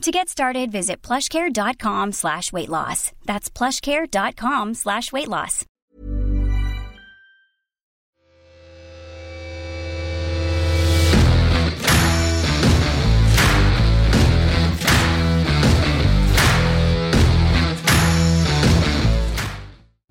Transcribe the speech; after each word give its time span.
To 0.00 0.10
get 0.10 0.30
started, 0.30 0.72
visit 0.72 1.02
plushcare.com 1.02 2.12
slash 2.12 2.54
weight 2.54 2.70
loss. 2.70 3.12
That's 3.26 3.50
plushcare.com 3.50 4.72
slash 4.72 5.12
weight 5.12 5.28
loss. 5.28 5.66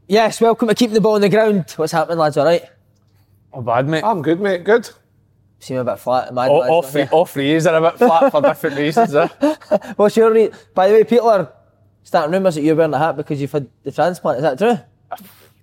Yes, 0.08 0.40
welcome 0.40 0.68
to 0.68 0.76
keeping 0.76 0.94
the 0.94 1.02
ball 1.02 1.16
on 1.16 1.22
the 1.22 1.30
ground. 1.30 1.72
What's 1.78 1.92
happening, 1.92 2.20
lads? 2.20 2.38
All 2.38 2.46
right? 2.46 2.64
Not 3.56 3.66
bad, 3.66 3.88
mate. 3.88 4.04
I'm 4.04 4.22
good, 4.22 4.40
mate. 4.40 4.64
Good. 4.64 4.92
Seem 5.60 5.78
a 5.78 5.84
bit 5.84 6.00
flat. 6.00 6.34
Mad 6.34 6.50
all, 6.50 6.60
lads, 6.60 6.70
all, 6.72 6.82
don't 6.82 6.92
three, 6.92 7.04
all 7.12 7.26
three 7.26 7.52
is 7.54 7.68
are 7.68 7.76
a 7.84 7.92
bit 7.92 7.98
flat 7.98 8.32
for 8.32 8.42
different 8.42 8.78
reasons. 8.84 9.14
Eh? 9.14 9.28
What's 9.98 10.16
your 10.16 10.32
re- 10.32 10.52
By 10.74 10.88
the 10.88 10.94
way, 10.94 11.04
people 11.04 11.30
are 11.30 11.52
starting 12.04 12.32
rumours 12.32 12.56
that 12.56 12.62
you're 12.62 12.76
wearing 12.76 12.94
a 12.94 12.98
hat 12.98 13.18
because 13.18 13.42
you've 13.42 13.52
had 13.52 13.68
the 13.84 13.92
transplant. 13.92 14.38
Is 14.38 14.44
that 14.44 14.58
true? 14.58 14.80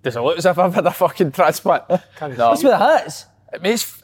Does 0.03 0.16
it 0.16 0.20
look 0.20 0.36
as 0.38 0.47
if 0.47 0.58
I've 0.58 0.75
had 0.75 0.86
a 0.86 0.91
fucking 0.91 1.33
transplant? 1.33 1.84
no. 1.88 1.97
What's 2.20 2.62
with 2.62 2.72
the 2.72 2.78
hats? 2.78 3.27
Mate, 3.55 3.64
it's- 3.72 4.03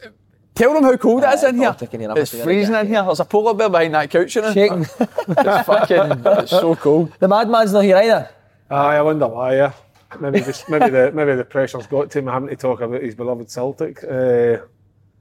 tell 0.54 0.72
them 0.72 0.82
how 0.84 0.96
cold 0.96 1.24
it 1.24 1.34
is 1.34 1.42
in 1.44 1.56
Uh, 1.56 1.58
here. 1.58 1.68
I'll 1.68 1.74
it 2.16 2.18
It's 2.18 2.42
freezing 2.42 2.74
in 2.74 2.86
here. 2.86 3.02
There's 3.02 3.20
a 3.20 3.24
polar 3.26 3.52
bear 3.54 3.68
behind 3.68 3.94
that 3.94 4.10
couch. 4.10 4.34
You 4.34 4.42
know? 4.42 4.52
Shaking. 4.52 4.86
It's 5.28 5.66
fucking, 5.66 6.22
it's 6.24 6.50
so 6.50 6.74
cold. 6.74 7.12
the 7.18 7.28
madman's 7.28 7.72
not 7.74 7.84
here 7.84 7.96
either. 7.98 8.30
Aye, 8.70 8.96
I 8.96 9.02
wonder 9.02 9.28
why. 9.28 9.56
Yeah. 9.56 9.72
Maybe 10.20 10.40
just, 10.40 10.68
maybe 10.68 10.90
the 10.90 11.10
maybe 11.12 11.34
the 11.34 11.44
pressure's 11.44 11.86
got 11.86 12.10
to 12.10 12.18
him 12.18 12.26
having 12.26 12.48
to 12.50 12.56
talk 12.56 12.80
about 12.82 13.02
his 13.02 13.14
beloved 13.14 13.50
Celtic. 13.50 14.02
Uh, 14.04 14.58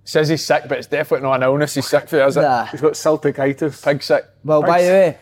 Says 0.03 0.30
he's 0.30 0.44
sick, 0.45 0.63
but 0.67 0.80
it's 0.80 0.88
definitely 0.88 1.27
not 1.27 1.35
an 1.35 1.44
illness 1.44 1.75
he's 1.75 1.88
sick 1.88 2.09
for, 2.09 2.23
is 2.25 2.35
it? 2.38 2.41
Nah. 2.41 2.66
he's 2.66 2.81
got 2.81 2.94
Celticitis. 2.94 3.83
Pig 3.83 4.02
sick. 4.02 4.25
Well, 4.44 4.63
by 4.63 4.81
the 4.81 4.89
way, 4.89 5.17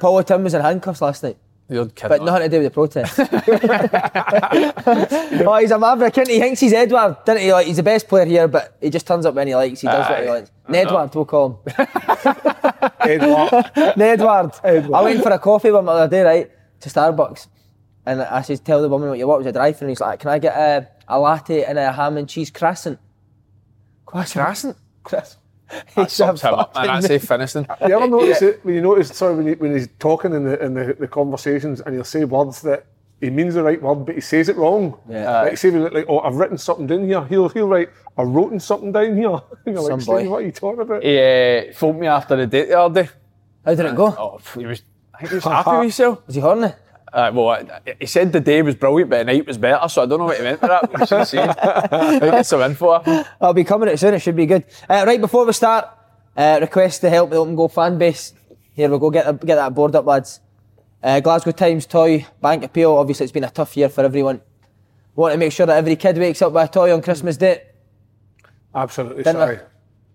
Paul 0.00 0.22
Tim 0.22 0.44
was 0.44 0.54
in 0.54 0.60
handcuffs 0.60 1.02
last 1.02 1.24
night, 1.24 1.36
You're 1.68 1.86
kidding. 1.86 2.18
but 2.18 2.24
nothing 2.24 2.48
to 2.48 2.56
do 2.56 2.62
with 2.62 2.66
the 2.66 2.70
protest. 2.70 3.18
oh, 5.46 5.56
he's 5.60 5.70
a 5.70 5.78
maverick, 5.78 6.16
isn't 6.18 6.28
he? 6.28 6.34
He 6.36 6.40
thinks 6.40 6.60
he's 6.60 6.72
Edward, 6.72 7.16
didn't 7.26 7.42
he? 7.42 7.52
Like, 7.52 7.66
he's 7.66 7.76
the 7.78 7.82
best 7.82 8.08
player 8.08 8.24
here, 8.24 8.48
but 8.48 8.76
he 8.80 8.90
just 8.90 9.06
turns 9.06 9.26
up 9.26 9.34
when 9.34 9.46
he 9.48 9.54
likes. 9.54 9.80
He 9.80 9.86
does 9.86 10.08
what 10.08 10.20
he 10.22 10.28
Aye. 10.28 10.32
likes. 10.32 10.50
Nedward, 10.68 11.14
we'll 11.14 11.24
call 11.24 11.48
him. 11.48 11.56
Edward. 13.00 13.50
Nedward. 13.96 14.60
Edward. 14.62 14.96
I 14.96 15.02
went 15.02 15.22
for 15.22 15.30
a 15.30 15.38
coffee 15.38 15.70
with 15.70 15.80
him 15.80 15.86
the 15.86 15.92
other 15.92 16.08
day, 16.08 16.22
right, 16.22 16.50
to 16.80 16.88
Starbucks. 16.88 17.46
And 18.06 18.22
I 18.22 18.42
said, 18.42 18.64
tell 18.64 18.82
the 18.82 18.88
woman 18.88 19.08
what 19.08 19.18
you 19.18 19.26
want. 19.26 19.40
It 19.42 19.46
was 19.46 19.50
a 19.50 19.52
drive-thru. 19.52 19.86
And 19.86 19.90
he's 19.90 20.00
like, 20.00 20.20
can 20.20 20.30
I 20.30 20.38
get 20.38 20.56
a, 20.56 20.88
a 21.08 21.18
latte 21.18 21.64
and 21.64 21.78
a 21.78 21.92
ham 21.92 22.16
and 22.16 22.28
cheese 22.28 22.50
croissant? 22.50 22.98
Croissant? 24.06 24.76
Croissant. 25.04 25.36
He's 25.94 26.04
a 26.06 26.08
Sums 26.10 26.42
him 26.42 26.54
up, 26.54 26.74
man. 26.74 26.84
fucking- 26.86 27.00
That's 27.00 27.10
it, 27.10 27.22
finished. 27.28 27.56
him. 27.56 27.66
You 27.86 27.94
ever 27.96 28.06
notice 28.08 28.42
it 28.42 28.60
when 28.64 28.74
you 28.74 28.82
notice 28.82 29.08
sorry 29.16 29.36
when, 29.36 29.46
he, 29.46 29.54
when 29.54 29.72
he's 29.72 29.88
talking 29.98 30.34
in 30.34 30.44
the 30.44 30.62
in 30.62 30.74
the, 30.74 30.94
the 30.98 31.08
conversations 31.08 31.80
and 31.80 31.94
he'll 31.94 32.04
say 32.04 32.24
words 32.24 32.60
that 32.62 32.84
he 33.22 33.30
means 33.30 33.54
the 33.54 33.62
right 33.62 33.80
word 33.80 34.04
but 34.04 34.14
he 34.14 34.20
says 34.20 34.50
it 34.50 34.56
wrong. 34.56 34.98
Yeah. 35.08 35.42
Like 35.42 35.56
say 35.56 35.70
like 35.70 36.04
oh 36.10 36.18
I've 36.20 36.34
written 36.34 36.58
something 36.58 36.86
down 36.86 37.06
here. 37.06 37.24
He'll 37.24 37.48
he'll 37.48 37.68
write 37.68 37.88
I've 38.18 38.28
written 38.28 38.60
something 38.60 38.92
down 38.92 39.16
here. 39.16 39.40
You're 39.66 39.76
like, 39.76 39.86
Some 39.86 40.00
"Stephen, 40.02 40.24
boy. 40.26 40.30
what 40.30 40.42
are 40.42 40.46
you 40.46 40.52
talking 40.52 40.80
about? 40.82 41.02
He 41.02 41.18
uh, 41.18 41.72
phoned 41.72 42.00
me 42.00 42.06
after 42.06 42.36
the 42.36 42.46
date 42.46 42.68
the 42.68 42.78
other 42.78 43.04
day. 43.04 43.10
How 43.64 43.74
did 43.74 43.86
it 43.86 43.94
go? 43.96 44.06
Oh, 44.08 44.40
he 44.58 44.66
was, 44.66 44.82
I 45.14 45.18
think 45.20 45.30
he 45.30 45.34
was 45.36 45.44
happy 45.44 45.70
with 45.70 45.80
himself. 45.82 46.26
Was 46.26 46.34
he 46.34 46.40
horny? 46.42 46.72
Uh, 47.12 47.30
well, 47.34 47.48
I- 47.50 47.80
he 48.00 48.06
said 48.06 48.32
the 48.32 48.40
day 48.40 48.62
was 48.62 48.74
brilliant, 48.74 49.10
but 49.10 49.18
the 49.18 49.24
night 49.32 49.46
was 49.46 49.58
better, 49.58 49.86
so 49.88 50.02
I 50.02 50.06
don't 50.06 50.18
know 50.18 50.24
what 50.24 50.38
he 50.38 50.42
meant 50.42 50.60
by 50.60 50.68
that. 50.68 50.98
We 50.98 51.06
should 51.06 51.26
see. 51.26 51.38
I 51.38 52.18
get 52.20 52.46
some 52.46 52.62
info. 52.62 53.02
I'll 53.40 53.52
be 53.52 53.64
coming 53.64 53.88
out 53.90 53.98
soon. 53.98 54.14
It 54.14 54.20
should 54.20 54.36
be 54.36 54.46
good. 54.46 54.64
Uh, 54.88 55.04
right 55.06 55.20
before 55.20 55.44
we 55.44 55.52
start, 55.52 55.88
uh, 56.36 56.58
request 56.60 57.02
to 57.02 57.10
help 57.10 57.30
the 57.30 57.36
open 57.36 57.54
goal 57.54 57.68
fan 57.68 57.98
base. 57.98 58.32
Here 58.72 58.88
we 58.90 58.98
go. 58.98 59.10
Get 59.10 59.26
the, 59.26 59.32
get 59.46 59.56
that 59.56 59.74
board 59.74 59.94
up, 59.94 60.06
lads. 60.06 60.40
Uh, 61.02 61.20
Glasgow 61.20 61.50
Times 61.50 61.84
toy 61.84 62.26
bank 62.40 62.64
appeal. 62.64 62.92
Obviously, 62.96 63.24
it's 63.24 63.32
been 63.32 63.44
a 63.44 63.50
tough 63.50 63.76
year 63.76 63.88
for 63.90 64.04
everyone. 64.04 64.40
Want 65.14 65.32
to 65.32 65.38
make 65.38 65.52
sure 65.52 65.66
that 65.66 65.76
every 65.76 65.96
kid 65.96 66.16
wakes 66.16 66.40
up 66.40 66.52
with 66.52 66.64
a 66.64 66.72
toy 66.72 66.94
on 66.94 67.02
Christmas 67.02 67.36
Day. 67.36 67.62
Absolutely 68.74 69.22
Didn't 69.24 69.58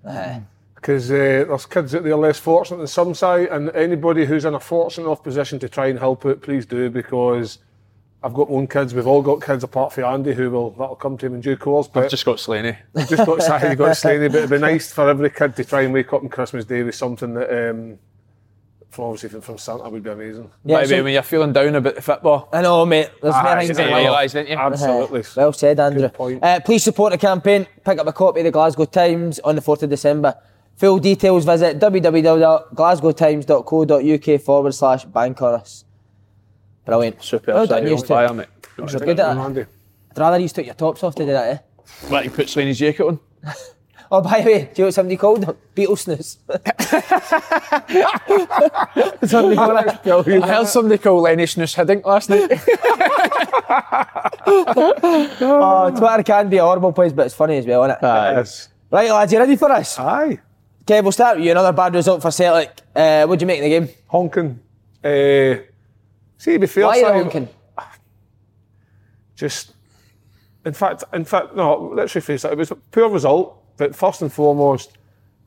sorry. 0.04 0.44
I? 0.78 0.82
Because 0.82 1.12
uh, 1.12 1.46
there's 1.48 1.66
kids 1.66 1.96
out 1.96 2.04
there 2.04 2.16
less 2.16 2.40
fortunate 2.40 2.78
than 2.78 2.88
some 2.88 3.14
side, 3.14 3.48
and 3.50 3.70
anybody 3.72 4.26
who's 4.26 4.46
in 4.46 4.54
a 4.54 4.60
fortunate 4.60 5.06
enough 5.06 5.24
position 5.24 5.60
to 5.60 5.70
try 5.70 5.88
and 5.88 6.00
help 6.00 6.26
out, 6.26 6.42
please 6.42 6.66
do. 6.66 6.90
Because 6.90 7.60
I've 8.24 8.34
got 8.34 8.50
my 8.50 8.56
own 8.58 8.68
kids. 8.68 8.94
We've 8.94 9.08
all 9.08 9.22
got 9.22 9.42
kids 9.42 9.64
apart 9.64 9.94
from 9.94 10.06
Andy, 10.06 10.34
who 10.34 10.50
will 10.50 10.72
that'll 10.72 10.96
come 10.96 11.18
to 11.18 11.26
him 11.26 11.36
in 11.36 11.42
due 11.42 11.58
course. 11.58 11.88
But 11.88 12.06
I've 12.06 12.10
just 12.12 12.26
got 12.26 12.40
Slaney. 12.40 12.78
just 12.96 13.26
got 13.26 13.42
sorry, 13.44 13.76
got 13.76 13.96
Slaney, 13.98 14.28
but 14.28 14.38
it'd 14.38 14.50
be 14.50 14.58
nice 14.60 14.92
for 14.92 15.10
every 15.10 15.30
kid 15.30 15.56
to 15.56 15.64
try 15.64 15.82
and 15.82 15.94
wake 15.94 16.12
up 16.14 16.24
on 16.24 16.30
Christmas 16.30 16.66
Day 16.66 16.84
with 16.84 16.96
something 16.96 17.34
that, 17.36 17.70
um, 17.70 18.00
from 18.90 19.06
obviously 19.06 19.30
from, 19.30 19.42
from 19.42 19.58
Santa, 19.58 19.88
would 19.90 20.04
be 20.04 20.10
amazing. 20.10 20.50
Yeah, 20.66 20.78
Maybe 20.78 20.88
so- 20.88 21.04
when 21.04 21.14
you're 21.14 21.22
feeling 21.22 21.54
down 21.54 21.76
about 21.76 21.96
the 21.96 22.02
football. 22.02 22.50
I 22.52 22.62
know, 22.62 22.86
mate. 22.86 23.10
There's 23.22 23.36
Aye, 23.36 23.44
many 23.44 23.68
things 23.68 23.78
you 23.78 23.84
in 23.84 23.90
didn't 23.92 24.04
realise, 24.04 24.32
didn't 24.34 24.50
you? 24.50 24.56
Absolutely. 24.58 25.24
Well 25.36 25.54
said, 25.54 25.80
Andrew. 25.80 26.02
Good 26.02 26.14
point. 26.14 26.44
Uh, 26.44 26.60
please 26.62 26.84
support 26.84 27.12
the 27.12 27.18
campaign. 27.20 27.68
Pick 27.86 28.00
up 28.00 28.08
a 28.08 28.14
copy 28.14 28.40
of 28.40 28.46
the 28.46 28.52
Glasgow 28.52 28.86
Times 28.86 29.40
on 29.40 29.56
the 29.56 29.62
4th 29.62 29.84
of 29.84 29.90
December. 29.90 30.36
Full 30.78 31.00
details 31.00 31.46
visit 31.46 31.80
www.glasgowtimes.co.uk 31.80 34.42
forward 34.42 34.74
slash 34.74 35.06
bank. 35.06 35.40
Brilliant. 36.86 37.24
Super. 37.24 37.54
Well 37.54 37.66
done, 37.66 37.78
Sorry, 37.80 37.90
you 37.90 37.96
on 37.96 38.02
two. 38.02 38.08
fire, 38.08 38.34
mate. 38.34 38.48
You're 38.78 38.88
good 38.88 39.20
at 39.20 39.58
it. 39.58 39.68
I'd 40.12 40.18
rather 40.18 40.40
you 40.40 40.50
took 40.50 40.66
your 40.66 40.76
tops 40.76 41.04
off 41.04 41.16
to 41.16 41.26
do 41.26 41.32
that, 41.32 41.50
eh? 41.50 41.58
Let 42.10 42.26
you 42.26 42.32
put 42.32 42.50
Slaney's 42.50 42.80
jacket 42.80 43.06
on. 43.06 43.20
Oh, 44.10 44.22
by 44.22 44.40
the 44.40 44.46
way, 44.50 44.60
do 44.60 44.62
you 44.62 44.70
know 44.78 44.86
what 44.86 44.94
somebody 44.94 45.18
called 45.18 45.42
them? 45.42 45.58
Beetle 45.76 45.98
snooze. 45.98 46.38
somebody 49.28 49.56
called 49.58 49.86
it. 49.86 50.08
I 50.44 50.48
heard 50.48 50.68
somebody 50.68 50.98
call 50.98 51.20
Lenny 51.20 51.46
Snooze 51.46 51.76
Hiddink 51.76 52.06
last 52.06 52.30
night. 52.30 52.50
Oh, 54.48 55.94
Twitter 55.98 56.24
can 56.24 56.48
be 56.48 56.56
a 56.56 56.64
horrible 56.64 56.94
place, 56.94 57.12
but 57.12 57.26
it's 57.26 57.36
funny 57.36 57.58
as 57.58 57.66
well, 57.66 57.84
isn't 57.84 57.98
it? 57.98 58.02
Yes. 58.02 58.70
Right, 58.90 59.12
lads, 59.12 59.34
you 59.34 59.40
ready 59.40 59.58
for 59.58 59.70
us? 59.74 60.00
Aye. 60.00 60.40
Kev, 60.88 61.04
we'll 61.04 61.12
start 61.12 61.36
with 61.36 61.46
you. 61.46 61.52
Another 61.52 61.74
bad 61.74 61.94
result 61.94 62.22
for 62.22 62.32
Celtic. 62.32 62.80
Uh, 62.96 63.26
what 63.26 63.38
do 63.38 63.44
you 63.44 63.48
make 63.48 63.60
of 63.60 63.64
the 63.64 63.70
game? 63.70 63.90
Honking. 64.08 64.58
Uh, 65.04 65.62
see, 66.38 66.54
to 66.54 66.60
be 66.60 66.68
fair, 66.68 66.86
Why 66.86 67.02
are 67.04 67.18
you 67.18 67.24
honking? 67.24 67.50
just 69.36 69.74
in 70.66 70.74
fact, 70.74 71.04
in 71.14 71.26
fact, 71.26 71.56
no, 71.56 71.92
let's 71.94 72.14
rephrase 72.14 72.42
that. 72.42 72.54
It 72.54 72.58
was 72.58 72.72
a 72.72 72.76
poor 72.76 73.10
result, 73.10 73.62
but 73.76 73.96
first 73.96 74.22
and 74.22 74.32
foremost, 74.32 74.98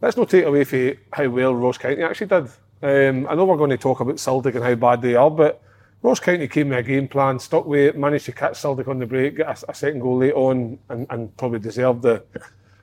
let's 0.03 0.17
not 0.17 0.29
take 0.29 0.45
away 0.45 0.65
from 0.65 0.93
how 1.13 1.29
well 1.31 1.55
Ross 1.55 1.79
County 1.79 2.03
actually 2.03 2.27
did. 2.29 2.45
Um, 2.83 3.27
I 3.29 3.35
know 3.35 3.47
we're 3.47 3.57
going 3.57 3.71
to 3.71 3.79
talk 3.79 4.01
about 4.01 4.21
Celtic 4.21 4.55
and 4.55 4.65
how 4.65 4.75
bad 4.75 5.01
they 5.01 5.17
are, 5.17 5.31
but 5.31 5.63
Ross 6.03 6.21
County 6.21 6.49
came 6.49 6.69
with 6.69 6.79
a 6.79 6.83
game 6.83 7.09
plan, 7.09 7.39
stuck 7.39 7.65
with 7.65 7.81
it, 7.81 7.99
managed 7.99 8.27
to 8.27 8.33
catch 8.33 8.59
Celtic 8.59 8.89
on 8.89 8.99
the 8.99 9.07
break, 9.07 9.39
get 9.39 9.49
a, 9.65 9.71
a 9.71 9.75
second 9.75 10.01
goal 10.01 10.19
late 10.19 10.35
on, 10.35 10.79
and, 10.91 11.07
and 11.09 11.35
probably 11.39 11.59
deserved 11.59 12.03
the 12.03 12.23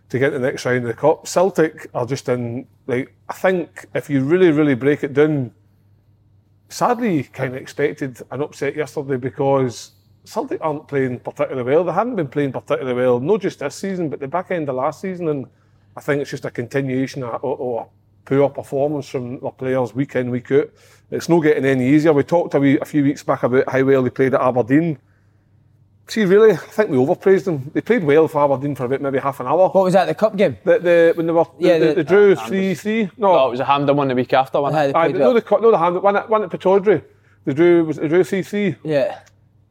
to 0.09 0.19
get 0.19 0.31
the 0.31 0.39
next 0.39 0.65
round 0.65 0.77
of 0.77 0.83
the 0.87 0.93
cup. 0.93 1.27
Celtic 1.27 1.89
are 1.93 2.05
just 2.05 2.29
in 2.29 2.67
like 2.87 3.13
I 3.29 3.33
think 3.33 3.85
if 3.93 4.09
you 4.09 4.23
really, 4.23 4.51
really 4.51 4.75
break 4.75 5.03
it 5.03 5.13
down, 5.13 5.51
sadly, 6.69 7.23
kind 7.23 7.55
of 7.55 7.61
expected 7.61 8.21
an 8.31 8.41
upset 8.41 8.75
yesterday 8.75 9.17
because 9.17 9.91
Celtic 10.23 10.59
aren't 10.61 10.87
playing 10.87 11.19
particularly 11.19 11.63
well. 11.63 11.83
They 11.83 11.93
haven't 11.93 12.15
been 12.15 12.27
playing 12.27 12.51
particularly 12.51 12.93
well, 12.93 13.19
not 13.19 13.41
just 13.41 13.59
this 13.59 13.75
season, 13.75 14.09
but 14.09 14.19
the 14.19 14.27
back 14.27 14.51
end 14.51 14.69
of 14.69 14.75
last 14.75 15.01
season. 15.01 15.29
And 15.29 15.45
I 15.95 16.01
think 16.01 16.21
it's 16.21 16.31
just 16.31 16.45
a 16.45 16.51
continuation 16.51 17.23
of, 17.23 17.43
a 17.43 17.85
poor 18.25 18.49
performance 18.49 19.07
from 19.07 19.39
the 19.39 19.49
players 19.49 19.95
week 19.95 20.15
in, 20.15 20.29
week 20.29 20.51
out. 20.51 20.69
It's 21.11 21.29
not 21.29 21.39
getting 21.39 21.63
any 21.65 21.87
easier. 21.87 22.11
We 22.11 22.23
talked 22.23 22.55
a, 22.55 22.59
wee, 22.59 22.77
a 22.79 22.85
few 22.85 23.03
weeks 23.03 23.23
back 23.23 23.43
about 23.43 23.69
how 23.69 23.83
well 23.83 24.03
they 24.03 24.09
played 24.09 24.33
at 24.33 24.41
Aberdeen. 24.41 24.99
See, 26.09 26.23
really, 26.23 26.53
I 26.53 26.55
think 26.55 26.89
we 26.89 26.97
overpraised 26.97 27.43
them. 27.45 27.69
They 27.73 27.81
played 27.81 28.03
well 28.03 28.29
for 28.29 28.41
Aberdeen 28.43 28.75
for 28.75 28.85
about 28.85 29.01
maybe 29.01 29.19
half 29.19 29.41
an 29.41 29.47
hour. 29.47 29.67
What 29.69 29.83
was 29.83 29.93
that? 29.93 30.05
The 30.05 30.15
cup 30.15 30.37
game? 30.37 30.57
The, 30.63 30.79
the 30.79 31.13
when 31.15 31.25
they 31.27 31.33
were 31.33 31.45
Yeah, 31.59 31.73
yeah, 31.73 31.79
the, 31.79 31.85
the- 31.87 31.93
they 31.95 32.03
drew 32.03 32.35
ah, 32.37 32.47
three 32.47 32.75
three. 32.75 33.09
No, 33.17 33.37
Oh, 33.37 33.47
it 33.47 33.51
was 33.51 33.59
a 33.59 33.65
Hampden 33.65 33.95
one 33.97 34.07
the 34.07 34.15
week 34.15 34.31
after, 34.31 34.61
wasn't 34.61 34.79
Aye, 34.79 34.83
it? 34.85 34.87
they 34.93 34.99
Aye, 34.99 35.07
played 35.09 35.15
no, 35.19 35.25
well. 35.25 35.33
the 35.33 35.41
co- 35.41 35.57
no, 35.57 35.71
the 35.71 35.77
hand 35.77 36.01
one 36.01 36.15
at 36.15 36.29
one 36.29 36.43
at 36.43 36.49
Pittodrie. 36.49 37.03
They 37.43 37.53
drew 37.53 37.83
was 37.83 37.97
they 37.97 38.07
drew 38.07 38.23
three 38.23 38.41
three. 38.41 38.75
Yeah. 38.83 39.19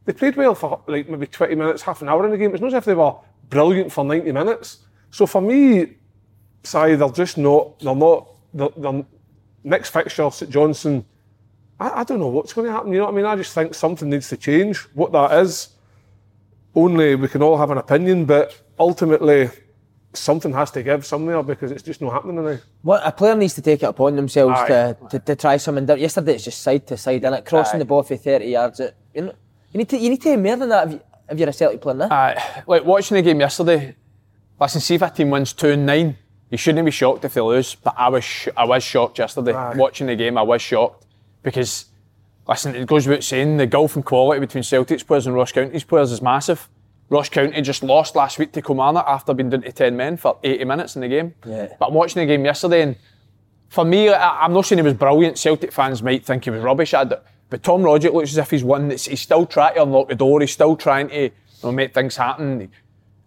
They 0.05 0.12
played 0.12 0.37
well 0.37 0.55
for 0.55 0.83
like 0.87 1.09
maybe 1.09 1.27
twenty 1.27 1.55
minutes, 1.55 1.81
half 1.83 2.03
an 2.03 2.09
hour 2.11 2.25
in 2.27 2.31
the 2.31 2.37
game. 2.39 2.53
It's 2.53 2.61
not 2.61 2.69
as 2.69 2.75
if 2.75 2.85
they 2.85 2.94
were 2.94 3.15
brilliant 3.49 3.91
for 3.91 4.05
ninety 4.05 4.31
minutes. 4.32 4.79
So 5.11 5.25
for 5.25 5.41
me, 5.41 5.94
sorry, 6.65 6.97
they're 6.97 7.09
just 7.09 7.39
not. 7.39 7.79
They're 7.81 7.94
not. 7.94 8.29
They're, 8.53 8.69
they're 8.77 9.05
next 9.65 9.89
fixture, 9.91 10.31
St 10.31 10.50
Johnstone. 10.50 11.03
I, 11.81 12.00
I 12.00 12.05
don't 12.05 12.21
know 12.21 12.29
what's 12.29 12.53
going 12.53 12.67
to 12.67 12.73
happen. 12.73 12.93
You 12.93 12.99
know 12.99 13.05
what 13.06 13.15
I 13.15 13.17
mean? 13.17 13.25
I 13.25 13.37
just 13.37 13.55
think 13.55 13.73
something 13.75 14.11
needs 14.11 14.29
to 14.29 14.37
change. 14.37 14.79
What 14.94 15.12
that 15.12 15.32
is, 15.41 15.69
only 16.76 17.17
we 17.17 17.26
can 17.26 17.43
all 17.43 17.56
have 17.58 17.70
an 17.70 17.78
opinion, 17.78 18.26
but 18.26 18.61
ultimately 18.78 19.50
something 20.12 20.52
has 20.52 20.70
to 20.70 20.82
give 20.82 21.05
somewhere 21.05 21.43
because 21.43 21.73
it's 21.73 21.82
just 21.82 22.00
not 22.00 22.12
happening 22.12 22.44
now. 22.44 22.58
What 22.82 23.02
a 23.05 23.11
player 23.11 23.34
needs 23.34 23.55
to 23.55 23.62
take 23.62 23.82
it 23.82 23.87
upon 23.87 24.17
themselves 24.17 24.61
to, 24.69 24.96
to, 25.11 25.19
to 25.19 25.37
try 25.37 25.56
something 25.56 25.84
different. 25.84 26.02
Yesterday 26.02 26.34
it's 26.34 26.44
just 26.44 26.62
side 26.62 26.87
to 26.87 26.96
side, 26.96 27.25
and 27.25 27.34
it 27.34 27.44
crossing 27.44 27.76
Aye. 27.76 27.78
the 27.81 27.84
ball 27.87 28.02
for 28.02 28.17
thirty 28.17 28.46
yards. 28.46 28.78
It, 28.78 28.94
you, 29.14 29.23
know, 29.23 29.34
you 29.73 29.78
need 29.78 29.88
to 29.88 29.99
you 29.99 30.11
need 30.11 30.23
to 30.23 30.31
have 30.31 30.40
more 30.40 30.56
than 30.56 30.69
that 30.69 30.87
if, 30.87 30.93
you, 30.93 31.00
if 31.31 31.38
you're 31.38 31.49
a 31.49 31.52
Celtic 31.52 31.81
player. 31.81 31.96
Now. 31.96 32.08
Aye, 32.11 32.62
like 32.67 32.84
watching 32.84 33.17
the 33.17 33.22
game 33.22 33.40
yesterday. 33.40 33.96
Listen, 34.61 34.81
see 34.81 34.94
if 34.94 35.02
a 35.02 35.11
team 35.11 35.31
wins 35.31 35.52
two 35.52 35.69
and 35.69 35.84
nine, 35.84 36.17
you 36.50 36.56
shouldn't 36.56 36.84
be 36.84 36.90
shocked 36.90 37.25
if 37.25 37.34
they 37.34 37.40
lose. 37.43 37.75
But 37.75 37.94
I 37.99 38.08
was, 38.08 38.25
sh- 38.25 38.49
I 38.56 38.64
was 38.64 38.82
shocked 38.82 39.19
yesterday 39.19 39.52
Aye. 39.52 39.75
watching 39.76 40.06
the 40.06 40.17
game. 40.17 40.38
I 40.38 40.43
was 40.43 40.62
shocked 40.62 41.05
because, 41.43 41.87
listen, 42.48 42.75
it 42.75 42.87
goes 42.87 43.06
without 43.06 43.25
saying 43.25 43.56
the 43.56 43.66
gulf 43.66 43.96
in 43.96 44.02
quality 44.02 44.40
between 44.40 44.62
Celtic's 44.62 45.02
players 45.02 45.26
and 45.26 45.34
Ross 45.34 45.52
County's 45.52 45.84
players 45.84 46.12
is 46.12 46.22
massive. 46.22 46.69
Ross 47.08 47.28
County 47.28 47.60
just 47.62 47.82
lost 47.82 48.16
last 48.16 48.38
week 48.38 48.52
to 48.52 48.62
Kilmarnock 48.62 49.06
after 49.06 49.32
being 49.32 49.50
down 49.50 49.62
to 49.62 49.72
ten 49.72 49.96
men 49.96 50.16
for 50.16 50.38
80 50.43 50.64
minutes 50.64 50.96
in 50.96 51.02
the 51.02 51.08
game. 51.08 51.34
Yeah. 51.46 51.69
But 51.78 51.87
I'm 51.88 51.94
watching 51.94 52.20
the 52.20 52.26
game 52.26 52.44
yesterday 52.44 52.82
and 52.82 52.96
for 53.69 53.84
me, 53.84 54.08
I, 54.08 54.44
I'm 54.44 54.52
not 54.52 54.66
saying 54.66 54.78
he 54.78 54.82
was 54.82 54.94
brilliant. 54.94 55.38
Celtic 55.38 55.72
fans 55.72 56.02
might 56.02 56.25
think 56.25 56.44
he 56.44 56.50
was 56.50 56.62
rubbish. 56.62 56.94
I 56.94 57.04
d- 57.04 57.16
but 57.48 57.62
Tom 57.62 57.82
Rogic 57.82 58.12
looks 58.12 58.31
as 58.31 58.38
if 58.38 58.50
he's 58.50 58.64
one 58.64 58.88
that's 58.88 59.06
he's 59.06 59.20
still 59.20 59.46
trying 59.46 59.75
to 59.75 59.82
unlock 59.82 60.08
the 60.08 60.14
door. 60.16 60.40
He's 60.40 60.52
still 60.52 60.76
trying 60.76 61.08
to 61.08 61.22
you 61.25 61.31
know, 61.62 61.72
make 61.72 61.94
things 61.94 62.16
happen. 62.16 62.70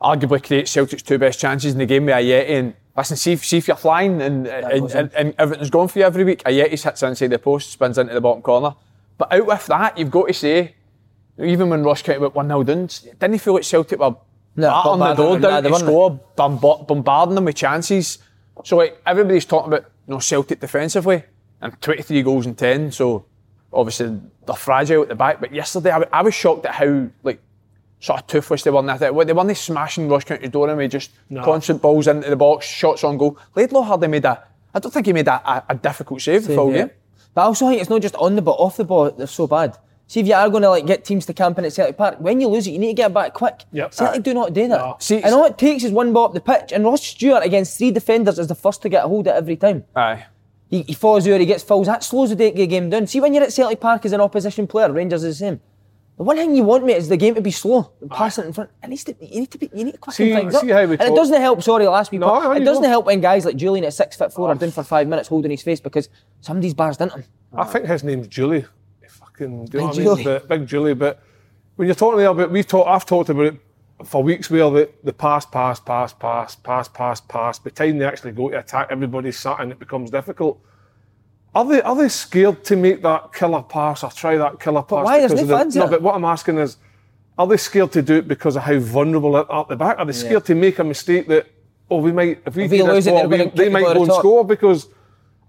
Arguably 0.02 0.44
create 0.44 0.68
Celtic's 0.68 1.04
two 1.04 1.18
best 1.18 1.40
chances 1.40 1.74
in 1.74 1.80
the 1.80 1.86
game 1.86 2.06
with 2.06 2.16
Ajeti. 2.16 2.50
And 2.50 2.74
listen, 2.98 3.16
see 3.18 3.34
if, 3.34 3.46
see 3.46 3.58
if 3.58 3.68
you're 3.68 3.78
flying 3.78 4.22
and, 4.22 4.48
and, 4.48 4.92
and, 4.92 5.14
and 5.14 5.36
everything's 5.38 5.70
gone 5.70 5.88
for 5.88 6.00
you 6.00 6.06
every 6.06 6.24
week. 6.24 6.44
Ajeti's 6.44 6.84
hits 6.84 7.04
inside 7.04 7.28
the 7.28 7.40
post, 7.40 7.72
spins 7.72 7.98
into 7.98 8.14
the 8.14 8.22
bottom 8.22 8.42
corner. 8.42 8.76
But 9.20 9.32
out 9.34 9.46
with 9.46 9.66
that, 9.68 9.98
you've 9.98 10.10
got 10.10 10.28
to 10.30 10.34
say, 10.34 10.74
even 11.38 11.70
when 11.70 11.84
Ross 11.84 12.02
County 12.02 12.20
went 12.20 12.34
1 12.34 12.48
0 12.48 12.64
down, 12.64 12.88
didn't 12.88 13.34
he 13.34 13.38
feel 13.38 13.54
like 13.54 13.64
Celtic 13.64 14.00
were 14.00 14.16
No, 14.56 14.70
battering 14.70 15.00
the 15.00 15.06
bombarding 15.06 15.16
door 15.26 15.34
them, 15.34 15.42
down 15.42 15.64
nah, 15.64 15.70
to 15.78 15.86
score, 15.86 16.12
bomb- 16.36 16.86
bombarding 16.88 17.36
them 17.36 17.46
with 17.46 17.56
chances. 17.56 18.18
So 18.66 18.78
like 18.78 19.00
everybody's 19.06 19.46
talking 19.46 19.72
about 19.74 19.86
you 20.08 20.14
know 20.16 20.20
Celtic 20.20 20.60
defensively 20.60 21.24
and 21.62 21.80
23 21.82 22.24
goals 22.24 22.46
in 22.46 22.56
10. 22.56 22.92
So 22.92 23.26
obviously 23.72 24.20
they're 24.46 24.56
fragile 24.56 25.02
at 25.04 25.10
the 25.10 25.16
back. 25.16 25.40
But 25.40 25.54
yesterday 25.54 25.92
I, 25.92 26.04
I 26.12 26.22
was 26.24 26.34
shocked 26.34 26.66
at 26.66 26.76
how 26.76 27.08
like 27.24 27.40
sort 28.00 28.22
of 28.22 28.28
toothless 28.28 28.64
they 28.64 28.72
were. 28.72 28.80
in 28.80 28.86
that. 28.88 29.00
They 29.00 29.12
weren't 29.12 29.58
smashing 29.58 30.08
Ross 30.10 30.24
County's 30.24 30.50
door 30.50 30.70
in 30.70 30.78
with 30.78 30.92
just 30.92 31.12
constant 31.44 31.82
balls 31.82 32.08
into 32.08 32.30
the 32.30 32.36
box, 32.38 32.66
shots 32.66 33.04
on 33.04 33.18
goal. 33.18 33.38
Laidlaw 33.56 33.82
hardly 33.84 34.08
made 34.08 34.24
a. 34.26 34.44
I 34.74 34.80
don't 34.80 34.92
think 34.92 35.06
he 35.08 35.14
made 35.14 35.28
a, 35.28 35.34
a, 35.52 35.64
a 35.70 35.76
difficult 35.76 36.22
save 36.22 36.48
the 36.48 36.56
full 36.56 36.72
Yeah. 36.72 36.78
game. 36.80 36.92
But 37.40 37.44
I 37.44 37.46
also 37.46 37.70
think 37.70 37.80
it's 37.80 37.90
not 37.90 38.02
just 38.02 38.16
on 38.16 38.36
the 38.36 38.42
ball, 38.42 38.58
off 38.60 38.76
the 38.76 38.84
ball. 38.84 39.12
They're 39.12 39.26
so 39.26 39.48
bad. 39.48 39.78
See 40.08 40.20
if 40.20 40.28
you 40.28 40.34
are 40.34 40.50
going 40.50 40.64
to 40.64 40.70
like 40.70 40.86
get 40.86 41.06
teams 41.06 41.26
to 41.28 41.34
camp 41.34 41.58
in 41.58 41.64
at 41.64 41.72
Celtic 41.72 41.96
Park, 41.96 42.18
when 42.20 42.42
you 42.42 42.50
lose 42.50 42.68
it, 42.68 42.72
you 42.72 42.80
need 42.80 42.88
to 42.88 42.94
get 42.96 43.12
it 43.12 43.14
back 43.14 43.34
quick. 43.34 43.64
Yep. 43.72 43.94
Celtic 43.94 44.24
do 44.24 44.34
not 44.34 44.52
do 44.52 44.68
that. 44.68 44.78
No. 44.78 44.98
See, 45.00 45.24
and 45.24 45.34
all 45.34 45.46
it 45.46 45.58
takes 45.58 45.86
is 45.86 45.94
one 45.94 46.12
ball 46.12 46.26
up 46.26 46.34
the 46.34 46.42
pitch. 46.42 46.74
And 46.74 46.84
Ross 46.84 47.02
Stewart 47.02 47.46
against 47.46 47.78
three 47.78 47.92
defenders 47.92 48.40
is 48.40 48.48
the 48.48 48.56
first 48.56 48.82
to 48.82 48.90
get 48.90 49.06
a 49.06 49.08
hold 49.08 49.26
of 49.30 49.36
it 49.36 49.38
every 49.38 49.56
time. 49.56 49.86
Aye. 49.96 50.26
He, 50.70 50.82
he 50.82 50.94
falls 50.94 51.26
over, 51.26 51.38
he 51.40 51.46
gets 51.46 51.64
fouls. 51.64 51.88
That 51.88 52.04
slows 52.04 52.36
the 52.36 52.36
the 52.36 52.68
game 52.68 52.90
down. 52.90 53.08
See 53.08 53.22
when 53.22 53.34
you're 53.34 53.44
at 53.44 53.54
Celtic 53.54 53.80
Park 53.80 54.06
as 54.06 54.12
an 54.12 54.20
opposition 54.20 54.68
player, 54.68 54.92
Rangers 54.92 55.24
is 55.24 55.40
the 55.40 55.46
same. 55.46 55.62
The 56.20 56.26
one 56.26 56.36
thing 56.36 56.54
you 56.54 56.64
want, 56.64 56.86
mate, 56.86 56.98
is 56.98 57.08
the 57.08 57.16
game 57.16 57.34
to 57.36 57.42
be 57.42 57.50
slow. 57.50 57.94
Pass 58.10 58.40
it 58.40 58.46
in 58.46 58.52
front. 58.52 58.72
It 58.84 58.90
needs 58.90 59.06
to. 59.06 59.16
You 59.22 59.40
need 59.40 59.52
to 59.52 59.58
be. 59.58 59.70
You 59.74 59.86
need 59.86 59.94
to 59.94 59.98
quicken 60.00 60.26
See- 60.26 60.34
things 60.34 60.54
up. 60.54 60.64
see 60.64 60.68
how 60.68 60.86
we 60.86 60.98
and 60.98 61.14
it 61.14 61.16
doesn't 61.16 61.40
help. 61.40 61.64
Sorry, 61.64 61.88
last 61.88 62.12
week. 62.12 62.20
No, 62.20 62.52
it 62.52 62.60
doesn't 62.60 62.84
don't. 62.84 62.92
help 62.92 63.06
when 63.06 63.22
guys 63.22 63.46
like 63.46 63.56
Jullien 63.56 63.84
at 63.84 63.94
six 63.94 64.18
foot 64.18 64.34
four 64.34 64.50
are 64.50 64.52
ah. 64.52 64.56
doing 64.56 64.74
for 64.74 64.84
five 64.84 65.08
minutes 65.08 65.30
holding 65.30 65.50
his 65.50 65.62
face 65.62 65.80
because 65.80 66.10
somebody's 66.42 66.74
barsed 66.74 67.00
into 67.00 67.20
him. 67.20 67.24
I 67.54 67.64
think 67.64 67.86
his 67.86 68.04
name's 68.04 68.28
Julie. 68.28 68.66
Fucking 69.08 69.66
do 69.68 69.78
you 69.78 69.84
know 69.86 69.92
Big 69.94 69.96
what 69.96 69.96
I 69.96 69.98
mean? 69.98 70.04
Julie. 70.04 70.24
But, 70.26 70.48
big 70.50 70.68
Julie. 70.68 70.94
But 70.94 71.24
when 71.78 71.88
you're 71.88 71.96
talking 71.96 72.26
about, 72.26 72.52
we've 72.52 72.68
talked, 72.68 72.90
I've 72.90 73.06
talked 73.06 73.30
about 73.30 73.46
it 73.46 73.62
for 74.04 74.22
weeks 74.22 74.50
where 74.50 74.70
the, 74.70 74.90
the 75.06 75.14
pass, 75.14 75.46
pass, 75.46 75.80
pass, 75.80 76.12
pass, 76.12 76.54
pass, 76.54 76.90
pass, 76.90 77.22
pass. 77.22 77.60
By 77.60 77.70
the 77.70 77.72
time 77.72 77.98
they 77.98 78.04
actually 78.06 78.34
go 78.34 78.50
to 78.50 78.60
attack, 78.60 78.88
everybody's 78.92 79.40
sat 79.40 79.62
and 79.62 79.72
it 79.72 79.80
becomes 79.80 80.12
difficult. 80.12 80.60
Are 81.56 81.66
they 81.66 81.82
are 81.82 81.96
they 81.96 82.10
scared 82.10 82.64
to 82.66 82.76
make 82.76 83.02
that 83.02 83.34
killer 83.34 83.64
pass 83.64 84.04
or 84.04 84.12
try 84.12 84.38
that 84.38 84.60
killer 84.60 84.84
pass? 84.84 85.06
why? 85.06 85.20
There's 85.20 85.32
because 85.32 85.48
no 85.48 85.48
the- 85.48 85.58
fans 85.58 85.76
No, 85.76 85.88
but 85.88 86.02
what 86.02 86.16
I'm 86.16 86.26
asking 86.26 86.58
is, 86.60 86.78
are 87.38 87.48
they 87.48 87.58
scared 87.58 87.92
to 87.94 88.02
do 88.02 88.16
it 88.18 88.28
because 88.28 88.56
of 88.56 88.64
how 88.64 88.78
vulnerable 88.80 89.36
it 89.38 89.48
are 89.50 89.62
at 89.62 89.68
the 89.70 89.76
back? 89.76 89.98
Are 89.98 90.06
they 90.06 90.14
scared 90.14 90.46
to 90.46 90.56
make 90.56 90.78
a 90.80 90.84
mistake 90.84 91.28
that, 91.28 91.48
oh, 91.90 91.98
we 92.02 92.12
might, 92.12 92.42
if 92.46 92.56
we, 92.56 92.66
If 92.66 92.72
do 92.72 92.78
this 92.78 92.88
lose 92.88 93.06
ball, 93.08 93.28
we- 93.28 93.46
they 93.46 93.70
might 93.70 93.82
go 93.82 94.02
and 94.02 94.08
top. 94.08 94.20
score 94.20 94.46
because 94.46 94.88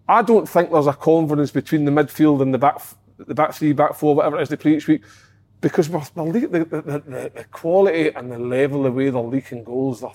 I 0.08 0.22
don't 0.22 0.48
think 0.48 0.70
there's 0.72 0.86
a 0.86 0.92
confidence 0.94 1.50
between 1.50 1.84
the 1.84 1.90
midfield 1.90 2.40
and 2.42 2.54
the 2.54 2.58
back, 2.58 2.80
the 3.18 3.34
back 3.34 3.52
three, 3.54 3.72
back 3.72 3.94
four, 3.94 4.14
whatever 4.14 4.38
it 4.38 4.42
is 4.42 4.48
they 4.48 4.56
play 4.56 4.76
each 4.76 4.88
week, 4.88 5.02
because 5.60 5.90
we're, 5.90 6.02
we're 6.14 6.32
le- 6.32 6.46
the, 6.48 6.64
the, 6.64 6.82
the, 6.82 7.32
the 7.34 7.44
quality 7.52 8.08
and 8.14 8.32
the 8.32 8.38
level 8.38 8.86
of 8.86 8.92
the 8.94 8.96
way 8.98 9.10
they're 9.10 9.20
leaking 9.20 9.64
goals, 9.64 10.00
they're 10.00 10.10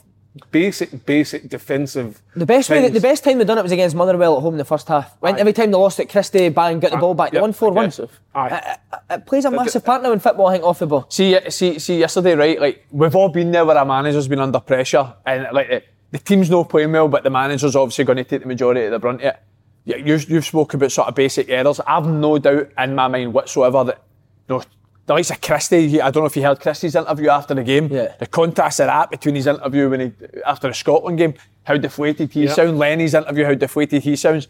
basic, 0.52 1.06
basic 1.06 1.50
defensive. 1.50 2.22
The 2.36 2.46
best 2.46 2.70
way, 2.70 2.82
things. 2.82 2.94
the 2.94 3.02
best 3.02 3.24
time 3.24 3.38
they 3.38 3.46
done 3.46 3.58
it 3.58 3.64
was 3.64 3.72
against 3.72 3.96
Motherwell 3.96 4.38
at 4.38 4.42
home 4.42 4.54
in 4.56 4.58
the 4.58 4.66
first 4.66 4.88
half. 4.88 5.16
When 5.20 5.38
every 5.38 5.54
time 5.54 5.72
they 5.72 5.78
lost 5.78 6.00
it, 6.00 6.10
Christie 6.10 6.50
bang 6.50 6.80
got 6.80 6.92
the 6.92 6.98
ah, 6.98 7.02
ball 7.02 7.14
back. 7.14 7.32
They 7.32 7.38
yeah, 7.38 7.42
won 7.42 7.54
four 7.54 7.72
one. 7.72 7.86
aggressive. 7.86 8.20
Aye. 8.34 8.48
It, 8.48 8.64
it- 8.66 8.80
it 9.08 9.26
plays 9.26 9.46
a 9.46 9.52
massive 9.52 9.86
part 9.86 10.02
now 10.02 10.12
in 10.12 10.20
football. 10.20 10.48
I 10.48 10.54
think 10.54 10.64
off 10.64 10.80
the 10.80 10.88
ball. 10.88 11.06
See, 11.10 11.38
see, 11.50 11.78
see, 11.78 12.00
yesterday, 12.00 12.34
right? 12.34 12.60
Like 12.60 12.86
we've 12.92 13.16
all 13.16 13.30
been 13.30 13.52
there 13.52 13.64
where 13.64 13.78
our 13.78 13.86
manager's 13.86 14.28
been 14.28 14.40
under 14.40 14.60
pressure, 14.60 15.14
and 15.26 15.48
like 15.54 15.70
the, 15.70 15.84
the 16.12 16.18
team's 16.18 16.50
not 16.50 16.70
playing 16.70 16.92
well, 16.92 17.08
but 17.08 17.24
the 17.24 17.30
manager's 17.30 17.76
obviously 17.76 18.04
going 18.04 18.18
to 18.18 18.24
take 18.24 18.42
the 18.42 18.48
majority 18.48 18.84
of 18.86 18.92
the 18.92 19.00
brunt 19.00 19.22
of 19.22 19.28
it. 19.28 19.40
You, 19.86 19.98
you've, 20.04 20.30
you've 20.30 20.46
spoken 20.46 20.80
about 20.80 20.92
sort 20.92 21.08
of 21.08 21.14
basic 21.16 21.50
errors. 21.50 21.80
I've 21.86 22.08
no 22.08 22.40
doubt 22.40 22.70
in 22.78 22.96
my 22.96 23.08
mind 23.08 23.34
whatsoever 23.34 23.84
that 23.84 24.02
you 24.50 24.56
know, 24.56 24.64
the 25.06 25.14
likes 25.14 25.30
of 25.30 25.40
Christie, 25.42 26.02
I 26.02 26.10
don't 26.12 26.24
know 26.24 26.28
if 26.28 26.36
you 26.36 26.44
heard 26.44 26.60
Christie's 26.60 26.96
interview 26.96 27.30
after 27.30 27.54
the 27.54 27.64
game. 27.64 27.88
Yeah. 27.92 28.16
The 28.18 28.26
contrast 28.28 28.80
of 28.80 28.88
that 28.88 29.12
between 29.12 29.36
his 29.36 29.48
interview 29.48 29.90
when 29.90 30.00
he 30.00 30.12
after 30.46 30.68
the 30.68 30.74
Scotland 30.74 31.18
game, 31.18 31.36
how 31.64 31.78
deflated 31.78 32.32
he 32.32 32.46
Yeah. 32.46 32.54
sounds. 32.54 32.78
Lenny's 32.78 33.14
interview, 33.14 33.46
how 33.46 33.54
deflated 33.54 34.04
he 34.04 34.16
sounds 34.16 34.48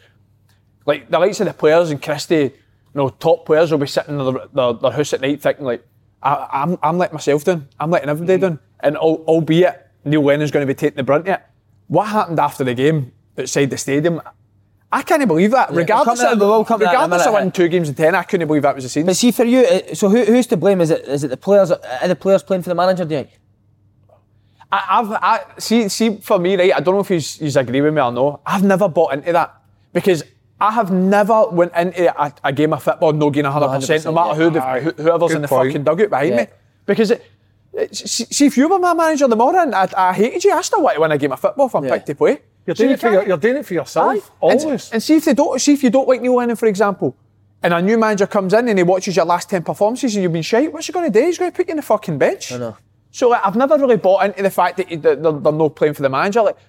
like 0.86 1.10
the 1.10 1.18
likes 1.18 1.40
of 1.40 1.46
the 1.46 1.52
players 1.52 1.90
and 1.90 2.00
Christie, 2.00 2.36
you 2.36 2.52
know, 2.94 3.08
top 3.08 3.44
players 3.44 3.70
will 3.70 3.78
be 3.78 3.86
sitting 3.86 4.18
in 4.18 4.24
their, 4.24 4.46
their, 4.54 4.72
their 4.74 4.92
house 4.92 5.12
at 5.12 5.20
night 5.20 5.42
thinking 5.42 5.66
like, 5.66 5.86
I, 6.22 6.48
I'm, 6.50 6.78
I'm 6.82 6.96
letting 6.96 7.14
myself 7.14 7.44
down. 7.44 7.68
I'm 7.78 7.90
letting 7.90 8.08
everybody 8.08 8.38
mm. 8.38 8.40
down. 8.40 8.58
And 8.80 8.96
al- 8.96 9.24
albeit 9.26 9.88
Neil 10.04 10.22
Lennon's 10.22 10.50
going 10.50 10.66
to 10.66 10.72
be 10.72 10.76
taking 10.76 10.96
the 10.96 11.02
brunt 11.02 11.28
of 11.28 11.34
it. 11.34 11.42
What 11.88 12.08
happened 12.08 12.38
after 12.40 12.64
the 12.64 12.74
game 12.74 13.12
outside 13.38 13.70
the 13.70 13.76
stadium? 13.76 14.22
I 14.92 15.02
can't 15.02 15.26
believe 15.26 15.50
that. 15.50 15.72
regardless 15.72 16.20
we'll 16.20 16.32
of, 16.32 16.38
we'll 16.38 16.64
come 16.64 16.78
to 16.78 16.84
that 16.84 16.90
in 16.94 17.00
a 17.00 17.02
regardless 17.02 17.26
of 17.26 17.34
winning 17.34 17.50
two 17.50 17.68
games 17.68 17.88
in 17.88 17.94
ten, 17.94 18.14
I 18.14 18.22
couldn't 18.22 18.46
believe 18.46 18.62
that 18.62 18.74
was 18.74 18.84
the 18.84 18.88
scene. 18.90 19.04
But 19.06 19.16
see, 19.16 19.32
for 19.32 19.44
you, 19.44 19.60
uh, 19.60 19.94
so 19.94 20.08
who, 20.08 20.24
who's 20.24 20.46
to 20.48 20.56
blame? 20.56 20.80
Is 20.80 20.90
it 20.90 21.02
is 21.08 21.24
it 21.24 21.28
the 21.28 21.36
players? 21.36 21.70
Are 21.72 22.08
the 22.08 22.14
players 22.16 22.42
playing 22.42 22.62
for 22.62 22.68
the 22.70 22.74
manager? 22.74 23.04
Do 23.04 23.14
you 23.14 23.20
think? 23.24 23.38
I, 24.72 24.86
I've 24.90 25.10
I, 25.12 25.40
see 25.58 25.88
see 25.88 26.16
for 26.18 26.38
me 26.38 26.56
right. 26.56 26.74
I 26.74 26.80
don't 26.80 26.94
know 26.94 27.00
if 27.00 27.08
he's, 27.08 27.36
he's 27.36 27.56
agree 27.56 27.80
with 27.80 27.94
me 27.94 28.00
or 28.00 28.12
no. 28.12 28.40
I've 28.46 28.62
never 28.64 28.88
bought 28.88 29.14
into 29.14 29.32
that 29.32 29.54
because 29.92 30.22
I 30.60 30.72
have 30.72 30.90
never 30.90 31.48
went 31.48 31.72
into 31.76 32.22
a, 32.22 32.32
a 32.44 32.52
game 32.52 32.72
of 32.72 32.82
football 32.82 33.12
no 33.12 33.30
getting 33.30 33.50
hundred 33.50 33.68
percent, 33.68 34.04
no 34.04 34.12
100%, 34.12 34.14
matter 34.14 34.34
who 34.34 34.50
the, 34.50 34.60
who- 34.60 35.02
whoever's 35.02 35.28
Good 35.28 35.36
in 35.36 35.42
the 35.42 35.48
point. 35.48 35.68
fucking 35.68 35.84
dugout 35.84 36.10
behind 36.10 36.30
Yeah. 36.30 36.36
me. 36.36 36.46
Because 36.86 37.10
it, 37.10 37.24
it- 37.74 37.94
see, 37.94 38.24
see 38.24 38.46
if 38.46 38.56
you 38.56 38.68
were 38.68 38.78
my 38.78 38.94
manager 38.94 39.28
tomorrow 39.28 39.60
and 39.62 39.74
I, 39.74 39.88
I 39.96 40.12
hated 40.12 40.44
you, 40.44 40.52
I 40.52 40.62
still 40.62 40.82
want 40.82 40.94
to 40.96 41.00
win 41.00 41.12
a 41.12 41.18
game 41.18 41.32
of 41.32 41.40
football 41.40 41.66
if 41.66 41.74
I'm 41.74 41.84
Yeah. 41.84 41.90
picked 41.94 42.06
to 42.06 42.14
play. 42.14 42.40
You're 42.66 42.74
So 42.76 42.82
doing, 42.84 42.90
you 42.90 42.94
it 42.94 43.00
for 43.00 43.10
your, 43.12 43.26
you're 43.26 43.36
doing 43.36 43.56
it 43.58 43.66
for 43.66 43.74
yourself, 43.74 44.12
Aye. 44.16 44.20
always. 44.40 44.64
And, 44.64 44.94
and 44.94 45.02
see 45.02 45.16
if 45.16 45.24
they 45.24 45.34
don't. 45.34 45.60
See 45.60 45.72
if 45.72 45.82
you 45.84 45.90
don't 45.90 46.08
like 46.08 46.20
Neil 46.20 46.34
Lennon, 46.34 46.56
for 46.56 46.66
example, 46.66 47.16
and 47.62 47.72
a 47.72 47.80
new 47.80 47.96
manager 47.96 48.26
comes 48.26 48.52
in 48.52 48.68
and 48.68 48.78
he 48.78 48.82
watches 48.82 49.14
your 49.16 49.24
last 49.24 49.48
ten 49.50 49.62
performances 49.62 50.14
and 50.16 50.22
you've 50.22 50.32
been 50.32 50.42
shite. 50.42 50.72
What's 50.72 50.86
he 50.86 50.92
going 50.92 51.10
to 51.10 51.20
do? 51.20 51.24
He's 51.24 51.38
going 51.38 51.50
to 51.50 51.56
put 51.56 51.66
you 51.68 51.72
in 51.72 51.76
the 51.76 51.82
fucking 51.82 52.18
bench. 52.18 52.52
I 52.52 52.58
know. 52.58 52.76
So 53.12 53.28
like, 53.28 53.40
I've 53.44 53.56
never 53.56 53.78
really 53.78 53.96
bought 53.96 54.26
into 54.26 54.42
the 54.42 54.50
fact 54.50 54.76
that, 54.78 54.90
you- 54.90 54.98
that 54.98 55.22
they're, 55.22 55.32
they're 55.32 55.52
not 55.52 55.74
playing 55.76 55.94
for 55.94 56.02
the 56.02 56.08
manager. 56.08 56.42
Like, 56.42 56.56
like, 56.56 56.64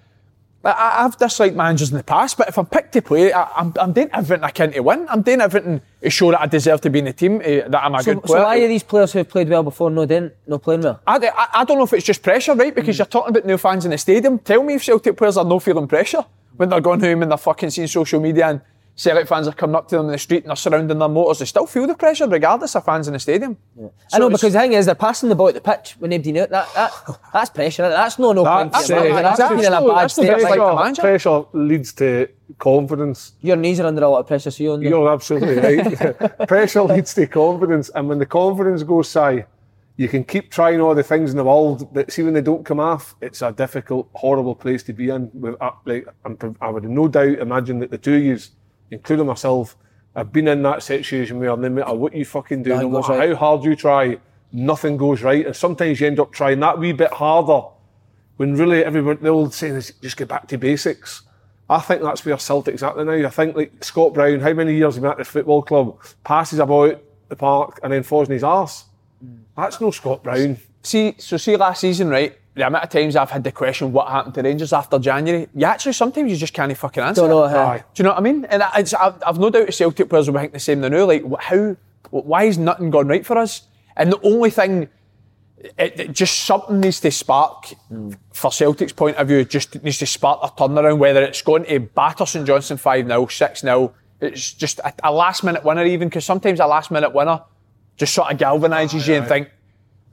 I, 0.63 1.05
I've 1.05 1.17
disliked 1.17 1.55
managers 1.55 1.91
in 1.91 1.97
the 1.97 2.03
past, 2.03 2.37
but 2.37 2.49
if 2.49 2.57
I'm 2.57 2.65
picked 2.65 2.91
to 2.93 3.01
play, 3.01 3.31
I, 3.31 3.43
I'm, 3.55 3.73
I'm 3.79 3.93
doing 3.93 4.09
everything 4.11 4.43
I 4.43 4.49
can 4.49 4.71
to 4.73 4.79
win. 4.81 5.05
I'm 5.09 5.21
doing 5.21 5.39
everything 5.39 5.81
to 6.01 6.09
show 6.09 6.31
that 6.31 6.41
I 6.41 6.45
deserve 6.47 6.81
to 6.81 6.89
be 6.89 6.99
in 6.99 7.05
the 7.05 7.13
team, 7.13 7.41
eh, 7.43 7.61
that 7.67 7.83
I'm 7.83 7.95
a 7.95 8.03
So, 8.03 8.15
good 8.15 8.23
so 8.27 8.33
player. 8.33 8.43
why 8.43 8.59
are 8.61 8.67
these 8.67 8.83
players 8.83 9.13
who 9.13 9.19
have 9.19 9.29
played 9.29 9.47
well 9.49 9.63
before 9.63 9.89
no 9.89 10.05
then 10.05 10.31
no 10.47 10.57
playing 10.57 10.81
well? 10.81 10.99
I, 11.07 11.17
I, 11.17 11.47
I 11.61 11.63
don't 11.63 11.77
know 11.77 11.83
if 11.85 11.93
it's 11.93 12.05
just 12.05 12.21
pressure, 12.21 12.53
right? 12.55 12.73
Because 12.75 12.97
you're 12.97 13.05
talking 13.05 13.29
about 13.29 13.45
new 13.45 13.57
fans 13.57 13.85
in 13.85 13.91
the 13.91 13.97
stadium. 13.97 14.39
Tell 14.39 14.61
me 14.63 14.73
if 14.75 14.83
Celtic 14.83 15.15
players 15.15 15.37
are 15.37 15.45
no 15.45 15.59
feeling 15.59 15.87
pressure 15.87 16.25
when 16.57 16.69
they're 16.69 16.81
going 16.81 16.99
home 16.99 17.21
and 17.21 17.31
they're 17.31 17.37
fucking 17.37 17.69
seeing 17.69 17.87
social 17.87 18.19
media 18.19 18.47
and 18.47 18.61
Celtic 18.97 19.27
fans 19.27 19.47
are 19.47 19.51
coming 19.53 19.75
up 19.75 19.87
to 19.89 19.95
them 19.97 20.07
in 20.07 20.11
the 20.11 20.17
street 20.17 20.43
and 20.43 20.49
they're 20.49 20.55
surrounding 20.55 20.97
their 20.97 21.07
motors. 21.07 21.37
They 21.37 21.45
still 21.45 21.67
feel 21.67 21.85
the 21.85 21.93
pressure 21.93 22.27
regardless 22.27 22.75
of 22.75 22.83
fans 22.83 23.07
in 23.07 23.13
the 23.13 23.19
stadium. 23.19 23.55
I 24.11 24.17
know 24.17 24.27
because 24.27 24.53
the 24.53 24.59
thing 24.59 24.73
is 24.73 24.87
they're 24.87 24.95
passing 24.95 25.29
the 25.29 25.35
ball 25.35 25.49
at 25.49 25.53
the 25.53 25.61
pitch 25.61 25.95
when 25.99 26.09
nobody 26.09 26.31
knew 26.31 26.41
it. 26.41 26.49
That, 26.49 26.67
that 26.73 26.91
that's 27.33 27.51
pressure. 27.51 27.87
That's 27.87 28.17
no 28.17 28.33
no 28.33 28.43
point. 28.43 28.71
That's, 28.73 28.87
to 28.87 29.05
it. 29.05 29.11
uh, 29.11 29.21
That's 29.21 29.37
that's 29.37 29.49
being 29.53 29.65
in 29.65 29.73
a 29.73 29.79
no- 29.81 29.87
bad 29.89 30.03
that's 30.05 30.13
state. 30.15 30.27
pressure. 30.29 30.43
Like, 30.49 30.57
like 30.57 30.59
the 30.59 30.65
pressure, 30.65 30.83
manager. 30.83 31.01
pressure 31.03 31.43
leads 31.53 31.93
to 31.93 32.27
confidence. 32.57 33.33
your 33.41 33.55
knees 33.55 33.79
are 33.79 33.85
under 33.85 34.03
a 34.03 34.09
lot 34.09 34.19
of 34.21 34.27
pressure, 34.27 34.49
so 34.49 34.63
you're. 34.63 34.81
You're 34.81 35.13
absolutely 35.13 35.57
right. 35.59 36.47
Pressure 36.47 36.81
leads 36.81 37.13
to 37.13 37.27
confidence, 37.27 37.89
and 37.93 38.09
when 38.09 38.17
the 38.17 38.25
confidence 38.25 38.81
goes 38.83 39.13
high, 39.13 39.45
you 39.97 40.07
can 40.07 40.23
keep 40.23 40.49
trying 40.51 40.79
all 40.81 40.95
the 40.95 41.03
things 41.03 41.31
in 41.31 41.37
the 41.37 41.43
world, 41.43 41.87
but 41.93 42.11
see 42.11 42.23
when 42.23 42.33
they 42.33 42.41
don't 42.41 42.63
come 42.65 42.79
off, 42.79 43.15
it's 43.21 43.41
a 43.41 43.51
difficult, 43.51 44.09
horrible 44.13 44.55
place 44.55 44.81
to 44.83 44.93
be 44.93 45.09
in. 45.09 45.29
With, 45.33 45.55
uh, 45.61 45.71
like, 45.85 46.07
I'm, 46.25 46.37
I 46.61 46.69
would 46.69 46.83
no 46.83 47.07
doubt 47.07 47.39
imagine 47.39 47.79
that 47.79 47.91
the 47.91 47.97
two 47.97 48.15
of 48.15 48.23
you, 48.23 48.37
including 48.91 49.25
myself, 49.25 49.75
I've 50.15 50.33
been 50.33 50.47
in 50.47 50.63
that 50.63 50.81
situation 50.83 51.39
where 51.39 51.55
no 51.55 51.69
matter 51.69 51.93
what 51.93 52.15
you 52.15 52.25
fucking 52.25 52.63
do, 52.63 52.69
no 52.69 52.89
matter 52.89 53.13
right. 53.13 53.29
how 53.29 53.35
hard 53.35 53.63
you 53.63 53.75
try, 53.75 54.17
nothing 54.51 54.97
goes 54.97 55.21
right, 55.21 55.45
and 55.45 55.55
sometimes 55.55 55.99
you 55.99 56.07
end 56.07 56.19
up 56.19 56.31
trying 56.31 56.59
that 56.61 56.79
wee 56.79 56.91
bit 56.91 57.11
harder 57.11 57.67
when 58.37 58.55
really 58.55 58.83
everyone 58.83 59.17
the 59.21 59.29
old 59.29 59.53
saying 59.53 59.75
is 59.75 59.93
just 60.01 60.17
get 60.17 60.27
back 60.27 60.47
to 60.47 60.57
basics. 60.57 61.23
I 61.69 61.79
think 61.79 62.01
that's 62.01 62.25
where 62.25 62.37
Celtic's 62.37 62.81
at 62.81 62.95
now. 62.97 63.11
I 63.11 63.29
think 63.29 63.55
like 63.55 63.83
Scott 63.83 64.13
Brown, 64.13 64.39
how 64.39 64.53
many 64.53 64.75
years 64.75 64.95
he 64.95 65.01
been 65.01 65.11
at 65.11 65.17
the 65.17 65.25
football 65.25 65.61
club, 65.61 65.99
passes 66.23 66.59
about 66.59 67.01
the 67.27 67.35
park 67.35 67.79
and 67.83 67.91
then 67.91 68.03
falls 68.03 68.29
in 68.29 68.33
his 68.33 68.43
arse. 68.43 68.85
Mm. 69.23 69.39
That's 69.55 69.81
no 69.81 69.91
Scott 69.91 70.23
Brown. 70.23 70.57
See, 70.81 71.15
so 71.17 71.35
see 71.35 71.57
last 71.57 71.81
season, 71.81 72.07
right? 72.07 72.37
The 72.57 72.65
amount 72.65 72.85
of 72.85 72.89
times 72.89 73.15
I've 73.15 73.29
had 73.29 73.43
the 73.43 73.51
question, 73.51 73.91
what 73.91 74.07
happened 74.07 74.33
to 74.33 74.41
Rangers 74.41 74.73
after 74.73 74.97
January? 74.97 75.47
You 75.53 75.67
actually 75.67 75.93
sometimes 75.93 76.31
you 76.31 76.37
just 76.37 76.55
can't 76.55 76.75
fucking 76.75 77.03
answer. 77.03 77.21
Don't 77.21 77.29
know, 77.29 77.43
it. 77.43 77.51
huh? 77.51 77.57
Aye. 77.59 77.83
Do 77.93 78.01
you 78.01 78.03
know 78.03 78.09
what 78.09 78.17
I 78.17 78.21
mean? 78.21 78.45
And 78.45 78.63
I, 78.63 78.79
it's, 78.79 78.95
I've, 78.95 79.21
I've 79.23 79.37
no 79.37 79.51
doubt 79.51 79.67
the 79.67 79.71
Celtic 79.71 80.09
players 80.09 80.27
will 80.27 80.39
think 80.39 80.53
the 80.53 80.59
same 80.59 80.81
They 80.81 80.89
know, 80.89 81.05
Like, 81.05 81.23
how, 81.39 81.77
why 82.09 82.45
is 82.45 82.57
nothing 82.57 82.89
gone 82.89 83.07
right 83.07 83.23
for 83.23 83.37
us? 83.37 83.61
And 83.95 84.11
the 84.11 84.19
only 84.21 84.49
thing, 84.49 84.89
it, 85.77 85.99
it 85.99 86.11
just 86.13 86.45
something 86.45 86.79
needs 86.79 86.99
to 87.01 87.11
spark 87.11 87.75
for 88.33 88.51
Celtic's 88.51 88.91
point 88.91 89.17
of 89.17 89.27
view. 89.27 89.45
Just 89.45 89.83
needs 89.83 89.99
to 89.99 90.07
spark 90.07 90.39
a 90.41 90.47
turnaround. 90.47 90.97
Whether 90.97 91.21
it's 91.21 91.43
going 91.43 91.65
to 91.65 91.79
batter 91.79 92.25
St 92.25 92.47
Johnstone 92.47 92.77
five 92.79 93.05
0 93.05 93.27
six 93.27 93.61
0 93.61 93.93
It's 94.19 94.51
just 94.53 94.79
a, 94.79 94.91
a 95.03 95.11
last 95.11 95.43
minute 95.43 95.63
winner, 95.63 95.85
even 95.85 96.09
because 96.09 96.25
sometimes 96.25 96.59
a 96.59 96.65
last 96.65 96.89
minute 96.89 97.13
winner 97.13 97.41
just 97.97 98.13
sort 98.13 98.31
of 98.31 98.39
galvanises 98.39 99.07
you 99.07 99.15
and 99.15 99.27
think, 99.27 99.49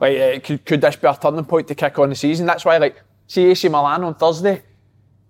like, 0.01 0.19
uh, 0.19 0.41
could, 0.41 0.65
could 0.65 0.81
this 0.81 0.97
be 0.97 1.07
a 1.09 1.15
turning 1.21 1.45
point 1.45 1.69
to 1.69 1.75
kick 1.75 1.99
on 1.99 2.11
the 2.11 2.15
season? 2.17 2.47
That's 2.47 2.65
why, 2.65 2.77
like, 2.79 3.01
see 3.27 3.45
AC 3.51 3.69
Milan 3.69 4.05
on 4.05 4.15
Thursday. 4.15 4.63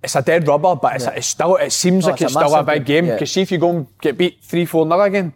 It's 0.02 0.16
a 0.16 0.22
dead 0.22 0.46
rubber, 0.46 0.76
but 0.76 0.96
it's, 0.96 1.06
it's 1.06 1.26
still. 1.28 1.56
It 1.56 1.72
seems 1.72 2.04
Oh, 2.04 2.10
like 2.10 2.20
it's 2.20 2.22
a 2.22 2.24
it's, 2.26 2.32
still 2.34 2.54
a 2.54 2.62
massive 2.62 2.66
big 2.66 2.84
game, 2.84 3.04
game. 3.04 3.06
yeah. 3.06 3.14
Because 3.14 3.32
see 3.32 3.40
if 3.42 3.50
you 3.52 3.58
go 3.58 3.70
and 3.70 3.86
get 4.00 4.18
beat 4.18 4.38
three 4.42 4.66
four 4.66 4.86
0 4.86 5.00
again, 5.00 5.32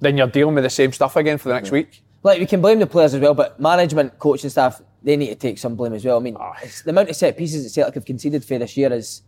then 0.00 0.16
you're 0.16 0.26
dealing 0.26 0.54
with 0.54 0.64
the 0.64 0.70
same 0.70 0.92
stuff 0.92 1.16
again 1.16 1.36
for 1.38 1.48
the 1.50 1.54
next 1.54 1.70
week. 1.70 2.02
Like 2.22 2.38
we 2.40 2.46
can 2.46 2.62
blame 2.62 2.78
the 2.78 2.86
players 2.86 3.12
as 3.12 3.20
well, 3.20 3.34
but 3.34 3.60
management, 3.60 4.18
coaching 4.18 4.48
staff, 4.48 4.80
they 5.02 5.16
need 5.16 5.28
to 5.28 5.34
take 5.34 5.58
some 5.58 5.74
blame 5.76 5.92
as 5.92 6.02
well. 6.04 6.16
I 6.16 6.20
mean, 6.20 6.36
it's, 6.62 6.80
the 6.82 6.90
amount 6.90 7.10
of 7.10 7.16
set 7.16 7.36
pieces 7.36 7.62
that 7.64 7.70
Celtic 7.70 7.94
have 7.96 8.06
conceded 8.06 8.42
for 8.42 8.58
this 8.58 8.74
year 8.74 8.90
is 8.90 9.20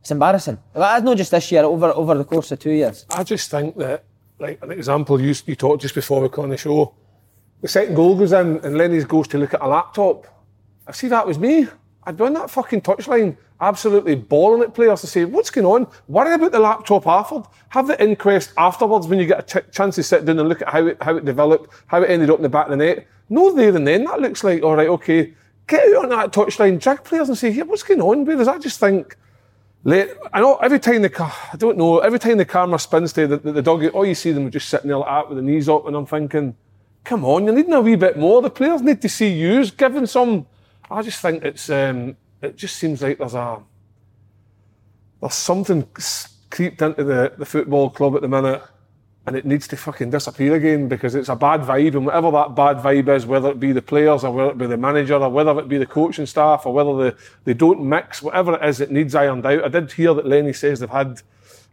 it's 0.00 0.10
embarrassing. 0.10 0.56
Well, 0.72 0.84
That's 0.88 1.04
not 1.04 1.18
just 1.18 1.30
this 1.30 1.52
year, 1.52 1.64
over 1.64 1.88
over 1.90 2.14
the 2.16 2.24
course 2.24 2.50
of 2.50 2.58
two 2.60 2.70
years. 2.70 3.04
I 3.10 3.22
just 3.24 3.50
think 3.50 3.76
that, 3.76 4.04
like 4.38 4.58
an 4.62 4.70
example 4.72 5.20
you, 5.20 5.34
you 5.44 5.54
talked 5.54 5.82
just 5.82 5.94
before 5.94 6.22
we 6.22 6.28
got 6.30 6.44
on 6.44 6.48
the 6.48 6.56
show, 6.56 6.94
the 7.60 7.68
second 7.68 7.94
goal 7.94 8.16
goes 8.16 8.32
in 8.32 8.58
and 8.64 8.76
Lenny's 8.76 9.04
goes 9.04 9.28
to 9.28 9.38
look 9.38 9.54
at 9.54 9.62
a 9.62 9.66
laptop. 9.66 10.26
I 10.86 10.92
see 10.92 11.08
that 11.08 11.26
was 11.26 11.38
me. 11.38 11.66
I'd 12.04 12.16
be 12.16 12.24
on 12.24 12.32
that 12.34 12.50
fucking 12.50 12.80
touchline, 12.80 13.36
absolutely 13.60 14.14
bawling 14.14 14.62
at 14.62 14.74
players 14.74 15.00
to 15.02 15.06
say, 15.06 15.24
what's 15.24 15.50
going 15.50 15.66
on? 15.66 15.86
Worry 16.06 16.34
about 16.34 16.52
the 16.52 16.58
laptop 16.58 17.06
afterward. 17.06 17.46
Have 17.70 17.86
the 17.86 18.02
inquest 18.02 18.52
afterwards 18.56 19.06
when 19.06 19.18
you 19.18 19.26
get 19.26 19.54
a 19.54 19.60
ch- 19.60 19.74
chance 19.74 19.96
to 19.96 20.02
sit 20.02 20.24
down 20.24 20.38
and 20.38 20.48
look 20.48 20.62
at 20.62 20.68
how 20.68 20.86
it, 20.86 20.96
how 21.02 21.16
it 21.16 21.24
developed, 21.24 21.74
how 21.86 22.02
it 22.02 22.10
ended 22.10 22.30
up 22.30 22.38
in 22.38 22.44
the 22.44 22.48
back 22.48 22.66
of 22.66 22.70
the 22.70 22.76
net. 22.76 23.06
No 23.28 23.52
there 23.52 23.74
and 23.74 23.86
then. 23.86 24.04
That 24.04 24.20
looks 24.20 24.42
like, 24.42 24.62
all 24.62 24.76
right, 24.76 24.88
okay. 24.88 25.34
Get 25.66 25.94
out 25.96 26.04
on 26.04 26.08
that 26.10 26.32
touchline, 26.32 26.80
drag 26.80 27.04
players 27.04 27.28
and 27.28 27.36
say, 27.36 27.50
yeah, 27.50 27.64
what's 27.64 27.82
going 27.82 28.00
on? 28.00 28.24
Whereas 28.24 28.48
I 28.48 28.58
just 28.58 28.80
think, 28.80 29.16
Late, 29.84 30.10
I 30.32 30.40
know 30.40 30.56
every 30.56 30.80
time 30.80 31.02
the 31.02 31.08
car, 31.08 31.32
I 31.52 31.56
don't 31.56 31.78
know, 31.78 32.00
every 32.00 32.18
time 32.18 32.38
the 32.38 32.44
camera 32.44 32.78
spins 32.78 33.12
to 33.12 33.26
the, 33.26 33.36
the, 33.36 33.52
the 33.52 33.62
dog, 33.62 33.84
all 33.88 34.04
you 34.04 34.14
see 34.14 34.32
them 34.32 34.50
just 34.50 34.68
sitting 34.68 34.88
there 34.88 34.98
like 34.98 35.08
that 35.08 35.28
with 35.28 35.36
the 35.36 35.42
knees 35.42 35.68
up, 35.68 35.86
and 35.86 35.94
I'm 35.94 36.04
thinking, 36.04 36.56
come 37.08 37.24
on, 37.24 37.46
you're 37.46 37.54
needing 37.54 37.72
a 37.72 37.80
wee 37.80 37.96
bit 37.96 38.18
more. 38.18 38.42
The 38.42 38.50
players 38.50 38.82
need 38.82 39.00
to 39.00 39.08
see 39.08 39.30
yous 39.30 39.70
giving 39.70 40.04
some. 40.04 40.46
I 40.90 41.00
just 41.00 41.22
think 41.22 41.42
it's, 41.42 41.70
um, 41.70 42.18
it 42.42 42.54
just 42.54 42.76
seems 42.76 43.00
like 43.00 43.16
there's 43.16 43.34
a, 43.34 43.62
there's 45.20 45.32
something 45.32 45.88
creeped 46.50 46.82
into 46.82 47.04
the, 47.04 47.32
the 47.38 47.46
football 47.46 47.88
club 47.88 48.14
at 48.14 48.20
the 48.20 48.28
minute, 48.28 48.62
and 49.26 49.36
it 49.36 49.46
needs 49.46 49.66
to 49.68 49.76
fucking 49.76 50.10
disappear 50.10 50.54
again 50.54 50.86
because 50.86 51.14
it's 51.14 51.30
a 51.30 51.36
bad 51.36 51.62
vibe, 51.62 51.94
and 51.94 52.04
whatever 52.04 52.30
that 52.30 52.54
bad 52.54 52.76
vibe 52.76 53.08
is, 53.08 53.24
whether 53.24 53.50
it 53.50 53.58
be 53.58 53.72
the 53.72 53.80
players 53.80 54.22
or 54.22 54.30
whether 54.30 54.50
it 54.50 54.58
be 54.58 54.66
the 54.66 54.76
manager 54.76 55.16
or 55.16 55.30
whether 55.30 55.58
it 55.58 55.68
be 55.68 55.78
the 55.78 55.86
coaching 55.86 56.26
staff 56.26 56.66
or 56.66 56.74
whether 56.74 57.10
they, 57.10 57.16
they 57.44 57.54
don't 57.54 57.80
mix, 57.80 58.20
whatever 58.20 58.54
it 58.54 58.68
is, 58.68 58.82
it 58.82 58.90
needs 58.90 59.14
ironed 59.14 59.46
out. 59.46 59.64
I 59.64 59.68
did 59.68 59.92
hear 59.92 60.12
that 60.12 60.26
Lenny 60.26 60.52
says 60.52 60.80
they've 60.80 60.90
had 60.90 61.22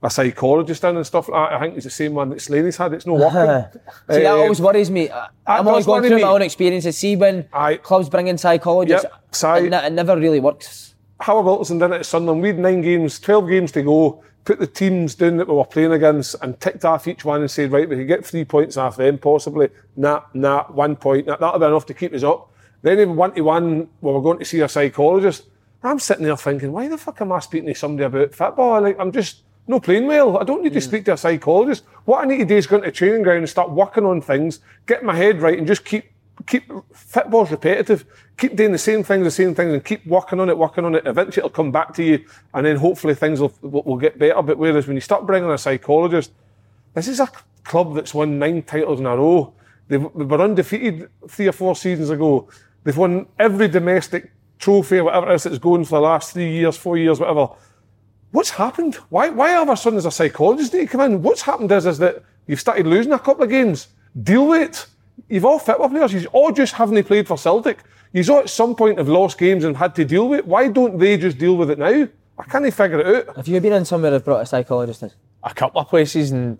a 0.04 0.10
psychologist 0.10 0.84
in 0.84 0.98
and 0.98 1.06
stuff 1.06 1.30
like 1.30 1.50
that. 1.50 1.58
I 1.58 1.60
think 1.62 1.76
it's 1.76 1.86
the 1.86 1.90
same 1.90 2.14
one 2.14 2.30
that 2.30 2.42
Slaney's 2.42 2.78
had. 2.78 2.94
It's 2.94 3.06
not 3.06 3.18
working. 3.18 3.80
See, 4.12 4.22
that 4.22 4.26
Uh, 4.34 4.38
always 4.38 4.62
worries 4.62 4.92
me. 4.92 5.10
I- 5.10 5.28
I'm 5.48 5.68
always 5.68 5.86
going 5.86 6.04
through 6.04 6.18
me. 6.18 6.22
my 6.24 6.30
own 6.30 6.42
experiences. 6.42 6.98
See, 6.98 7.16
when 7.16 7.46
Aye. 7.54 7.78
clubs 7.78 8.10
bring 8.10 8.28
in 8.28 8.38
psychologists, 8.38 9.04
Yep, 9.04 9.14
psy- 9.32 9.60
it, 9.60 9.74
it 9.74 9.94
never 9.94 10.16
really 10.18 10.40
works. 10.40 10.94
Howard 11.22 11.46
Wilson 11.46 11.78
did 11.80 11.92
it 11.92 11.96
at 12.02 12.06
Sunderland. 12.06 12.42
We 12.42 12.50
had 12.50 12.60
nine 12.60 12.82
games, 12.82 13.20
12 13.20 13.48
games 13.50 13.72
to 13.72 13.82
go, 13.82 14.22
put 14.44 14.60
the 14.60 14.68
teams 14.68 15.16
down 15.16 15.38
that 15.38 15.48
we 15.48 15.56
were 15.56 15.64
playing 15.66 15.94
against 15.94 16.36
and 16.42 16.60
ticked 16.60 16.86
off 16.86 17.08
each 17.08 17.26
one 17.26 17.42
and 17.42 17.50
said, 17.50 17.72
right, 17.72 17.90
we 17.90 17.96
could 17.96 18.08
get 18.08 18.26
three 18.26 18.46
points 18.46 18.78
off 18.78 18.98
them 18.98 19.18
possibly. 19.18 19.70
Nah, 19.96 20.22
nah, 20.36 20.66
one 20.66 20.98
point. 20.98 21.26
Nah, 21.26 21.38
that'll 21.38 21.58
be 21.60 21.66
enough 21.66 21.86
to 21.88 21.94
keep 21.96 22.14
us 22.14 22.22
up. 22.24 22.52
Then 22.84 23.00
in 23.00 23.16
one 23.16 23.32
to 23.34 23.42
one, 23.42 23.88
we 24.02 24.12
were 24.12 24.22
going 24.22 24.38
to 24.40 24.46
see 24.46 24.60
a 24.60 24.68
psychologist. 24.70 25.46
I'm 25.82 25.98
sitting 26.00 26.26
there 26.26 26.36
thinking, 26.38 26.72
why 26.72 26.88
the 26.90 26.98
fuck 26.98 27.22
am 27.22 27.32
I 27.32 27.40
speaking 27.40 27.70
to 27.70 27.80
somebody 27.80 28.06
about 28.06 28.36
football? 28.36 28.82
Like, 28.82 28.98
I'm 29.00 29.12
just 29.12 29.42
no 29.68 29.80
playing 29.80 30.08
well. 30.08 30.38
I 30.38 30.44
don't 30.44 30.64
need 30.64 30.74
to 30.74 30.80
hmm. 30.80 30.88
speak 30.88 31.06
to 31.06 31.14
a 31.14 31.18
psychologist. 31.18 31.84
What 32.06 32.24
I 32.24 32.28
need 32.28 32.38
to 32.38 32.46
do 32.46 32.58
is 32.58 32.68
go 32.68 32.78
into 32.78 32.92
training 32.92 33.24
ground 33.24 33.40
and 33.40 33.50
start 33.50 33.72
working 33.72 34.06
on 34.06 34.22
things, 34.22 34.60
get 34.86 35.04
my 35.04 35.16
head 35.16 35.42
right, 35.42 35.58
and 35.58 35.68
just 35.68 35.86
keep 35.86 36.12
keep 36.46 36.72
football's 36.94 37.52
repetitive. 37.52 38.06
Keep 38.38 38.58
doing 38.58 38.74
the 38.74 38.78
same 38.78 39.04
things, 39.04 39.24
the 39.24 39.32
same 39.32 39.56
things, 39.56 39.74
and 39.74 39.84
keep 39.84 40.06
working 40.06 40.40
on 40.40 40.50
it, 40.50 40.58
working 40.58 40.84
on 40.84 40.94
it. 40.96 41.08
Eventually, 41.08 41.40
it'll 41.42 41.50
come 41.50 41.72
back 41.72 41.94
to 41.96 42.04
you, 42.04 42.26
and 42.54 42.66
then 42.66 42.76
hopefully 42.76 43.16
things 43.16 43.40
will 43.40 43.54
will, 43.62 43.98
get 43.98 44.20
better. 44.20 44.42
But 44.42 44.58
whereas 44.58 44.88
when 44.88 44.98
you 44.98 45.02
start 45.02 45.26
bringing 45.26 45.50
a 45.50 45.58
psychologist, 45.58 46.32
this 46.94 47.08
is 47.08 47.20
a 47.20 47.30
club 47.64 47.96
that's 47.96 48.14
won 48.14 48.38
nine 48.38 48.64
titles 48.64 49.00
in 49.00 49.06
a 49.06 49.16
row. 49.16 49.54
They, 49.88 49.98
they 49.98 50.04
were 50.04 50.42
undefeated 50.42 51.10
three 51.28 51.48
or 51.48 51.52
four 51.52 51.76
seasons 51.76 52.10
ago. 52.10 52.50
They've 52.84 52.98
won 52.98 53.28
every 53.40 53.68
domestic 53.68 54.32
trophy 54.60 55.02
whatever 55.02 55.32
it 55.32 55.36
is 55.36 55.44
that's 55.44 55.58
going 55.58 55.86
for 55.86 56.00
the 56.00 56.02
last 56.02 56.34
three 56.34 56.52
years, 56.52 56.78
four 56.78 56.98
years, 56.98 57.20
whatever. 57.20 57.50
What's 58.36 58.50
happened? 58.50 58.96
Why, 59.10 59.30
why 59.30 59.56
all 59.56 59.64
of 59.64 59.70
a 59.70 59.78
sudden 59.78 59.96
does 59.96 60.06
a 60.06 60.12
psychologist 60.12 60.74
need 60.74 60.82
to 60.82 60.88
come 60.88 61.00
in? 61.00 61.22
What's 61.22 61.42
happened 61.42 61.72
is, 61.72 61.86
is 61.86 62.00
that 62.00 62.22
you've 62.48 62.60
started 62.60 62.86
losing 62.86 63.14
a 63.14 63.20
couple 63.20 63.46
of 63.46 63.50
games. 63.50 63.88
Deal 64.22 64.48
with 64.48 64.62
it. 64.70 64.88
You've 65.30 65.46
all 65.46 65.58
football 65.58 65.88
players. 65.88 66.12
You've 66.12 66.28
all 66.34 66.52
just 66.52 66.74
haven't 66.74 67.02
played 67.06 67.30
for 67.30 67.38
Celtic. 67.38 67.80
You've 68.12 68.30
all 68.30 68.40
at 68.40 68.50
some 68.50 68.76
point 68.76 68.98
have 68.98 69.08
lost 69.08 69.38
games 69.38 69.64
and 69.64 69.78
had 69.78 69.96
to 69.96 70.04
deal 70.04 70.28
with 70.28 70.40
it. 70.40 70.48
Why 70.48 70.68
don't 70.68 71.00
they 71.00 71.18
just 71.18 71.38
deal 71.38 71.56
with 71.56 71.70
it 71.70 71.80
now? 71.80 72.10
I 72.38 72.44
can't 72.44 72.66
even 72.66 72.72
figure 72.72 73.00
it 73.00 73.30
out. 73.30 73.38
Have 73.38 73.48
you 73.48 73.62
been 73.62 73.72
in 73.72 73.86
somewhere 73.86 74.12
that 74.12 74.26
brought 74.26 74.42
a 74.42 74.46
psychologist 74.46 75.02
in? 75.04 75.12
a 75.46 75.54
couple 75.54 75.80
of 75.80 75.88
places, 75.88 76.32
and 76.32 76.58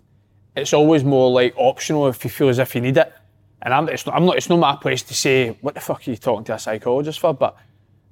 it's 0.56 0.72
always 0.72 1.04
more 1.04 1.30
like 1.30 1.52
optional 1.58 2.08
if 2.08 2.24
you 2.24 2.30
feel 2.30 2.48
as 2.48 2.58
if 2.58 2.74
you 2.74 2.80
need 2.80 2.96
it. 2.96 3.12
And 3.60 3.74
I'm, 3.74 3.88
it's 3.90 4.06
not, 4.06 4.14
I'm 4.14 4.24
not, 4.24 4.36
it's 4.36 4.48
not 4.48 4.58
my 4.58 4.76
place 4.76 5.02
to 5.02 5.14
say 5.14 5.58
what 5.60 5.74
the 5.74 5.80
fuck 5.80 6.08
are 6.08 6.10
you 6.10 6.16
talking 6.16 6.44
to 6.44 6.54
a 6.54 6.58
psychologist 6.58 7.20
for, 7.20 7.34
but 7.34 7.54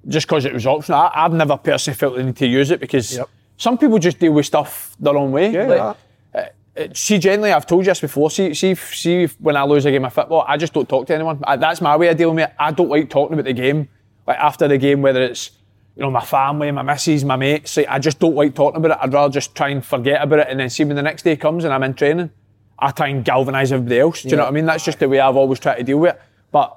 just 0.06 0.26
because 0.26 0.44
it 0.44 0.52
was 0.52 0.66
optional, 0.66 0.98
I, 0.98 1.12
I've 1.14 1.32
never 1.32 1.56
personally 1.56 1.96
felt 1.96 2.16
the 2.16 2.24
need 2.24 2.36
to 2.36 2.46
use 2.46 2.70
it 2.70 2.80
because 2.80 3.16
Yep. 3.16 3.30
Some 3.56 3.78
people 3.78 3.98
just 3.98 4.18
deal 4.18 4.32
with 4.32 4.46
stuff 4.46 4.96
their 4.98 5.16
own 5.16 5.32
way. 5.32 5.50
Yeah, 5.52 5.66
Like, 5.66 5.96
yeah. 6.34 6.48
uh, 6.76 6.88
see, 6.92 7.18
generally, 7.18 7.52
I've 7.52 7.66
told 7.66 7.84
you 7.84 7.90
this 7.90 8.00
before. 8.00 8.30
See, 8.30 8.52
see, 8.54 8.74
see, 8.74 9.26
when 9.38 9.56
I 9.56 9.62
lose 9.62 9.84
a 9.84 9.90
game 9.90 10.04
of 10.04 10.12
football, 10.12 10.44
I 10.46 10.56
just 10.56 10.72
don't 10.72 10.88
talk 10.88 11.06
to 11.06 11.14
anyone. 11.14 11.38
I, 11.44 11.56
that's 11.56 11.80
my 11.80 11.96
way 11.96 12.08
of 12.08 12.16
dealing 12.16 12.36
with 12.36 12.48
it. 12.48 12.54
I 12.58 12.72
don't 12.72 12.88
like 12.88 13.10
talking 13.10 13.34
about 13.34 13.44
the 13.44 13.52
game. 13.52 13.88
Like 14.26 14.38
after 14.38 14.66
the 14.66 14.78
game, 14.78 15.02
whether 15.02 15.22
it's 15.22 15.50
you 15.96 16.02
know 16.02 16.10
my 16.10 16.24
family, 16.24 16.70
my 16.72 16.82
missus, 16.82 17.24
my 17.24 17.36
mates, 17.36 17.76
like, 17.76 17.86
I 17.88 17.98
just 17.98 18.18
don't 18.18 18.34
like 18.34 18.54
talking 18.54 18.78
about 18.78 18.92
it. 18.92 18.98
I'd 19.00 19.12
rather 19.12 19.32
just 19.32 19.54
try 19.54 19.68
and 19.68 19.84
forget 19.84 20.22
about 20.22 20.40
it, 20.40 20.48
and 20.48 20.58
then 20.58 20.68
see 20.70 20.84
when 20.84 20.96
the 20.96 21.02
next 21.02 21.22
day 21.22 21.36
comes 21.36 21.64
and 21.64 21.72
I'm 21.72 21.82
in 21.84 21.94
training, 21.94 22.30
I 22.78 22.90
try 22.90 23.08
and 23.08 23.24
galvanise 23.24 23.70
everybody 23.70 24.00
else. 24.00 24.22
Do 24.22 24.30
you 24.30 24.36
know 24.36 24.42
what 24.44 24.48
I 24.48 24.52
mean? 24.52 24.66
That's 24.66 24.84
just 24.84 24.98
the 24.98 25.08
way 25.08 25.20
I've 25.20 25.36
always 25.36 25.60
tried 25.60 25.76
to 25.76 25.84
deal 25.84 25.98
with 25.98 26.14
it. 26.14 26.22
But 26.50 26.76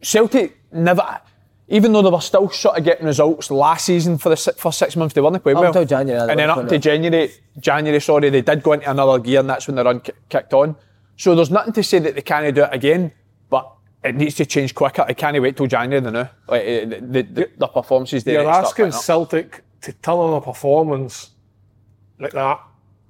Celtic 0.00 0.58
never. 0.72 1.20
Even 1.68 1.92
though 1.92 2.02
they 2.02 2.10
were 2.10 2.20
still 2.20 2.50
sort 2.50 2.76
of 2.76 2.84
getting 2.84 3.06
results 3.06 3.50
last 3.50 3.86
season 3.86 4.18
for 4.18 4.28
the 4.28 4.36
si- 4.36 4.50
first 4.56 4.78
six 4.78 4.96
months, 4.96 5.14
they 5.14 5.20
weren't 5.20 5.42
playing 5.42 5.56
Up 5.56 5.62
well. 5.62 5.70
until 5.70 5.84
January, 5.84 6.20
and 6.30 6.38
then 6.38 6.48
weren't 6.48 6.58
up 6.58 6.68
to 6.68 6.74
well. 6.74 6.80
January, 6.80 7.30
January, 7.58 8.00
sorry, 8.00 8.30
they 8.30 8.42
did 8.42 8.62
go 8.62 8.72
into 8.72 8.90
another 8.90 9.18
gear, 9.18 9.40
and 9.40 9.48
that's 9.48 9.66
when 9.66 9.76
the 9.76 9.84
run 9.84 10.00
ki- 10.00 10.12
kicked 10.28 10.52
on. 10.52 10.76
So 11.16 11.34
there's 11.34 11.50
nothing 11.50 11.72
to 11.74 11.82
say 11.82 11.98
that 12.00 12.14
they 12.14 12.22
can't 12.22 12.54
do 12.54 12.64
it 12.64 12.70
again, 12.72 13.12
but 13.48 13.72
it 14.02 14.16
needs 14.16 14.34
to 14.36 14.46
change 14.46 14.74
quicker. 14.74 15.06
It 15.08 15.16
can't 15.16 15.40
wait 15.40 15.56
till 15.56 15.66
January, 15.66 16.00
they 16.04 16.10
know. 16.10 16.28
Like 16.48 16.62
eh, 16.64 16.84
the, 16.84 17.00
the, 17.00 17.22
the, 17.22 17.50
the 17.56 17.68
performances 17.68 18.24
there. 18.24 18.42
You're 18.42 18.50
asking. 18.50 18.92
Celtic 18.92 19.62
to 19.82 19.92
turn 19.94 20.14
on 20.14 20.34
a 20.34 20.40
performance 20.40 21.30
like 22.20 22.32
that 22.32 22.60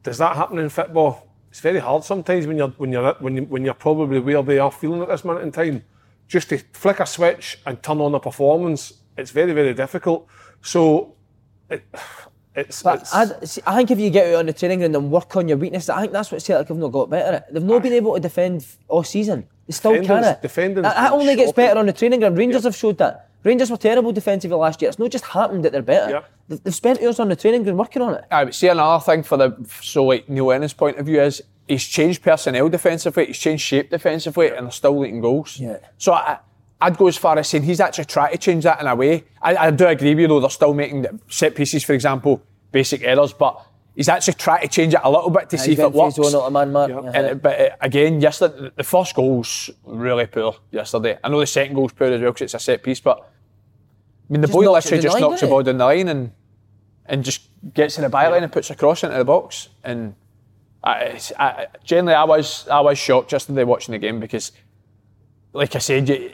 does 0.02 0.18
that 0.18 0.36
happen 0.36 0.58
in 0.58 0.68
football? 0.68 1.28
It's 1.50 1.60
very 1.60 1.78
hard 1.78 2.02
sometimes 2.02 2.46
when 2.46 2.56
you're 2.56 2.70
when 2.70 2.90
you're 2.92 3.12
when 3.14 3.36
you 3.36 3.42
when 3.44 3.64
you're 3.64 3.74
probably 3.74 4.18
where 4.18 4.42
they 4.42 4.58
are 4.58 4.70
feeling 4.70 5.02
at 5.02 5.08
this 5.08 5.24
moment 5.24 5.44
in 5.46 5.52
time. 5.52 5.84
Just 6.32 6.48
to 6.48 6.56
flick 6.72 6.98
a 6.98 7.04
switch 7.04 7.58
and 7.66 7.82
turn 7.82 8.00
on 8.00 8.14
a 8.14 8.18
performance, 8.18 8.94
it's 9.18 9.30
very 9.30 9.52
very 9.52 9.74
difficult. 9.74 10.26
So, 10.62 11.14
it, 11.68 11.84
it's, 12.54 12.82
it's 12.86 13.14
I, 13.14 13.26
see, 13.44 13.60
I 13.66 13.76
think 13.76 13.90
if 13.90 13.98
you 13.98 14.08
get 14.08 14.28
out 14.32 14.38
on 14.40 14.46
the 14.46 14.54
training 14.54 14.78
ground 14.78 14.96
and 14.96 15.10
work 15.10 15.36
on 15.36 15.46
your 15.46 15.58
weaknesses, 15.58 15.90
I 15.90 16.00
think 16.00 16.12
that's 16.12 16.32
what 16.32 16.40
Celtic 16.40 16.68
have 16.68 16.78
not 16.78 16.88
got 16.90 17.10
better 17.10 17.36
at. 17.36 17.52
They've 17.52 17.62
not 17.62 17.82
been 17.82 17.92
able 17.92 18.14
to 18.14 18.20
defend 18.20 18.64
all 18.88 19.02
season. 19.04 19.46
They 19.66 19.72
still 19.74 19.92
Defending's- 19.92 20.24
can't. 20.26 20.40
defending's 20.42 20.84
That, 20.84 20.94
that 20.96 21.10
been 21.10 21.20
only 21.20 21.36
gets 21.36 21.52
better 21.52 21.78
on 21.78 21.84
the 21.84 21.92
training 21.92 22.20
ground. 22.20 22.38
Rangers 22.38 22.64
have 22.64 22.74
showed 22.74 22.96
that. 22.96 23.28
Rangers 23.44 23.70
were 23.70 23.76
terrible 23.76 24.12
defensively 24.12 24.56
last 24.56 24.80
year. 24.80 24.88
It's 24.88 24.98
not 24.98 25.10
just 25.10 25.24
happened 25.26 25.66
that 25.66 25.72
they're 25.72 25.82
better. 25.82 26.10
Yeah. 26.12 26.22
They've, 26.48 26.62
they've 26.62 26.74
spent 26.74 27.02
years 27.02 27.20
on 27.20 27.28
the 27.28 27.36
training 27.36 27.64
ground 27.64 27.78
working 27.78 28.00
on 28.00 28.14
it. 28.14 28.24
I 28.30 28.44
would 28.44 28.54
see 28.54 28.68
another 28.68 29.04
thing 29.04 29.22
for 29.22 29.36
the 29.36 29.54
so 29.82 30.04
like 30.04 30.30
Neil 30.30 30.46
Lennon's 30.46 30.72
point 30.72 30.96
of 30.98 31.04
view 31.04 31.20
is 31.20 31.42
he's 31.68 31.84
changed 31.86 32.22
personnel 32.22 32.68
defensively, 32.68 33.26
he's 33.26 33.38
changed 33.38 33.62
shape 33.64 33.90
defensively, 33.90 34.48
and 34.48 34.66
they're 34.66 34.70
still 34.72 34.98
leaking 34.98 35.20
goals. 35.20 35.58
Yeah. 35.58 35.78
So 35.98 36.12
I, 36.12 36.38
I'd 36.80 36.96
go 36.98 37.06
as 37.06 37.16
far 37.16 37.38
as 37.38 37.48
saying 37.48 37.64
he's 37.64 37.80
actually 37.80 38.06
tried 38.06 38.32
to 38.32 38.38
change 38.38 38.64
that 38.64 38.80
in 38.80 38.86
a 38.86 38.94
way. 38.94 39.24
I, 39.40 39.56
I 39.56 39.70
do 39.70 39.86
agree 39.86 40.10
with 40.14 40.20
you 40.22 40.28
though, 40.28 40.40
they're 40.40 40.50
still 40.50 40.74
making 40.74 41.06
set 41.28 41.54
pieces, 41.54 41.84
for 41.84 41.92
example, 41.92 42.42
basic 42.72 43.02
errors, 43.02 43.32
but 43.32 43.64
he's 43.94 44.08
actually 44.08 44.34
tried 44.34 44.62
to 44.62 44.68
change 44.68 44.94
it 44.94 45.00
a 45.04 45.10
little 45.10 45.30
bit 45.30 45.48
to 45.50 45.58
see 45.58 45.72
if 45.72 45.78
it 45.78 45.92
works. 45.92 46.18
one 46.18 46.34
out 46.34 46.42
of 46.42 46.52
man 46.52 46.72
mark. 46.72 46.90
Yeah. 46.90 47.10
And, 47.14 47.42
but 47.42 47.60
uh, 47.60 47.76
again, 47.80 48.20
yesterday, 48.20 48.56
the- 48.62 48.72
the 48.76 48.84
first 48.84 49.14
goal's 49.14 49.70
really 49.84 50.26
poor 50.26 50.56
yesterday. 50.70 51.18
I 51.22 51.28
know 51.28 51.40
the 51.40 51.46
second 51.46 51.74
goal's 51.76 51.92
poor 51.92 52.08
as 52.08 52.20
well 52.20 52.32
because 52.32 52.42
it's 52.46 52.54
a 52.54 52.58
set 52.58 52.82
piece, 52.82 53.00
but 53.00 53.18
I 53.18 54.32
mean, 54.32 54.40
the 54.40 54.46
Just 54.48 54.56
boy 54.56 54.72
literally 54.72 55.02
just 55.02 55.12
line, 55.14 55.20
knocks 55.20 55.40
the 55.42 55.46
ball 55.46 55.62
down 55.62 55.76
the 55.78 55.84
line 55.84 56.08
and 56.08 56.32
and 57.04 57.24
just 57.24 57.48
gets 57.74 57.98
in 57.98 58.04
the 58.04 58.08
byline 58.10 58.42
and 58.42 58.50
puts 58.52 58.70
a 58.70 58.74
cross 58.74 59.02
into 59.04 59.16
the 59.18 59.24
box. 59.24 59.68
And 59.84 60.14
I, 60.84 61.20
I, 61.38 61.66
generally, 61.84 62.14
I 62.14 62.24
was 62.24 62.66
I 62.68 62.80
was 62.80 62.98
shocked 62.98 63.32
yesterday 63.32 63.64
watching 63.64 63.92
the 63.92 63.98
game 63.98 64.18
because, 64.18 64.52
like 65.52 65.74
I 65.76 65.78
said, 65.78 66.08
you, 66.08 66.32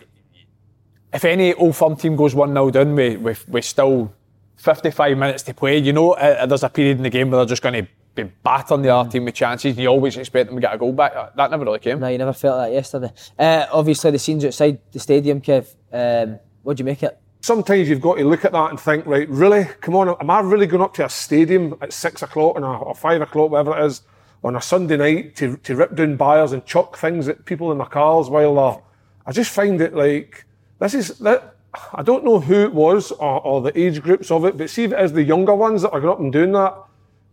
if 1.13 1.25
any 1.25 1.55
Old 1.55 1.77
Firm 1.77 1.97
team 1.97 2.17
goes 2.17 2.35
one 2.35 2.53
0 2.53 2.71
down 2.71 2.95
with, 2.95 3.21
with 3.21 3.49
with 3.49 3.65
still 3.65 4.13
55 4.57 5.19
minutes 5.19 5.43
to 5.45 5.55
play, 5.55 5.79
you 5.79 5.93
know 5.93 6.13
uh, 6.13 6.47
there's 6.47 6.63
a 6.63 6.69
period 6.69 6.97
in 6.97 7.03
the 7.03 7.11
game 7.11 7.31
where 7.31 7.39
they're 7.39 7.49
just 7.49 7.63
going 7.63 7.85
to 7.85 7.91
be 8.15 8.25
battering 8.43 8.83
the 8.83 8.89
other 8.89 9.11
team 9.11 9.27
with 9.27 9.35
chances. 9.35 9.73
And 9.73 9.83
you 9.83 9.89
always 9.89 10.17
expect 10.17 10.49
them 10.49 10.57
to 10.57 10.61
get 10.61 10.75
a 10.75 10.79
goal 10.79 10.93
back. 10.93 11.13
That 11.37 11.51
never 11.51 11.65
really 11.65 11.79
came. 11.79 12.01
No, 12.01 12.09
you 12.09 12.19
never 12.19 12.33
felt 12.33 12.59
that 12.59 12.73
yesterday. 12.73 13.13
Uh, 13.39 13.67
obviously, 13.71 14.11
the 14.11 14.19
scenes 14.19 14.45
outside 14.45 14.81
the 14.93 14.99
stadium, 14.99 15.41
Kev. 15.41 15.75
Um, 15.93 16.39
what 16.63 16.77
do 16.77 16.81
you 16.83 16.87
make 16.87 17.03
it? 17.03 17.19
sometimes 17.41 17.89
you've 17.89 18.01
got 18.01 18.17
to 18.17 18.25
look 18.25 18.45
at 18.45 18.53
that 18.53 18.71
and 18.71 18.81
think, 18.81 19.07
right, 19.07 19.29
really? 19.29 19.65
Come 19.81 19.97
on, 19.97 20.17
am 20.21 20.31
I 20.31 20.41
really 20.41 20.67
going 20.67 20.83
up 20.83 20.95
to 20.95 21.05
a 21.05 21.09
stadium 21.09 21.77
at 21.81 21.93
six 21.93 22.23
o'clock 22.23 22.57
and 22.57 22.65
or 22.65 22.95
five 22.95 23.21
o'clock, 23.21 23.51
whatever 23.51 23.79
it 23.79 23.87
is, 23.87 24.03
on 24.45 24.57
a 24.57 24.61
Sunday 24.61 24.97
night 24.97 25.37
to, 25.37 25.57
to 25.59 25.77
rip 25.77 25.95
down 25.95 26.17
bars 26.17 26.53
and 26.53 26.65
chuck 26.65 26.97
things 26.97 27.29
at 27.29 27.45
people 27.45 27.73
in 27.73 27.79
their 27.79 27.87
cars 27.87 28.29
while 28.29 28.55
they're. 28.55 28.83
I 29.27 29.33
just 29.33 29.51
find 29.51 29.81
it 29.81 29.95
like 29.95 30.45
this 30.79 30.95
is 30.95 31.19
that. 31.19 31.55
I 31.93 32.03
don't 32.03 32.25
know 32.25 32.41
who 32.41 32.63
it 32.63 32.73
was 32.73 33.13
or, 33.13 33.43
or 33.43 33.61
the 33.61 33.79
age 33.79 34.03
groups 34.03 34.31
of 34.31 34.47
it, 34.47 34.57
but 34.57 34.71
see 34.71 34.85
if 34.85 34.93
it 34.93 35.01
is 35.01 35.13
the 35.13 35.23
younger 35.23 35.55
ones 35.55 35.83
that 35.83 35.91
are 35.91 36.01
going 36.01 36.13
up 36.13 36.19
and 36.19 36.33
doing 36.33 36.53
that. 36.53 36.75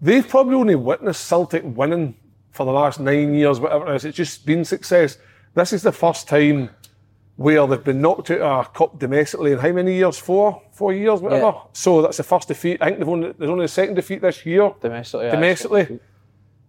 They've 0.02 0.28
probably 0.28 0.56
only 0.56 0.76
witnessed 0.76 1.26
Celtic 1.26 1.64
winning 1.64 2.16
for 2.52 2.66
the 2.66 2.72
last 2.74 3.00
nine 3.00 3.34
years, 3.34 3.60
whatever 3.60 3.92
it 3.92 3.96
is. 3.96 4.06
It's 4.06 4.18
just 4.18 4.46
been 4.46 4.66
success. 4.66 5.18
This 5.54 5.72
is 5.72 5.84
the 5.84 5.94
first 5.94 6.28
time 6.28 6.70
where 7.38 7.66
they've 7.68 7.84
been 7.84 8.02
knocked 8.02 8.32
out 8.32 8.42
of 8.42 8.66
a 8.66 8.70
cup 8.70 9.00
domestically 9.00 9.52
in 9.52 9.60
how 9.60 9.72
many 9.72 9.96
years? 9.96 10.18
Four, 10.18 10.62
four 10.72 10.94
years, 10.94 11.20
whatever. 11.22 11.54
Yeah. 11.54 11.62
So 11.74 12.02
that's 12.02 12.18
the 12.18 12.24
first 12.24 12.48
defeat. 12.48 12.82
I 12.82 12.88
think 12.88 13.00
they've 13.00 13.10
only 13.10 13.34
there's 13.34 13.52
only 13.52 13.66
the 13.66 13.70
second 13.70 13.96
defeat 13.96 14.22
this 14.22 14.46
year. 14.46 14.74
Domestically, 14.82 15.26
yeah, 15.26 15.32
Domestically. 15.32 16.00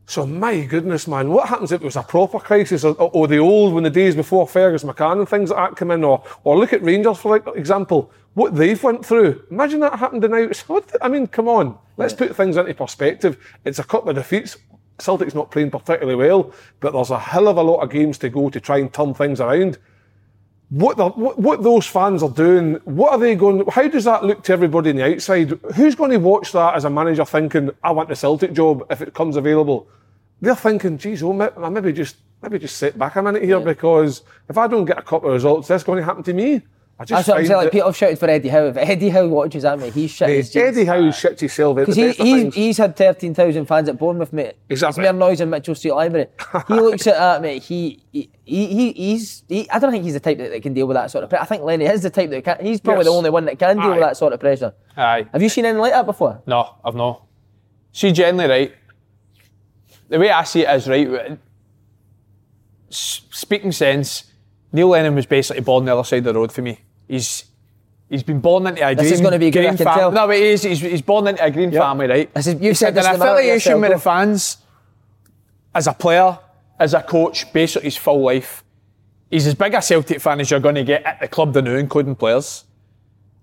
So 0.08 0.25
my 0.25 0.64
goodness, 0.64 1.08
man, 1.08 1.30
what 1.30 1.48
happens 1.48 1.72
if 1.72 1.82
it 1.82 1.84
was 1.84 1.96
a 1.96 2.02
proper 2.02 2.38
crisis, 2.38 2.84
or, 2.84 2.94
or, 2.94 3.26
the 3.26 3.38
old 3.38 3.75
when 3.75 3.82
the 3.82 3.90
days 3.90 4.14
before 4.14 4.46
Fergus 4.46 4.84
McCann 4.84 5.18
and 5.18 5.28
things 5.28 5.50
like 5.50 5.70
that 5.70 5.76
come 5.76 5.90
in, 5.90 6.04
or 6.04 6.22
or 6.44 6.56
look 6.56 6.72
at 6.72 6.82
Rangers 6.82 7.18
for 7.18 7.36
like 7.36 7.56
example, 7.56 8.12
what 8.34 8.54
they've 8.54 8.80
went 8.80 9.04
through. 9.04 9.42
Imagine 9.50 9.80
that 9.80 9.98
happened. 9.98 10.22
What 10.68 10.96
I 11.02 11.08
mean, 11.08 11.26
come 11.26 11.49
on, 11.49 11.76
let's 11.97 12.14
put 12.14 12.36
things 12.36 12.56
into 12.56 12.73
perspective. 12.73 13.36
It's 13.64 13.80
a 13.80 13.84
couple 13.84 14.10
of 14.10 14.14
defeats. 14.14 14.56
Celtic's 15.00 15.34
not 15.34 15.50
playing 15.50 15.73
particularly 15.73 16.14
well, 16.14 16.54
but 16.78 16.92
there's 16.92 17.10
a 17.10 17.19
hell 17.19 17.49
of 17.49 17.56
a 17.56 17.62
lot 17.62 17.80
of 17.80 17.90
games 17.90 18.16
to 18.19 18.28
go 18.28 18.49
to 18.49 18.60
try 18.60 18.78
and 18.78 18.92
turn 18.92 19.12
things 19.12 19.40
around 19.40 19.76
what, 20.69 20.97
the, 20.97 21.09
what 21.11 21.39
what 21.39 21.63
those 21.63 21.87
fans 21.87 22.23
are 22.23 22.31
doing, 22.31 22.75
what 22.85 23.13
are 23.13 23.19
they 23.19 23.37
going? 23.37 23.65
How 23.69 23.87
does 23.87 24.05
that 24.05 24.25
look 24.25 24.43
to 24.45 24.52
everybody 24.52 24.91
on 24.91 24.97
the 24.97 25.15
outside? 25.15 25.50
Who's 25.76 25.95
going 25.95 26.11
to 26.11 26.19
watch 26.19 26.50
that 26.52 26.75
as 26.75 26.85
a 26.85 26.91
manager, 26.91 27.25
thinking, 27.25 27.71
"I 27.85 27.93
want 27.93 28.09
the 28.09 28.17
Celtic 28.17 28.52
job 28.52 28.85
if 28.91 29.00
it 29.00 29.15
comes 29.15 29.37
available"? 29.37 29.87
They're 30.41 30.57
thinking, 30.57 30.99
"Geez, 30.99 31.23
oh, 31.23 31.33
maybe 31.33 31.93
just 31.93 32.17
maybe 32.43 32.59
just 32.59 32.79
sit 32.79 32.99
back 32.99 33.15
a 33.15 33.23
minute 33.23 33.45
here 33.45 33.61
because 33.61 34.23
if 34.49 34.59
I 34.59 34.67
don't 34.67 34.85
get 34.85 34.99
a 34.99 35.02
couple 35.02 35.29
of 35.29 35.35
results, 35.35 35.69
that's 35.69 35.85
going 35.85 35.99
to 35.99 36.05
happen 36.05 36.25
to 36.25 36.33
me." 36.33 36.63
I 36.99 37.04
just 37.04 37.26
That's 37.26 37.28
what 37.28 37.39
I'm 37.41 37.47
saying. 37.47 37.56
Like 37.59 37.65
that- 37.67 37.73
Peter 37.73 37.93
shouted 37.93 38.19
for 38.19 38.30
Eddie 38.30 38.49
Howe. 38.49 38.65
If 38.69 38.76
Eddie 38.78 39.11
Howe 39.11 39.26
watches 39.28 39.65
that, 39.65 39.78
mate, 39.78 39.93
he's 39.93 40.11
shit. 40.11 40.28
Mate. 40.28 40.56
Eddie 40.56 40.85
Howe 40.87 41.11
shit 41.11 41.39
himself 41.39 41.76
Because 41.76 41.95
he, 41.95 42.13
he's, 42.13 42.54
he's 42.54 42.78
had 42.78 42.97
13,000 42.97 43.67
fans 43.67 43.91
at 43.91 43.99
Bournemouth, 43.99 44.32
mate. 44.32 44.54
Exactly. 44.71 45.02
It's 45.02 45.04
mere 45.04 45.13
noise 45.13 45.43
in 45.43 45.50
Mitchell 45.50 45.75
Street 45.75 45.93
Library. 45.93 46.28
he 46.69 46.75
looks 46.75 47.06
at 47.06 47.17
that, 47.19 47.43
mate. 47.43 47.63
He, 47.65 48.02
he, 48.13 48.30
he, 48.47 48.93
he's, 48.93 49.43
he, 49.47 49.69
I 49.69 49.78
don't 49.78 49.91
think 49.93 50.04
he's 50.04 50.15
the 50.15 50.21
type 50.21 50.39
that, 50.39 50.49
that 50.50 50.63
can 50.63 50.73
deal 50.73 50.87
with 50.87 50.95
that 50.95 51.11
sort 51.11 51.23
of 51.25 51.28
pressure. 51.28 51.43
I 51.43 51.47
think 51.47 51.65
Lenny 51.65 51.85
is 51.85 52.02
the 52.02 52.09
type 52.09 52.30
that 52.30 52.43
can. 52.45 52.65
He's 52.65 52.80
probably 52.80 53.00
Yes. 53.04 53.13
the 53.13 53.17
only 53.19 53.30
one 53.30 53.45
that 53.45 53.59
can 53.59 53.76
deal 53.76 53.91
with 53.91 54.00
that 54.00 54.17
sort 54.17 54.32
of 54.32 54.41
pressure. 54.41 54.73
Aye. 54.97 55.26
Have 55.35 55.43
you 55.43 55.50
seen 55.50 55.67
anything 55.67 55.82
like 55.82 55.93
that 55.93 56.06
before? 56.06 56.41
No, 56.47 56.76
I've 56.82 56.95
not. 56.95 57.23
See, 57.93 58.11
generally, 58.13 58.49
right, 58.49 58.75
the 60.09 60.19
way 60.19 60.30
I 60.30 60.45
see 60.45 60.63
it 60.65 60.75
is, 60.75 60.89
right, 60.89 61.39
speaking 62.89 63.73
sense, 63.73 64.25
Neil 64.73 64.89
Lennon 64.89 65.15
was 65.15 65.26
basically 65.26 65.63
born 65.63 65.85
the 65.85 65.93
other 65.93 66.04
side 66.04 66.19
of 66.19 66.25
the 66.25 66.35
road 66.35 66.52
for 66.52 66.63
me. 66.63 66.80
He's 67.08 67.45
he's 68.08 68.23
been 68.23 68.40
born 68.40 68.66
into 68.66 68.86
a 68.86 68.95
This 68.95 69.04
green, 69.04 69.12
is 69.14 69.21
gonna 69.21 69.38
be 69.38 69.50
good, 69.50 69.62
green 69.64 69.76
family. 69.76 70.14
No, 70.14 70.26
but 70.26 70.36
he 70.36 70.50
he's, 70.50 70.62
he's 70.80 71.02
born 71.02 71.26
into 71.28 71.45
a 71.45 71.50
green 71.50 71.71
family, 71.73 72.06
right? 72.06 72.34
This 72.34 72.47
is- 72.47 72.54
you 72.54 72.69
He's 72.69 72.78
said 72.78 72.97
an 72.97 72.99
in 72.99 73.02
the 73.04 73.10
minute 73.10 73.23
affiliation 73.23 73.80
with 73.80 73.92
the 73.92 73.99
fans 73.99 74.58
as 75.75 75.86
a 75.86 75.92
player, 75.92 76.38
as 76.78 76.95
a 76.95 77.02
coach, 77.02 77.52
basically 77.52 77.86
his 77.86 77.97
full 77.97 78.23
life. 78.23 78.64
He's 79.30 79.47
as 79.47 79.54
big 79.54 79.75
a 79.75 79.82
Celtic 79.82 80.21
fan 80.21 80.40
as 80.40 80.50
you're 80.50 80.60
going 80.60 80.76
to 80.76 80.84
get 80.84 81.04
at 81.04 81.21
the 81.21 81.26
club, 81.28 81.52
the 81.52 81.60
new, 81.60 81.76
including 81.76 82.14
players. 82.14 82.64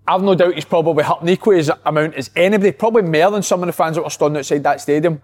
I've 0.08 0.22
no 0.24 0.34
doubt 0.36 0.56
he's 0.56 0.66
probably 0.66 1.04
hurt 1.04 1.28
equally 1.28 1.60
as 1.60 1.70
amount 1.86 2.16
as 2.16 2.30
anybody, 2.36 2.72
probably 2.72 3.04
more 3.04 3.32
than 3.32 3.44
some 3.44 3.62
of 3.62 3.68
the 3.68 3.74
fans 3.74 3.96
that 3.96 4.04
were 4.04 4.10
standing 4.10 4.40
outside 4.40 4.64
that 4.64 4.82
stadium. 4.82 5.22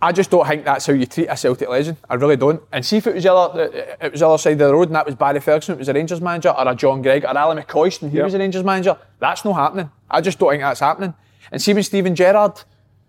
I 0.00 0.12
just 0.12 0.30
don't 0.30 0.46
think 0.46 0.64
that's 0.64 0.86
how 0.86 0.92
you 0.92 1.06
treat 1.06 1.26
a 1.26 1.36
Celtic 1.36 1.68
legend. 1.68 1.96
I 2.08 2.14
really 2.14 2.36
don't. 2.36 2.62
And 2.70 2.86
see 2.86 2.98
if 2.98 3.06
it 3.08 3.14
was 3.16 3.24
the 3.24 3.32
other, 3.34 3.64
it 4.00 4.12
was 4.12 4.20
the 4.20 4.28
other 4.28 4.38
side 4.38 4.52
of 4.52 4.58
the 4.58 4.72
road 4.72 4.88
and 4.88 4.94
that 4.94 5.04
was 5.06 5.16
Barry 5.16 5.40
Ferguson, 5.40 5.74
it 5.74 5.78
was 5.78 5.88
a 5.88 5.92
Rangers 5.92 6.20
manager, 6.20 6.50
or 6.50 6.68
a 6.68 6.74
John 6.76 7.02
Greig, 7.02 7.24
or 7.24 7.36
Alan 7.36 7.58
McCoist, 7.58 8.02
and 8.02 8.10
he 8.12 8.18
Yep. 8.18 8.24
was 8.26 8.34
a 8.34 8.38
Rangers 8.38 8.62
manager. 8.62 8.96
That's 9.18 9.44
not 9.44 9.54
happening. 9.54 9.90
I 10.08 10.20
just 10.20 10.38
don't 10.38 10.50
think 10.50 10.62
that's 10.62 10.80
happening. 10.80 11.14
And 11.50 11.60
see 11.60 11.74
when 11.74 11.82
Steven 11.82 12.14
Gerrard 12.14 12.62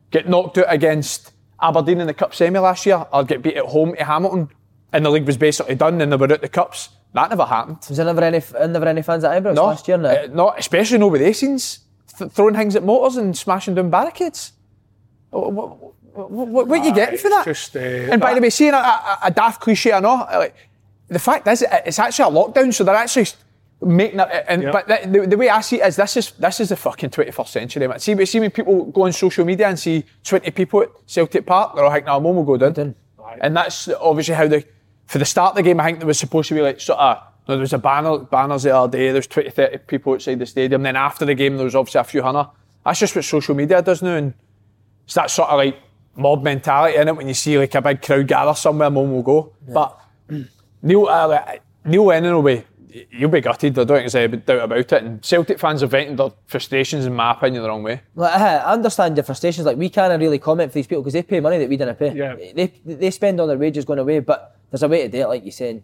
get 0.09 0.27
knocked 0.27 0.57
out 0.57 0.65
against 0.67 1.31
Aberdeen 1.61 2.01
in 2.01 2.07
the 2.07 2.13
Cup 2.13 2.33
semi 2.33 2.57
last 2.59 2.85
year, 2.87 3.05
or 3.13 3.23
get 3.23 3.43
beat 3.43 3.57
at 3.57 3.65
home 3.65 3.93
to 3.95 4.03
Hamilton, 4.03 4.49
and 4.91 5.05
the 5.05 5.11
league 5.11 5.27
was 5.27 5.37
basically 5.37 5.75
done, 5.75 6.01
and 6.01 6.11
they 6.11 6.15
were 6.15 6.31
out 6.31 6.41
the 6.41 6.49
Cups. 6.49 6.89
That 7.13 7.29
never 7.29 7.45
happened. 7.45 7.77
Was 7.87 7.97
there 7.97 8.05
never 8.05 8.21
any, 8.23 8.41
never 8.67 8.85
any 8.87 9.01
fans 9.03 9.23
at 9.23 9.43
Ibrox 9.43 9.53
No, 9.55 9.65
last 9.65 9.87
year? 9.87 9.97
No. 9.97 10.09
uh, 10.09 10.27
not 10.31 10.57
especially 10.57 10.97
no 10.97 11.07
with 11.07 11.35
scenes, 11.35 11.79
th- 12.17 12.31
throwing 12.31 12.55
things 12.55 12.75
at 12.75 12.83
motors 12.83 13.17
and 13.17 13.37
smashing 13.37 13.75
down 13.75 13.89
barricades. 13.91 14.53
What, 15.31 15.51
what, 15.53 15.77
what, 16.13 16.67
what 16.67 16.83
you 16.85 16.93
getting 16.93 17.17
for 17.19 17.29
that? 17.29 17.45
just, 17.45 17.75
uh, 17.75 17.79
and 17.79 18.21
by 18.21 18.29
that- 18.29 18.35
the 18.35 18.41
way, 18.41 18.49
seeing 18.49 18.73
a, 18.73 18.77
a, 18.77 19.19
a 19.23 19.31
daft 19.31 19.61
cliche 19.61 19.93
or 19.93 20.01
not, 20.01 20.31
like, 20.33 20.55
the 21.07 21.19
fact 21.19 21.47
is, 21.47 21.63
it's 21.85 21.97
actually 21.99 22.31
a 22.31 22.35
lockdown, 22.39 22.73
so 22.73 22.83
they're 22.83 22.95
actually 22.95 23.27
making 23.81 24.19
it. 24.19 24.45
And 24.47 24.63
Yep. 24.63 24.71
but 24.73 24.87
the, 24.87 25.07
the, 25.21 25.27
the 25.27 25.37
way 25.37 25.49
I 25.49 25.61
see 25.61 25.81
it 25.81 25.87
is, 25.87 25.95
this 25.95 26.17
is 26.17 26.31
this 26.31 26.59
is 26.59 26.69
the 26.69 26.75
fucking 26.75 27.09
21st 27.09 27.47
century. 27.47 27.87
Man. 27.87 27.99
See, 27.99 28.25
see 28.25 28.39
when 28.39 28.51
people 28.51 28.85
go 28.85 29.03
on 29.03 29.13
social 29.13 29.43
media 29.45 29.67
and 29.69 29.79
see 29.79 30.05
20 30.23 30.51
people 30.51 30.83
at 30.83 30.89
Celtic 31.07 31.45
Park, 31.45 31.75
they're 31.75 31.83
all 31.85 31.89
like, 31.89 32.05
"No, 32.05 32.19
one 32.19 32.35
will 32.35 32.43
go 32.43 32.57
down." 32.57 32.73
Done. 32.73 32.95
And 33.41 33.55
that's 33.57 33.87
obviously 33.99 34.35
how 34.35 34.47
the 34.47 34.63
for 35.05 35.17
the 35.17 35.25
start 35.25 35.51
of 35.51 35.55
the 35.55 35.63
game, 35.63 35.79
I 35.79 35.85
think 35.85 35.99
there 35.99 36.07
was 36.07 36.19
supposed 36.19 36.49
to 36.49 36.55
be 36.55 36.61
like 36.61 36.79
sort 36.79 36.99
of 36.99 37.17
no, 37.47 37.55
there 37.55 37.61
was 37.61 37.73
a 37.73 37.79
banner 37.79 38.19
banners 38.19 38.63
the 38.63 38.75
other 38.75 38.95
day. 38.95 39.05
There 39.07 39.15
was 39.15 39.25
20, 39.27 39.49
30 39.49 39.77
people 39.87 40.13
outside 40.13 40.37
the 40.37 40.45
stadium. 40.45 40.83
Then 40.83 40.95
after 40.95 41.25
the 41.25 41.33
game, 41.33 41.55
there 41.57 41.65
was 41.65 41.73
obviously 41.73 42.01
a 42.01 42.03
few 42.03 42.21
hundred. 42.21 42.47
That's 42.85 42.99
just 42.99 43.15
what 43.15 43.25
social 43.25 43.55
media 43.55 43.81
does 43.81 44.03
now, 44.03 44.15
and 44.15 44.33
it's 45.05 45.15
that 45.15 45.31
sort 45.31 45.49
of 45.49 45.57
like 45.57 45.77
mob 46.19 46.43
mentality 46.43 46.97
in 46.97 47.07
it. 47.07 47.15
When 47.15 47.27
you 47.27 47.33
see 47.33 47.57
like 47.57 47.73
a 47.75 47.81
big 47.81 48.01
crowd 48.01 48.27
gather 48.27 48.53
somewhere, 48.53 48.89
one 48.89 49.11
will 49.11 49.23
go. 49.23 49.53
But 49.67 49.99
Neil 50.81 51.07
uh, 51.07 51.27
like, 51.27 51.61
Neil 51.85 52.05
Lennon 52.05 52.35
will 52.35 52.43
be. 52.43 52.63
You'll 53.11 53.29
be 53.29 53.39
gutted. 53.39 53.77
I 53.77 53.83
don't 53.83 53.87
think 53.87 54.11
there's 54.11 54.15
any 54.15 54.37
doubt 54.37 54.63
about 54.63 54.79
it. 54.79 54.91
And 54.93 55.23
Celtic 55.23 55.59
fans 55.59 55.81
have 55.81 55.91
vented 55.91 56.17
their 56.17 56.31
frustrations, 56.47 57.05
in 57.05 57.13
my 57.13 57.33
opinion, 57.33 57.61
the 57.61 57.69
wrong 57.69 57.83
way. 57.83 58.01
Like, 58.15 58.33
I 58.33 58.57
I 58.57 58.73
understand 58.73 59.15
your 59.15 59.23
frustrations. 59.23 59.67
Like 59.67 59.77
we 59.77 59.89
can't 59.89 60.19
really 60.19 60.39
comment 60.39 60.71
for 60.71 60.75
these 60.75 60.87
people 60.87 61.03
because 61.03 61.13
they 61.13 61.21
pay 61.21 61.39
money 61.39 61.59
that 61.59 61.69
we 61.69 61.77
didn't 61.77 61.97
pay. 61.97 62.13
Yeah. 62.13 62.35
They 62.35 62.73
they 62.83 63.11
spend 63.11 63.39
all 63.39 63.45
their 63.45 63.59
wages 63.59 63.85
going 63.85 63.99
away, 63.99 64.19
but 64.21 64.57
there's 64.71 64.81
a 64.83 64.87
way 64.87 65.03
to 65.03 65.09
do 65.09 65.19
it, 65.19 65.27
like 65.27 65.45
you 65.45 65.51
said. 65.51 65.83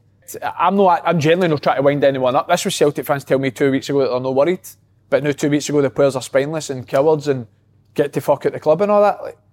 I'm 0.57 0.75
not. 0.75 1.03
I'm 1.05 1.19
generally 1.19 1.47
not 1.47 1.61
trying 1.61 1.75
to 1.75 1.83
wind 1.83 2.03
anyone 2.03 2.35
up. 2.35 2.47
This 2.47 2.65
was 2.65 2.73
Celtic 2.75 3.05
fans 3.05 3.23
tell 3.23 3.37
me 3.37 3.51
two 3.51 3.69
weeks 3.69 3.87
ago 3.87 3.99
that 3.99 4.09
they're 4.09 4.19
not 4.19 4.33
worried, 4.33 4.67
but 5.11 5.23
now 5.23 5.31
two 5.31 5.51
weeks 5.51 5.69
ago 5.69 5.83
the 5.83 5.91
players 5.91 6.15
are 6.15 6.23
spineless 6.23 6.71
and 6.71 6.87
cowards 6.87 7.27
and 7.27 7.45
get 7.93 8.13
to 8.13 8.21
fuck 8.21 8.47
at 8.47 8.53
the 8.53 8.59
club 8.59 8.81
and 8.81 8.91
all 8.91 9.03
that. 9.03 9.21
Like, 9.21 9.37
Just, 9.37 9.44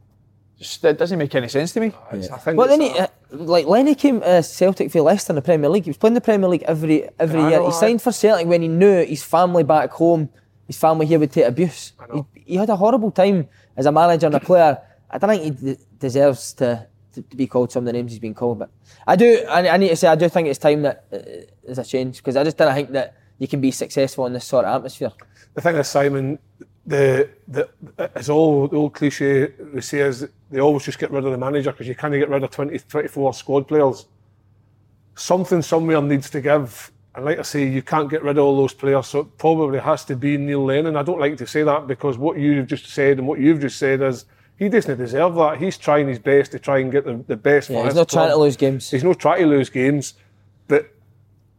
that 0.82 0.98
doesn't 0.98 1.18
make 1.18 1.34
any 1.34 1.48
sense 1.48 1.72
to 1.72 1.80
me. 1.80 1.92
I 2.10 2.18
think 2.20 2.56
But 2.56 2.68
then 2.68 2.80
he, 2.80 2.90
uh, 2.98 3.06
like 3.30 3.66
Lenny 3.66 3.94
came 3.94 4.20
to 4.20 4.42
Celtic 4.42 4.90
for 4.90 5.00
Leicester 5.00 5.32
in 5.32 5.36
the 5.36 5.42
Premier 5.42 5.68
League. 5.68 5.84
He 5.84 5.90
was 5.90 5.96
playing 5.96 6.14
the 6.14 6.20
Premier 6.20 6.48
League 6.48 6.62
every 6.64 7.08
every 7.18 7.40
I 7.40 7.50
year. 7.50 7.62
He 7.62 7.72
signed 7.72 8.00
for 8.02 8.12
Celtic 8.12 8.46
when 8.46 8.62
he 8.62 8.68
knew 8.68 9.04
his 9.04 9.22
family 9.22 9.64
back 9.64 9.90
home, 9.90 10.28
his 10.66 10.78
family 10.78 11.06
here 11.06 11.18
would 11.18 11.32
take 11.32 11.46
abuse. 11.46 11.92
He, 12.14 12.24
he 12.52 12.56
had 12.56 12.70
a 12.70 12.76
horrible 12.76 13.10
time 13.10 13.48
as 13.76 13.86
a 13.86 13.92
manager 13.92 14.26
and 14.26 14.34
a 14.34 14.40
player. 14.40 14.78
I 15.10 15.18
don't 15.18 15.30
think 15.30 15.42
he 15.44 15.50
d- 15.74 15.78
deserves 15.98 16.52
to, 16.54 16.86
to, 17.14 17.22
to 17.22 17.36
be 17.36 17.46
called 17.46 17.70
some 17.72 17.82
of 17.82 17.86
the 17.86 17.92
names 17.92 18.12
he's 18.12 18.18
been 18.18 18.34
called. 18.34 18.58
But 18.58 18.70
I 19.06 19.16
do. 19.16 19.44
I, 19.48 19.68
I 19.68 19.76
need 19.76 19.88
to 19.88 19.96
say 19.96 20.08
I 20.08 20.14
do 20.14 20.28
think 20.28 20.48
it's 20.48 20.58
time 20.58 20.82
that 20.82 21.04
uh, 21.12 21.18
there's 21.64 21.78
a 21.78 21.84
change 21.84 22.18
because 22.18 22.36
I 22.36 22.44
just 22.44 22.56
don't 22.56 22.74
think 22.74 22.90
that 22.92 23.16
you 23.38 23.48
can 23.48 23.60
be 23.60 23.70
successful 23.70 24.24
in 24.26 24.32
this 24.32 24.44
sort 24.44 24.64
of 24.64 24.76
atmosphere. 24.76 25.12
the 25.54 25.60
thing 25.60 25.76
is, 25.76 25.88
Simon, 25.88 26.38
the 26.86 27.28
the 27.46 27.68
it's 27.98 28.28
all 28.28 28.66
the 28.66 28.76
old 28.76 28.94
cliche 28.94 29.52
say 29.80 30.00
is 30.00 30.28
they 30.50 30.60
always 30.60 30.84
just 30.84 30.98
get 30.98 31.10
rid 31.10 31.24
of 31.24 31.30
the 31.30 31.38
manager 31.38 31.70
because 31.70 31.86
you 31.86 31.94
can't 31.94 32.12
get 32.12 32.28
rid 32.28 32.42
of 32.42 32.50
20, 32.50 32.78
24 32.78 33.34
squad 33.34 33.68
players. 33.68 34.06
Something 35.14 35.62
somewhere 35.62 36.02
needs 36.02 36.30
to 36.30 36.40
give. 36.40 36.90
And 37.14 37.24
like 37.26 37.38
I 37.38 37.42
say, 37.42 37.68
you 37.68 37.82
can't 37.82 38.10
get 38.10 38.22
rid 38.22 38.38
of 38.38 38.44
all 38.44 38.56
those 38.56 38.72
players, 38.72 39.06
so 39.06 39.20
it 39.20 39.38
probably 39.38 39.78
has 39.78 40.04
to 40.06 40.16
be 40.16 40.38
Neil 40.38 40.64
Lennon. 40.64 40.96
I 40.96 41.02
don't 41.02 41.20
like 41.20 41.36
to 41.36 41.46
say 41.46 41.62
that 41.62 41.86
because 41.86 42.16
what 42.16 42.38
you've 42.38 42.66
just 42.66 42.86
said 42.86 43.18
and 43.18 43.28
what 43.28 43.38
you've 43.38 43.60
just 43.60 43.78
said 43.78 44.00
is 44.00 44.24
he 44.56 44.68
doesn't 44.68 44.96
deserve 44.98 45.34
that. 45.34 45.58
He's 45.58 45.76
trying 45.76 46.08
his 46.08 46.18
best 46.18 46.52
to 46.52 46.58
try 46.58 46.78
and 46.78 46.90
get 46.90 47.04
the, 47.04 47.22
the 47.26 47.36
best 47.36 47.68
Yeah, 47.68 47.84
he's 47.84 47.94
not 47.94 48.08
trying 48.08 48.30
to 48.30 48.36
lose 48.36 48.56
games. 48.56 48.90
He's 48.90 49.04
not 49.04 49.18
trying 49.18 49.42
to 49.42 49.46
lose 49.46 49.68
games. 49.68 50.14
But 50.68 50.90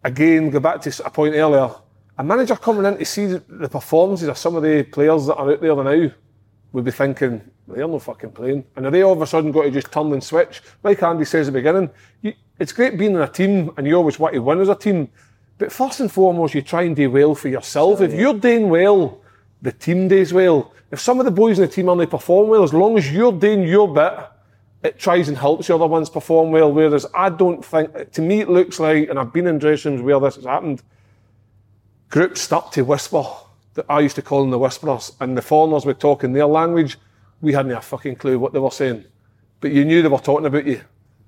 again, 0.03 0.49
go 0.49 0.59
back 0.59 0.81
to 0.81 1.05
a 1.05 1.09
point 1.09 1.35
earlier. 1.35 1.69
A 2.17 2.23
manager 2.23 2.55
coming 2.55 2.85
in 2.85 2.97
to 2.97 3.05
see 3.05 3.25
the- 3.25 3.69
performances 3.69 4.27
of 4.27 4.37
some 4.37 4.55
of 4.55 4.63
the 4.63 4.83
players 4.83 5.25
that 5.27 5.35
are 5.35 5.51
out 5.51 5.61
there 5.61 5.75
now 5.83 6.11
would 6.71 6.85
be 6.85 6.91
thinking, 6.91 7.41
they're 7.67 7.87
no 7.87 7.99
fucking 7.99 8.31
playing. 8.31 8.65
And 8.75 8.85
are 8.85 8.91
they 8.91 9.03
all 9.03 9.13
of 9.13 9.21
a 9.21 9.27
sudden 9.27 9.51
got 9.51 9.63
to 9.63 9.71
just 9.71 9.91
turn 9.91 10.11
and 10.11 10.23
switch? 10.23 10.61
Like 10.83 11.01
Andy 11.01 11.25
says 11.25 11.47
at 11.47 11.53
the 11.53 11.59
beginning, 11.59 11.89
you, 12.21 12.33
it's 12.59 12.71
great 12.71 12.97
being 12.97 13.15
in 13.15 13.21
a 13.21 13.27
team 13.27 13.71
and 13.77 13.87
you 13.87 13.95
always 13.95 14.19
want 14.19 14.33
to 14.33 14.41
win 14.41 14.59
as 14.59 14.69
a 14.69 14.75
team. 14.75 15.09
But 15.57 15.71
first 15.71 15.99
and 15.99 16.11
foremost, 16.11 16.53
you 16.53 16.61
try 16.61 16.83
and 16.83 16.95
do 16.95 17.09
well 17.09 17.35
for 17.35 17.47
yourself. 17.47 18.01
if 18.01 18.13
you're 18.13 18.33
doing 18.33 18.69
well, 18.69 19.21
the 19.61 19.71
team 19.71 20.07
does 20.07 20.33
well. 20.33 20.73
If 20.91 20.99
some 20.99 21.19
of 21.19 21.25
the 21.25 21.31
boys 21.31 21.57
in 21.57 21.65
the 21.65 21.71
team 21.71 21.89
only 21.89 22.05
perform 22.05 22.49
well, 22.49 22.63
as 22.63 22.73
long 22.73 22.97
as 22.97 23.11
you're 23.11 23.31
doing 23.31 23.63
your 23.67 23.91
bit, 23.91 24.13
it 24.83 24.99
tries 24.99 25.29
and 25.29 25.37
helps 25.37 25.67
the 25.67 25.75
other 25.75 25.87
ones 25.87 26.09
perform 26.09 26.51
well. 26.51 26.71
Whereas 26.71 27.05
I 27.15 27.29
don't 27.29 27.63
think, 27.63 28.11
to 28.11 28.21
me, 28.21 28.41
it 28.41 28.49
looks 28.49 28.79
like, 28.79 29.09
and 29.09 29.17
I've 29.17 29.31
been 29.31 29.47
in 29.47 29.57
dressing 29.57 29.93
rooms 29.93 30.03
where 30.03 30.19
this 30.19 30.35
has 30.35 30.45
happened, 30.45 30.83
groups 32.13 32.41
start 32.41 32.71
to 32.71 32.83
whisper. 32.83 33.23
That 33.73 33.87
I 33.89 34.01
used 34.01 34.15
to 34.17 34.21
call 34.21 34.41
them 34.41 34.51
the 34.51 34.59
whisperers, 34.59 35.13
and 35.19 35.35
the 35.35 35.41
foreigners 35.41 35.83
would 35.83 35.99
talk 35.99 36.23
in 36.23 36.31
their 36.31 36.45
language. 36.45 36.99
We 37.41 37.53
hadn't 37.53 37.71
a 37.71 37.81
fucking 37.81 38.17
clue 38.17 38.37
what 38.37 38.53
they 38.53 38.59
were 38.59 38.69
saying, 38.69 39.05
but 39.61 39.71
you 39.71 39.83
knew 39.83 40.03
they 40.03 40.09
were 40.09 40.19
talking 40.19 40.45
about 40.45 40.67
you. 40.67 40.79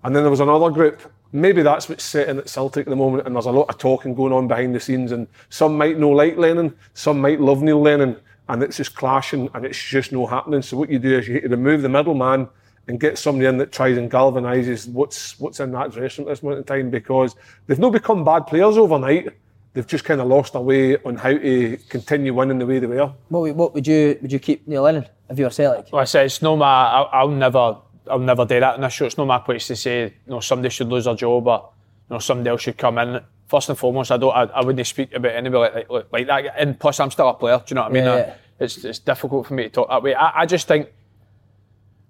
And 0.03 0.15
then 0.15 0.21
there 0.21 0.29
was 0.29 0.41
another 0.41 0.69
group. 0.69 1.01
Maybe 1.31 1.63
that's 1.63 1.89
what's 1.89 2.03
sitting 2.03 2.37
at 2.37 2.47
Celtic 2.47 2.85
at 2.85 2.91
the 2.91 2.95
moment, 2.95 3.25
and 3.25 3.35
there's 3.35 3.47
a 3.47 3.51
lot 3.51 3.67
of 3.67 3.79
talking 3.79 4.13
going 4.13 4.31
on 4.31 4.47
behind 4.47 4.75
the 4.75 4.79
scenes. 4.79 5.11
And 5.11 5.27
some 5.49 5.75
might 5.75 5.97
know 5.97 6.11
like 6.11 6.37
Lennon, 6.37 6.75
some 6.93 7.19
might 7.19 7.41
love 7.41 7.63
Neil 7.63 7.81
Lennon, 7.81 8.17
and 8.47 8.61
it's 8.61 8.77
just 8.77 8.95
clashing, 8.95 9.49
and 9.55 9.65
it's 9.65 9.83
just 9.83 10.11
no 10.11 10.27
happening. 10.27 10.61
So 10.61 10.77
what 10.77 10.91
you 10.91 10.99
do 10.99 11.17
is 11.17 11.27
you 11.27 11.41
remove 11.49 11.81
the 11.81 11.89
middleman 11.89 12.47
and 12.87 12.99
get 12.99 13.17
somebody 13.17 13.47
in 13.47 13.57
that 13.57 13.71
tries 13.71 13.97
and 13.97 14.11
galvanises 14.11 14.87
what's 14.89 15.39
what's 15.39 15.59
in 15.59 15.71
that 15.71 15.91
dressing 15.91 16.25
room 16.25 16.29
at 16.29 16.35
this 16.35 16.43
moment 16.43 16.59
in 16.59 16.63
time 16.65 16.91
because 16.91 17.35
they've 17.65 17.79
not 17.79 17.91
become 17.91 18.23
bad 18.23 18.45
players 18.45 18.77
overnight. 18.77 19.29
They've 19.75 19.85
just 19.85 20.05
kind 20.05 20.21
of 20.21 20.27
lost 20.27 20.53
their 20.53 20.61
way 20.61 20.95
on 21.03 21.17
how 21.17 21.31
to 21.33 21.77
continue 21.89 22.33
winning 22.33 22.59
the 22.59 22.65
way 22.65 22.79
they 22.79 22.87
were. 22.87 23.11
What, 23.29 23.41
would- 23.41 23.55
what 23.55 23.73
would 23.73 23.85
you 23.85 24.17
would 24.21 24.31
you 24.31 24.39
keep 24.39 24.67
Neil 24.67 24.81
Lennon 24.83 25.05
if 25.29 25.37
you 25.37 25.43
were 25.45 25.51
Celtic? 25.51 25.91
Like 25.93 26.01
I 26.01 26.05
said, 26.05 26.25
it's 26.27 26.41
no 26.41 26.55
my. 26.55 26.65
I'll, 26.65 27.09
I'll 27.11 27.27
never, 27.27 27.77
I'll 28.09 28.19
never 28.19 28.45
do 28.45 28.59
that 28.59 28.75
in 28.75 28.81
this 28.81 28.93
show. 28.93 29.05
It's 29.05 29.17
not 29.17 29.27
my 29.27 29.37
place 29.39 29.67
to 29.67 29.75
say, 29.75 30.03
you 30.05 30.11
know, 30.27 30.39
somebody 30.39 30.69
should 30.69 30.87
lose 30.87 31.03
their 31.05 31.15
job 31.15 31.45
or, 31.47 31.69
you 32.09 32.13
know, 32.15 32.19
somebody 32.19 32.49
else 32.49 32.61
should 32.61 32.77
come 32.77 32.97
in. 32.99 33.19
First 33.47 33.67
and 33.69 33.77
foremost, 33.77 34.11
I 34.11 34.17
don't, 34.17 34.33
I, 34.33 34.43
I 34.43 34.63
wouldn't 34.63 34.87
speak 34.87 35.13
about 35.13 35.33
anybody 35.33 35.75
like, 35.75 35.89
like, 35.89 36.05
like 36.11 36.27
that. 36.27 36.53
And 36.57 36.79
plus, 36.79 36.99
I'm 37.01 37.11
still 37.11 37.27
a 37.29 37.33
player. 37.33 37.57
Do 37.57 37.63
you 37.69 37.75
know 37.75 37.81
what 37.83 37.91
I 37.91 37.93
mean? 37.93 38.03
Yeah, 38.05 38.13
I- 38.59 38.63
it's, 38.63 38.85
it's 38.85 38.99
difficult 38.99 39.45
for 39.47 39.53
me 39.55 39.63
to 39.63 39.69
talk 39.69 39.89
that 39.89 40.01
way. 40.01 40.15
I, 40.15 40.41
I 40.43 40.45
just 40.45 40.67
think 40.69 40.87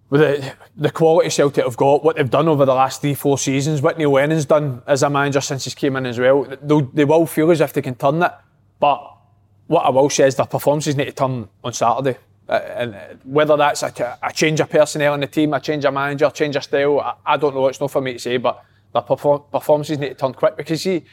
with 0.09 0.21
the, 0.21 0.53
the 0.77 0.91
quality 0.91 1.29
Celtic 1.29 1.63
have 1.63 1.77
got, 1.77 2.03
what 2.03 2.15
they've 2.15 2.29
done 2.29 2.47
over 2.47 2.65
the 2.65 2.73
last 2.73 3.01
three, 3.01 3.15
four 3.15 3.37
seasons, 3.37 3.81
what 3.81 3.97
Neil 3.97 4.11
Lennon's 4.11 4.45
done 4.45 4.81
as 4.85 5.03
a 5.03 5.09
manager 5.09 5.41
since 5.41 5.63
he's 5.63 5.73
came 5.75 5.95
in 5.95 6.05
as 6.05 6.19
well, 6.19 6.43
they 6.93 7.05
will 7.05 7.25
feel 7.25 7.51
as 7.51 7.61
if 7.61 7.73
they 7.73 7.81
can 7.81 7.95
turn 7.95 8.21
it. 8.21 8.31
But 8.79 9.15
what 9.67 9.81
I 9.81 9.89
will 9.89 10.09
say 10.09 10.27
is 10.27 10.35
their 10.35 10.45
performances 10.45 10.95
need 10.95 11.05
to 11.05 11.11
turn 11.11 11.49
on 11.63 11.73
Saturday. 11.73 12.17
Uh, 12.47 12.53
and 12.53 13.19
whether 13.23 13.57
that's 13.57 13.81
a, 13.81 14.19
a 14.21 14.31
change 14.31 14.59
of 14.59 14.69
personnel 14.69 15.15
in 15.15 15.21
the 15.21 15.27
team, 15.27 15.53
a 15.53 15.59
change 15.59 15.83
of 15.83 15.93
manager, 15.93 16.25
a 16.25 16.31
change 16.31 16.55
of 16.55 16.63
style, 16.63 16.99
I, 16.99 17.15
I 17.25 17.37
don't 17.37 17.55
know. 17.55 17.67
It's 17.67 17.79
not 17.79 17.89
for 17.89 18.01
me 18.01 18.13
to 18.13 18.19
say, 18.19 18.37
but 18.37 18.63
their 18.93 19.01
perform- 19.01 19.41
performances 19.51 19.97
need 19.97 20.09
to 20.09 20.13
turn 20.13 20.33
quick 20.33 20.55
because 20.55 20.83
see, 20.83 21.03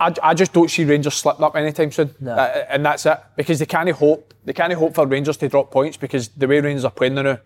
I, 0.00 0.14
I 0.22 0.32
just 0.32 0.54
don't 0.54 0.70
see 0.70 0.84
Rangers 0.84 1.14
slipping 1.14 1.44
up 1.44 1.54
anytime 1.54 1.92
soon, 1.92 2.14
No. 2.18 2.32
Uh, 2.32 2.64
and 2.70 2.84
that's 2.86 3.04
it. 3.04 3.18
Because 3.36 3.58
they 3.58 3.66
can't 3.66 3.90
hope, 3.90 4.32
they 4.46 4.54
can't 4.54 4.72
hope 4.72 4.94
for 4.94 5.06
Rangers 5.06 5.36
to 5.36 5.48
drop 5.50 5.70
points 5.70 5.98
because 5.98 6.28
the 6.28 6.48
way 6.48 6.60
Rangers 6.60 6.86
are 6.86 6.90
playing 6.90 7.14
now, 7.14 7.38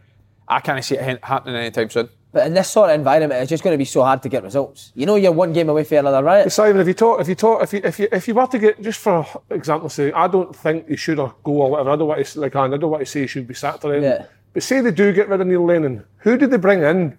I 0.49 0.61
can't 0.61 0.85
see 0.85 0.97
it 0.97 1.25
happening 1.25 1.57
anytime 1.57 1.91
soon. 1.91 2.09
But 2.31 2.47
in 2.47 2.55
this 2.55 2.69
sort 2.71 2.91
of 2.91 2.95
environment, 2.95 3.41
it's 3.41 3.49
just 3.49 3.65
going 3.65 3.73
to 3.73 3.79
be 3.79 3.87
so 3.87 4.03
hard 4.03 4.23
to 4.23 4.29
get 4.29 4.43
results. 4.43 4.93
You 4.95 5.07
know, 5.07 5.17
you're 5.17 5.33
one 5.33 5.53
game 5.55 5.69
away 5.71 5.85
from 5.85 5.99
another, 5.99 6.23
right? 6.23 6.53
Simon, 6.53 6.81
if 6.81 6.87
you 6.87 6.95
talk, 6.95 7.21
if 7.21 7.29
you 7.29 7.35
talk, 7.35 7.63
if 7.63 7.73
you 7.73 7.81
if 7.83 7.99
you 7.99 8.09
if 8.13 8.29
you 8.29 8.35
were 8.35 8.47
to 8.47 8.59
get 8.59 8.83
just 8.83 9.01
for 9.01 9.27
example, 9.51 9.89
say 9.89 10.13
I 10.13 10.29
don't 10.29 10.55
think 10.55 10.89
you 10.89 10.97
should 10.97 11.19
have 11.19 11.35
go 11.43 11.53
or 11.53 11.71
whatever. 11.71 11.91
I 11.91 11.97
don't 11.97 12.09
want 12.09 12.27
to 12.27 12.41
like 12.41 12.55
I 12.55 12.69
don't 12.69 12.91
want 12.91 13.01
to 13.01 13.07
say 13.07 13.23
he 13.23 13.27
should 13.27 13.47
be 13.47 13.55
sacked 13.55 13.85
or 13.85 13.95
anything. 13.95 14.11
Yeah. 14.11 14.27
But 14.53 14.63
say 14.63 14.81
they 14.81 14.91
do 14.91 15.13
get 15.13 15.29
rid 15.29 15.41
of 15.41 15.47
Neil 15.47 15.65
Lennon, 15.65 16.05
who 16.19 16.37
did 16.37 16.51
they 16.51 16.59
bring 16.59 16.83
in? 16.83 17.19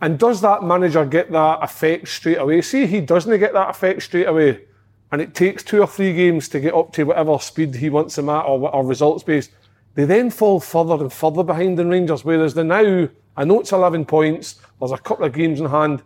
And 0.00 0.18
does 0.18 0.40
that 0.42 0.62
manager 0.62 1.04
get 1.06 1.30
that 1.32 1.62
effect 1.62 2.08
straight 2.08 2.38
away? 2.38 2.60
See, 2.62 2.86
he 2.86 3.00
doesn't 3.00 3.38
get 3.38 3.54
that 3.54 3.70
effect 3.70 4.02
straight 4.02 4.26
away, 4.26 4.62
and 5.10 5.22
it 5.22 5.34
takes 5.34 5.62
two 5.62 5.80
or 5.80 5.86
three 5.86 6.12
games 6.12 6.48
to 6.50 6.60
get 6.60 6.74
up 6.74 6.92
to 6.94 7.04
whatever 7.04 7.38
speed 7.38 7.74
he 7.74 7.88
wants 7.88 8.16
them 8.16 8.28
at 8.28 8.42
or, 8.42 8.74
or 8.74 8.84
results 8.84 9.22
based. 9.22 9.50
They 9.96 10.04
then 10.04 10.30
fall 10.30 10.60
further 10.60 10.94
and 10.94 11.12
further 11.12 11.42
behind 11.42 11.80
in 11.80 11.88
Rangers, 11.88 12.24
whereas 12.24 12.54
they 12.54 12.62
now, 12.62 13.08
I 13.36 13.44
know 13.44 13.60
it's 13.60 13.72
11 13.72 14.04
points, 14.04 14.56
there's 14.78 14.92
a 14.92 14.98
couple 14.98 15.24
of 15.24 15.32
games 15.32 15.58
in 15.58 15.66
hand, 15.66 16.02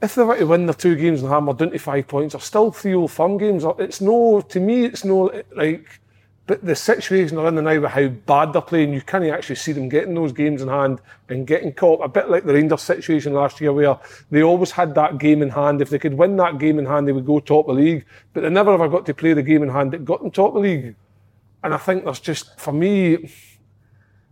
if 0.00 0.14
they 0.14 0.22
were 0.22 0.38
to 0.38 0.44
win 0.44 0.66
their 0.66 0.74
two 0.74 0.94
games 0.94 1.22
and 1.22 1.30
hammer 1.30 1.52
down 1.52 1.70
to 1.72 1.78
five 1.78 2.06
points, 2.06 2.34
are 2.34 2.40
still 2.40 2.70
three 2.70 2.94
old 2.94 3.10
firm 3.10 3.36
games. 3.36 3.64
It's 3.78 4.00
no, 4.00 4.40
to 4.40 4.60
me, 4.60 4.84
it's 4.84 5.04
no 5.04 5.32
like, 5.56 6.00
but 6.46 6.64
the 6.64 6.76
situation 6.76 7.36
they're 7.36 7.48
in 7.48 7.56
the 7.56 7.62
now 7.62 7.80
with 7.80 7.90
how 7.90 8.06
bad 8.06 8.52
they're 8.52 8.62
playing, 8.62 8.92
you 8.92 9.02
can't 9.02 9.24
actually 9.24 9.56
see 9.56 9.72
them 9.72 9.88
getting 9.88 10.14
those 10.14 10.32
games 10.32 10.62
in 10.62 10.68
hand 10.68 11.00
and 11.28 11.46
getting 11.46 11.72
caught. 11.72 12.04
A 12.04 12.08
bit 12.08 12.30
like 12.30 12.44
the 12.44 12.54
Rangers 12.54 12.82
situation 12.82 13.32
last 13.32 13.60
year, 13.60 13.72
where 13.72 13.98
they 14.30 14.42
always 14.42 14.70
had 14.70 14.94
that 14.94 15.18
game 15.18 15.42
in 15.42 15.50
hand. 15.50 15.82
If 15.82 15.90
they 15.90 15.98
could 15.98 16.14
win 16.14 16.36
that 16.36 16.58
game 16.58 16.78
in 16.78 16.86
hand, 16.86 17.08
they 17.08 17.12
would 17.12 17.26
go 17.26 17.40
top 17.40 17.68
of 17.68 17.76
the 17.76 17.82
league. 17.82 18.06
But 18.32 18.42
they 18.42 18.50
never 18.50 18.72
ever 18.72 18.88
got 18.88 19.04
to 19.06 19.14
play 19.14 19.32
the 19.32 19.42
game 19.42 19.64
in 19.64 19.68
hand 19.68 19.90
that 19.90 20.04
got 20.04 20.22
them 20.22 20.30
top 20.30 20.54
of 20.54 20.62
the 20.62 20.68
league. 20.68 20.94
And 21.62 21.74
I 21.74 21.76
think 21.76 22.04
there's 22.04 22.20
just, 22.20 22.58
for 22.58 22.72
me, 22.72 23.30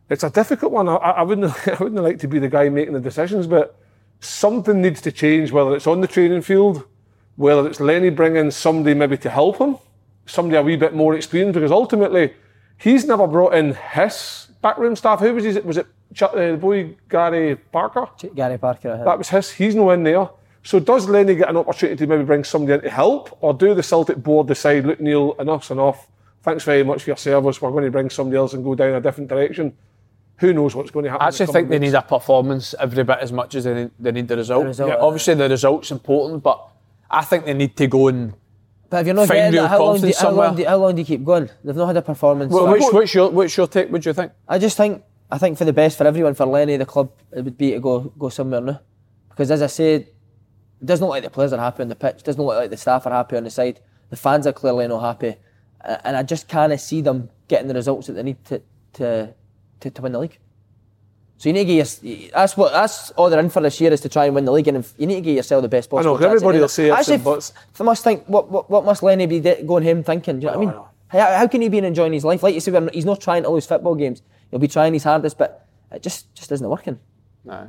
it's 0.08 0.22
a 0.22 0.30
difficult 0.30 0.72
one. 0.72 0.88
I, 0.88 0.94
I 0.94 1.22
wouldn't, 1.22 1.68
I 1.68 1.82
wouldn't 1.82 2.02
like 2.02 2.18
to 2.20 2.28
be 2.28 2.38
the 2.38 2.48
guy 2.48 2.68
making 2.68 2.94
the 2.94 3.00
decisions, 3.00 3.46
but 3.46 3.78
something 4.20 4.80
needs 4.80 5.00
to 5.02 5.12
change. 5.12 5.52
Whether 5.52 5.74
it's 5.76 5.86
on 5.86 6.00
the 6.00 6.06
training 6.06 6.42
field, 6.42 6.84
whether 7.36 7.68
it's 7.68 7.80
Lenny 7.80 8.10
bringing 8.10 8.50
somebody 8.50 8.94
maybe 8.94 9.16
to 9.18 9.30
help 9.30 9.58
him, 9.58 9.78
somebody 10.26 10.56
a 10.56 10.62
wee 10.62 10.76
bit 10.76 10.94
more 10.94 11.14
experienced, 11.14 11.54
because 11.54 11.72
ultimately 11.72 12.34
he's 12.78 13.04
never 13.04 13.26
brought 13.26 13.54
in 13.54 13.74
his 13.74 14.48
backroom 14.62 14.96
staff. 14.96 15.20
Who 15.20 15.34
was 15.34 15.44
his? 15.44 15.58
Was 15.60 15.78
it 15.78 15.86
Ch- 16.14 16.22
uh, 16.22 16.52
the 16.52 16.56
boy 16.56 16.96
Gary 17.08 17.56
Parker? 17.56 18.08
Gary 18.34 18.58
Parker. 18.58 19.02
That 19.04 19.18
was 19.18 19.28
his. 19.28 19.50
He's 19.50 19.74
no 19.74 19.90
in 19.90 20.04
there. 20.04 20.28
So 20.62 20.80
does 20.80 21.08
Lenny 21.08 21.36
get 21.36 21.48
an 21.48 21.56
opportunity 21.56 21.96
to 21.98 22.06
maybe 22.08 22.24
bring 22.24 22.42
somebody 22.42 22.74
in 22.74 22.80
to 22.82 22.90
help, 22.90 23.36
or 23.40 23.54
do 23.54 23.72
the 23.74 23.82
Celtic 23.82 24.16
board 24.16 24.48
decide, 24.48 24.84
look, 24.84 25.00
Neil, 25.00 25.36
enough's 25.38 25.70
enough. 25.70 26.08
Thanks 26.46 26.62
very 26.64 26.84
much 26.84 27.02
for 27.02 27.10
your 27.10 27.16
service. 27.16 27.60
We're 27.60 27.72
going 27.72 27.84
to 27.84 27.90
bring 27.90 28.08
somebody 28.08 28.36
else 28.36 28.54
and 28.54 28.62
go 28.62 28.76
down 28.76 28.94
a 28.94 29.00
different 29.00 29.28
direction. 29.28 29.76
Who 30.38 30.52
knows 30.52 30.76
what's 30.76 30.92
going 30.92 31.04
to 31.06 31.10
happen? 31.10 31.24
I 31.24 31.28
in 31.28 31.32
the 31.32 31.34
actually 31.34 31.46
coming 31.46 31.54
think 31.62 31.68
they 31.70 31.78
weeks. 31.80 31.92
need 31.92 31.98
a 31.98 32.02
performance 32.02 32.74
every 32.78 33.02
bit 33.02 33.18
as 33.20 33.32
much 33.32 33.54
as 33.56 33.64
they 33.64 33.74
need, 33.74 33.90
they 33.98 34.12
need 34.12 34.28
the 34.28 34.36
result. 34.36 34.62
The 34.62 34.68
result, 34.68 34.88
Yeah, 34.90 34.94
yeah. 34.96 35.02
obviously, 35.02 35.34
the 35.34 35.48
result's 35.48 35.90
important, 35.90 36.42
but 36.44 36.68
I 37.10 37.24
think 37.24 37.46
they 37.46 37.54
need 37.54 37.76
to 37.78 37.86
go 37.88 38.06
and. 38.08 38.32
But 38.88 39.00
if 39.00 39.06
you're 39.06 39.16
not 39.16 39.26
Find 39.26 39.38
getting 39.38 39.52
real 39.54 39.62
that, 39.64 39.68
how 39.70 39.78
long, 39.84 40.00
do 40.00 40.06
you, 40.06 40.12
confidence 40.14 40.18
how, 40.20 40.30
long 40.30 40.36
somewhere. 40.46 40.64
do 40.64 40.68
how 40.68 40.76
long 40.76 40.94
do 40.94 41.00
you 41.02 41.06
keep 41.06 41.24
going? 41.24 41.50
They've 41.64 41.74
not 41.74 41.86
had 41.88 41.96
a 41.96 42.02
performance. 42.02 42.52
Well, 42.52 42.66
So 42.66 42.72
which, 42.72 42.82
what's 42.92 43.14
your 43.14 43.30
what's 43.30 43.56
your 43.56 43.66
take? 43.66 43.90
What 43.90 44.02
do 44.02 44.08
you 44.10 44.14
think? 44.14 44.30
I 44.46 44.58
just 44.60 44.76
think 44.76 45.02
I 45.32 45.38
think 45.38 45.58
for 45.58 45.64
the 45.64 45.72
best 45.72 45.98
for 45.98 46.06
everyone, 46.06 46.34
for 46.34 46.46
Lenny, 46.46 46.76
the 46.76 46.86
club, 46.86 47.10
it 47.32 47.42
would 47.44 47.58
be 47.58 47.72
to 47.72 47.80
go 47.80 48.00
go 48.16 48.28
somewhere 48.28 48.60
now. 48.60 48.80
Because 49.30 49.50
as 49.50 49.62
I 49.62 49.66
said, 49.66 50.02
it 50.02 50.84
doesn't 50.84 51.04
look 51.04 51.10
like 51.14 51.24
the 51.24 51.30
players 51.30 51.52
are 51.52 51.58
happy 51.58 51.82
on 51.82 51.88
the 51.88 51.96
pitch. 51.96 52.18
It 52.18 52.24
doesn't 52.24 52.40
look 52.40 52.54
like 52.56 52.70
the 52.70 52.76
staff 52.76 53.04
are 53.06 53.12
happy 53.12 53.36
on 53.36 53.42
the 53.42 53.50
side. 53.50 53.80
The 54.10 54.16
fans 54.16 54.46
are 54.46 54.52
clearly 54.52 54.86
not 54.86 55.00
happy, 55.00 55.28
A- 55.28 55.38
and 55.84 56.16
I 56.16 56.22
just 56.22 56.48
can't 56.48 56.78
see 56.80 57.00
them 57.00 57.28
getting 57.48 57.68
the 57.68 57.74
results 57.74 58.06
that 58.06 58.14
they 58.14 58.22
need 58.22 58.44
to 58.46 58.62
to 58.94 59.34
to, 59.80 59.90
to 59.90 60.02
win 60.02 60.12
the 60.12 60.18
league. 60.18 60.38
So 61.38 61.50
you 61.50 61.52
need 61.52 61.66
to 61.66 61.74
get 61.74 62.02
your, 62.02 62.30
that's 62.32 62.56
what 62.56 62.72
that's 62.72 63.10
all 63.10 63.28
they're 63.28 63.40
in 63.40 63.50
for 63.50 63.60
this 63.60 63.78
year 63.80 63.92
is 63.92 64.00
to 64.00 64.08
try 64.08 64.24
and 64.24 64.34
win 64.34 64.46
the 64.46 64.52
league, 64.52 64.68
and 64.68 64.78
if 64.78 64.94
you 64.96 65.06
need 65.06 65.16
to 65.16 65.20
get 65.20 65.34
yourself 65.34 65.60
the 65.62 65.68
best 65.68 65.90
possible. 65.90 66.14
I 66.14 66.14
know, 66.14 66.18
chance 66.20 66.36
everybody 66.36 66.58
will 66.58 66.64
it. 66.64 66.68
say 66.70 66.90
Actually, 66.90 67.18
buts. 67.18 67.52
they 67.76 67.84
must 67.84 68.02
think 68.02 68.24
what, 68.26 68.50
what 68.50 68.70
what 68.70 68.84
must 68.84 69.02
Lenny 69.02 69.26
be 69.26 69.40
de- 69.40 69.62
going 69.62 69.84
home 69.84 70.02
thinking? 70.02 70.40
Do 70.40 70.46
you 70.46 70.52
know 70.52 70.58
what 70.58 70.68
I 70.68 70.70
mean? 70.72 70.80
How, 71.08 71.38
how 71.38 71.46
can 71.46 71.60
he 71.60 71.68
be 71.68 71.78
enjoying 71.78 72.12
his 72.14 72.24
life? 72.24 72.42
Like 72.42 72.54
you 72.54 72.60
said, 72.60 72.90
he's 72.92 73.04
not 73.04 73.20
trying 73.20 73.42
to 73.44 73.50
lose 73.50 73.66
football 73.66 73.94
games. 73.94 74.22
He'll 74.50 74.58
be 74.58 74.66
trying 74.66 74.92
his 74.92 75.04
hardest, 75.04 75.36
but 75.38 75.66
it 75.92 76.02
just 76.02 76.34
just 76.34 76.50
isn't 76.52 76.68
working. 76.68 76.98
Aye. 77.48 77.68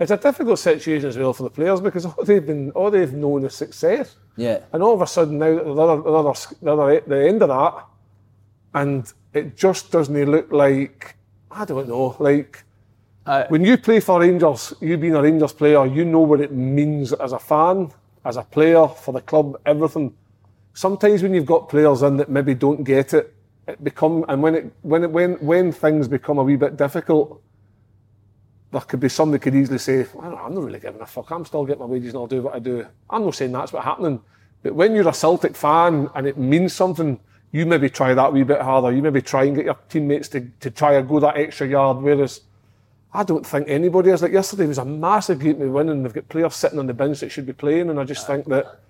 It's 0.00 0.10
a 0.10 0.16
difficult 0.16 0.58
situation 0.58 1.08
as 1.08 1.16
well 1.16 1.32
for 1.32 1.44
the 1.44 1.50
players 1.50 1.80
because 1.80 2.04
all 2.04 2.24
they've 2.24 2.44
been, 2.44 2.70
all 2.72 2.90
they've 2.90 3.12
known 3.12 3.44
is 3.44 3.54
success. 3.54 4.16
Yeah. 4.36 4.60
And 4.72 4.82
all 4.82 4.94
of 4.94 5.02
a 5.02 5.06
sudden 5.06 5.38
now 5.38 5.54
the 5.54 5.72
other, 5.72 6.02
the 6.02 6.12
other, 6.12 6.32
the 6.60 6.72
other, 6.72 7.00
the 7.06 7.28
end 7.28 7.42
of 7.42 7.48
that, 7.48 7.86
and 8.74 9.12
it 9.32 9.56
just 9.56 9.92
doesn't 9.92 10.30
look 10.30 10.50
like 10.52 11.16
I 11.54 11.64
don't 11.64 11.88
know, 11.88 12.16
like 12.18 12.64
Aye. 13.26 13.46
when 13.48 13.64
you 13.64 13.78
play 13.78 14.00
for 14.00 14.20
Rangers, 14.20 14.74
you 14.80 14.96
being 14.98 15.14
a 15.14 15.22
Rangers 15.22 15.52
player, 15.52 15.86
you 15.86 16.04
know 16.04 16.20
what 16.20 16.40
it 16.40 16.52
means 16.52 17.12
as 17.12 17.32
a 17.32 17.38
fan, 17.38 17.92
as 18.24 18.36
a 18.36 18.42
player 18.42 18.88
for 18.88 19.12
the 19.12 19.20
club, 19.20 19.56
everything. 19.64 20.12
Sometimes 20.72 21.22
when 21.22 21.32
you've 21.32 21.46
got 21.46 21.68
players 21.68 22.02
in 22.02 22.16
that 22.16 22.28
maybe 22.28 22.54
don't 22.54 22.82
get 22.82 23.14
it, 23.14 23.32
it 23.68 23.82
become 23.82 24.24
and 24.28 24.42
when 24.42 24.54
it 24.56 24.72
when 24.82 25.04
it 25.04 25.10
when 25.10 25.34
when 25.34 25.72
things 25.72 26.08
become 26.08 26.38
a 26.38 26.42
wee 26.42 26.56
bit 26.56 26.76
difficult, 26.76 27.40
there 28.74 28.82
could 28.82 29.00
be 29.00 29.08
somebody 29.08 29.40
could 29.40 29.54
easily 29.54 29.78
say, 29.78 30.06
I'm 30.20 30.54
not 30.54 30.62
really 30.62 30.80
giving 30.80 31.00
a 31.00 31.06
fuck. 31.06 31.30
I'm 31.30 31.44
still 31.44 31.64
getting 31.64 31.80
my 31.80 31.86
wages 31.86 32.08
and 32.08 32.18
I'll 32.18 32.26
do 32.26 32.42
what 32.42 32.54
I 32.54 32.58
do. 32.58 32.86
I'm 33.08 33.24
not 33.24 33.34
saying 33.34 33.52
that's 33.52 33.72
what's 33.72 33.84
happening. 33.84 34.20
But 34.62 34.74
when 34.74 34.94
you're 34.94 35.08
a 35.08 35.14
Celtic 35.14 35.54
fan 35.56 36.10
and 36.14 36.26
it 36.26 36.36
means 36.36 36.72
something, 36.72 37.20
you 37.52 37.66
maybe 37.66 37.88
try 37.88 38.14
that 38.14 38.32
wee 38.32 38.42
bit 38.42 38.60
harder. 38.60 38.90
You 38.90 39.00
maybe 39.00 39.22
try 39.22 39.44
and 39.44 39.54
get 39.54 39.66
your 39.66 39.78
teammates 39.88 40.28
to, 40.30 40.40
to 40.60 40.70
try 40.70 40.94
and 40.94 41.08
go 41.08 41.20
that 41.20 41.36
extra 41.36 41.68
yard. 41.68 41.98
Whereas 41.98 42.40
I 43.12 43.22
don't 43.22 43.46
think 43.46 43.68
anybody 43.68 44.10
is. 44.10 44.22
Like 44.22 44.32
yesterday 44.32 44.66
was 44.66 44.78
a 44.78 44.84
massive 44.84 45.38
game 45.38 45.60
to 45.60 45.68
win 45.68 45.88
and 45.88 46.04
they've 46.04 46.12
got 46.12 46.28
players 46.28 46.56
sitting 46.56 46.80
on 46.80 46.88
the 46.88 46.94
bench 46.94 47.20
that 47.20 47.30
should 47.30 47.46
be 47.46 47.52
playing. 47.52 47.90
And 47.90 48.00
I 48.00 48.04
just 48.04 48.26
think 48.26 48.46
that 48.46 48.80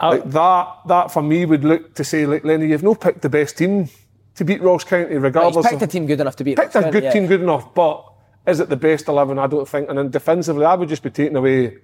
uh, 0.00 0.10
like 0.10 0.30
that 0.30 0.78
that 0.86 1.10
for 1.12 1.22
me 1.22 1.44
would 1.44 1.64
look 1.64 1.94
to 1.94 2.02
say, 2.02 2.26
like 2.26 2.44
Lenny, 2.44 2.66
you've 2.66 2.82
no 2.82 2.96
picked 2.96 3.22
the 3.22 3.28
best 3.28 3.56
team 3.56 3.88
to 4.34 4.44
beat 4.44 4.60
Ross 4.60 4.82
County, 4.82 5.14
He's 5.14 5.22
regardless 5.22 5.64
picked 5.64 5.82
of 5.82 5.88
a 5.88 5.92
team 5.92 6.06
good 6.06 6.20
enough 6.20 6.36
to 6.36 6.44
beat 6.44 6.56
picked 6.56 6.74
a 6.74 6.90
good 6.90 7.04
County, 7.04 7.10
team 7.20 7.26
good 7.26 7.40
enough, 7.40 7.72
but 7.72 8.04
is 8.46 8.60
it 8.60 8.68
the 8.68 8.76
best 8.76 9.08
11? 9.08 9.38
I 9.38 9.46
don't 9.46 9.68
think. 9.68 9.88
And 9.88 9.98
then 9.98 10.10
defensively, 10.10 10.64
I 10.64 10.74
would 10.74 10.88
just 10.88 11.02
be 11.02 11.10
taking 11.10 11.36
away 11.36 11.78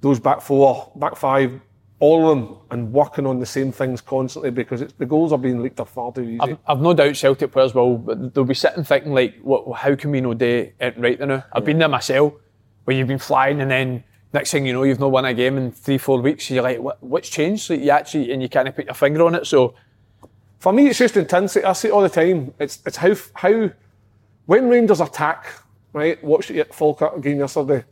those 0.00 0.20
back 0.20 0.40
four, 0.40 0.90
back 0.96 1.16
five, 1.16 1.60
all 2.00 2.30
of 2.30 2.38
them, 2.38 2.56
and 2.70 2.92
working 2.92 3.26
on 3.26 3.40
the 3.40 3.46
same 3.46 3.72
things 3.72 4.00
constantly 4.00 4.50
because 4.50 4.80
it's, 4.80 4.92
the 4.94 5.06
goals 5.06 5.32
are 5.32 5.38
being 5.38 5.62
leaked 5.62 5.80
are 5.80 5.86
far 5.86 6.12
too 6.12 6.22
easy. 6.22 6.40
I've, 6.40 6.58
I've 6.66 6.80
no 6.80 6.94
doubt 6.94 7.16
Celtic 7.16 7.50
players 7.50 7.74
will, 7.74 7.98
but 7.98 8.34
they'll 8.34 8.44
be 8.44 8.54
sitting 8.54 8.84
thinking 8.84 9.12
like, 9.12 9.38
what, 9.42 9.70
how 9.78 9.94
can 9.96 10.10
we 10.12 10.20
no 10.20 10.34
do 10.34 10.70
it 10.78 10.94
right 10.96 11.18
now? 11.18 11.44
I've 11.52 11.64
been 11.64 11.78
there 11.78 11.88
myself, 11.88 12.34
where 12.84 12.96
you've 12.96 13.08
been 13.08 13.18
flying 13.18 13.60
and 13.60 13.70
then 13.70 14.04
next 14.32 14.50
thing 14.52 14.66
you 14.66 14.72
know, 14.72 14.84
you've 14.84 15.00
not 15.00 15.10
won 15.10 15.24
a 15.24 15.34
game 15.34 15.56
in 15.58 15.72
three, 15.72 15.98
four 15.98 16.20
weeks. 16.20 16.50
You're 16.50 16.62
like, 16.62 16.78
what, 16.78 17.02
what's 17.02 17.28
changed? 17.28 17.68
Like 17.70 17.80
you 17.80 17.90
actually, 17.90 18.32
and 18.32 18.40
you 18.40 18.48
kind 18.48 18.68
of 18.68 18.76
put 18.76 18.84
your 18.86 18.94
finger 18.94 19.24
on 19.24 19.34
it. 19.34 19.46
So 19.46 19.74
For 20.58 20.72
me, 20.72 20.88
it's 20.88 20.98
just 20.98 21.16
intensity. 21.16 21.64
I 21.64 21.72
see 21.72 21.88
it 21.88 21.92
all 21.92 22.02
the 22.02 22.08
time. 22.08 22.52
It's 22.58 22.80
it's 22.84 22.96
how 22.96 23.14
how 23.34 23.70
when 24.46 24.68
Rangers 24.68 25.00
attack, 25.00 25.46
right? 25.98 26.22
Watched 26.22 26.50
it 26.50 26.60
at 26.60 26.74
Falkirk 26.74 27.16
again 27.16 27.38
yesterday. 27.38 27.84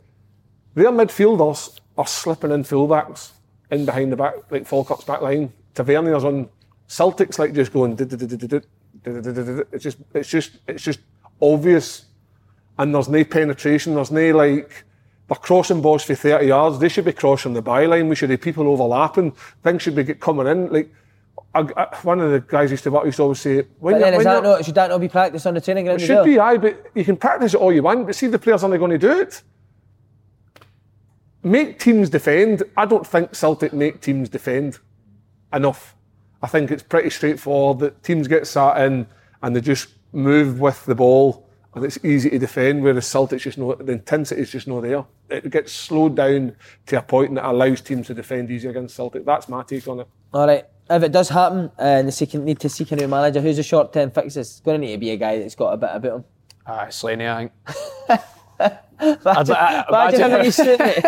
Their 0.73 0.91
midfielders 0.91 1.79
are 1.97 2.07
slipping 2.07 2.51
in 2.51 2.63
fullbacks 2.63 3.31
in 3.71 3.85
behind 3.85 4.11
the 4.11 4.15
back, 4.15 4.35
like 4.49 4.65
Falkirk's 4.65 5.03
back 5.03 5.21
line. 5.21 5.51
Tavernier's 5.73 6.23
on. 6.23 6.49
Celtic's 6.87 7.37
like 7.37 7.53
just 7.53 7.73
going. 7.73 7.97
It's 7.99 9.83
just 9.83 9.97
it's 10.13 10.29
just 10.29 10.51
it's 10.67 10.83
just 10.83 10.99
obvious, 11.41 12.05
and 12.77 12.95
there's 12.95 13.09
no 13.09 13.23
penetration. 13.23 13.95
There's 13.95 14.11
no 14.11 14.31
like. 14.31 14.85
They're 15.27 15.35
crossing 15.35 15.81
balls 15.81 16.03
for 16.03 16.15
30 16.15 16.47
yards. 16.47 16.79
They 16.79 16.87
should 16.87 17.03
be 17.03 17.11
crossing 17.11 17.53
the 17.53 17.61
byline. 17.61 18.07
We 18.07 18.15
should 18.15 18.29
have 18.29 18.39
people 18.39 18.65
overlapping. 18.69 19.33
Things 19.61 19.81
should 19.81 19.95
be 19.95 20.05
coming 20.13 20.47
in. 20.47 20.71
Like 20.71 20.89
I, 21.55 21.61
I, 21.75 21.97
one 22.03 22.19
of 22.19 22.31
the 22.31 22.39
guys 22.39 22.71
used 22.71 22.83
to 22.83 22.91
work 22.91 23.05
used 23.05 23.17
to 23.17 23.23
always 23.23 23.39
say, 23.39 23.63
when 23.79 23.95
But 23.95 23.99
then 23.99 24.13
is 24.13 24.23
that 24.23 24.43
not, 24.43 24.65
should 24.65 24.75
that 24.75 24.89
not 24.89 24.99
be 24.99 25.07
practiced 25.07 25.47
on 25.47 25.53
the 25.53 25.61
training 25.61 25.85
ground 25.85 26.01
it 26.01 26.05
should 26.05 26.23
be, 26.23 26.39
aye, 26.39 26.57
but 26.57 26.91
you 26.93 27.03
can 27.03 27.17
practice 27.17 27.53
it 27.53 27.57
all 27.57 27.73
you 27.73 27.83
want, 27.83 28.05
but 28.05 28.15
see 28.15 28.27
the 28.27 28.37
players 28.37 28.63
aren't 28.63 28.77
going 28.77 28.91
to 28.91 28.97
do 28.97 29.19
it. 29.19 29.41
Make 31.43 31.79
teams 31.79 32.09
defend. 32.09 32.63
I 32.75 32.85
don't 32.85 33.07
think 33.07 33.33
Celtic 33.33 33.73
make 33.73 34.01
teams 34.01 34.29
defend 34.29 34.79
enough. 35.53 35.95
I 36.41 36.47
think 36.47 36.71
it's 36.71 36.83
pretty 36.83 37.09
straightforward 37.09 37.79
that 37.79 38.03
teams 38.03 38.27
get 38.27 38.45
sat 38.45 38.79
in 38.85 39.07
and 39.41 39.55
they 39.55 39.61
just 39.61 39.89
move 40.11 40.59
with 40.59 40.85
the 40.85 40.95
ball 40.95 41.47
and 41.73 41.85
it's 41.85 42.03
easy 42.03 42.31
to 42.31 42.39
defend, 42.39 42.83
whereas 42.83 43.05
Celtic's 43.05 43.43
just 43.43 43.57
no, 43.57 43.75
the 43.75 43.93
intensity 43.93 44.41
is 44.41 44.51
just 44.51 44.67
not 44.67 44.81
there. 44.81 45.05
It 45.29 45.49
gets 45.51 45.71
slowed 45.71 46.15
down 46.15 46.55
to 46.87 46.97
a 46.97 47.01
point 47.01 47.35
that 47.35 47.45
allows 47.45 47.81
teams 47.81 48.07
to 48.07 48.13
defend 48.13 48.49
easy 48.49 48.67
against 48.67 48.95
Celtic. 48.95 49.25
That's 49.25 49.47
my 49.47 49.63
take 49.63 49.87
on 49.87 49.99
it. 50.01 50.07
All 50.33 50.47
right. 50.47 50.65
If 50.89 51.03
it 51.03 51.11
does 51.11 51.29
happen 51.29 51.71
uh, 51.77 51.81
and 51.81 52.09
they 52.09 52.39
need 52.39 52.59
to 52.61 52.69
seek 52.69 52.91
a 52.91 52.95
new 52.95 53.07
manager, 53.07 53.41
who's 53.41 53.57
the 53.57 53.63
short 53.63 53.91
term 53.91 54.11
fixes? 54.11 54.37
It's 54.37 54.59
going 54.61 54.79
to 54.81 54.87
need 54.87 54.93
to 54.93 54.97
be 54.99 55.11
a 55.11 55.17
guy 55.17 55.39
that's 55.39 55.55
got 55.55 55.73
a 55.73 55.77
bit 55.77 55.89
about 55.93 56.15
him. 56.19 56.25
Ah, 56.65 56.87
Slaney, 56.89 57.27
I 57.27 57.37
think. 57.37 57.51
Imagine, 58.99 58.99
I- 59.55 59.85
imagine 59.89 59.89
imagine- 59.89 60.21
him 60.21 60.31
in 60.39 60.45
his 60.45 60.55
suit, 60.55 60.79
mate. 60.79 61.05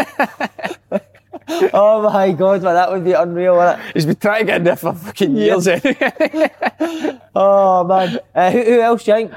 oh 1.73 2.09
my 2.11 2.31
god, 2.31 2.61
man, 2.61 2.73
that 2.75 2.91
would 2.91 3.03
be 3.03 3.13
unreal, 3.13 3.55
wouldn't 3.57 3.79
it? 3.79 3.91
He's 3.93 4.05
been 4.05 4.15
trying 4.17 4.41
to 4.41 4.45
get 4.45 4.57
in 4.57 4.63
there 4.65 4.75
for 4.75 4.93
fucking 4.93 5.35
years 5.35 5.67
anyway. 5.67 6.51
Oh 7.35 7.83
man. 7.85 8.19
Uh, 8.35 8.51
who, 8.51 8.63
who 8.63 8.81
else 8.81 9.03
do 9.03 9.11
you 9.11 9.17
think? 9.17 9.31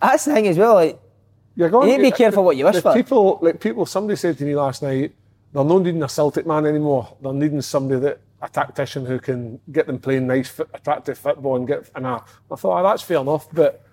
That's 0.00 0.24
the 0.24 0.32
thing 0.32 0.46
as 0.46 0.56
well, 0.56 0.74
like, 0.74 0.98
You're 1.56 1.68
going 1.68 1.88
You 1.88 1.98
need 1.98 2.04
to 2.04 2.10
be 2.12 2.16
careful 2.16 2.44
what 2.44 2.56
you 2.56 2.64
wish 2.64 2.80
for. 2.80 2.94
People, 2.94 3.38
like 3.42 3.60
people, 3.60 3.84
somebody 3.84 4.16
said 4.16 4.38
to 4.38 4.44
me 4.44 4.54
last 4.54 4.82
night, 4.82 5.12
they're 5.52 5.64
not 5.64 5.82
needing 5.82 6.02
a 6.02 6.08
Celtic 6.08 6.46
man 6.46 6.66
anymore. 6.66 7.16
They're 7.20 7.32
needing 7.32 7.60
somebody 7.62 8.00
that 8.00 8.20
a 8.40 8.48
tactician 8.48 9.04
who 9.06 9.18
can 9.18 9.60
get 9.72 9.86
them 9.86 9.98
playing 9.98 10.26
nice, 10.26 10.58
attractive 10.72 11.18
football 11.18 11.56
and 11.56 11.66
get. 11.66 11.90
And 11.94 12.06
I, 12.06 12.20
I 12.50 12.56
thought, 12.56 12.80
oh, 12.80 12.82
that's 12.82 13.02
fair 13.02 13.18
enough, 13.18 13.48
but 13.52 13.84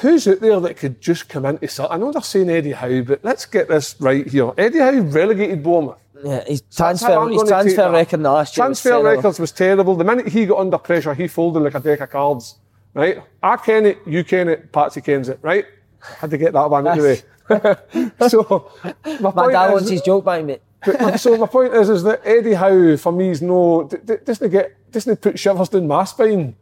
who's 0.00 0.26
out 0.26 0.40
there 0.40 0.58
that 0.60 0.76
could 0.78 1.00
just 1.00 1.28
come 1.28 1.44
into 1.44 1.68
Celtic? 1.68 1.92
I 1.94 1.98
know 1.98 2.12
they're 2.12 2.22
saying 2.22 2.48
Eddie 2.48 2.72
Howe, 2.72 3.02
but 3.02 3.20
let's 3.22 3.44
get 3.44 3.68
this 3.68 3.94
right 4.00 4.26
here. 4.26 4.52
Eddie 4.56 4.78
Howe 4.78 5.00
relegated 5.00 5.62
Bournemouth. 5.62 6.02
yeah, 6.24 6.42
his 6.44 6.62
That's 6.62 6.76
transfer, 6.76 7.28
his 7.28 7.42
transfer 7.48 7.90
record 7.92 8.20
last 8.20 8.56
year. 8.56 8.66
was 8.68 8.80
Transfer 8.80 8.88
terrible. 8.88 9.10
records 9.10 9.38
was 9.38 9.52
terrible. 9.52 9.96
The 9.96 10.04
minute 10.04 10.28
he 10.28 10.46
got 10.46 10.58
under 10.60 10.78
pressure, 10.78 11.12
he 11.14 11.28
folded 11.28 11.60
like 11.60 11.74
a 11.74 11.80
deck 11.80 12.00
of 12.00 12.10
cards. 12.10 12.56
Right? 12.94 13.22
I 13.42 13.56
ken 13.58 13.86
it, 13.86 13.98
you 14.06 14.24
ken 14.24 14.48
it, 14.48 14.72
Patsy 14.72 15.00
kens 15.02 15.28
it. 15.28 15.38
Right? 15.42 15.66
Had 16.00 16.30
to 16.30 16.38
get 16.38 16.54
that 16.54 16.70
one 16.70 16.86
anyway. 16.86 17.20
so 18.28 18.72
my 19.20 19.30
My 19.34 19.52
dad 19.52 19.66
is- 19.66 19.72
wants 19.72 19.90
his 19.90 20.00
joke 20.02 20.24
back, 20.24 20.42
mate. 20.44 20.62
But- 20.84 21.00
uh, 21.00 21.16
so 21.16 21.36
my 21.36 21.46
point 21.46 21.74
is, 21.74 21.88
is 21.88 22.02
that 22.04 22.20
Eddie 22.24 22.54
Howe 22.54 22.96
for 22.96 23.12
me 23.12 23.30
is 23.30 23.42
no 23.42 23.88
doesn't 24.24 24.50
get 24.50 24.90
doesn't 24.92 25.20
put 25.20 25.38
shivers 25.38 25.68
down 25.68 25.86
my 25.86 26.04
spine. 26.04 26.56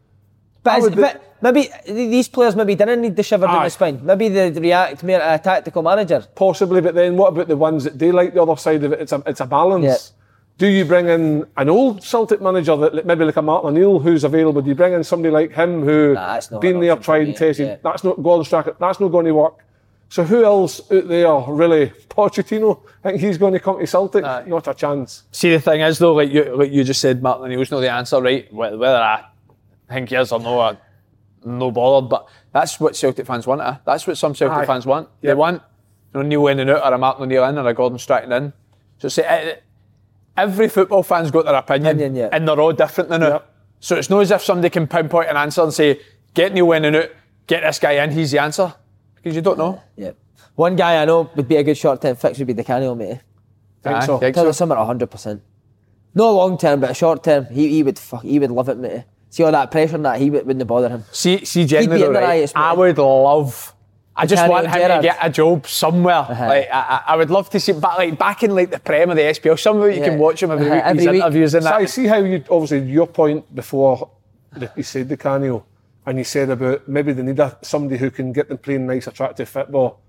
But, 0.63 0.79
is, 0.81 0.91
but 0.91 1.37
maybe 1.41 1.71
these 1.87 2.29
players 2.29 2.55
maybe 2.57 2.75
didn't 2.75 3.01
need 3.01 3.17
the 3.17 3.23
shiver 3.23 3.47
down 3.47 3.65
the 3.65 3.71
spine. 3.71 4.01
Maybe 4.05 4.29
they 4.29 4.51
react 4.51 5.03
more 5.03 5.19
to 5.19 5.35
a 5.35 5.39
tactical 5.39 5.83
manager. 5.83 6.25
Possibly, 6.35 6.81
but 6.81 6.95
then 6.95 7.17
what 7.17 7.29
about 7.29 7.49
the 7.49 7.57
ones 7.57 7.85
that 7.85 7.97
do 7.97 8.13
like 8.13 8.35
the 8.35 8.43
other 8.43 8.57
side 8.57 8.83
of 8.85 8.93
it? 8.93 9.01
It's 9.01 9.13
a 9.13 9.23
it's 9.27 9.41
a 9.41 9.47
balance. 9.47 9.85
Yeah. 9.85 9.97
Do 10.59 10.67
you 10.67 10.85
bring 10.85 11.09
in 11.09 11.47
an 11.57 11.69
old 11.69 12.03
Celtic 12.03 12.43
manager 12.43 12.77
that 12.77 13.07
maybe 13.07 13.25
like 13.25 13.37
a 13.37 13.43
Martin 13.43 13.69
O'Neill 13.71 14.01
who's 14.01 14.25
available? 14.25 14.61
Do 14.61 14.69
you 14.69 14.75
bring 14.75 14.93
in 14.93 15.05
somebody 15.05 15.33
like 15.33 15.53
him 15.53 15.85
who 15.85 16.15
Nah, 16.15 16.41
been 16.61 16.81
there, 16.81 16.97
tried 16.97 17.29
and 17.29 17.37
tested? 17.37 17.69
yeah. 17.69 17.77
That's 17.81 18.03
not 18.03 18.21
Gordon 18.21 18.45
Strachan. 18.45 18.75
That's 18.81 18.99
not 18.99 19.09
going 19.09 19.27
to 19.27 19.33
work. 19.33 19.55
So 20.11 20.25
who 20.25 20.45
else 20.45 20.81
out 20.91 21.07
there 21.09 21.29
really? 21.49 21.91
Pochettino? 22.09 22.81
I 23.05 23.11
think 23.11 23.21
he's 23.21 23.37
going 23.39 23.53
to 23.53 23.61
come 23.61 23.79
to 23.79 23.87
Celtic? 23.87 24.23
Not 24.25 24.67
a 24.67 24.75
chance. 24.75 25.25
See, 25.33 25.51
the 25.53 25.61
thing 25.61 25.81
is, 25.83 25.99
though, 25.99 26.15
like 26.15 26.31
you, 26.31 26.57
like 26.57 26.73
you 26.73 26.83
just 26.85 27.01
said, 27.01 27.23
Martin 27.23 27.45
O'Neill's 27.47 27.71
not 27.71 27.81
the 27.81 27.91
answer, 27.93 28.21
right? 28.21 28.49
Wh- 28.51 28.55
Whether 28.79 28.97
I 28.97 29.25
think 29.91 30.09
he 30.09 30.17
is 30.17 30.33
or 30.33 30.41
no, 30.41 30.61
I'm 30.61 30.79
no 31.45 31.71
bothered. 31.71 32.09
But 32.09 32.27
that's 32.53 32.81
what 32.81 32.97
Celtic 32.97 33.27
fans 33.27 33.47
want. 33.47 33.61
Eh? 33.61 33.75
That's 33.85 34.07
what 34.07 34.17
some 34.17 34.35
Celtic 34.35 34.59
Aye. 34.59 34.67
fans 34.67 34.87
want. 34.87 35.09
They 35.21 35.35
want 35.35 35.63
you 36.15 36.23
know, 36.23 36.27
Neil 36.27 36.47
in 36.49 36.61
and 36.61 36.71
out, 36.71 36.91
or 36.91 36.95
a 36.95 36.99
Martin 36.99 37.25
O'Neill 37.25 37.45
in, 37.45 37.59
or 37.59 37.69
a 37.69 37.75
Gordon 37.75 37.99
Strachan 37.99 38.33
in. 38.33 38.53
So 38.99 39.09
say 39.09 39.25
eh, 39.25 39.55
every 40.37 40.69
football 40.69 41.03
fan's 41.03 41.31
got 41.31 41.45
their 41.45 41.55
opinion, 41.55 41.97
Opinion, 41.97 42.17
yeah. 42.17 42.29
and 42.33 42.49
they're 42.49 42.59
all 42.61 42.73
different 42.73 43.11
than 43.11 43.21
Yep. 43.21 43.55
So 43.81 43.97
it's 43.97 44.11
not 44.11 44.21
as 44.21 44.31
if 44.31 44.43
somebody 44.43 44.71
can 44.71 44.89
pinpoint 44.89 45.29
an 45.29 45.37
answer 45.37 45.63
and 45.63 45.73
say, 45.73 46.01
"Get 46.35 46.53
Neil 46.55 46.73
in 46.73 46.87
and 46.87 46.97
out, 46.97 47.11
get 47.47 47.61
this 47.63 47.79
guy 47.79 48.03
in, 48.03 48.11
he's 48.11 48.33
the 48.33 48.41
answer," 48.41 48.75
because 49.29 49.37
you 49.37 49.43
don't 49.43 49.59
know. 49.59 49.83
Yeah. 49.97 50.13
One 50.55 50.75
guy 50.77 51.01
I 51.01 51.05
know 51.05 51.31
would 51.37 51.47
be 51.49 51.57
a 51.57 51.63
good 51.63 51.77
short 51.77 52.01
term 52.03 52.17
fix 52.17 52.39
would 52.39 52.47
be 52.47 52.55
Di 52.55 52.65
Canio, 52.65 52.95
mate. 52.95 53.21
Think 53.83 53.97
Aye, 53.97 54.07
so. 54.07 54.19
think 54.19 54.35
Tell 54.35 54.45
so. 54.45 54.49
the 54.49 54.55
summer 54.55 54.77
hundred 54.77 55.11
percent. 55.11 55.43
No 56.15 56.33
long 56.35 56.59
term, 56.59 56.81
but 56.81 56.91
a 56.91 56.95
short 56.95 57.23
term, 57.23 57.47
he, 57.47 57.69
he 57.69 57.83
would 57.83 57.99
fuck, 57.99 58.23
he 58.23 58.39
would 58.39 58.51
love 58.51 58.69
it, 58.69 58.79
mate. 58.79 59.05
See 59.31 59.43
all 59.45 59.53
that 59.53 59.71
pressure 59.71 59.97
and 59.97 60.05
that 60.07 60.19
he 60.21 60.31
would, 60.31 60.47
wouldn't 60.47 60.67
bother 60.67 60.89
him. 60.89 61.05
See, 61.13 61.45
see, 61.45 61.63
be 61.65 61.67
generally, 61.69 62.01
though, 62.01 62.13
right, 62.13 62.23
riots, 62.25 62.53
I 62.57 62.73
would 62.73 62.97
love. 62.99 63.75
I 64.17 64.27
just 64.27 64.41
Canny 64.41 64.51
want 64.51 64.67
and 64.67 64.75
him 64.75 64.81
Gerrard. 64.83 65.03
to 65.03 65.07
get 65.09 65.19
a 65.21 65.31
job 65.31 65.67
somewhere. 65.69 66.15
Uh-huh. 66.17 66.47
Like 66.47 66.69
I, 66.73 66.81
I- 66.81 67.13
I 67.13 67.17
would 67.17 67.31
love 67.31 67.51
to 67.51 67.61
see, 67.61 67.73
but 67.73 67.99
like 67.99 68.19
back 68.19 68.43
in 68.43 68.53
like 68.55 68.71
the 68.71 68.81
Prem 68.81 69.11
or 69.11 69.15
the 69.15 69.21
SPL, 69.23 69.57
somewhere 69.61 69.91
you 69.91 70.01
Yeah. 70.01 70.09
can 70.09 70.19
watch 70.19 70.43
him 70.43 70.51
every 70.51 70.67
Uh-huh, 70.67 70.75
week. 70.77 70.85
every 70.85 70.99
These 70.99 71.09
week. 71.11 71.21
interviews 71.23 71.55
and 71.55 71.63
So 71.65 71.71
I 71.71 71.85
see 71.85 72.07
how 72.07 72.17
you 72.17 72.43
obviously 72.51 72.81
your 72.91 73.07
point 73.07 73.55
before 73.55 74.11
that 74.53 74.77
you 74.77 74.83
said 74.83 75.09
Di 75.09 75.17
Canio, 75.17 75.65
and 76.09 76.17
you 76.17 76.25
said 76.25 76.49
about 76.49 76.89
maybe 76.89 77.13
they 77.13 77.23
need 77.23 77.39
a, 77.39 77.59
somebody 77.61 77.99
who 77.99 78.11
can 78.11 78.33
get 78.33 78.49
them 78.49 78.57
playing 78.57 78.87
nice, 78.87 79.07
attractive 79.07 79.47
football. 79.47 80.01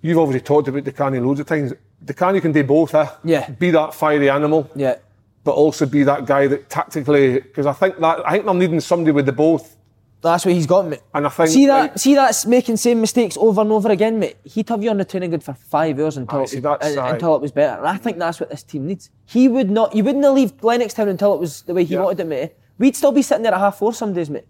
You've 0.00 0.18
obviously 0.18 0.40
talked 0.40 0.68
about 0.68 0.84
Di 0.84 0.90
Canio 0.92 1.20
loads 1.20 1.40
of 1.40 1.46
times. 1.46 1.74
Di 2.02 2.14
Canio 2.14 2.40
can 2.40 2.50
do 2.52 2.64
both, 2.64 2.94
eh? 2.94 3.06
Yeah. 3.22 3.50
Be 3.50 3.70
that 3.72 3.94
fiery 3.94 4.30
animal, 4.30 4.70
Yeah. 4.74 4.96
but 5.44 5.52
also 5.52 5.84
be 5.84 6.02
that 6.04 6.24
guy 6.24 6.46
that 6.46 6.70
tactically, 6.70 7.34
because 7.40 7.66
I 7.66 7.74
think 7.74 7.98
that 7.98 8.26
I 8.26 8.32
think 8.32 8.46
they're 8.46 8.54
needing 8.54 8.80
somebody 8.80 9.12
with 9.12 9.26
the 9.26 9.32
both 9.32 9.76
That's 10.22 10.46
what 10.46 10.54
he's 10.54 10.66
got, 10.66 10.86
mate. 10.86 11.02
And 11.12 11.26
I 11.26 11.28
think, 11.28 11.50
see 11.50 11.66
that, 11.66 11.80
like- 11.80 11.98
see 11.98 12.14
that's 12.14 12.46
making 12.46 12.78
same 12.78 13.00
mistakes 13.02 13.36
over 13.36 13.60
and 13.60 13.70
over 13.70 13.90
again, 13.90 14.18
mate. 14.18 14.36
He'd 14.44 14.68
have 14.70 14.82
you 14.82 14.88
on 14.90 14.96
the 14.96 15.04
training 15.04 15.30
good 15.30 15.42
for 15.44 15.52
five 15.52 15.98
hours 16.00 16.16
until 16.16 16.38
Aye, 16.38 16.42
it, 16.54 16.62
was, 16.64 16.96
uh, 16.96 17.02
until 17.12 17.36
it 17.36 17.42
was 17.42 17.52
better. 17.52 17.78
And 17.80 17.88
I 17.88 17.96
think 17.98 18.18
that's 18.18 18.40
what 18.40 18.48
this 18.48 18.62
team 18.62 18.86
needs. 18.86 19.10
He 19.26 19.46
would 19.48 19.68
not, 19.70 19.94
you 19.94 20.04
wouldn't 20.04 20.24
have 20.24 20.34
left 20.34 20.60
Lennoxtown 20.62 21.08
until 21.08 21.34
it 21.34 21.40
was 21.40 21.62
the 21.62 21.74
way 21.74 21.84
he 21.84 21.94
Yeah. 21.94 22.02
wanted 22.04 22.20
it, 22.20 22.26
mate. 22.28 22.52
We'd 22.78 22.96
still 22.96 23.12
be 23.12 23.20
sitting 23.22 23.42
there 23.42 23.52
at 23.52 23.60
half 23.60 23.78
four 23.78 23.92
some 23.92 24.12
days, 24.14 24.30
mate, 24.30 24.46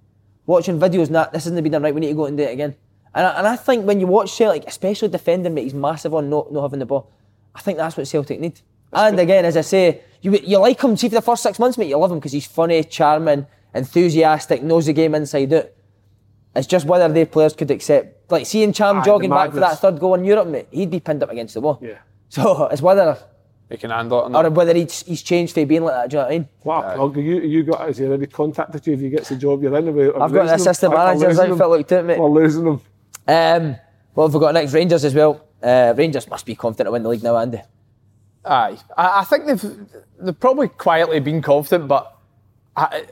watching 0.46 0.78
videos. 0.78 1.06
and 1.06 1.16
that 1.16 1.32
this 1.32 1.46
isn't 1.46 1.62
been 1.62 1.72
done 1.72 1.82
right. 1.82 1.94
We 1.94 2.00
need 2.00 2.08
to 2.08 2.14
go 2.14 2.26
and 2.26 2.36
do 2.36 2.44
it 2.44 2.52
again. 2.52 2.74
And 3.14 3.26
I, 3.26 3.30
and 3.38 3.46
I 3.46 3.56
think 3.56 3.86
when 3.86 4.00
you 4.00 4.06
watch 4.06 4.32
Celtic, 4.32 4.64
especially 4.66 5.08
defending, 5.08 5.54
mate, 5.54 5.64
he's 5.64 5.74
massive 5.74 6.14
on 6.14 6.30
not, 6.30 6.52
not 6.52 6.62
having 6.62 6.78
the 6.78 6.86
ball. 6.86 7.10
I 7.54 7.60
think 7.60 7.78
that's 7.78 7.96
what 7.96 8.06
Celtic 8.08 8.40
need. 8.40 8.60
And 8.92 9.18
again, 9.18 9.44
as 9.44 9.56
I 9.56 9.62
say, 9.62 10.02
you 10.20 10.32
you 10.44 10.58
like 10.58 10.80
him. 10.82 10.96
See 10.96 11.08
for 11.08 11.14
the 11.14 11.22
first 11.22 11.42
six 11.42 11.58
months, 11.58 11.78
mate, 11.78 11.88
you 11.88 11.96
love 11.96 12.12
him 12.12 12.18
because 12.18 12.32
he's 12.32 12.46
funny, 12.46 12.84
charming, 12.84 13.46
enthusiastic, 13.74 14.62
knows 14.62 14.86
the 14.86 14.92
game 14.92 15.14
inside 15.14 15.52
out. 15.52 15.70
It's 16.54 16.66
just 16.66 16.86
whether 16.86 17.08
they 17.12 17.24
players 17.24 17.54
could 17.54 17.70
accept. 17.70 18.30
Like 18.30 18.46
seeing 18.46 18.72
Cham 18.72 18.98
Aye, 18.98 19.04
jogging 19.04 19.30
back 19.30 19.50
for 19.50 19.60
that 19.60 19.78
third 19.78 19.98
goal 19.98 20.14
in 20.14 20.24
Europe, 20.24 20.48
mate, 20.48 20.68
he'd 20.70 20.90
be 20.90 21.00
pinned 21.00 21.22
up 21.22 21.30
against 21.30 21.54
the 21.54 21.60
wall. 21.60 21.78
Yeah. 21.82 21.98
So 22.28 22.66
it's 22.66 22.80
whether 22.82 23.18
He 23.72 23.78
can 23.78 23.90
handle 23.90 24.22
it. 24.22 24.26
and 24.26 24.36
or 24.36 24.50
whether 24.50 24.74
he's, 24.74 25.02
he's 25.02 25.22
changed 25.22 25.54
for 25.54 25.64
being 25.64 25.82
like 25.82 25.94
that. 25.94 26.10
Do 26.10 26.16
you 26.16 26.22
know 26.22 26.26
what 26.26 26.34
I 26.34 26.38
mean? 26.38 26.48
What 26.62 26.84
a 26.84 26.94
plug. 26.94 27.16
You, 27.16 27.40
you 27.40 27.62
got, 27.62 27.80
has 27.80 27.96
he 27.96 28.04
already 28.04 28.26
contacted 28.26 28.86
you 28.86 28.92
if 28.92 29.00
he 29.00 29.08
gets 29.08 29.30
the 29.30 29.36
job 29.36 29.62
you're 29.62 29.74
in? 29.74 29.88
About, 29.88 30.20
I've 30.20 30.32
got 30.32 30.48
an 30.48 30.54
assistant 30.54 30.92
manager, 30.92 31.30
as 31.30 31.40
I 31.40 31.56
felt 31.56 31.70
like 31.70 31.88
to 31.88 32.00
it, 32.00 32.02
mate. 32.02 32.18
We're 32.18 32.28
losing 32.28 32.64
them. 32.64 32.82
Um, 33.26 33.76
what 34.12 34.24
have 34.26 34.34
we 34.34 34.40
got 34.40 34.52
next? 34.52 34.74
Rangers 34.74 35.06
as 35.06 35.14
well. 35.14 35.46
Uh, 35.62 35.94
Rangers 35.96 36.28
must 36.28 36.44
be 36.44 36.54
confident 36.54 36.88
to 36.88 36.92
win 36.92 37.02
the 37.02 37.08
league 37.08 37.22
now, 37.22 37.38
Andy. 37.38 37.62
Aye, 38.44 38.76
I, 38.94 39.20
I 39.20 39.24
think 39.24 39.46
they've 39.46 39.76
they've 40.20 40.38
probably 40.38 40.68
quietly 40.68 41.20
been 41.20 41.40
confident, 41.40 41.88
but 41.88 42.14
I, 42.76 43.04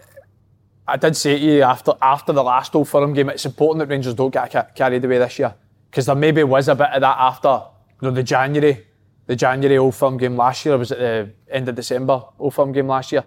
I 0.87 0.97
did 0.97 1.17
say 1.17 1.39
to 1.39 1.45
you 1.45 1.63
after 1.63 1.93
after 2.03 2.33
the 2.33 2.43
last 2.43 2.75
Old 2.75 2.89
Firm 2.89 3.15
game, 3.15 3.31
it's 3.31 3.47
important 3.47 3.79
that 3.79 3.89
Rangers 3.93 4.13
don't 4.15 4.35
get 4.35 4.75
carried 4.75 5.05
away 5.05 5.19
this 5.19 5.39
year 5.39 5.55
because 5.89 6.07
there 6.07 6.17
maybe 6.17 6.43
was 6.43 6.69
a 6.69 6.75
bit 6.75 6.89
of 6.91 7.01
that 7.01 7.17
after 7.19 7.63
you 8.03 8.09
know 8.09 8.11
the 8.11 8.25
January 8.25 8.85
the 9.31 9.37
January 9.37 9.79
Old 9.79 9.95
Firm 9.95 10.17
game 10.17 10.37
last 10.37 10.67
year. 10.67 10.75
Or 10.75 10.79
was 10.79 10.91
at 10.91 10.99
the 10.99 11.31
end 11.49 11.69
of 11.69 11.77
December 11.77 12.21
Old 12.37 12.53
Firm 12.53 12.73
game 12.73 12.89
last 12.89 13.13
year. 13.13 13.23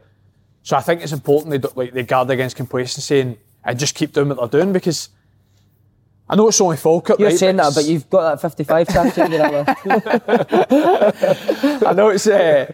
So 0.62 0.76
I 0.76 0.82
think 0.82 1.02
it's 1.02 1.14
important 1.14 1.52
they 1.52 1.60
don't, 1.60 1.78
like 1.78 1.94
they 1.94 2.04
guard 2.04 2.30
against 2.30 2.58
complacency 2.58 3.22
and, 3.22 3.38
and 3.64 3.80
just 3.80 3.96
keep 3.96 4.12
doing 4.12 4.28
what 4.28 4.52
they're 4.52 4.62
doing 4.62 4.74
because. 4.74 5.10
I 6.28 6.36
know 6.36 6.48
it's 6.48 6.60
only 6.60 6.78
Falkirk, 6.78 7.20
You're 7.20 7.30
right, 7.30 7.38
saying 7.38 7.58
that, 7.58 7.74
but 7.76 7.86
you've 7.86 8.10
got 8.10 8.42
that 8.42 8.42
55 8.42 8.88
chance. 8.88 9.16
haven't 9.16 9.32
you, 9.34 9.38
that 9.38 9.52
way? 11.52 11.88
I 11.88 11.94
know 11.94 12.10
it's 12.10 12.28
uh, 12.28 12.72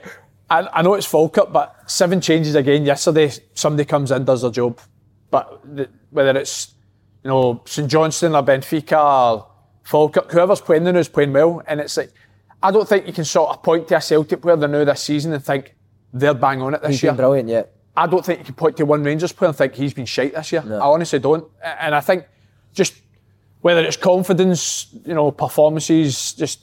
I, 0.49 0.67
I 0.71 0.81
know 0.83 0.93
it's 0.93 1.07
Falkirk, 1.07 1.51
but 1.51 1.75
seven 1.89 2.21
changes 2.21 2.55
again 2.55 2.85
yesterday. 2.85 3.31
Somebody 3.55 3.85
comes 3.85 4.11
in, 4.11 4.23
does 4.23 4.43
their 4.43 4.51
job. 4.51 4.79
But 5.31 5.61
the, 5.63 5.89
whether 6.11 6.37
it's 6.39 6.73
you 7.23 7.29
know 7.29 7.61
St 7.65 7.89
Johnstone 7.89 8.35
or 8.35 8.43
Benfica 8.43 8.97
or 9.03 9.47
Falkirk, 9.83 10.31
whoever's 10.31 10.61
playing 10.61 10.83
there 10.83 10.95
is 10.97 11.09
playing 11.09 11.33
well, 11.33 11.61
and 11.67 11.79
it's 11.79 11.97
like 11.97 12.13
I 12.61 12.71
don't 12.71 12.87
think 12.87 13.07
you 13.07 13.13
can 13.13 13.25
sort 13.25 13.49
of 13.49 13.63
point 13.63 13.87
to 13.89 13.97
a 13.97 14.01
Celtic 14.01 14.41
player 14.41 14.55
they 14.57 14.67
know 14.67 14.85
this 14.85 15.01
season 15.01 15.33
and 15.33 15.43
think 15.43 15.75
they're 16.13 16.33
bang 16.33 16.61
on 16.61 16.73
it 16.73 16.81
this 16.81 16.91
He's 16.91 17.03
year. 17.03 17.11
been 17.11 17.17
brilliant, 17.17 17.49
yeah. 17.49 17.63
I 17.95 18.07
don't 18.07 18.25
think 18.25 18.39
you 18.39 18.45
can 18.45 18.55
point 18.55 18.77
to 18.77 18.85
one 18.85 19.03
Rangers 19.03 19.31
player 19.31 19.49
and 19.49 19.57
think 19.57 19.75
he's 19.75 19.93
been 19.93 20.05
shite 20.05 20.33
this 20.33 20.51
year. 20.51 20.63
I 20.65 20.87
honestly 20.87 21.19
don't. 21.19 21.45
And 21.63 21.93
I 21.93 22.01
think 22.01 22.25
just 22.73 23.01
whether 23.61 23.83
it's 23.83 23.97
confidence, 23.97 24.87
you 25.05 25.13
know, 25.13 25.31
performances, 25.31 26.33
just 26.33 26.61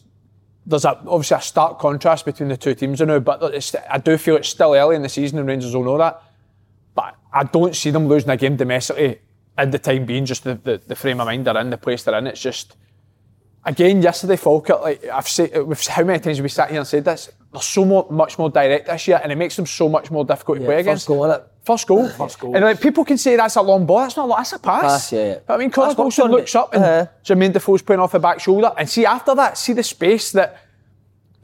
there's 0.64 0.84
a, 0.84 0.98
obviously 1.06 1.36
a 1.36 1.40
stark 1.42 1.78
contrast 1.78 2.24
between 2.24 2.48
the 2.48 2.56
two 2.56 2.74
teams 2.74 3.00
now. 3.00 3.18
But 3.18 3.42
it's, 3.54 3.74
I 3.88 3.98
do 3.98 4.16
feel 4.16 4.36
it's 4.36 4.48
still 4.48 4.74
early 4.74 4.96
in 4.96 5.02
the 5.02 5.08
season 5.08 5.38
and 5.38 5.46
Rangers 5.46 5.74
will 5.74 5.84
know 5.84 5.98
that. 5.98 6.22
But 6.94 7.16
I 7.32 7.44
don't 7.44 7.76
see 7.76 7.90
them 7.90 8.08
losing 8.08 8.30
a 8.30 8.36
game 8.36 8.56
domestically 8.56 9.20
at 9.58 9.70
the 9.70 9.78
time 9.78 10.06
being, 10.06 10.24
just 10.24 10.44
the, 10.44 10.54
the, 10.54 10.80
the 10.86 10.96
frame 10.96 11.20
of 11.20 11.26
mind 11.26 11.46
they're 11.46 11.58
in, 11.58 11.70
the 11.70 11.76
place 11.76 12.02
they're 12.02 12.16
in. 12.16 12.26
It's 12.26 12.40
just 12.40 12.76
again, 13.66 14.00
yesterday, 14.00 14.36
Falkirk, 14.36 14.80
like 14.80 15.04
I've 15.06 15.28
said, 15.28 15.62
we've, 15.62 15.86
how 15.86 16.02
many 16.04 16.18
times 16.20 16.38
have 16.38 16.42
we 16.44 16.48
sat 16.48 16.70
here 16.70 16.78
and 16.78 16.86
said 16.86 17.04
this? 17.04 17.30
They're 17.52 17.60
so 17.62 17.84
more, 17.84 18.06
much 18.10 18.38
more 18.38 18.48
direct 18.50 18.86
this 18.86 19.06
year, 19.08 19.20
and 19.22 19.30
it 19.32 19.36
makes 19.36 19.56
them 19.56 19.66
so 19.66 19.88
much 19.88 20.10
more 20.10 20.24
difficult 20.24 20.58
to 20.58 20.62
Yeah, 20.62 20.68
play 20.68 20.76
first 20.78 20.86
against. 20.86 21.06
goal, 21.08 21.20
innit? 21.20 21.42
First 21.64 21.86
goal. 21.86 22.08
First 22.08 22.38
goal. 22.38 22.54
And 22.54 22.64
like 22.64 22.80
people 22.80 23.04
can 23.04 23.18
say 23.18 23.36
that's 23.36 23.56
a 23.56 23.62
long 23.62 23.86
ball. 23.86 23.98
That's 23.98 24.16
not. 24.16 24.24
a 24.24 24.28
lot, 24.28 24.36
That's 24.38 24.52
a 24.54 24.58
pass. 24.58 24.82
Pass, 24.82 25.12
yeah, 25.12 25.24
yeah. 25.26 25.38
But 25.46 25.54
I 25.54 25.56
mean, 25.58 25.70
what 25.72 25.98
Wilson 25.98 26.30
looks 26.30 26.54
it. 26.54 26.58
up 26.58 26.74
and 26.74 26.84
Uh-huh. 26.84 27.06
Jermaine 27.24 27.52
Defoe's 27.52 27.82
playing 27.82 28.00
off 28.00 28.12
the 28.12 28.20
back 28.20 28.40
shoulder, 28.40 28.72
and 28.78 28.88
see 28.88 29.04
after 29.04 29.34
that, 29.34 29.58
see 29.58 29.72
the 29.72 29.82
space 29.82 30.32
that 30.32 30.58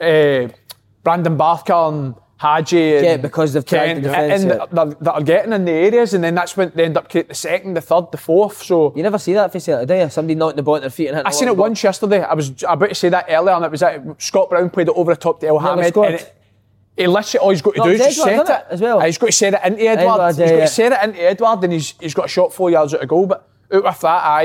uh, 0.01 0.49
Brandon 1.03 1.37
Barker 1.37 1.73
and 1.73 2.15
Hadji 2.43 2.97
and 2.97 3.05
Yeah, 3.07 3.17
because 3.19 3.53
they've 3.53 3.65
dragged 3.65 3.99
the 3.99 4.09
defence, 4.09 4.43
and 4.43 4.51
they're, 4.51 4.97
that 5.01 5.13
are 5.13 5.23
getting 5.23 5.53
in 5.53 5.65
the 5.65 5.71
areas, 5.73 6.13
and 6.15 6.23
then 6.25 6.35
that's 6.35 6.57
when 6.57 6.73
they 6.75 6.85
end 6.85 6.97
up 6.97 7.09
creating 7.09 7.29
the 7.29 7.35
second, 7.35 7.75
the 7.75 7.81
third, 7.81 8.11
the 8.11 8.19
fourth. 8.19 8.63
So 8.63 8.93
You 8.97 9.03
never 9.03 9.19
see 9.19 9.33
that 9.35 9.53
Celtic, 9.53 9.87
do 9.89 9.95
you? 9.95 10.09
Somebody 10.11 10.35
knocking 10.35 10.57
the 10.57 10.63
ball 10.63 10.77
at 10.77 10.83
their 10.83 10.91
feet 10.91 11.09
and 11.09 11.17
hitting 11.17 11.27
I 11.29 11.31
seen 11.31 11.49
it 11.49 11.57
ball. 11.57 11.67
once 11.69 11.83
yesterday. 11.83 12.23
I 12.23 12.35
was 12.35 12.53
about 12.69 12.89
to 12.89 12.95
say 12.95 13.09
that 13.11 13.27
earlier, 13.29 13.55
and 13.55 13.65
it 13.65 13.71
was 13.71 13.81
that 13.81 14.03
Scott 14.21 14.51
Brown 14.51 14.71
played 14.71 14.89
it 14.89 14.95
over 14.97 15.15
the 15.15 15.21
top 15.21 15.41
to 15.41 15.47
El 15.47 15.61
Never 15.61 15.75
Hamed. 15.83 15.87
scored. 15.89 16.07
And 16.09 16.15
it, 16.17 16.35
he 16.97 17.07
literally 17.07 17.39
all 17.43 17.51
he's 17.51 17.63
got 17.63 17.75
to 17.75 17.79
No, 17.81 17.85
do 17.87 17.91
is 17.93 18.01
Edouard, 18.01 18.47
set 18.47 18.49
it. 18.49 18.49
it, 18.51 18.67
as 18.71 18.81
well? 18.83 19.01
Aye, 19.01 19.07
he's 19.07 19.19
got 19.19 19.27
to 19.27 19.33
set 19.33 19.55
it 19.55 19.61
into 19.65 19.83
Edouard. 19.83 19.99
Edouard, 20.21 20.29
he's 20.29 20.39
yeah, 20.39 20.47
got 20.47 20.55
yeah. 20.57 20.61
to 20.61 20.69
set 20.69 20.93
it 20.93 21.09
into 21.09 21.21
Edouard, 21.23 21.65
and 21.65 21.73
he's 21.73 21.95
he's 22.01 22.15
got 22.15 22.25
a 22.27 22.29
shot 22.29 22.53
four 22.53 22.71
yards 22.71 22.93
out 22.95 23.03
of 23.03 23.09
goal. 23.09 23.27
But 23.27 23.49
out 23.73 23.85
with 23.85 24.01
that, 24.01 24.25
aye, 24.25 24.43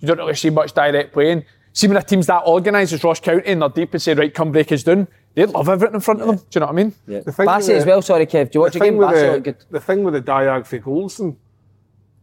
you 0.00 0.06
don't 0.08 0.18
really 0.18 0.34
see 0.34 0.50
much 0.50 0.72
direct 0.74 1.12
playing. 1.14 1.44
See 1.72 1.88
when 1.88 1.96
a 1.96 2.02
team's 2.02 2.26
that 2.26 2.42
organised 2.44 2.92
as 2.92 3.04
Ross 3.04 3.20
County 3.20 3.46
and 3.48 3.60
they're 3.62 3.68
deep 3.68 3.92
and 3.92 4.00
say, 4.02 4.14
right, 4.14 4.32
come 4.32 4.50
break 4.52 4.72
us 4.72 4.82
down, 4.82 5.08
they 5.36 5.46
love 5.46 5.68
everything 5.68 5.94
in 5.94 6.00
front 6.00 6.20
of 6.22 6.26
them. 6.26 6.36
Do 6.36 6.42
you 6.52 6.60
know 6.60 6.66
what 6.66 6.72
I 6.72 6.76
mean? 6.76 6.94
Yeah. 7.06 7.20
The 7.20 7.32
thing 7.32 7.46
Bassey 7.46 7.68
with 7.68 7.76
as 7.78 7.86
well, 7.86 8.02
sorry, 8.02 8.26
Kev. 8.26 8.50
Do 8.50 8.56
you 8.58 8.60
watch 8.62 8.72
the 8.72 8.78
the 8.80 8.84
game? 8.84 8.94
thing 8.94 8.98
with 8.98 9.08
Bassey 9.08 9.20
the, 9.26 9.32
looked 9.32 9.44
good. 9.44 9.56
the 9.70 9.80
thing 9.80 10.02
with 10.04 10.14
the 10.14 10.22
diag 10.22 10.66
for 10.66 10.78
Goldson, 10.80 11.36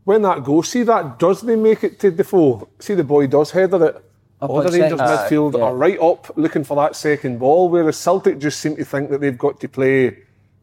when 0.03 0.21
that 0.23 0.43
goes, 0.43 0.67
see 0.69 0.83
that 0.83 1.17
does 1.19 1.41
they 1.41 1.55
make 1.55 1.83
it 1.83 1.99
to 2.01 2.11
Defoe. 2.11 2.67
See 2.79 2.93
the 2.95 3.03
boy 3.05 3.27
does 3.27 3.51
header 3.51 3.85
it. 3.85 3.95
Up 4.41 4.49
All 4.49 4.61
the 4.61 4.71
Rangers 4.77 4.99
centre. 4.99 5.03
midfield 5.05 5.57
Yeah. 5.57 5.63
are 5.63 5.75
right 5.75 5.99
up 6.01 6.29
looking 6.35 6.65
for 6.65 6.75
that 6.75 6.95
second 6.97 7.39
ball, 7.39 7.69
whereas 7.69 7.95
Celtic 7.95 8.39
just 8.39 8.59
seem 8.59 8.75
to 8.75 8.83
think 8.83 9.09
that 9.11 9.21
they've 9.21 9.37
got 9.37 9.59
to 9.61 9.69
play 9.69 10.17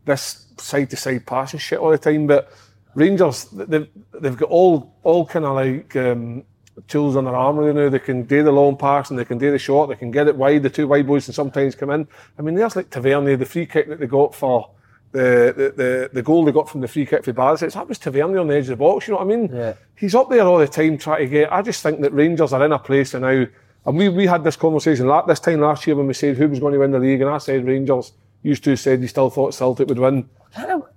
this 0.04 0.46
side 0.58 0.90
to 0.90 0.96
side 0.96 1.24
passing 1.24 1.58
shit 1.60 1.78
all 1.78 1.90
the 1.90 1.96
time. 1.96 2.26
But 2.26 2.52
Rangers, 2.94 3.44
they've, 3.44 3.88
they've 4.20 4.36
got 4.36 4.50
all 4.50 4.92
all 5.02 5.24
kind 5.24 5.44
of 5.46 5.54
like 5.54 5.96
um, 5.96 6.42
tools 6.87 7.16
on 7.16 7.24
their 7.24 7.37
armour 7.37 7.72
know 7.72 7.88
They 7.88 7.98
can 7.98 8.22
do 8.22 8.42
the 8.42 8.52
long 8.52 8.76
pass 8.76 9.11
and 9.11 9.18
they 9.18 9.24
can 9.24 9.38
do 9.38 9.50
the 9.50 9.59
short. 9.59 9.88
They 9.88 9.96
can 9.96 10.11
get 10.11 10.28
it 10.28 10.37
wide. 10.37 10.62
The 10.62 10.70
two 10.70 10.88
wide 10.88 11.06
boys 11.06 11.24
can 11.26 11.35
sometimes 11.35 11.74
come 11.74 11.90
in. 11.90 12.06
I 12.38 12.42
mean, 12.42 12.54
there's 12.54 12.76
like 12.76 12.90
Tavernier, 12.90 13.37
the 13.37 13.46
free 13.46 13.66
kick 13.66 13.88
that 13.88 14.00
they 14.00 14.06
got 14.06 14.35
for 14.35 14.70
the 15.12 15.52
the, 15.56 15.83
the, 15.83 16.11
the 16.12 16.22
goal 16.22 16.44
they 16.44 16.52
got 16.52 16.68
from 16.68 16.80
the 16.80 16.88
free 16.88 17.06
kick 17.06 17.24
for 17.24 17.33
Barisic. 17.33 17.72
That 17.72 17.88
was 17.88 17.98
Tavernier 17.98 18.38
on 18.38 18.48
the 18.48 18.56
edge 18.56 18.64
of 18.64 18.68
the 18.68 18.76
box. 18.76 19.06
You 19.06 19.14
know 19.14 19.18
what 19.18 19.33
I 19.33 19.37
mean? 19.37 19.54
Yeah. 19.54 19.74
He's 19.96 20.14
up 20.14 20.30
there 20.30 20.46
all 20.46 20.59
the 20.59 20.68
time 20.68 20.98
trying 20.98 21.24
to 21.24 21.26
get. 21.26 21.52
I 21.52 21.62
just 21.62 21.83
think 21.83 22.00
that 22.00 22.12
Rangers 22.12 22.52
are 22.52 22.64
in 22.64 22.72
a 22.72 22.78
place 22.78 23.14
now. 23.14 23.46
And 23.87 23.96
we, 23.96 24.09
we 24.11 24.26
had 24.26 24.44
this 24.44 24.56
conversation 24.56 25.06
la- 25.06 25.24
this 25.24 25.40
time 25.40 25.61
last 25.61 25.87
year 25.87 25.96
when 25.96 26.06
we 26.06 26.14
said 26.14 26.37
who 26.37 26.48
was 26.48 26.61
going 26.61 26.74
to 26.74 26.78
win 26.78 26.90
the 26.90 26.98
league, 26.98 27.20
and 27.20 27.30
I 27.30 27.38
said 27.38 27.66
Rangers. 27.66 28.12
You 28.42 28.56
two 28.56 28.76
said 28.76 29.02
you 29.02 29.09
still 29.09 29.28
thought 29.28 29.52
Celtic 29.54 29.88
would 29.88 29.98
win. 29.98 30.28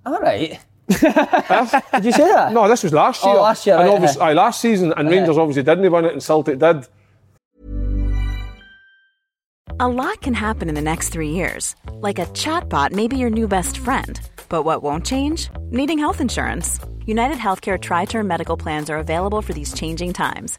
All 0.06 0.20
right. 0.20 0.58
Did 0.88 2.04
you 2.04 2.12
say 2.12 2.28
that? 2.30 2.52
No, 2.52 2.68
this 2.68 2.82
was 2.82 2.92
last 2.92 3.24
year. 3.24 3.30
Oh, 3.32 3.34
year. 3.36 3.42
last 3.42 3.66
year, 3.66 3.76
And 3.76 3.84
right, 3.88 3.94
obviously, 3.94 4.20
aye. 4.20 4.30
aye, 4.30 4.34
last 4.34 4.60
season, 4.60 4.92
and 4.96 5.08
Rangers 5.08 5.38
obviously 5.38 5.62
didn't 5.62 5.90
win 5.90 6.04
it, 6.04 6.12
and 6.12 6.22
Celtic 6.22 6.58
did. 6.58 6.86
A 9.80 9.88
lot 9.88 10.20
can 10.20 10.34
happen 10.34 10.68
in 10.68 10.74
the 10.74 10.82
next 10.82 11.08
three 11.08 11.30
years. 11.30 11.74
Like 11.94 12.18
a 12.18 12.26
chatbot 12.26 12.92
may 12.92 13.08
be 13.08 13.16
your 13.16 13.30
new 13.30 13.48
best 13.48 13.76
friend. 13.78 14.20
But 14.48 14.62
what 14.62 14.82
won't 14.82 15.04
change? 15.06 15.48
Needing 15.70 15.98
health 15.98 16.20
insurance. 16.20 16.78
United 17.06 17.38
Healthcare 17.38 17.80
Tri 17.80 18.04
Term 18.04 18.26
Medical 18.28 18.56
Plans 18.56 18.88
are 18.90 18.98
available 18.98 19.42
for 19.42 19.52
these 19.52 19.72
changing 19.74 20.12
times. 20.12 20.58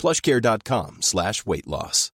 plushcare.com 0.00 1.02
slash 1.02 1.44
weight 1.44 1.66
loss. 1.66 2.10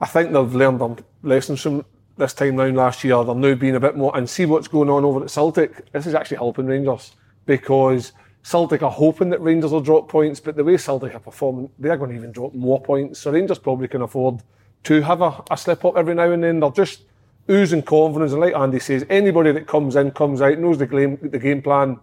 I 0.00 0.06
think 0.06 0.32
they've 0.32 0.54
learned 0.54 0.80
their 0.80 0.96
lessons 1.22 1.60
from 1.60 1.84
this 2.16 2.32
time 2.32 2.56
round 2.56 2.76
last 2.76 3.04
year. 3.04 3.22
They're 3.22 3.34
now 3.34 3.54
being 3.54 3.76
a 3.76 3.80
bit 3.80 3.96
more 3.96 4.16
and 4.16 4.28
see 4.28 4.46
what's 4.46 4.68
going 4.68 4.88
on 4.88 5.04
over 5.04 5.22
at 5.22 5.30
Celtic. 5.30 5.92
This 5.92 6.06
is 6.06 6.14
actually 6.14 6.38
helping 6.38 6.66
Rangers 6.66 7.12
because 7.46 8.12
Celtic 8.42 8.82
are 8.82 8.90
hoping 8.90 9.30
that 9.30 9.40
Rangers 9.40 9.72
will 9.72 9.80
drop 9.80 10.08
points, 10.08 10.40
but 10.40 10.56
the 10.56 10.64
way 10.64 10.76
Celtic 10.78 11.14
are 11.14 11.20
performing, 11.20 11.70
they're 11.78 11.96
going 11.96 12.10
to 12.10 12.16
even 12.16 12.32
drop 12.32 12.54
more 12.54 12.80
points. 12.80 13.20
So 13.20 13.30
Rangers 13.30 13.58
probably 13.58 13.88
can 13.88 14.02
afford 14.02 14.42
to 14.84 15.02
have 15.02 15.20
a, 15.20 15.42
a 15.50 15.56
slip 15.56 15.84
up 15.84 15.96
every 15.96 16.14
now 16.14 16.30
and 16.30 16.42
then. 16.42 16.60
They're 16.60 16.70
just 16.70 17.02
oozing 17.50 17.82
confidence, 17.82 18.32
and 18.32 18.40
like 18.40 18.54
Andy 18.54 18.78
says, 18.78 19.04
anybody 19.10 19.52
that 19.52 19.66
comes 19.66 19.96
in, 19.96 20.10
comes 20.12 20.40
out, 20.40 20.58
knows 20.58 20.78
the 20.78 20.86
game, 20.86 21.18
the 21.20 21.38
game 21.38 21.60
plan. 21.60 21.98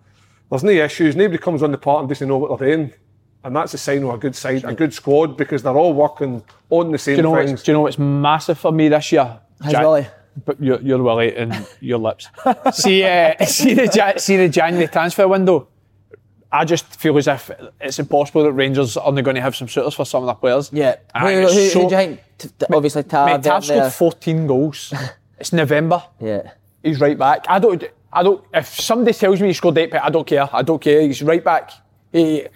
There's 0.49 0.63
no 0.63 0.71
issues. 0.71 1.15
Nobody 1.15 1.37
comes 1.37 1.61
on 1.63 1.71
the 1.71 1.77
part 1.77 2.01
and 2.01 2.09
doesn't 2.09 2.27
know 2.27 2.37
what 2.37 2.57
they're 2.59 2.75
doing. 2.75 2.93
And 3.43 3.55
that's 3.55 3.73
a 3.73 3.77
sign 3.77 4.03
of 4.03 4.13
a 4.13 4.17
good 4.17 4.35
side, 4.35 4.63
a 4.65 4.73
good 4.73 4.93
squad, 4.93 5.37
because 5.37 5.63
they're 5.63 5.75
all 5.77 5.93
working 5.93 6.43
on 6.69 6.91
the 6.91 6.97
same 6.97 7.15
Do 7.15 7.17
you 7.17 7.23
know 7.23 7.35
things. 7.35 7.51
what's, 7.51 7.63
do 7.63 7.71
you 7.71 7.77
know 7.77 7.81
what's 7.81 7.97
massive 7.99 8.57
for 8.57 8.71
me 8.71 8.89
this 8.89 9.11
year? 9.11 9.39
How's 9.61 9.73
Ja- 9.73 9.81
Willie? 9.81 10.07
But 10.45 10.61
you're, 10.61 10.81
you're 10.81 11.01
Willie 11.01 11.35
and 11.35 11.65
your 11.79 11.97
lips. 11.97 12.27
see, 12.73 13.03
uh, 13.03 13.43
see, 13.45 13.73
the, 13.73 14.13
see 14.17 14.37
the 14.37 14.49
January 14.49 14.87
transfer 14.87 15.27
window. 15.27 15.67
I 16.51 16.63
just 16.65 16.85
feel 16.99 17.17
as 17.17 17.27
if 17.27 17.51
it's 17.81 17.99
impossible 17.99 18.43
that 18.43 18.51
Rangers 18.53 18.95
are 18.97 19.05
only 19.05 19.21
going 19.21 19.35
to 19.35 19.41
have 19.41 19.55
some 19.55 19.67
suitors 19.67 19.93
for 19.93 20.05
some 20.05 20.23
of 20.23 20.27
their 20.27 20.35
players. 20.35 20.69
Yeah. 20.71 20.95
And 21.13 21.23
Who, 21.27 21.41
who, 21.41 21.47
think 21.49 21.73
who, 21.73 21.79
do 21.79 21.83
you 21.83 21.89
think? 21.89 22.23
T- 22.37 22.49
t- 22.49 22.65
obviously, 22.73 23.03
Tav. 23.03 23.25
Mate, 23.27 23.43
Tav 23.43 23.65
there. 23.67 23.89
scored 23.89 24.13
14 24.13 24.47
goals. 24.47 24.93
it's 25.39 25.51
November. 25.53 26.03
Yeah. 26.21 26.51
He's 26.83 26.99
right 27.01 27.17
back. 27.17 27.45
I 27.49 27.59
don't. 27.59 27.83
I 28.19 28.23
don't. 28.23 28.43
If 28.53 28.67
somebody 28.67 29.13
tells 29.13 29.39
me 29.41 29.47
he 29.49 29.53
scored 29.53 29.77
eight, 29.77 29.93
I 29.93 30.09
don't 30.09 30.25
care. 30.25 30.49
I 30.51 30.61
don't 30.63 30.81
care. 30.81 31.01
He's 31.01 31.21
right 31.21 31.43
back. 31.43 31.71
He 32.11 32.47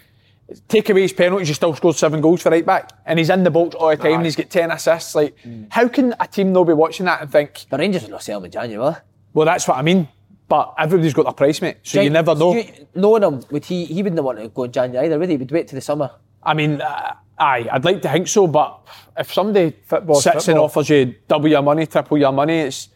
take 0.68 0.90
away 0.90 1.02
his 1.02 1.12
penalties, 1.12 1.48
he 1.48 1.54
still 1.54 1.74
scored 1.74 1.96
seven 1.96 2.20
goals 2.20 2.42
for 2.42 2.50
right 2.50 2.66
back, 2.66 2.90
and 3.06 3.18
he's 3.18 3.30
in 3.30 3.42
the 3.44 3.50
box 3.50 3.74
all 3.74 3.90
the 3.90 3.96
time. 3.96 4.14
And 4.16 4.24
he's 4.24 4.36
got 4.36 4.50
ten 4.50 4.70
assists. 4.70 5.14
Like, 5.14 5.36
how 5.70 5.88
can 5.88 6.14
a 6.20 6.26
team 6.26 6.52
not 6.52 6.64
be 6.64 6.72
watching 6.74 7.06
that 7.06 7.22
and 7.22 7.30
think? 7.30 7.64
The 7.70 7.78
Rangers 7.78 8.02
will 8.02 8.10
not 8.10 8.22
sell 8.22 8.38
him 8.38 8.46
in 8.46 8.50
January? 8.50 8.94
Well, 9.32 9.46
that's 9.46 9.66
what 9.68 9.78
I 9.78 9.82
mean. 9.82 10.08
But 10.48 10.74
everybody's 10.78 11.14
got 11.14 11.22
their 11.24 11.32
price, 11.32 11.62
mate. 11.62 11.78
So 11.82 12.00
you 12.02 12.10
never 12.10 12.34
know. 12.34 12.54
you- 12.54 12.86
knowing 12.94 13.22
him, 13.22 13.42
would 13.50 13.64
he? 13.64 13.84
He 13.86 14.02
wouldn't 14.02 14.22
want 14.22 14.38
to 14.38 14.48
go 14.48 14.64
in 14.64 14.72
January 14.72 15.06
either, 15.06 15.18
would 15.18 15.30
he? 15.30 15.38
He'd 15.38 15.50
wait 15.50 15.68
to 15.68 15.74
the 15.74 15.80
summer. 15.80 16.10
I 16.42 16.52
mean, 16.54 16.80
uh, 16.82 17.14
aye, 17.38 17.68
I'd 17.72 17.84
like 17.84 18.02
to 18.02 18.10
think 18.10 18.28
so, 18.28 18.46
but 18.46 18.80
if 19.16 19.32
somebody 19.32 19.74
Football's 19.86 20.24
sits 20.24 20.48
and 20.48 20.56
football. 20.56 20.64
offers 20.64 20.90
you 20.90 21.14
double 21.28 21.48
your 21.48 21.62
money, 21.62 21.86
triple 21.86 22.18
your 22.18 22.32
money, 22.32 22.58
it's, 22.58 22.88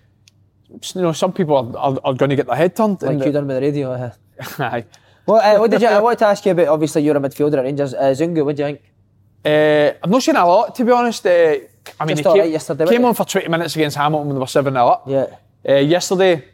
you 0.68 1.02
know 1.02 1.12
some 1.12 1.32
people 1.32 1.56
are, 1.56 1.76
are, 1.76 1.98
are 2.04 2.14
going 2.14 2.30
to 2.30 2.36
get 2.36 2.46
their 2.46 2.56
head 2.56 2.74
turned. 2.74 3.02
Like 3.02 3.24
you 3.24 3.32
done 3.32 3.46
with 3.46 3.56
the 3.56 3.62
radio. 3.62 3.92
uh. 3.92 4.10
aye. 4.58 4.84
Well, 5.26 5.56
uh, 5.56 5.60
what 5.60 5.70
did 5.70 5.82
you? 5.82 5.88
I 5.88 6.00
wanted 6.00 6.20
to 6.20 6.26
ask 6.26 6.44
you 6.44 6.52
about. 6.52 6.68
Obviously, 6.68 7.02
you're 7.02 7.16
a 7.16 7.20
midfielder 7.20 7.58
at 7.58 7.64
Rangers. 7.64 7.94
Uh, 7.94 8.14
Zungu, 8.16 8.44
what 8.44 8.56
do 8.56 8.62
you 8.62 8.68
think? 8.68 8.80
Uh, 9.44 9.98
I've 10.02 10.10
not 10.10 10.22
seen 10.22 10.36
a 10.36 10.46
lot, 10.46 10.74
to 10.74 10.84
be 10.84 10.92
honest. 10.92 11.26
Uh, 11.26 11.58
I 12.00 12.04
mean, 12.04 12.16
Just 12.16 12.28
he 12.28 12.40
came, 12.40 12.50
yesterday, 12.52 12.86
came 12.86 13.04
on 13.04 13.14
for 13.14 13.24
20 13.24 13.48
minutes 13.48 13.76
against 13.76 13.96
Hamilton 13.96 14.28
when 14.28 14.36
they 14.36 14.40
were 14.40 14.46
7 14.46 14.72
0 14.72 14.86
up. 14.86 15.04
Yeah. 15.06 15.26
Uh, 15.68 15.74
yesterday, 15.74 16.44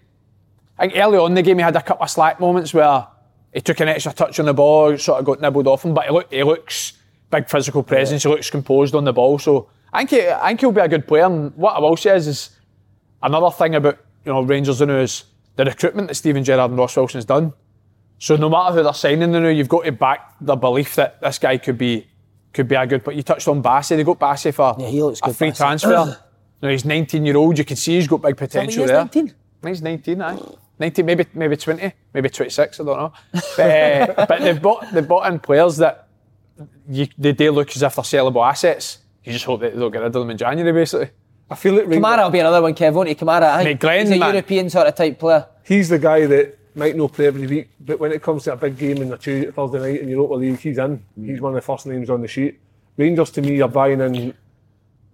I 0.78 0.88
think 0.88 0.98
early 0.98 1.18
on 1.18 1.30
in 1.30 1.34
the 1.34 1.42
game 1.42 1.58
he 1.58 1.64
had 1.64 1.76
a 1.76 1.82
couple 1.82 2.04
of 2.04 2.10
slack 2.10 2.40
moments 2.40 2.74
where 2.74 3.06
he 3.52 3.60
took 3.60 3.80
an 3.80 3.88
extra 3.88 4.12
touch 4.12 4.38
on 4.40 4.46
the 4.46 4.54
ball, 4.54 4.96
sort 4.98 5.18
of 5.18 5.24
got 5.24 5.40
nibbled 5.40 5.66
off 5.66 5.84
him, 5.84 5.94
but 5.94 6.04
he, 6.04 6.10
look, 6.10 6.32
he 6.32 6.42
looks 6.42 6.94
big 7.30 7.48
physical 7.48 7.82
presence, 7.82 8.22
he 8.22 8.28
looks 8.28 8.50
composed 8.50 8.94
on 8.94 9.04
the 9.04 9.12
ball. 9.12 9.38
So 9.38 9.68
I 9.92 10.04
think, 10.04 10.10
he, 10.10 10.28
I 10.28 10.48
think 10.48 10.60
he'll 10.60 10.72
be 10.72 10.80
a 10.80 10.88
good 10.88 11.06
player. 11.06 11.24
And 11.24 11.54
what 11.56 11.76
I 11.76 11.80
will 11.80 11.96
say 11.96 12.16
is, 12.16 12.26
is 12.26 12.50
another 13.22 13.50
thing 13.50 13.74
about 13.74 13.98
you 14.24 14.32
know 14.32 14.42
Rangers 14.42 14.80
now 14.80 14.96
is 14.96 15.24
the 15.56 15.64
recruitment 15.64 16.08
that 16.08 16.14
Steven 16.14 16.44
Gerrard 16.44 16.70
and 16.70 16.78
Ross 16.78 16.96
Wilson's 16.96 17.24
done. 17.24 17.52
So 18.18 18.36
no 18.36 18.48
matter 18.48 18.76
who 18.76 18.82
they're 18.84 18.94
signing 18.94 19.32
now, 19.32 19.48
you've 19.48 19.68
got 19.68 19.84
to 19.84 19.92
back 19.92 20.34
the 20.40 20.54
belief 20.56 20.94
that 20.94 21.20
this 21.20 21.38
guy 21.38 21.58
could 21.58 21.78
be 21.78 22.06
could 22.52 22.68
be 22.68 22.74
a 22.74 22.86
good. 22.86 23.02
But 23.02 23.16
you 23.16 23.22
touched 23.22 23.48
on 23.48 23.62
Bassey. 23.62 23.96
They 23.96 24.04
got 24.04 24.20
Bassey 24.20 24.54
for 24.54 24.76
Yeah, 24.78 24.88
he 24.88 25.02
looks 25.02 25.20
a 25.20 25.26
good, 25.26 25.36
free 25.36 25.50
Bassey. 25.50 25.56
transfer. 25.56 26.18
now 26.62 26.68
he's 26.68 26.84
19 26.84 27.26
year 27.26 27.36
old. 27.36 27.58
You 27.58 27.64
can 27.64 27.76
see 27.76 27.96
he's 27.96 28.06
got 28.08 28.22
big 28.22 28.36
potential 28.36 28.86
there. 28.86 28.96
19? 28.98 29.34
He's 29.64 29.82
19, 29.82 30.22
aye. 30.22 30.38
19, 30.78 31.06
maybe 31.06 31.26
maybe 31.34 31.56
20, 31.56 31.92
maybe 32.14 32.28
26. 32.28 32.80
I 32.80 32.84
don't 32.84 32.96
know. 32.96 33.12
But, 33.56 33.60
uh, 33.60 34.26
but 34.28 34.40
they've 34.40 34.60
bought 34.60 34.92
they've 34.92 35.06
bought 35.06 35.32
in 35.32 35.38
players 35.38 35.76
that 35.78 36.08
you, 36.88 37.08
they 37.18 37.32
do 37.32 37.50
look 37.52 37.70
as 37.74 37.82
if 37.82 37.94
they're 37.94 38.02
sellable 38.04 38.48
assets. 38.48 38.98
You 39.24 39.32
just 39.32 39.44
hope 39.44 39.60
that 39.60 39.74
they 39.74 39.80
don't 39.80 39.92
get 39.92 39.98
rid 39.98 40.06
of 40.06 40.12
them 40.12 40.30
in 40.30 40.36
January, 40.36 40.72
basically. 40.72 41.10
I 41.52 41.54
feel 41.54 41.74
like 41.74 41.86
Rangers, 41.86 42.02
Kamara 42.04 42.24
will 42.24 42.30
be 42.30 42.38
another 42.38 42.62
one, 42.62 42.74
Kev, 42.74 42.92
won't 42.94 43.08
he? 43.08 43.14
Eh, 43.14 43.18
Kamara, 43.18 43.42
I 43.42 43.64
think 43.64 43.80
Glenn, 43.80 44.06
he's 44.06 44.16
a 44.16 44.18
man. 44.18 44.34
European 44.34 44.70
sort 44.70 44.86
of 44.86 44.94
type 44.94 45.18
player. 45.18 45.46
he's 45.64 45.88
the 45.88 45.98
guy 45.98 46.26
that 46.26 46.58
might 46.74 46.96
not 46.96 47.12
play 47.12 47.26
every 47.26 47.46
week, 47.46 47.68
but 47.80 48.00
when 48.00 48.12
it 48.12 48.22
comes 48.22 48.44
to 48.44 48.52
a 48.54 48.56
big 48.56 48.78
game 48.78 48.98
in 48.98 49.10
the 49.10 49.18
Tuesday, 49.18 49.50
Thursday 49.50 49.78
night 49.78 50.00
in 50.00 50.08
Europa 50.08 50.34
League, 50.34 50.58
he's 50.58 50.78
in. 50.78 51.04
He's 51.20 51.40
one 51.40 51.52
of 51.52 51.56
the 51.56 51.60
first 51.60 51.86
names 51.86 52.08
on 52.08 52.22
the 52.22 52.28
sheet. 52.28 52.58
Rangers 52.96 53.30
to 53.32 53.42
me 53.42 53.60
are 53.60 53.68
buying 53.68 54.00
in 54.00 54.34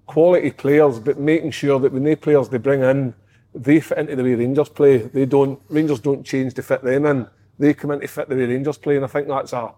quality 0.07 0.53
players, 0.53 1.01
but 1.01 1.18
making 1.18 1.51
sure 1.51 1.78
that 1.80 1.93
when 1.93 2.05
they 2.05 2.16
players 2.16 2.49
they 2.49 2.59
bring 2.59 2.82
in, 2.82 3.14
they 3.55 3.80
fit 3.80 3.99
into 3.99 4.14
the 4.16 4.22
way 4.22 4.34
Rangers 4.34 4.68
play. 4.68 4.99
They 4.99 5.26
don't 5.26 5.61
Rangers 5.68 6.01
don't 6.01 6.24
change 6.24 6.55
to 6.55 6.62
fit 6.62 6.82
them 6.82 7.05
in. 7.05 7.26
They 7.59 7.74
come 7.74 7.91
in 7.91 8.01
to 8.01 8.07
fit 8.07 8.28
the 8.28 8.36
way 8.36 8.47
Rangers 8.47 8.78
play, 8.78 8.97
and 8.97 9.05
I 9.05 9.09
think 9.09 9.26
that's 9.26 9.53
a 9.53 9.72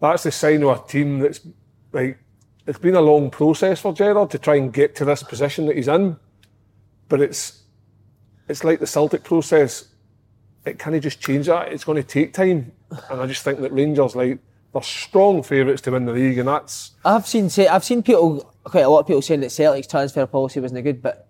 that's 0.00 0.22
the 0.22 0.32
sign 0.32 0.62
of 0.62 0.84
a 0.84 0.88
team 0.88 1.18
that's 1.18 1.40
like 1.92 2.18
it's 2.70 2.78
been 2.78 2.94
a 2.94 3.00
long 3.00 3.30
process 3.30 3.80
for 3.80 3.92
Gerrard 3.92 4.30
to 4.30 4.38
try 4.38 4.54
and 4.54 4.72
get 4.72 4.94
to 4.96 5.04
this 5.04 5.24
position 5.24 5.66
that 5.66 5.74
he's 5.76 5.88
in. 5.88 6.16
But 7.08 7.20
it's 7.20 7.62
it's 8.48 8.62
like 8.64 8.78
the 8.78 8.86
Celtic 8.86 9.24
process. 9.24 9.88
It 10.64 10.78
can't 10.78 11.02
just 11.02 11.20
change 11.20 11.46
that. 11.46 11.72
It's 11.72 11.84
going 11.84 11.96
to 12.00 12.06
take 12.06 12.32
time, 12.32 12.70
and 13.10 13.20
I 13.20 13.26
just 13.26 13.42
think 13.42 13.60
that 13.60 13.72
Rangers 13.72 14.14
like 14.14 14.38
they're 14.72 14.82
strong 14.82 15.42
favourites 15.42 15.82
to 15.82 15.90
win 15.90 16.04
the 16.06 16.12
league, 16.12 16.38
and 16.38 16.48
that's 16.48 16.92
I've 17.04 17.26
seen 17.26 17.50
say 17.50 17.66
I've 17.66 17.82
seen 17.84 18.02
people 18.04 18.54
quite 18.62 18.82
a 18.84 18.88
lot 18.88 19.00
of 19.00 19.06
people 19.08 19.22
saying 19.22 19.40
that 19.40 19.50
Celtic's 19.50 19.88
transfer 19.88 20.24
policy 20.26 20.60
wasn't 20.60 20.84
good, 20.84 21.02
but 21.02 21.26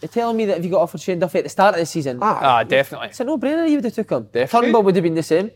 they're 0.00 0.08
telling 0.08 0.36
me 0.36 0.44
that 0.44 0.58
if 0.58 0.64
you 0.64 0.70
got 0.70 0.82
offered 0.82 1.00
Shane 1.00 1.18
Duffy 1.18 1.38
at 1.38 1.44
the 1.44 1.50
start 1.50 1.74
of 1.74 1.80
the 1.80 1.86
season, 1.86 2.20
Ah, 2.22 2.62
definitely. 2.62 3.08
it's 3.08 3.18
a 3.18 3.24
no-brainer. 3.24 3.68
You 3.68 3.76
would 3.78 3.84
have 3.84 3.94
took 3.94 4.10
him. 4.10 4.28
Definitely. 4.32 4.66
Turnbull 4.68 4.82
would 4.84 4.94
have 4.94 5.02
been 5.02 5.14
the 5.16 5.22
same. 5.24 5.50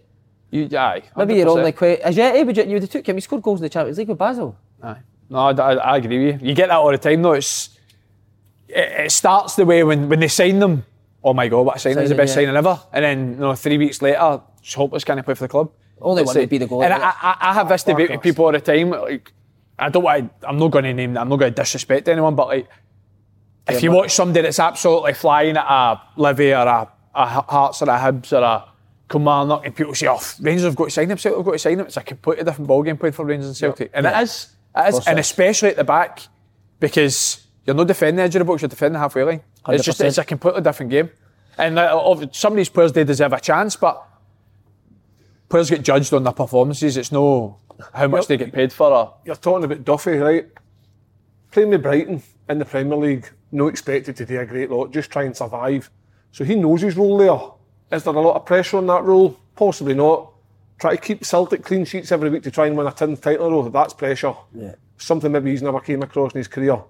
You, 0.51 0.69
aye. 0.77 1.03
Maybe 1.17 1.37
you're 1.37 1.47
100%. 1.47 1.59
only 1.59 1.73
quite. 1.73 2.03
Ajeti, 2.03 2.45
would 2.45 2.57
you, 2.57 2.65
you 2.65 2.73
would 2.75 2.83
have 2.83 2.91
took 2.91 3.09
him. 3.09 3.17
He 3.17 3.21
scored 3.21 3.43
goals 3.43 3.61
in 3.61 3.63
the 3.63 3.69
Champions 3.71 3.99
League 3.99 4.09
with 4.09 4.19
Basel. 4.19 4.57
Aye. 4.83 4.97
No, 5.33 5.39
I, 5.39 5.53
I, 5.53 5.73
I 5.75 5.97
agree 5.97 6.27
with 6.27 6.43
you. 6.43 6.49
You 6.49 6.55
get 6.55 6.69
that 6.69 6.77
all 6.77 6.93
the 6.93 6.99
time, 6.99 7.23
though. 7.23 7.33
It's 7.33 7.71
it, 8.69 9.07
it 9.07 9.13
starts 9.13 9.57
the 9.57 9.65
way 9.65 9.83
when, 9.83 10.09
when 10.11 10.21
they 10.21 10.29
sign 10.29 10.59
them. 10.59 10.85
Oh 11.25 11.33
my 11.33 11.49
God, 11.49 11.63
what 11.63 11.77
a 11.77 11.79
signing! 11.79 12.01
It's 12.01 12.11
the 12.11 12.15
best 12.15 12.37
yeah. 12.37 12.43
signing 12.43 12.57
ever. 12.57 12.79
And 12.93 13.05
then 13.05 13.31
you 13.33 13.41
know, 13.41 13.55
three 13.55 13.79
weeks 13.79 14.03
later, 14.03 14.43
just 14.61 14.77
hopeless 14.77 15.05
can't 15.05 15.25
play 15.25 15.35
for 15.35 15.45
the 15.45 15.49
club. 15.49 15.73
Only 16.01 16.23
It's 16.23 16.29
one 16.29 16.37
would 16.37 16.51
be 16.51 16.59
the 16.59 16.67
goal. 16.67 16.83
And 16.83 16.93
I, 16.93 16.99
I, 16.99 17.37
I 17.41 17.55
have 17.55 17.69
this 17.69 17.85
debate 17.85 18.11
with 18.11 18.21
people 18.21 18.45
all 18.45 18.53
the 18.53 18.61
time. 18.61 18.91
Like, 18.91 19.33
I 19.79 19.89
don't 19.89 20.03
want. 20.03 20.41
to- 20.41 20.49
I'm 20.49 20.59
not 20.59 20.71
going 20.71 20.85
to 20.85 20.93
name. 20.93 21.17
I'm 21.17 21.29
not 21.29 21.37
going 21.37 21.55
to 21.55 21.63
disrespect 21.63 22.09
anyone, 22.09 22.35
but 22.35 22.49
like, 22.49 22.69
if 23.69 23.83
you 23.83 23.91
watch 23.91 24.11
somebody 24.13 24.43
that's 24.43 24.59
absolutely 24.59 25.15
flying 25.15 25.57
at 25.57 25.65
a 25.65 26.03
Livy 26.17 26.53
or 26.53 26.67
a, 26.67 26.89
a 27.15 27.27
Hearts 27.27 27.81
or 27.81 27.89
a 27.89 27.99
Hibs 27.99 28.33
or 28.33 28.43
a 28.43 28.65
Kilmarnock, 29.09 29.65
and 29.65 29.75
people 29.75 29.95
say, 29.95 30.09
"Oh, 30.09 30.21
Rangers 30.41 30.65
have 30.65 30.77
got 30.77 30.87
to 30.87 30.91
sign 30.91 31.11
him. 31.11 31.17
Celtic 31.17 31.39
have 31.39 31.47
got 31.47 31.53
to 31.53 31.59
sign 31.59 31.79
him." 31.79 31.87
It's 31.87 31.97
a 31.97 32.03
completely 32.03 32.45
different 32.45 32.69
ballgame 32.69 32.99
playing 32.99 33.13
for 33.13 33.25
Rangers 33.25 33.47
and 33.47 33.57
Celtic, 33.57 33.91
and 33.95 34.07
it 34.07 34.17
is. 34.23 34.49
Is, 34.77 35.07
and 35.07 35.19
especially 35.19 35.71
at 35.71 35.77
the 35.77 35.85
back, 35.85 36.29
because 36.81 37.47
you're 37.67 37.77
not 37.77 37.87
defending 37.87 38.17
the 38.17 38.23
edge 38.23 38.35
of 38.35 38.41
the 38.41 38.45
box, 38.45 38.63
you're 38.63 38.69
defending 38.69 38.95
the 38.95 38.99
halfway 38.99 39.23
line. 39.23 39.43
It's 39.69 39.85
just 39.85 40.01
100%. 40.01 40.05
it's 40.07 40.19
a 40.19 40.25
completely 40.25 40.63
different 40.63 40.91
game. 40.91 41.11
And 41.59 41.79
uh, 41.79 42.27
some 42.33 42.55
of 42.55 42.57
these 42.57 42.71
players 42.71 42.93
they 42.93 43.05
deserve 43.05 43.33
a 43.33 43.41
chance, 43.41 43.77
but 43.77 44.03
players 45.49 45.69
get 45.69 45.83
judged 45.83 46.13
on 46.15 46.25
their 46.25 46.33
performances. 46.33 46.97
It's 46.97 47.13
no 47.13 47.59
how 47.93 48.09
much 48.09 48.27
they 48.27 48.37
get 48.37 48.53
paid 48.53 48.73
for. 48.73 48.91
Or, 48.91 49.15
you're 49.25 49.37
talking 49.37 49.65
about 49.65 49.85
Duffy, 49.85 50.13
right? 50.13 50.49
Playing 51.51 51.71
with 51.71 51.83
Brighton 51.83 52.23
in 52.49 52.59
the 52.59 52.65
Premier 52.65 52.97
League, 52.97 53.29
no 53.51 53.69
expected 53.69 54.17
to 54.17 54.25
do 54.25 54.41
a 54.41 54.47
great 54.47 54.71
lot, 54.71 54.93
just 54.93 55.11
try 55.11 55.25
and 55.25 55.37
survive. 55.37 55.91
So 56.31 56.45
he 56.45 56.55
knows 56.55 56.81
his 56.81 56.97
role 56.97 57.19
there. 57.19 57.97
Is 57.97 58.05
there 58.05 58.15
a 58.15 58.21
lot 58.21 58.37
of 58.37 58.47
pressure 58.47 58.79
on 58.79 58.87
that 58.87 59.03
role? 59.05 59.39
Possibly 59.55 59.95
not. 59.95 60.32
Try 60.83 60.97
to 60.97 61.01
keep 61.01 61.25
Celtic 61.25 61.63
clean 61.63 61.85
sheets 61.85 62.11
every 62.11 62.29
week 62.29 62.43
to 62.43 62.51
try 62.51 62.67
and 62.67 62.77
win 62.77 62.89
a 62.89 62.91
10th 62.91 63.21
title 63.21 63.47
in 63.47 63.53
a 63.53 63.57
row, 63.57 63.69
that's 63.69 63.95
pressure. 63.95 64.35
Yeah. 64.53 64.75
Something 64.97 65.31
maybe 65.31 65.53
he's 65.53 65.63
never 65.63 65.79
came 65.79 66.03
across 66.03 66.33
in 66.33 66.39
his 66.39 66.49
career. 66.49 66.83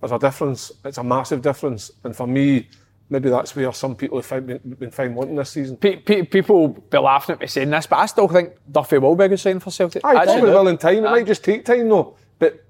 There's 0.00 0.12
a 0.12 0.18
difference. 0.18 0.72
It's 0.82 0.96
a 0.96 1.04
massive 1.04 1.42
difference. 1.42 1.90
And 2.04 2.16
for 2.16 2.26
me, 2.26 2.70
maybe 3.10 3.28
that's 3.28 3.54
where 3.54 3.70
some 3.74 3.96
people 3.96 4.16
have 4.16 4.24
found, 4.24 4.46
been, 4.46 4.60
been 4.60 4.90
fine 4.90 5.14
wanting 5.14 5.36
this 5.36 5.50
season. 5.50 5.76
pe- 5.76 5.96
pe- 5.96 6.22
people 6.22 6.68
be 6.68 6.96
laughing 6.96 7.34
at 7.34 7.40
me 7.42 7.46
saying 7.46 7.68
this, 7.68 7.86
but 7.86 7.96
I 7.96 8.06
still 8.06 8.28
think 8.28 8.54
Duffy 8.72 8.96
will 8.96 9.14
be 9.14 9.24
a 9.24 9.28
good 9.28 9.38
sign 9.40 9.60
for 9.60 9.70
Celtic. 9.70 10.02
I 10.02 10.14
Actually 10.14 10.32
probably 10.40 10.50
will 10.50 10.68
in 10.68 10.78
time. 10.78 11.04
It 11.04 11.08
Aye. 11.08 11.10
might 11.10 11.26
just 11.26 11.44
take 11.44 11.66
time 11.66 11.86
though. 11.90 12.16
But 12.38 12.64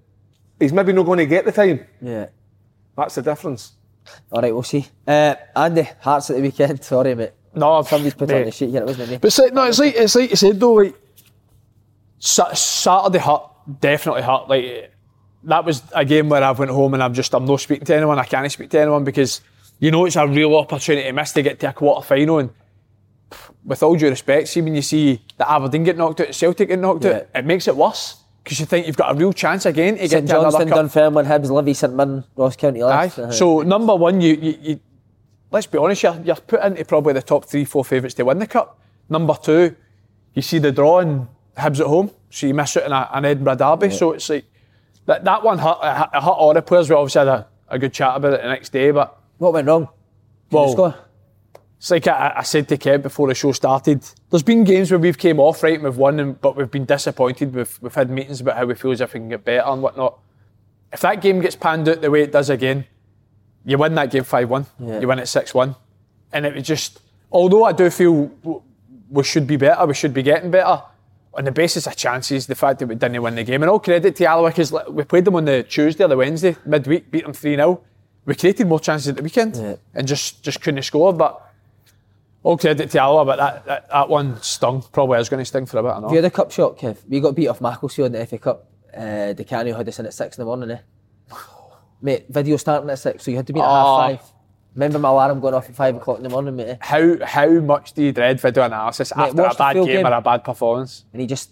he's 0.59 0.73
maybe 0.73 0.93
not 0.93 1.05
going 1.07 1.19
to 1.21 1.27
get 1.27 1.45
the 1.45 1.53
time. 1.53 1.87
Yeah. 2.03 2.27
That's 2.97 3.15
the 3.15 3.23
difference. 3.23 3.75
All 4.33 4.43
right, 4.43 4.53
we'll 4.53 4.65
see. 4.65 4.89
Uh, 5.07 5.37
Andy, 5.55 5.89
Hearts 6.01 6.31
at 6.31 6.37
the 6.37 6.43
weekend. 6.43 6.83
Sorry, 6.93 7.15
mate. 7.15 7.31
No, 7.55 7.83
Somebody's 7.83 8.15
put 8.15 8.31
on 8.33 8.45
the 8.45 8.51
sheet 8.51 8.71
here, 8.71 8.85
wasn't 8.85 9.11
it? 9.11 9.21
But 9.21 9.39
like, 9.39 9.53
no, 9.53 9.65
it's 9.65 9.79
like 9.79 9.95
it's 9.95 10.15
like 10.15 10.31
you 10.31 10.37
said 10.37 10.61
though. 10.61 10.75
Like 10.75 10.95
Sa- 12.19 12.55
Saturday 12.55 13.19
hurt, 13.19 13.43
definitely 13.81 14.23
hurt. 14.23 14.49
Like 14.49 14.93
that 15.45 15.65
was 15.65 15.83
a 15.95 16.05
game 16.05 16.29
where 16.29 16.43
I've 16.43 16.59
went 16.59 16.71
home 16.71 16.95
and 16.95 17.03
I'm 17.03 17.15
just 17.15 17.35
I'm 17.35 17.45
not 17.45 17.61
speaking 17.61 17.85
to 17.87 17.97
anyone. 17.97 18.19
I 18.19 18.25
can't 18.25 18.51
speak 18.51 18.71
to 18.71 18.81
anyone 18.81 19.05
because 19.05 19.41
you 19.79 19.91
know 19.91 20.07
it's 20.07 20.17
a 20.17 20.27
real 20.27 20.57
opportunity 20.57 21.07
to 21.07 21.13
miss 21.13 21.33
to 21.33 21.43
get 21.43 21.61
to 21.61 21.69
a 21.69 21.73
quarter 21.73 22.05
final. 22.07 22.39
And 22.39 22.51
with 23.65 23.83
all 23.83 23.97
due 23.97 24.09
respect, 24.09 24.49
see 24.49 24.63
when 24.63 24.75
you 24.75 24.83
see 24.83 25.23
that 25.37 25.51
Aberdeen 25.51 25.85
get 25.85 25.97
knocked 25.97 26.21
out, 26.21 26.35
Celtic 26.35 26.69
get 26.69 26.79
knocked 26.79 27.05
out, 27.05 27.27
it 27.35 27.45
makes 27.45 27.69
it 27.69 27.77
worse 27.77 28.17
because 28.43 28.61
you 28.61 28.67
think 28.67 28.87
you've 28.87 28.97
got 28.97 29.15
a 29.15 29.19
real 29.19 29.33
chance 29.33 29.67
again 29.67 29.95
to 29.95 30.03
get 30.03 30.11
St 30.11 30.29
to 30.29 30.41
another 30.41 30.67
cup. 30.67 30.77
Dunfermline, 30.77 31.25
Hibs, 31.25 31.51
Livy, 31.51 31.75
St 31.75 31.95
Mirren, 31.95 32.25
Ross 32.37 32.57
County 32.57 32.83
Aye. 32.83 33.05
left. 33.05 33.19
Uh-huh. 33.19 33.33
So 33.33 33.63
number 33.63 33.95
one, 33.97 34.21
you, 34.21 34.35
you, 34.35 34.59
you 34.61 34.81
let's 35.55 35.67
be 35.67 35.79
honest, 35.79 36.03
you're, 36.03 36.21
you're 36.25 36.35
put 36.35 36.63
into 36.63 36.85
probably 36.85 37.13
the 37.13 37.23
top 37.23 37.45
three, 37.45 37.65
four 37.65 37.85
favourites 37.85 38.15
to 38.17 38.25
win 38.25 38.39
the 38.39 38.47
cup. 38.47 38.79
Number 39.09 39.35
two, 39.41 39.77
you 40.35 40.43
see 40.43 40.59
the 40.59 40.73
draw 40.73 40.99
and 40.99 41.29
Hibs 41.57 41.79
at 41.81 41.87
home, 41.87 42.11
so 42.29 42.49
you 42.49 42.55
miss 42.55 42.77
out 42.77 42.83
on 42.85 42.93
a, 42.93 43.09
an 43.13 43.25
Edinburgh 43.25 43.57
derby. 43.57 43.91
So 43.91 44.13
it's 44.13 44.29
like 44.29 44.45
that, 45.07 45.23
that 45.23 45.45
one 45.45 45.59
hurt, 45.59 45.79
it 45.81 45.97
hurt 45.97 46.11
it 46.13 46.23
hurt 46.23 46.31
all 46.31 46.53
the 46.53 46.61
players. 46.61 46.91
We 46.91 46.97
obviously 46.97 47.21
had 47.21 47.29
a, 47.29 47.47
a 47.69 47.79
good 47.79 47.93
chat 47.93 48.17
about 48.17 48.35
it 48.35 48.43
the 48.43 48.49
next 48.49 48.71
day, 48.71 48.91
but 48.91 49.17
what 49.39 49.53
went 49.53 49.69
wrong? 49.69 49.89
well, 50.51 50.99
it's 51.79 51.91
like 51.91 52.09
I, 52.09 52.35
I 52.39 52.43
said 52.43 52.69
to 52.69 52.77
Kev 52.77 53.03
before 53.03 53.29
the 53.29 53.35
show 53.35 53.53
started. 53.53 54.05
There's 54.31 54.43
been 54.43 54.65
games 54.65 54.91
where 54.91 54.99
we've 54.99 55.19
came 55.19 55.39
off 55.39 55.63
right 55.63 55.75
and 55.75 55.85
we've 55.85 55.97
won, 55.97 56.19
and, 56.19 56.41
but 56.41 56.57
we've 56.57 56.71
been 56.71 56.87
disappointed. 56.87 57.55
We've 57.55 57.79
we've 57.81 57.95
had 57.95 58.11
meetings 58.11 58.41
about 58.41 58.57
how 58.57 58.67
we 58.67 58.75
feel 58.75 58.91
as 58.91 59.01
if 59.01 59.15
we 59.15 59.21
can 59.21 59.29
get 59.29 59.45
better 59.45 59.69
and 59.69 59.83
whatnot. 59.83 60.19
If 60.93 61.01
that 61.03 61.21
game 61.21 61.41
gets 61.41 61.55
panned 61.55 61.89
out 61.89 62.01
the 62.01 62.11
way 62.11 62.23
it 62.23 62.33
does 62.33 62.51
again, 62.51 62.87
you 63.65 63.79
win 63.79 63.95
that 63.95 64.11
game 64.11 64.25
five 64.25 64.49
one. 64.49 64.67
Yeah. 64.79 65.01
You 65.01 65.09
win 65.09 65.19
it 65.19 65.27
six 65.27 65.55
one, 65.55 65.77
and 66.33 66.47
it 66.47 66.55
was 66.55 66.65
just. 66.65 67.01
Although 67.33 67.65
I 67.65 67.73
do 67.73 67.91
feel 67.91 68.31
we 69.11 69.25
should 69.25 69.47
be 69.47 69.57
better, 69.57 69.85
we 69.87 69.95
should 69.95 70.15
be 70.15 70.23
getting 70.23 70.51
better. 70.51 70.83
On 71.37 71.45
the 71.45 71.51
basis 71.51 71.89
of 71.89 71.97
chances, 71.97 72.47
the 72.47 72.55
fact 72.55 72.79
that 72.79 72.87
we 72.87 72.95
didn't 72.95 73.21
win 73.21 73.35
the 73.35 73.43
game, 73.43 73.63
and 73.63 73.71
all 73.71 73.81
credit 73.81 74.15
to 74.17 74.25
Alloa 74.25 74.51
because 74.51 74.73
we 74.89 75.03
played 75.03 75.25
them 75.25 75.35
on 75.35 75.45
the 75.45 75.65
Tuesday 75.65 76.05
or 76.05 76.09
the 76.09 76.17
Wednesday 76.17 76.55
midweek, 76.65 77.11
beat 77.11 77.25
them 77.25 77.33
three 77.33 77.57
0 77.57 77.81
We 78.25 78.37
created 78.37 78.69
more 78.69 78.79
chances 78.79 79.09
at 79.09 79.17
the 79.17 79.23
weekend 79.23 79.79
and 79.95 80.07
just 80.07 80.45
just 80.45 80.61
couldn't 80.61 80.83
score. 80.83 81.13
But 81.13 81.41
all 82.45 82.59
credit 82.59 82.91
to 82.91 82.99
Alloa, 82.99 83.25
but 83.25 83.37
that, 83.37 83.65
that, 83.65 83.89
that 83.89 84.09
one 84.09 84.41
stung. 84.43 84.85
Probably 84.93 85.19
is 85.19 85.29
going 85.29 85.41
to 85.41 85.45
sting 85.45 85.67
for 85.67 85.79
a 85.79 85.83
bit. 85.83 85.89
I 85.89 85.99
know. 85.99 86.09
Have 86.09 86.11
you 86.13 86.23
had 86.23 86.25
a 86.27 86.31
cup 86.31 86.53
shot, 86.53 86.79
Kev? 86.79 86.99
We 87.09 87.19
got 87.19 87.35
beat 87.35 87.49
off 87.49 87.61
Macclesfield 87.61 88.15
in 88.15 88.21
the 88.21 88.27
FA 88.27 88.39
Cup. 88.39 88.67
Uh, 88.95 89.33
Di 89.33 89.45
Canio 89.45 89.77
had 89.77 89.89
us 89.89 89.99
in 89.99 90.07
at 90.07 90.15
six 90.15 90.37
in 90.39 90.43
the 90.43 90.47
morning, 90.47 90.71
eh? 90.71 90.79
Mate, 92.05 92.27
video 92.29 92.59
starting 92.59 92.91
at 92.91 92.99
six, 92.99 93.25
so 93.25 93.31
you 93.31 93.39
had 93.39 93.47
to 93.47 93.55
be 93.55 93.61
at 93.61 93.65
Oh. 93.67 93.69
half 93.71 93.87
ah. 93.87 94.09
five. 94.09 94.33
Remember 94.75 94.99
my 94.99 95.09
alarm 95.09 95.41
going 95.41 95.55
off 95.55 95.71
at 95.71 95.75
five 95.75 95.97
o'clock 95.97 96.19
in 96.19 96.23
the 96.25 96.29
morning, 96.29 96.55
mate? 96.55 96.77
How 96.81 97.17
how 97.25 97.49
much 97.49 97.95
do 97.95 98.03
you 98.03 98.13
dread 98.13 98.39
video 98.39 98.65
analysis 98.65 99.11
Mate, 99.17 99.29
after 99.29 99.43
a 99.43 99.55
bad 99.55 99.75
game, 99.75 99.87
game. 99.87 100.07
or 100.07 100.13
a 100.13 100.21
bad 100.21 100.45
performance? 100.45 101.05
And 101.13 101.23
he 101.23 101.27
just 101.27 101.49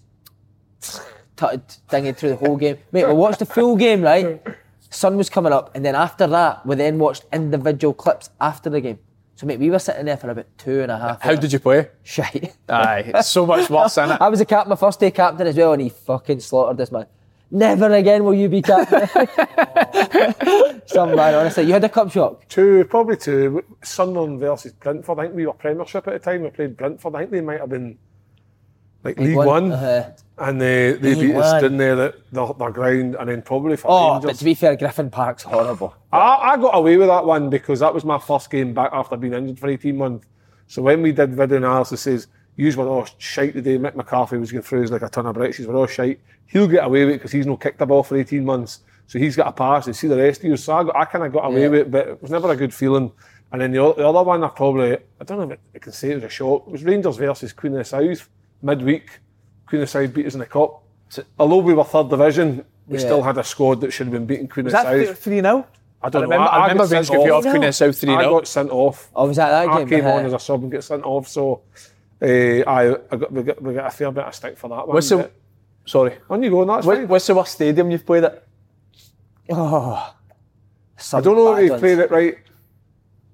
tutted 1.36 1.62
dinging 1.88 2.12
through 2.12 2.30
the 2.30 2.36
whole 2.36 2.58
game. 2.58 2.76
Mate, 2.92 3.06
we 3.06 3.14
watched 3.14 3.38
the 3.38 3.46
full 3.46 3.76
game, 3.76 4.02
right? 4.02 4.42
Sun 4.90 5.16
was 5.16 5.30
coming 5.30 5.54
up, 5.54 5.74
and 5.74 5.82
then 5.86 5.94
after 5.94 6.26
that, 6.26 6.66
we 6.66 6.76
then 6.76 6.98
watched 6.98 7.24
individual 7.32 7.94
clips 7.94 8.28
after 8.38 8.68
the 8.68 8.82
game. 8.82 8.98
So, 9.36 9.46
mate, 9.46 9.58
we 9.58 9.70
were 9.70 9.78
sitting 9.78 10.04
there 10.04 10.18
for 10.18 10.28
about 10.28 10.46
two 10.58 10.82
and 10.82 10.92
a 10.92 10.98
half. 10.98 11.22
How 11.22 11.30
hours. 11.30 11.38
did 11.38 11.52
you 11.54 11.60
play? 11.60 11.88
Shite. 12.02 12.54
Aye, 12.68 13.12
it's 13.14 13.28
so 13.28 13.46
much 13.46 13.70
worse, 13.70 13.92
isn't 13.98 14.10
it? 14.10 14.20
I 14.20 14.28
was 14.28 14.42
a 14.42 14.44
cap, 14.44 14.68
my 14.68 14.76
first 14.76 15.00
day 15.00 15.10
captain 15.10 15.46
as 15.46 15.56
well, 15.56 15.72
and 15.72 15.80
he 15.80 15.88
fucking 15.88 16.40
slaughtered 16.40 16.76
this 16.76 16.92
man. 16.92 17.06
Never 17.54 17.92
again 17.92 18.24
will 18.24 18.32
you 18.32 18.48
be 18.48 18.62
captain. 18.62 19.06
Some 20.86 21.14
man, 21.14 21.34
honestly. 21.34 21.64
You 21.64 21.74
had 21.74 21.84
a 21.84 21.88
cup 21.90 22.10
shock. 22.10 22.48
Two, 22.48 22.82
probably 22.86 23.18
two. 23.18 23.62
Sunderland 23.84 24.40
versus 24.40 24.72
Brentford. 24.72 25.18
I 25.18 25.22
think 25.24 25.34
we 25.34 25.44
were 25.46 25.52
Premiership 25.52 26.08
at 26.08 26.14
the 26.14 26.18
time. 26.18 26.42
We 26.42 26.48
played 26.50 26.78
Brentford. 26.78 27.14
I 27.14 27.18
think 27.20 27.30
they 27.30 27.40
might 27.42 27.60
have 27.60 27.68
been 27.68 27.98
like 29.04 29.18
League 29.18 29.36
One, 29.36 29.46
One. 29.46 29.72
uh-huh. 29.72 30.10
And 30.38 30.60
they, 30.60 30.92
they 30.94 31.14
League 31.14 31.28
beat 31.32 31.36
us, 31.36 31.52
One. 31.52 31.62
didn't 31.62 31.76
they, 31.78 31.94
their, 31.94 32.14
their 32.58 32.70
ground. 32.70 33.16
And 33.20 33.28
then 33.28 33.42
probably 33.42 33.76
for 33.76 33.88
Oh, 33.90 34.14
Rangers. 34.14 34.30
but 34.30 34.36
to 34.38 34.44
be 34.46 34.54
fair, 34.54 34.74
Griffin 34.74 35.10
Park's 35.10 35.42
horrible. 35.42 35.94
I, 36.10 36.52
I 36.52 36.56
got 36.56 36.74
away 36.74 36.96
with 36.96 37.08
that 37.08 37.26
one 37.26 37.50
because 37.50 37.80
that 37.80 37.92
was 37.92 38.04
my 38.04 38.18
first 38.18 38.50
game 38.50 38.72
back 38.72 38.90
after 38.94 39.16
being 39.18 39.34
injured 39.34 39.58
for 39.58 39.68
18 39.68 39.94
months. 39.96 40.26
So 40.68 40.80
when 40.80 41.02
we 41.02 41.12
did 41.12 41.34
video 41.34 41.58
analysis, 41.58 42.00
says, 42.00 42.28
Yous 42.56 42.76
were 42.76 42.86
all 42.86 43.06
shite 43.18 43.54
today. 43.54 43.78
Mick 43.78 43.94
McCarthy 43.94 44.36
was 44.36 44.52
going 44.52 44.62
through 44.62 44.84
like 44.86 45.02
a 45.02 45.08
ton 45.08 45.26
of 45.26 45.34
bricks. 45.34 45.56
He's 45.56 45.66
were 45.66 45.74
all 45.76 45.86
shite. 45.86 46.20
He'll 46.46 46.68
get 46.68 46.84
away 46.84 47.04
with 47.04 47.14
it 47.14 47.18
because 47.18 47.32
he's 47.32 47.46
not 47.46 47.60
kicked 47.60 47.80
a 47.80 47.86
ball 47.86 48.02
for 48.02 48.16
18 48.16 48.44
months. 48.44 48.80
So 49.06 49.18
he's 49.18 49.36
got 49.36 49.48
a 49.48 49.52
pass. 49.52 49.86
And 49.86 49.96
see 49.96 50.06
the 50.08 50.16
rest 50.16 50.40
of 50.40 50.44
you. 50.46 50.56
So 50.56 50.74
I, 50.76 50.84
got, 50.84 50.96
I 50.96 51.04
kind 51.06 51.24
of 51.24 51.32
got 51.32 51.46
away 51.46 51.62
Yeah. 51.62 51.68
with 51.68 51.80
it, 51.80 51.90
but 51.90 52.08
it 52.08 52.22
was 52.22 52.30
never 52.30 52.50
a 52.50 52.56
good 52.56 52.74
feeling. 52.74 53.10
And 53.52 53.60
then 53.60 53.72
the, 53.72 53.78
the 53.94 54.06
other 54.08 54.22
one, 54.22 54.44
I 54.44 54.48
probably, 54.48 54.92
I 54.94 55.24
don't 55.24 55.38
know 55.48 55.50
if 55.54 55.58
I 55.74 55.78
can 55.78 55.92
say 55.92 56.10
it 56.12 56.16
was 56.16 56.24
a 56.24 56.28
shock. 56.28 56.64
It 56.66 56.72
was 56.72 56.84
Rangers 56.84 57.16
versus 57.16 57.52
Queen 57.52 57.72
of 57.72 57.78
the 57.78 57.84
South 57.84 58.28
midweek. 58.62 59.18
Queen 59.66 59.80
of 59.82 59.88
the 59.88 59.90
South 59.90 60.12
beat 60.14 60.26
us 60.26 60.34
in 60.34 60.40
the 60.40 60.46
cup. 60.46 60.82
So, 61.08 61.22
Although 61.38 61.58
we 61.58 61.74
were 61.74 61.84
third 61.84 62.08
division, 62.10 62.64
we 62.86 62.98
Yeah. 62.98 63.04
still 63.04 63.22
had 63.22 63.38
a 63.38 63.44
squad 63.44 63.80
that 63.80 63.92
should 63.92 64.06
have 64.06 64.12
been 64.12 64.26
beating 64.26 64.48
Queen 64.48 64.64
Was 64.64 64.74
of 64.74 64.84
the 64.84 65.06
South. 65.06 65.18
three 65.18 65.40
0 65.40 65.66
I 66.04 66.08
don't 66.08 66.22
I 66.24 66.26
know. 66.26 66.30
remember- 66.32 66.50
I 66.52 66.62
remember 66.68 66.82
got 66.88 66.88
sent 67.06 67.10
off. 67.20 67.30
off 67.30 67.42
Queen 67.44 67.56
of 67.56 67.62
the 67.62 67.72
South 67.72 67.94
3-0. 68.00 68.16
I 68.18 68.22
got 68.24 68.46
sent 68.48 68.70
off. 68.70 69.10
Oh, 69.14 69.26
was 69.28 69.36
that 69.36 69.50
that 69.50 69.68
I 69.68 69.78
game? 69.78 69.88
came 69.88 70.00
Uh-huh. 70.06 70.16
on 70.18 70.24
as 70.26 70.32
a 70.32 70.38
sub 70.38 70.62
and 70.62 70.72
get 70.72 70.82
sent 70.84 71.04
off, 71.04 71.28
so 71.28 71.60
uh, 72.22 72.70
I, 72.70 72.96
I 73.10 73.16
got, 73.16 73.32
we, 73.32 73.42
got, 73.42 73.62
we 73.62 73.74
got 73.74 73.86
a 73.86 73.90
fair 73.90 74.10
bit 74.12 74.24
of 74.24 74.34
stick 74.34 74.56
for 74.56 74.68
that 74.68 74.86
one. 74.86 74.94
What's 74.94 75.08
the 75.08 75.16
but- 75.18 75.32
sorry? 75.84 76.16
on 76.30 76.42
you 76.42 76.50
go, 76.50 76.64
that's 76.64 76.86
What, 76.86 76.96
fine. 76.98 77.08
what's 77.08 77.26
the 77.26 77.34
worst 77.34 77.52
stadium 77.54 77.90
you've 77.90 78.06
played 78.06 78.24
at? 78.24 78.44
Oh. 79.50 80.14
I 81.14 81.20
don't 81.20 81.34
know 81.36 81.52
if 81.52 81.56
bad 81.58 81.64
you 81.64 81.70
ones. 81.72 81.80
played 81.80 81.98
it 81.98 82.10
right. 82.10 82.38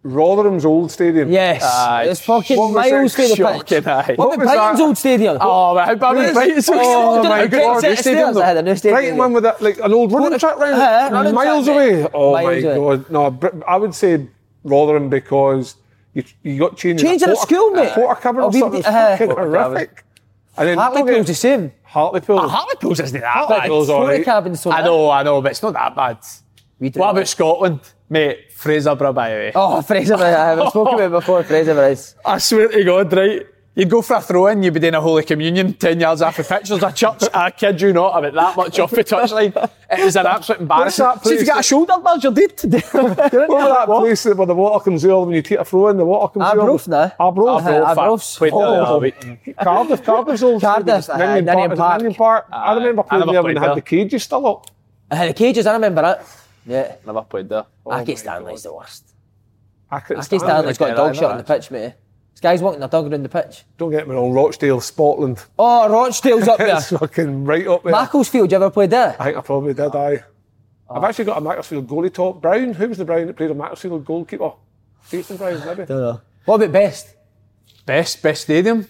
Rotherham's 0.05 0.65
old 0.65 0.91
stadium. 0.91 1.31
Yes. 1.31 1.63
Aye. 1.63 2.05
it's 2.05 2.21
fucking 2.23 2.57
What 2.57 2.69
was 2.73 2.75
miles 2.91 3.19
it? 3.19 3.37
from 3.37 3.45
the 3.59 3.65
pitch. 3.65 3.87
aye. 3.87 4.15
What 4.15 4.19
What 4.19 4.39
was 4.39 4.47
Brighton's 4.47 4.79
that? 4.79 4.85
old 4.85 4.97
stadium? 4.99 5.39
Oh, 5.41 5.75
man, 5.75 5.87
how 5.87 5.95
bad 5.97 6.17
was 6.17 6.33
Brighton's? 6.33 6.69
Oh, 6.73 7.23
my 7.25 7.47
God. 7.47 7.81
set 7.81 7.93
of 7.93 7.99
stairs 7.99 8.35
that 8.37 8.45
had 8.45 8.57
a 8.57 8.63
new 8.63 8.77
stadium. 8.77 8.95
Brighton 8.95 9.17
one 9.19 9.33
with 9.35 9.43
that, 9.43 9.61
like 9.61 9.79
an 9.81 9.93
old 9.93 10.13
running 10.13 10.39
track 10.39 10.57
round, 10.57 10.81
Uh-huh, 10.81 11.33
miles 11.33 11.65
track, 11.67 11.77
away. 11.77 12.09
Oh 12.15 12.33
Miles 12.33 12.45
my 12.65 12.71
away. 12.71 12.97
god! 12.97 13.11
No, 13.11 13.63
I 13.67 13.77
would 13.77 13.95
say 13.95 14.27
Rotherham 14.65 15.11
because 15.11 15.75
you, 16.15 16.25
you 16.43 16.59
got 16.59 16.77
changed. 16.77 17.03
Changing 17.03 17.29
at 17.29 17.39
school, 17.39 17.71
mate. 17.71 17.93
Porter 17.93 18.21
cover 18.21 18.43
or 18.43 18.53
something. 18.53 18.85
Uh, 18.85 19.17
fucking 19.17 19.31
horrific. 19.31 20.05
And 20.57 20.69
then 20.69 20.79
Hartlepool's 20.79 21.27
the 21.29 21.35
same. 21.35 21.73
Hartlepool. 21.85 22.49
Hartlepool's 22.49 22.99
isn't 23.01 23.21
that 23.21 23.49
bad. 23.49 23.61
Hartlepool's 23.61 23.89
all 23.91 24.07
Portakabin's 24.07 24.61
so 24.61 24.73
I 24.73 24.83
know, 24.83 25.11
I 25.11 25.23
know, 25.23 25.41
but 25.41 25.53
it's 25.53 25.63
not 25.63 25.73
that 25.75 25.95
bad. 25.95 26.19
We 26.81 26.91
do 26.91 26.99
What 27.01 27.07
that. 27.13 27.19
about 27.21 27.29
Scotland, 27.29 27.81
mate? 28.09 28.51
Fraserburgh, 28.57 29.15
by 29.15 29.31
the 29.31 29.35
way. 29.37 29.53
Oh, 29.55 29.81
Fraser, 29.83 30.15
I 30.17 30.29
haven't 30.31 30.71
spoken 30.71 30.95
about 30.95 31.07
it 31.07 31.11
before. 31.11 31.45
Fraser 31.45 31.81
is. 31.89 32.17
I 32.25 32.39
swear 32.39 32.69
to 32.69 32.85
God, 32.85 33.13
right? 33.13 33.47
You'd 33.79 33.91
go 33.91 34.03
for 34.03 34.17
a 34.17 34.21
throw 34.21 34.49
in, 34.49 34.61
you'd 34.65 34.75
be 34.75 34.81
doing 34.81 34.95
a 34.95 35.01
Holy 35.01 35.23
Communion 35.23 35.73
10 35.73 36.01
yards 36.01 36.21
off 36.21 36.37
the 36.37 36.43
pitch. 36.43 36.69
There's 36.69 36.83
a 36.83 36.91
church, 36.91 37.23
I 37.33 37.53
kid 37.53 37.81
you 37.81 37.93
not, 37.93 38.19
about 38.19 38.35
that 38.35 38.57
much 38.57 38.77
off 38.81 38.91
the 38.91 39.05
touchline. 39.05 39.55
It 39.89 40.01
is 40.01 40.17
an 40.17 40.27
absolute 40.27 40.63
embarrassment. 40.63 41.23
See, 41.23 41.35
if 41.35 41.41
you 41.43 41.47
place 41.47 41.49
get 41.49 41.61
a 41.61 41.63
shoulder 41.63 41.95
badge, 42.03 42.25
you're 42.25 42.33
dead. 42.33 42.61
What 42.93 43.49
was 43.49 43.69
that 43.69 43.87
place 43.87 44.25
where 44.25 44.47
the 44.47 44.55
water 44.57 44.83
comes 44.85 45.05
out 45.07 45.27
when 45.27 45.37
you 45.37 45.43
take 45.43 45.61
a 45.61 45.65
throw 45.65 45.87
in, 45.91 45.97
the 45.97 46.05
water 46.05 46.33
comes 46.33 46.45
out? 46.45 46.59
Arbroath 46.59 46.89
now. 46.89 47.13
Arbroath. 47.21 47.67
Uh, 47.67 47.85
Arbroath's. 47.85 48.37
Played 48.37 48.53
there 48.53 48.59
the 48.59 48.67
other 48.67 48.93
Oh. 48.95 48.99
week. 48.99 49.57
Cardiff, 49.63 50.03
Cardiff's 50.03 50.43
old 50.43 50.61
Cardiff, 50.61 51.05
stadium. 51.05 51.21
uh, 51.23 51.35
Ninian 51.37 51.45
Ninian 51.45 51.77
Park. 51.77 52.17
Park. 52.17 52.51
Ninian 52.51 52.63
I 52.65 52.75
remember 52.75 53.03
I 53.03 53.05
playing 53.09 53.21
never 53.21 53.33
there 53.33 53.43
when 53.45 53.55
they 53.55 53.61
had 53.61 53.77
the 53.77 53.81
cages 53.83 54.25
still 54.25 54.45
up. 54.45 54.67
I 55.09 55.15
had 55.15 55.29
the 55.31 55.35
cages, 55.35 55.67
I 55.69 55.75
remember 55.75 56.03
that. 56.03 56.27
Yeah. 56.67 56.97
Never 57.07 57.23
played 57.23 57.49
there. 57.49 57.65
Aki 57.87 58.17
Stanley's 58.17 58.65
the 58.65 58.75
worst. 58.75 59.15
Aki 59.93 60.17
Aki 60.17 60.39
Stanley's 60.41 60.79
got 60.79 60.91
a 60.91 60.95
dog 60.97 61.15
shot 61.15 61.21
shit 61.21 61.31
on 61.31 61.37
the 61.39 61.45
pitch, 61.45 61.71
mate. 61.71 61.95
This 62.39 62.43
guy's 62.43 62.63
walking 62.63 62.79
their 62.79 62.89
dog 62.89 63.11
around 63.11 63.25
the 63.25 63.29
pitch. 63.29 63.65
Don't 63.79 63.91
get 63.91 64.07
me 64.07 64.15
wrong, 64.15 64.31
Rochdale, 64.31 64.81
Scotland. 64.81 65.45
Oh, 65.59 65.89
Rochdale's 65.91 66.47
up 66.47 66.59
there. 66.59 66.69
It's 66.77 66.91
fucking 66.91 67.45
right 67.45 67.67
up 67.67 67.83
there. 67.83 67.91
Macclesfield, 67.91 68.53
you 68.53 68.57
ever 68.59 68.71
played 68.71 68.91
there? 68.91 69.17
I 69.19 69.25
think 69.25 69.39
I 69.39 69.41
probably 69.41 69.75
did, 69.75 69.93
aye. 69.93 70.23
Oh. 70.89 70.95
I've 70.95 71.03
actually 71.03 71.25
got 71.25 71.39
a 71.39 71.41
Macclesfield 71.41 71.89
goalie 71.89 72.15
top. 72.15 72.41
Brown, 72.41 72.75
who 72.75 72.89
was 72.91 72.99
the 72.99 73.05
Brown 73.05 73.27
that 73.27 73.37
played 73.37 73.51
a 73.51 73.55
Macclesfield 73.55 74.05
goalkeeper? 74.05 74.53
Jason 75.11 75.37
Brown, 75.37 75.59
maybe. 75.67 75.85
Don't 75.85 76.01
know. 76.01 76.21
What 76.45 76.63
about 76.63 76.71
best? 76.71 77.17
Best, 77.85 78.23
best 78.23 78.43
stadium? 78.43 78.87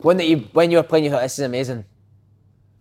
One 0.00 0.16
that 0.16 0.26
you, 0.26 0.38
when 0.54 0.70
you 0.70 0.78
were 0.78 0.82
playing, 0.82 1.04
you 1.04 1.10
thought 1.10 1.20
this 1.20 1.38
is 1.38 1.44
amazing. 1.44 1.84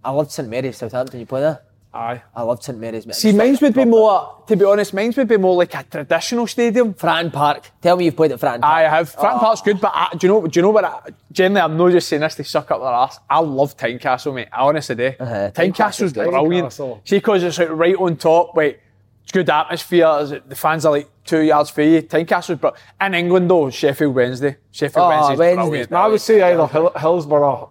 I 0.06 0.12
loved 0.12 0.32
St 0.32 0.48
Mary's, 0.48 0.78
Southampton. 0.78 1.20
You 1.20 1.26
play 1.26 1.42
there? 1.42 1.64
Aye. 1.94 2.22
I 2.34 2.44
love 2.44 2.64
St 2.64 2.80
Mary's. 2.80 3.06
Mate. 3.06 3.16
See, 3.16 3.34
mine's 3.34 3.60
would 3.60 3.74
be 3.74 3.84
more, 3.84 4.44
to 4.48 4.56
be 4.56 4.64
honest, 4.64 4.94
mine's 4.94 5.18
would 5.18 5.28
be 5.28 5.36
more 5.36 5.56
like 5.56 5.74
a 5.76 5.84
traditional 5.84 6.48
stadium. 6.48 6.94
Fratton 6.94 7.34
Park. 7.34 7.70
Tell 7.82 7.98
me 7.98 8.06
you've 8.06 8.16
played 8.16 8.32
at 8.32 8.40
Fratton 8.40 8.62
Park. 8.62 8.64
I 8.64 8.82
have. 8.84 9.14
Fratton 9.14 9.40
Park's 9.40 9.62
good, 9.62 9.82
but 9.82 9.92
I, 9.94 10.08
do 10.18 10.26
you 10.28 10.34
know? 10.34 10.48
Do 10.48 10.58
you 10.58 10.62
know 10.62 10.70
what? 10.70 10.86
I, 10.86 11.00
generally, 11.34 11.60
I'm 11.62 11.76
not 11.76 11.92
just 11.92 12.08
saying 12.08 12.22
this 12.22 12.36
to 12.36 12.44
suck 12.46 12.72
up 12.72 12.80
their 12.80 12.88
ass. 12.90 13.20
I 13.30 13.40
love 13.40 13.76
Tynecastle, 13.76 14.34
mate. 14.34 14.48
I 14.54 14.62
honestly 14.62 14.96
do. 14.96 15.08
Uh-huh. 15.20 15.52
Tynecastle's 15.54 16.14
Tynecastle's 16.14 16.14
brilliant. 16.14 16.68
Tynecastle. 16.70 17.02
See, 17.10 17.18
because 17.18 17.44
it's 17.44 17.58
like 17.60 17.70
right 17.72 17.96
on 17.96 18.16
top. 18.16 18.56
Like, 18.56 18.82
it's 19.24 19.34
good 19.34 19.50
atmosphere. 19.50 20.18
is 20.22 20.30
The 20.48 20.56
fans 20.56 20.86
are 20.86 20.94
like 20.94 21.10
two 21.26 21.42
yards 21.42 21.70
for 21.72 21.82
you. 21.82 22.02
Tynecastle's 22.04 22.60
bro. 22.60 22.72
In 23.02 23.14
England 23.16 23.52
though, 23.52 23.70
Sheffield 23.70 24.16
Wednesday. 24.16 24.56
Sheffield 24.72 25.06
Oh, 25.06 25.10
Wednesday's 25.10 25.38
Wednesday. 25.40 25.56
brilliant. 25.68 25.92
I 25.94 26.08
would 26.08 26.22
say 26.22 26.42
either 26.42 26.68
Hill- 26.68 26.94
Hillsborough 26.98 27.70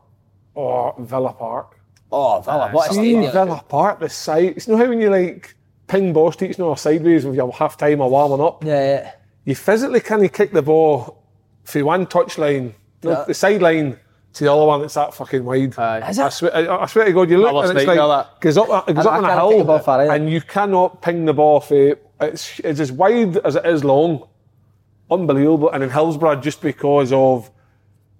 or 0.54 0.94
Villa 0.98 1.32
Park. 1.32 1.79
Oh, 2.12 2.40
Villa, 2.40 2.70
what 2.72 2.90
a 2.90 2.94
See 2.94 3.00
stadium. 3.12 3.32
Villa 3.32 3.64
Park, 3.68 4.00
the 4.00 4.08
site. 4.08 4.56
It's 4.56 4.66
not 4.68 4.78
how 4.78 4.88
when 4.88 5.00
you 5.00 5.10
like 5.10 5.54
ping 5.86 6.12
ball 6.12 6.32
streets 6.32 6.58
now 6.58 6.74
sideways 6.74 7.24
with 7.24 7.36
your 7.36 7.52
half 7.52 7.76
time 7.76 8.00
or 8.00 8.10
warming 8.10 8.44
up. 8.44 8.64
Yeah, 8.64 8.82
yeah. 8.84 9.12
You 9.44 9.54
physically 9.54 10.00
can't 10.00 10.32
kick 10.32 10.52
the 10.52 10.62
ball 10.62 11.22
from 11.64 11.84
one 11.84 12.06
touchline, 12.06 12.74
no, 13.02 13.10
Yeah. 13.10 13.24
the 13.26 13.34
sideline 13.34 13.98
to 14.32 14.44
the 14.44 14.52
other 14.52 14.64
one 14.64 14.80
that's 14.80 14.94
that 14.94 15.14
fucking 15.14 15.44
wide. 15.44 15.70
Is 15.72 16.18
I 16.18 16.26
it? 16.26 16.30
swear, 16.32 16.54
I, 16.54 16.82
I 16.82 16.86
swear 16.86 17.04
to 17.06 17.12
God, 17.12 17.30
you 17.30 17.38
look 17.38 17.64
and 17.68 17.78
it's 17.78 17.86
like 17.86 17.96
that. 17.96 18.40
goes 18.40 18.56
up, 18.56 18.86
goes 18.86 19.06
up 19.06 19.12
on 19.14 19.24
I 19.24 19.32
a 19.32 19.36
can't 19.36 19.50
kick 19.50 19.66
the 19.66 19.72
hill, 19.72 19.78
far 19.80 20.10
and 20.10 20.30
you 20.30 20.40
cannot 20.40 21.02
ping 21.02 21.24
the 21.24 21.32
ball 21.34 21.60
for 21.60 21.96
it's 22.20 22.60
it's 22.60 22.80
as 22.80 22.92
wide 22.92 23.36
as 23.38 23.56
it 23.56 23.66
is 23.66 23.82
long. 23.84 24.26
Unbelievable. 25.10 25.70
And 25.70 25.82
in 25.82 25.90
Hillsborough, 25.90 26.36
just 26.40 26.60
because 26.60 27.12
of 27.12 27.50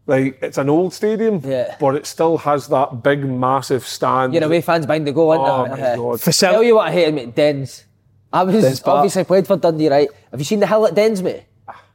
like 0.07 0.39
it's 0.43 0.59
an 0.59 0.69
old 0.69 0.93
stadium, 0.95 1.41
Yeah. 1.45 1.77
but 1.79 1.95
it 1.95 2.07
still 2.07 2.39
has 2.39 2.67
that 2.69 3.03
big, 3.03 3.25
massive 3.25 3.87
stand. 3.87 4.35
You're 4.35 4.45
away 4.45 4.61
fans 4.61 4.87
behind 4.87 5.07
the 5.07 5.13
goal, 5.13 5.33
Oh 5.33 5.41
aren't 5.45 5.71
my 5.73 5.77
they? 5.77 5.93
Uh, 5.93 5.97
God. 5.97 6.21
Tell 6.21 6.63
you 6.63 6.77
what 6.77 6.89
I 6.89 6.93
hated, 6.93 7.15
mate, 7.15 7.35
Dens. 7.35 7.85
I 8.33 8.43
was 8.45 8.63
Dens 8.63 8.83
obviously 8.85 9.25
played 9.25 9.47
for 9.47 9.57
Dundee, 9.57 9.89
right? 9.89 10.09
Have 10.31 10.41
you 10.41 10.45
seen 10.45 10.61
the 10.61 10.67
hill 10.67 10.87
at 10.87 10.95
Dens, 10.95 11.23
mate? 11.23 11.45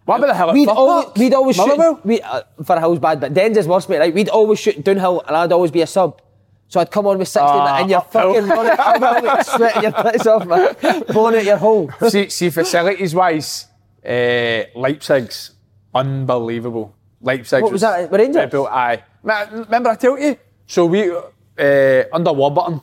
What 0.06 0.18
about 0.18 0.28
the 0.28 0.34
hell? 0.36 0.54
We'd 0.54 0.70
always, 0.70 1.08
we'd 1.18 1.34
always 1.34 1.56
shoot. 1.56 1.66
Motherwell? 1.68 2.00
We, 2.04 2.22
uh, 2.22 2.44
for 2.64 2.76
a 2.76 2.80
hill's 2.80 3.00
bad, 3.00 3.20
but 3.20 3.34
Dens 3.34 3.58
is 3.58 3.68
worse, 3.68 3.90
mate. 3.90 3.98
Right? 4.00 4.14
We'd 4.14 4.30
always 4.30 4.60
shoot 4.60 4.84
downhill, 4.84 5.24
and 5.28 5.36
I'd 5.36 5.52
always 5.52 5.72
be 5.72 5.82
a 5.82 5.88
sub. 5.88 6.22
So 6.68 6.80
I'd 6.80 6.92
come 6.92 7.08
on 7.08 7.18
with 7.18 7.28
60, 7.28 7.42
Ah, 7.48 7.78
and 7.80 7.90
you're 7.90 8.00
uphill. 8.00 8.34
fucking 8.34 8.50
running 8.50 8.76
uphill, 8.78 9.44
sweating 9.58 9.84
your 9.84 9.92
tits 9.92 10.28
off, 10.28 10.46
man. 10.48 10.76
Blowing 11.08 11.36
out 11.38 11.46
your 11.46 11.58
hole. 11.58 11.90
see, 12.10 12.30
see 12.30 12.50
facilities 12.50 13.14
wise, 13.16 13.68
uh, 14.06 14.64
Leipzig's 14.76 15.52
unbelievable. 15.94 16.95
Leipzig. 17.26 17.64
What 17.64 17.72
was 17.72 17.82
that, 17.82 18.12
Rangers? 18.12 18.52
Built, 18.52 18.70
aye. 18.70 19.04
Remember 19.24 19.90
I 19.90 19.96
told 19.96 20.20
you? 20.20 20.38
So 20.68 20.86
we, 20.86 21.12
uh, 21.12 22.04
under 22.14 22.32
Warburton, 22.32 22.82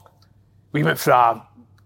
we 0.72 0.82
went 0.82 0.98
for 0.98 1.12
a 1.12 1.42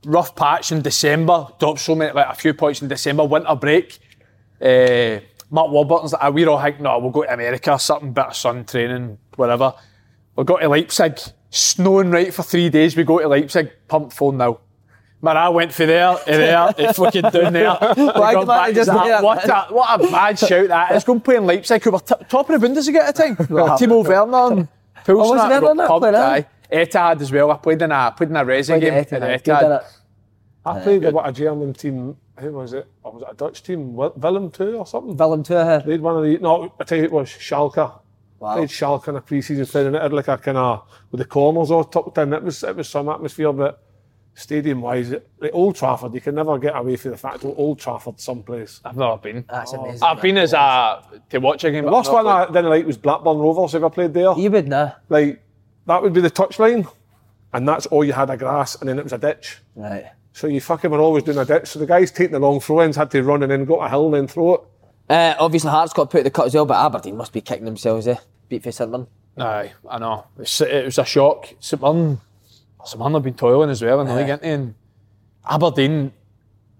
rough 0.07 0.35
patch 0.35 0.73
in 0.73 0.81
December, 0.81 1.47
dropped 1.59 1.81
so 1.81 1.95
many, 1.95 2.13
like 2.13 2.29
a 2.29 2.35
few 2.35 2.55
points 2.55 2.81
in 2.81 2.89
December, 2.89 3.25
winter 3.25 3.55
break. 3.55 3.99
Uh, 4.61 5.21
Mark 5.51 5.71
Warburton's 5.71 6.13
like, 6.15 6.23
"Ah, 6.23 6.31
we're 6.31 6.49
all 6.49 6.61
thinking, 6.61 6.83
no, 6.83 6.99
we'll 6.99 7.11
go 7.11 7.23
to 7.23 7.33
America, 7.33 7.73
or 7.73 7.79
something, 7.79 8.13
bit 8.13 8.25
of 8.27 8.37
sun 8.37 8.65
training, 8.65 9.19
whatever. 9.37 9.75
We 10.35 10.45
got 10.45 10.61
to 10.61 10.69
Leipzig, 10.69 11.19
snowing 11.51 12.11
right 12.11 12.33
for 12.33 12.43
three 12.43 12.69
days. 12.71 12.97
We 12.97 13.05
go 13.05 13.19
to 13.19 13.29
Leipzig, 13.29 13.71
pumped 13.87 14.13
4 14.15 14.33
0. 14.33 14.61
Man, 15.27 15.37
I 15.37 15.49
went 15.49 15.73
for 15.73 15.87
there, 15.87 16.17
and 16.25 16.37
there, 16.41 16.75
it's 16.79 16.99
fucking 17.01 17.23
down 17.23 17.53
there. 17.53 17.71
Why 17.75 18.33
Gone 18.33 18.43
did 18.43 18.47
man 18.47 18.75
just 18.75 18.87
that. 18.93 19.19
do 19.19 19.25
what, 19.25 19.45
a, 19.45 19.75
what 19.75 20.01
a 20.01 20.09
bad 20.09 20.39
shout 20.39 20.69
that 20.69 20.93
is. 20.95 21.03
Going 21.03 21.21
playing 21.21 21.47
Leipzig, 21.47 21.83
who 21.83 21.91
were 21.91 21.99
t- 21.99 22.15
top 22.29 22.49
of 22.49 22.61
the 22.61 22.69
Bundesliga 22.69 23.01
at 23.01 23.17
the 23.17 23.23
time. 23.25 23.37
Timo 23.37 24.07
Werner 24.07 24.57
and 24.61 24.69
Poulsen. 25.05 25.09
Oh, 25.09 25.33
was 25.33 25.41
I 25.41 25.49
Werner 25.61 25.61
got 25.67 25.77
not 25.77 25.99
playing, 25.99 26.15
huh? 26.15 26.43
Etihad 26.71 27.21
as 27.21 27.33
well. 27.33 27.51
I 27.51 27.57
played 27.57 27.83
in 27.83 27.91
a, 27.91 28.15
played 28.17 28.31
in 28.31 28.37
a 28.37 28.45
Resi 28.45 28.67
Played 28.69 28.81
game. 28.83 28.95
at 28.95 29.09
Etihad, 29.11 29.43
Etihad. 29.43 29.85
I 30.65 30.81
played 30.81 31.03
with 31.03 31.15
a 31.25 31.33
German 31.33 31.75
team. 31.75 32.17
Who 32.39 32.53
was 32.53 32.73
it? 32.73 32.87
Or 33.03 33.13
was 33.15 33.23
it 33.23 33.29
a 33.33 33.35
Dutch 33.35 33.65
team? 33.65 33.95
Wil- 33.97 34.15
Willem 34.17 34.53
2 34.53 34.77
or 34.77 34.87
something? 34.87 35.17
Willem 35.17 35.43
too, 35.43 35.57
uh, 35.57 35.81
Played 35.83 36.03
one 36.03 36.19
of 36.19 36.23
the. 36.23 36.39
No, 36.39 36.73
I 36.79 36.85
tell 36.85 36.99
you, 36.99 37.05
it 37.05 37.11
was 37.13 37.29
Schalke. 37.31 37.79
Wow. 38.39 38.55
Played 38.55 38.69
Schalke 38.69 39.09
in 39.09 39.17
a 39.17 39.21
pre-season 39.21 39.65
friend, 39.65 39.89
and 39.89 39.97
it 39.97 40.03
had 40.03 40.13
like 40.13 40.29
a 40.29 40.39
kind 40.39 40.57
of 40.57 40.87
with 41.11 41.19
the 41.19 41.25
corners 41.25 41.73
all 41.73 41.83
tucked 41.83 42.17
in. 42.19 42.33
It 42.33 42.45
was 42.45 42.63
it 42.63 42.77
was 42.77 42.89
some 42.89 43.09
atmosphere, 43.09 43.53
but 43.53 43.83
stadium-wise, 44.37 45.11
it, 45.13 45.29
like 45.41 45.51
Old 45.53 45.75
Trafford, 45.75 46.15
you 46.15 46.21
can 46.21 46.35
never 46.35 46.59
get 46.59 46.77
away 46.77 46.95
from 46.97 47.11
the 47.11 47.17
fact 47.17 47.41
that 47.41 47.49
Old 47.49 47.81
Trafford, 47.81 48.21
someplace. 48.21 48.81
I've 48.85 48.97
never 48.97 49.17
been. 49.17 49.45
That's 49.51 49.73
amazing. 49.73 50.03
I've 50.03 50.23
been 50.23 50.39
as 50.39 50.53
a 50.53 51.03
to 51.31 51.39
watch 51.39 51.65
a 51.65 51.71
game. 51.71 51.85
The 51.85 51.91
but 51.91 51.97
worst 51.97 52.11
I've 52.11 52.15
one 52.15 52.25
not 52.27 52.51
I 52.51 52.53
didn't 52.53 52.71
like 52.71 52.87
was 52.87 52.99
Blackburn 52.99 53.39
Rovers. 53.39 53.75
If 53.75 53.83
I 53.83 53.89
played 53.89 54.15
there? 54.15 54.33
You 54.39 54.51
would 54.51 54.69
nah. 54.69 54.93
Like 55.09 55.43
that 55.87 56.03
would 56.03 56.13
be 56.13 56.21
the 56.21 56.31
touchline, 56.31 56.89
and 57.53 57.67
that's 57.67 57.87
all 57.87 58.05
you 58.05 58.13
had 58.13 58.31
a 58.31 58.37
grass, 58.37 58.77
and 58.77 58.89
then 58.89 58.99
it 58.99 59.03
was 59.03 59.13
a 59.13 59.19
ditch. 59.19 59.59
Right. 59.75 60.07
So 60.33 60.47
you 60.49 60.61
fucking 60.61 60.91
were 60.91 61.01
always 61.01 61.25
doing 61.25 61.39
a 61.39 61.47
ditch. 61.47 61.69
So 61.69 61.79
the 61.79 61.87
guys 61.87 62.11
taking 62.11 62.33
the 62.33 62.39
long 62.39 62.61
throw-ins 62.61 62.97
had 62.97 63.11
to 63.13 63.23
run 63.23 63.43
and 63.43 63.51
then 63.51 63.65
go 63.65 63.77
to 63.77 63.83
a 63.83 63.89
hill 63.89 64.07
and 64.07 64.15
then 64.15 64.27
throw 64.29 64.55
it. 64.55 64.61
Uh, 65.09 65.35
obviously, 65.39 65.71
Hearts 65.71 65.95
got 65.95 66.11
put 66.11 66.25
the 66.25 66.31
cut 66.31 66.47
as 66.47 66.55
well, 66.55 66.67
but 66.67 66.85
Aberdeen 66.85 67.17
must 67.17 67.33
be 67.33 67.41
kicking 67.41 67.65
themselves, 67.65 68.07
eh? 68.07 68.17
Beat 68.49 68.63
for 68.63 68.71
St 68.71 68.91
Mirren. 68.91 69.07
Aye, 69.39 69.73
I 69.89 69.99
know. 69.99 70.27
It 70.39 70.85
was 70.85 70.99
a 70.99 71.05
shock. 71.07 71.55
St 71.59 71.81
Mirren, 71.81 72.21
St 72.87 72.99
Mirren 72.99 73.15
have 73.15 73.23
been 73.23 73.35
toiling 73.35 73.71
as 73.71 73.83
well 73.83 74.01
in 74.01 74.07
the 74.07 74.15
league, 74.15 74.29
ain't 74.29 74.43
they? 74.43 74.53
And 74.53 74.75
Aberdeen, 75.49 76.13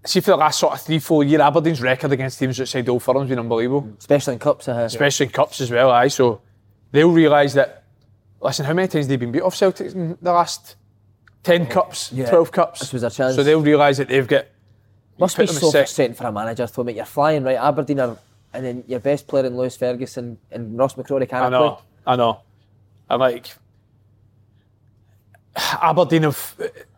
see 0.05 0.19
for 0.19 0.31
the 0.31 0.37
last 0.37 0.59
sort 0.59 0.73
of 0.73 0.81
three, 0.81 0.99
four 0.99 1.23
year, 1.23 1.41
Aberdeen's 1.41 1.81
record 1.81 2.11
against 2.11 2.39
teams 2.39 2.59
outside 2.59 2.87
Old 2.89 3.03
Firm's 3.03 3.29
been 3.29 3.39
unbelievable. 3.39 3.93
Especially 3.99 4.33
in 4.33 4.39
cups. 4.39 4.67
Uh, 4.67 4.83
Especially 4.85 5.25
in 5.25 5.31
cups 5.31 5.61
as 5.61 5.71
well, 5.71 5.91
aye. 5.91 6.07
So 6.07 6.41
they'll 6.91 7.11
realise 7.11 7.53
that, 7.53 7.83
listen, 8.41 8.65
how 8.65 8.73
many 8.73 8.87
times 8.87 9.07
they've 9.07 9.19
been 9.19 9.31
beat 9.31 9.41
off 9.41 9.55
Celtic 9.55 9.93
in 9.93 10.17
the 10.21 10.31
last 10.31 10.75
10 11.43 11.67
cups, 11.67 12.09
12 12.09 12.51
cups? 12.51 12.79
This 12.79 12.93
was 12.93 13.01
their 13.01 13.11
chance. 13.11 13.35
So 13.35 13.43
they'll 13.43 13.61
realise 13.61 13.97
that 13.97 14.07
they've 14.07 14.27
got. 14.27 14.45
Must 15.19 15.35
be 15.35 15.43
in 15.43 15.47
so 15.49 15.71
frustrating 15.71 16.15
for 16.15 16.27
a 16.27 16.31
manager, 16.31 16.67
though, 16.67 16.83
mate. 16.83 16.95
You're 16.95 17.05
flying, 17.05 17.43
right? 17.43 17.57
Aberdeen 17.57 17.99
are, 17.99 18.17
and 18.53 18.65
then 18.65 18.83
your 18.87 18.99
best 18.99 19.27
player 19.27 19.45
in 19.45 19.57
Lewis 19.57 19.75
Ferguson 19.75 20.37
and 20.51 20.77
Ross 20.77 20.93
McCrorie 20.93 21.27
can't 21.27 21.45
I 21.45 21.49
know, 21.49 21.71
play. 21.71 21.83
I 22.05 22.15
know. 22.15 22.41
I'm 23.09 23.19
like 23.19 23.47
Aberdeen 25.81 26.23
have 26.23 26.55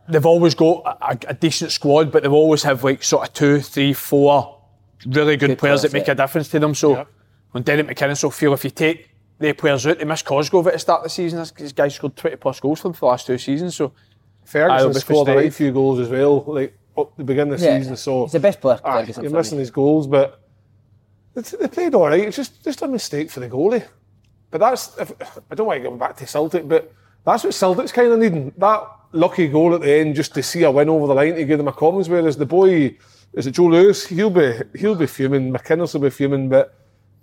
they've 0.08 0.26
always 0.26 0.54
got 0.54 0.98
a, 1.00 1.30
a 1.30 1.34
decent 1.34 1.72
squad, 1.72 2.10
but 2.12 2.22
they've 2.22 2.32
always 2.32 2.62
have 2.62 2.84
like 2.84 3.02
sort 3.02 3.26
of 3.26 3.34
two, 3.34 3.60
three, 3.60 3.92
four 3.92 4.60
really 5.06 5.36
good, 5.36 5.48
Good 5.48 5.58
players, 5.58 5.80
players, 5.80 5.92
that 5.92 5.92
make 5.92 6.06
yeah. 6.06 6.12
a 6.12 6.16
difference 6.16 6.48
to 6.48 6.58
them. 6.58 6.74
So 6.74 7.06
when 7.52 7.62
Derek 7.62 7.86
McInnes 7.86 8.22
will 8.22 8.30
feel 8.30 8.52
if 8.52 8.64
you 8.64 8.70
take 8.70 9.10
the 9.38 9.52
players 9.52 9.86
out, 9.86 9.98
they 9.98 10.04
miss 10.04 10.22
Cosgrove 10.22 10.66
at 10.66 10.74
the 10.74 10.78
start 10.78 11.00
of 11.00 11.04
the 11.04 11.10
season. 11.10 11.38
This, 11.38 11.50
this 11.52 11.72
guy 11.72 11.88
scored 11.88 12.16
20 12.16 12.36
plus 12.36 12.60
goals 12.60 12.80
for 12.80 12.88
them 12.88 12.92
for 12.92 13.00
the 13.00 13.06
last 13.06 13.26
two 13.26 13.38
seasons. 13.38 13.76
So 13.76 13.92
Ferguson 14.44 14.88
I'll 14.88 14.94
scored 14.94 15.28
a 15.28 15.36
right 15.36 15.54
few 15.54 15.72
goals 15.72 16.00
as 16.00 16.08
well, 16.08 16.44
like 16.46 16.76
up 16.96 17.16
the 17.16 17.24
beginning 17.24 17.54
of 17.54 17.60
the 17.60 17.66
Yeah, 17.66 17.78
season. 17.78 17.96
So 17.96 18.24
he's 18.24 18.32
the 18.32 18.40
best 18.40 18.60
player, 18.60 18.80
ah, 18.84 18.96
aye, 18.96 19.00
Ferguson, 19.00 19.24
you're 19.24 19.32
missing 19.32 19.58
me. 19.58 19.62
his 19.62 19.70
goals, 19.70 20.06
but 20.06 20.42
they, 21.34 21.42
they 21.42 21.68
played 21.68 21.94
all 21.94 22.08
right. 22.08 22.20
It's 22.20 22.36
just 22.36 22.62
just 22.62 22.82
a 22.82 22.88
mistake 22.88 23.30
for 23.30 23.40
the 23.40 23.48
goalie. 23.48 23.86
But 24.50 24.58
that's 24.58 24.98
if, 24.98 25.12
I 25.50 25.54
don't 25.54 25.66
want 25.66 25.82
to 25.82 25.88
go 25.88 25.96
back 25.96 26.16
to 26.16 26.26
Celtic, 26.26 26.68
but 26.68 26.92
that's 27.24 27.44
what 27.44 27.54
Celtic's 27.54 27.92
kind 27.92 28.12
of 28.12 28.18
needing. 28.18 28.52
That 28.58 28.86
lucky 29.12 29.48
goal 29.48 29.74
at 29.74 29.80
the 29.80 29.92
end 29.92 30.14
just 30.14 30.34
to 30.34 30.42
see 30.42 30.62
a 30.62 30.70
win 30.70 30.88
over 30.88 31.06
the 31.06 31.14
line 31.14 31.34
to 31.34 31.44
give 31.44 31.58
them 31.58 31.68
a 31.68 31.72
Commons. 31.72 32.08
Whereas 32.08 32.36
the 32.36 32.46
boy, 32.46 32.96
is 33.34 33.46
it 33.46 33.52
Joe 33.52 33.66
Lewis? 33.66 34.06
He'll 34.06 34.30
be 34.30 34.54
he'll 34.76 34.94
be 34.94 35.06
fuming. 35.06 35.52
McInnes 35.52 35.94
will 35.94 36.00
be 36.00 36.10
fuming, 36.10 36.48
but. 36.48 36.76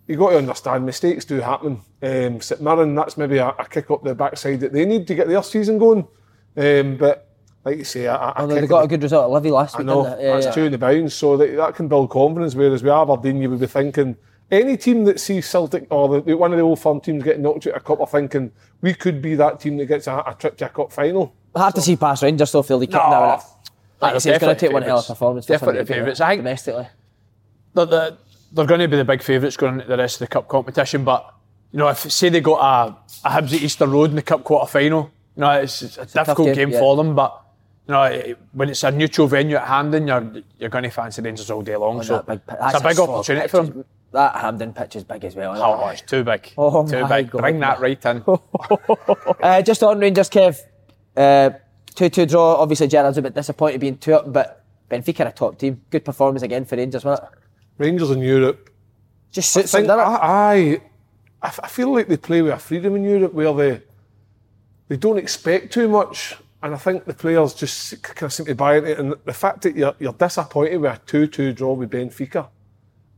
You 0.09 0.15
got 0.15 0.29
to 0.29 0.37
understand 0.37 0.85
mistakes 0.85 1.25
do 1.25 1.41
happen. 1.41 1.81
Um, 2.01 2.39
St 2.39 2.61
Mirren, 2.61 2.95
that's 2.95 3.17
maybe 3.17 3.39
a, 3.39 3.49
a 3.49 3.67
kick 3.69 3.91
up 3.91 4.05
the 4.05 4.15
backside 4.15 4.61
that 4.61 4.71
they 4.71 4.85
need 4.85 5.05
to 5.07 5.15
get 5.15 5.27
their 5.27 5.43
season 5.43 5.77
going. 5.77 6.07
Um, 6.55 6.95
but 6.95 7.27
like 7.65 7.79
you 7.79 7.83
say, 7.83 8.05
a, 8.05 8.13
a 8.13 8.33
Although 8.37 8.53
kick 8.53 8.61
they 8.61 8.67
got 8.67 8.85
a 8.85 8.87
good 8.87 9.03
result 9.03 9.25
at 9.25 9.31
Livy 9.31 9.51
last 9.51 9.75
I 9.75 9.79
week, 9.79 9.87
know 9.87 10.03
didn't 10.03 10.19
they? 10.19 10.23
Yeah, 10.23 10.33
that's 10.35 10.45
yeah. 10.45 10.51
two 10.53 10.63
in 10.63 10.71
the 10.71 10.77
bounds, 10.77 11.13
so 11.13 11.35
that, 11.35 11.57
that 11.57 11.75
can 11.75 11.89
build 11.89 12.09
confidence. 12.09 12.55
Whereas 12.55 12.83
we 12.83 12.89
with 12.89 12.97
Aberdeen, 12.97 13.41
you 13.41 13.49
would 13.49 13.59
be 13.59 13.67
thinking 13.67 14.15
any 14.51 14.77
team 14.77 15.03
that 15.05 15.19
sees 15.19 15.47
Celtic 15.47 15.87
or 15.89 16.21
the, 16.21 16.35
one 16.37 16.51
of 16.51 16.57
the 16.57 16.63
old 16.63 16.79
firm 16.79 17.01
teams 17.01 17.23
getting 17.23 17.41
knocked 17.41 17.67
out 17.67 17.73
of 17.75 17.81
a 17.81 17.85
cup 17.85 17.99
are 17.99 18.07
thinking 18.07 18.51
we 18.81 18.93
could 18.93 19.21
be 19.21 19.35
that 19.35 19.59
team 19.59 19.77
that 19.77 19.85
gets 19.87 20.07
a, 20.07 20.23
a 20.25 20.35
trip 20.39 20.57
to 20.57 20.65
a 20.65 20.69
cup 20.69 20.91
final. 20.91 21.33
Hard 21.55 21.75
to 21.75 21.81
see 21.81 21.95
past 21.95 22.23
Rangers 22.23 22.49
still 22.49 22.63
fairly 22.63 22.87
kicking 22.87 22.99
No. 22.99 23.09
now, 23.09 23.19
innit? 23.35 23.43
Like 23.99 24.09
I 24.09 24.11
They're 24.11 24.19
say, 24.19 24.29
it's 24.35 24.39
going 24.43 24.55
to 24.55 24.61
definitely 24.61 24.67
take 24.67 24.73
one 24.73 24.83
hell 24.83 24.99
of 24.99 25.05
a 25.05 25.07
performance 25.07 25.45
for 25.47 25.53
Definitely 25.53 25.73
somebody 25.73 25.85
to 25.85 25.91
beat 25.91 25.97
favourites. 25.97 26.21
I 26.21 26.29
think- 26.29 26.39
domestically. 26.41 26.87
they're, 27.73 27.85
they're, 27.85 28.17
they're 28.53 28.65
going 28.65 28.79
to 28.81 28.87
be 28.87 28.97
the 28.97 29.05
big 29.05 29.21
favourites 29.23 29.57
going 29.57 29.73
into 29.75 29.87
the 29.87 29.97
rest 29.97 30.15
of 30.15 30.19
the 30.19 30.27
cup 30.27 30.47
competition. 30.47 31.03
But 31.03 31.33
you 31.71 31.79
know, 31.79 31.87
if 31.89 31.99
say 32.11 32.29
they 32.29 32.39
got 32.41 32.59
a, 32.59 33.27
a 33.27 33.31
Hibs 33.31 33.53
at 33.53 33.61
Easter 33.61 33.87
Road 33.87 34.11
in 34.11 34.15
the 34.15 34.21
cup 34.21 34.43
quarter 34.43 34.67
final, 34.71 35.11
you 35.35 35.41
know, 35.41 35.51
it's, 35.51 35.81
it's 35.81 35.97
a 35.97 36.05
difficult 36.05 36.47
game, 36.47 36.55
game, 36.55 36.69
yeah. 36.71 36.79
for 36.79 36.95
them. 36.95 37.15
But 37.15 37.41
you 37.87 37.93
know, 37.93 38.35
when 38.53 38.69
it's 38.69 38.83
a 38.83 38.91
neutral 38.91 39.27
venue 39.27 39.55
at 39.57 39.67
Hampden, 39.67 40.07
you're 40.07 40.43
you're 40.59 40.69
going 40.69 40.83
to 40.83 40.89
fancy 40.91 41.21
Rangers 41.21 41.49
all 41.51 41.61
day 41.61 41.75
long. 41.75 41.99
Oh, 41.99 42.03
so 42.03 42.21
big 42.21 42.39
it's 42.47 42.79
a 42.79 42.83
big 42.83 42.95
solid 42.95 43.09
opportunity 43.09 43.47
for 43.47 43.61
isn't 43.63 43.75
them. 43.75 43.85
It? 44.09 44.13
That 44.13 44.35
Hampden 44.37 44.73
pitch 44.73 44.95
is 44.95 45.03
big 45.03 45.23
as 45.25 45.35
well. 45.35 45.53
isn't 45.53 45.65
Oh, 45.65 45.87
it? 45.87 45.93
it's 45.93 46.01
too 46.01 46.23
big. 46.23 46.53
Oh 46.57 46.87
too 46.87 47.01
my 47.01 47.21
big. 47.21 47.31
God, 47.31 47.41
Bring 47.41 47.59
that 47.59 47.79
right 47.79 48.05
in. 48.05 48.23
Uh, 49.41 49.61
just 49.61 49.83
on 49.83 49.99
Rangers, 49.99 50.29
Kev. 50.29 50.57
Uh, 51.15 51.51
2-2 51.95 52.29
draw. 52.29 52.55
Obviously, 52.55 52.87
Gerrard's 52.87 53.17
a 53.17 53.21
bit 53.21 53.33
disappointed 53.35 53.79
being 53.81 53.97
2 53.97 54.13
up, 54.13 54.31
but 54.33 54.63
Benfica 54.89 55.25
are 55.25 55.29
a 55.29 55.31
top 55.31 55.57
team. 55.59 55.81
Good 55.89 56.05
performance 56.05 56.43
again 56.43 56.65
for 56.65 56.75
Rangers, 56.77 57.03
wasn't 57.05 57.29
it? 57.31 57.39
Rangers 57.77 58.11
in 58.11 58.19
Europe, 58.21 58.69
Just 59.31 59.55
I 59.55 59.61
suits 59.61 59.71
them, 59.71 59.79
think 59.79 59.87
doesn't? 59.87 60.05
I, 60.21 60.81
I, 61.43 61.51
I 61.63 61.67
feel 61.67 61.93
like 61.93 62.07
they 62.07 62.17
play 62.17 62.41
with 62.41 62.53
a 62.53 62.57
freedom 62.57 62.95
in 62.95 63.03
Europe 63.03 63.33
where 63.33 63.53
they 63.53 63.81
they 64.87 64.95
don't 64.97 65.17
expect 65.17 65.73
too 65.73 65.87
much, 65.87 66.35
and 66.63 66.73
I 66.73 66.77
think 66.77 67.05
the 67.05 67.13
players 67.13 67.53
just 67.53 68.01
kind 68.01 68.23
of 68.23 68.33
seem 68.33 68.45
to 68.47 68.55
buy 68.55 68.77
into 68.77 68.91
it. 68.91 68.99
And 68.99 69.13
the 69.25 69.33
fact 69.33 69.61
that 69.63 69.75
you're, 69.75 69.93
you're 69.99 70.13
disappointed 70.13 70.77
with 70.77 70.91
a 70.93 71.01
two-two 71.05 71.51
draw 71.53 71.73
with 71.73 71.91
Benfica, 71.91 72.47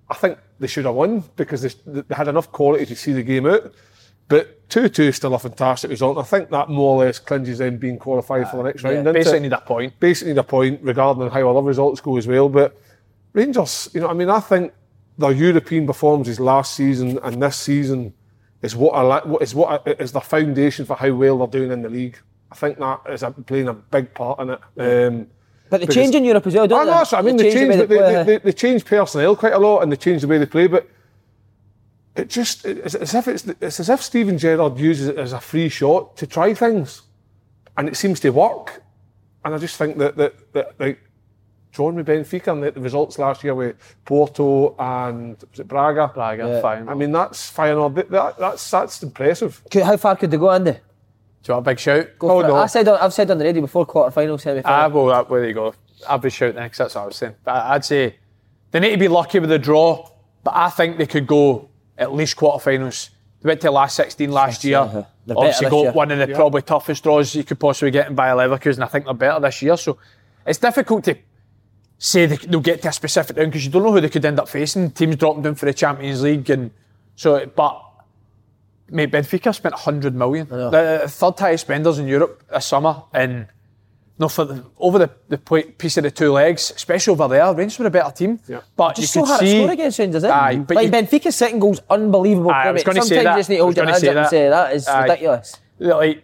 I 0.10 0.16
think 0.16 0.38
they 0.60 0.68
should 0.68 0.86
have 0.86 0.96
won 0.96 1.24
because 1.36 1.62
they, 1.62 2.02
they 2.02 2.16
had 2.16 2.28
enough 2.28 2.52
quality 2.52 2.86
to 2.88 2.96
see 2.96 3.14
the 3.14 3.24
game 3.24 3.46
out. 3.46 3.74
But 4.28 4.68
2-2 4.70 5.00
is 5.00 5.16
still 5.16 5.34
a 5.34 5.40
fantastic 5.40 5.90
result. 5.90 6.18
And 6.18 6.24
I 6.24 6.28
think 6.28 6.52
that 6.52 6.70
more 6.70 6.96
or 6.96 7.06
less 7.06 7.18
clinches 7.18 7.58
them 7.58 7.78
being 7.78 7.98
qualified 7.98 8.50
for 8.50 8.58
the 8.58 8.64
next 8.64 8.84
round. 8.84 9.04
doesn't 9.04 9.14
Basically, 9.14 9.40
need 9.40 9.54
a 9.54 9.62
point. 9.62 10.00
basically 10.00 10.34
need 10.34 10.40
a 10.40 10.44
point 10.44 10.82
regarding 10.84 11.30
how 11.30 11.50
other 11.50 11.62
results 11.62 12.00
go 12.00 12.18
as 12.18 12.28
well. 12.28 12.48
But 12.48 12.80
Rangers, 13.34 13.90
you 13.94 14.02
know, 14.02 14.08
I 14.08 14.14
mean, 14.14 14.30
I 14.30 14.40
think 14.40 14.74
their 15.18 15.32
European 15.32 15.88
performances 15.88 16.40
last 16.40 16.76
season 16.76 17.20
and 17.24 17.42
this 17.42 17.58
season 17.58 18.14
is 18.62 18.76
what 18.76 18.92
I 18.92 19.22
is 19.42 19.56
what 19.56 19.88
I, 19.88 19.92
is 19.92 20.12
the 20.12 20.22
foundation 20.22 20.86
for 20.86 20.96
how 20.96 21.12
well 21.14 21.40
they're 21.40 21.60
doing 21.60 21.72
in 21.72 21.82
the 21.82 21.90
league. 21.90 22.18
I 22.52 22.56
think 22.56 22.78
that 22.80 23.02
is 23.10 23.24
a, 23.24 23.32
playing 23.32 23.68
a 23.68 23.74
big 23.74 24.14
part 24.14 24.40
in 24.40 24.50
it. 24.52 24.60
Um, 24.78 25.28
But 25.70 25.82
they 25.82 25.88
change 25.88 26.16
in 26.16 26.26
Europe 26.26 26.48
as 26.48 26.56
well, 26.56 26.68
don't 26.68 26.80
I 26.82 26.86
they? 26.86 26.92
know, 26.92 26.98
that's 26.98 27.12
what 27.12 27.20
I 27.20 27.22
mean. 27.22 27.38
They, 27.38 27.44
change 27.52 27.54
the 27.54 27.60
change, 27.60 27.70
way 27.70 27.78
but 27.78 27.90
they, 27.90 27.98
play, 27.98 28.14
they, 28.14 28.24
they, 28.24 28.38
they 28.40 28.52
change 28.54 28.86
personnel 28.86 29.36
quite 29.36 29.54
a 29.54 29.60
lot, 29.60 29.82
and 29.82 29.92
they 29.92 29.96
change 29.98 30.22
the 30.22 30.28
way 30.28 30.38
they 30.38 30.46
play. 30.46 30.68
But 30.68 30.88
it 32.16 32.30
just 32.30 32.66
it's 32.66 32.96
as 32.96 33.14
if 33.14 33.28
it's, 33.28 33.46
it's 33.48 33.80
as 33.80 33.90
if 33.90 34.02
Steven 34.02 34.38
Gerrard 34.38 34.78
uses 34.80 35.08
it 35.10 35.18
as 35.18 35.34
a 35.34 35.40
free 35.40 35.70
shot 35.70 36.18
to 36.18 36.28
try 36.28 36.54
things, 36.54 37.04
and 37.78 37.88
it 37.88 37.96
seems 37.96 38.20
to 38.22 38.30
work. 38.32 38.82
And 39.46 39.54
I 39.56 39.58
just 39.58 39.78
think 39.78 39.98
that 40.00 40.18
that, 40.18 40.54
that 40.54 40.80
like 40.80 41.00
John 41.72 41.96
with 41.96 42.08
Benfica 42.08 42.52
and 42.52 42.64
the, 42.64 42.72
the 42.72 42.82
results 42.82 43.20
last 43.20 43.44
year 43.44 43.54
with 43.56 43.76
Porto 44.06 44.76
and 44.80 45.38
was 45.52 45.60
it 45.60 45.68
Braga? 45.68 46.12
Braga, 46.14 46.48
Yeah. 46.48 46.62
fine. 46.62 46.90
I 46.90 46.94
mean 46.96 47.12
that's 47.12 47.52
Feyenoord. 47.52 47.96
That, 47.96 48.10
that, 48.12 48.38
that's 48.40 48.70
that's 48.70 49.02
impressive. 49.04 49.62
how 49.74 49.96
far 49.98 50.16
could 50.16 50.32
they 50.32 50.38
go, 50.38 50.50
Andy? 50.52 50.78
Do 51.44 51.52
you 51.52 51.56
want 51.56 51.68
a 51.68 51.70
big 51.72 51.80
shout? 51.80 52.08
Go 52.20 52.32
Oh, 52.32 52.42
no. 52.42 52.56
I 52.56 52.66
said, 52.66 52.88
I've 52.88 53.14
said 53.14 53.32
on 53.32 53.38
the 53.38 53.46
radio 53.46 53.62
before 53.62 53.86
quarter 53.86 54.12
final, 54.12 54.38
semi 54.38 54.60
Ah, 54.66 54.84
final. 54.90 55.06
well, 55.06 55.16
that, 55.16 55.30
where 55.30 55.46
you 55.46 55.54
go. 55.54 55.74
Average 56.08 56.34
shout 56.34 56.56
next, 56.56 56.78
that's 56.78 56.96
what 56.96 57.02
I 57.02 57.06
was 57.06 57.16
saying. 57.16 57.36
But 57.44 57.56
I'd 57.56 57.86
say 57.86 58.16
they 58.72 58.80
need 58.80 58.92
to 58.92 58.98
be 58.98 59.08
lucky 59.08 59.40
with 59.40 59.50
the 59.50 59.60
draw, 59.60 60.10
but 60.44 60.54
I 60.56 60.70
think 60.70 60.98
they 60.98 61.06
could 61.08 61.28
go 61.28 61.70
at 61.98 62.14
least 62.14 62.36
quarterfinals. 62.38 63.10
They 63.42 63.48
went 63.48 63.62
to 63.62 63.68
the 63.68 63.72
last 63.72 63.96
16 63.96 64.32
last 64.32 64.64
year. 64.66 64.80
uh-huh. 64.80 65.04
They're 65.26 65.36
better 65.36 65.48
Obviously, 65.48 65.70
got 65.70 65.82
year. 65.82 65.92
one 65.94 66.12
of 66.12 66.20
the 66.20 66.28
probably 66.36 66.62
toughest 66.62 67.04
draws 67.04 67.34
you 67.36 67.44
could 67.44 67.60
possibly 67.60 67.92
get 67.92 68.08
in 68.10 68.16
Bayer 68.16 68.34
Leverkusen. 68.36 68.76
And 68.76 68.84
I 68.84 68.88
think 68.88 69.06
they're 69.06 69.14
better 69.14 69.40
this 69.40 69.62
year. 69.62 69.78
So 69.78 69.98
it's 70.46 70.60
difficult 70.60 71.06
to 71.06 71.18
say 71.98 72.26
they, 72.26 72.36
they'll 72.38 72.60
get 72.60 72.82
to 72.82 72.90
a 72.90 72.92
specific 72.94 73.38
round 73.38 73.52
because 73.52 73.64
you 73.66 73.72
don't 73.72 73.84
know 73.84 73.92
who 73.94 74.02
they 74.02 74.10
could 74.10 74.26
end 74.26 74.40
up 74.40 74.50
facing. 74.50 74.92
Teams 74.92 75.16
dropping 75.16 75.44
down 75.44 75.56
for 75.56 75.66
the 75.68 75.74
Champions 75.74 76.22
League. 76.24 76.50
and 76.50 76.72
so. 77.16 77.46
But 77.46 77.82
mate, 78.92 79.12
Benfica 79.12 79.54
spent 79.54 79.74
100 79.74 80.16
million. 80.16 80.48
The 80.48 81.04
third 81.08 81.40
highest 81.40 81.62
spenders 81.66 82.00
in 82.00 82.08
Europe 82.08 82.44
this 82.52 82.66
summer. 82.66 83.04
And 83.14 83.48
no, 84.18 84.28
for 84.28 84.46
the, 84.46 84.66
over 84.78 85.00
the, 85.00 85.10
the 85.30 85.38
pla- 85.38 85.62
piece 85.78 85.96
of 85.98 86.04
the 86.04 86.12
two 86.12 86.32
legs, 86.34 86.72
especially 86.76 87.12
over 87.14 87.28
there, 87.28 87.54
Rangers 87.54 87.80
were 87.80 87.88
a 87.88 87.90
better 87.90 88.12
team. 88.12 88.40
But 88.76 88.96
Just 88.96 89.16
you 89.16 89.22
so 89.22 89.22
could 89.22 89.28
hard 89.28 89.40
to 89.42 89.46
see, 89.48 89.60
score 89.64 89.72
against 89.72 90.00
Rangers, 90.00 90.16
isn't 90.24 90.32
Aye, 90.32 90.56
but 90.58 90.76
like 90.76 90.86
you- 90.88 90.92
Benfica's 90.92 91.36
second 91.36 91.60
goal's 91.60 91.82
unbelievable. 91.90 92.52
Aye, 92.52 92.64
I 92.68 92.72
was 92.72 92.84
Premier. 92.84 93.02
gonna 93.02 93.08
say 93.08 93.16
Sometimes 93.16 93.24
that. 93.26 93.32
you 93.36 93.40
just 93.40 93.50
need 93.50 93.56
to 93.58 93.64
hold 93.64 93.78
your 93.78 93.86
hands 93.86 94.04
up 94.04 94.16
and 94.18 94.28
say 94.28 94.50
that 94.50 94.74
is 94.76 94.88
Aye. 94.88 95.04
ridiculous. 95.04 95.58
like 95.80 96.24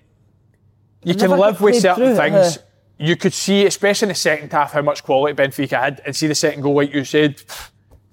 you 1.04 1.16
can 1.16 1.30
live 1.32 1.62
with 1.62 1.80
certain 1.80 2.04
it, 2.12 2.16
things. 2.18 2.58
uh. 2.58 2.62
You 2.98 3.16
could 3.18 3.34
see, 3.34 3.66
especially 3.66 4.06
in 4.06 4.10
the 4.10 4.16
second 4.16 4.52
half, 4.54 4.72
how 4.72 4.82
much 4.82 5.04
quality 5.04 5.34
Benfica 5.36 5.78
had, 5.80 6.02
and 6.06 6.16
see 6.16 6.28
the 6.28 6.36
second 6.36 6.62
goal, 6.62 6.76
like 6.76 6.94
you 6.94 7.04
said, 7.04 7.42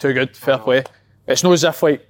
too 0.00 0.12
good, 0.12 0.36
fair 0.36 0.58
play. 0.58 0.82
It's 1.26 1.44
not 1.44 1.52
as 1.52 1.62
if 1.64 1.82
like 1.84 2.04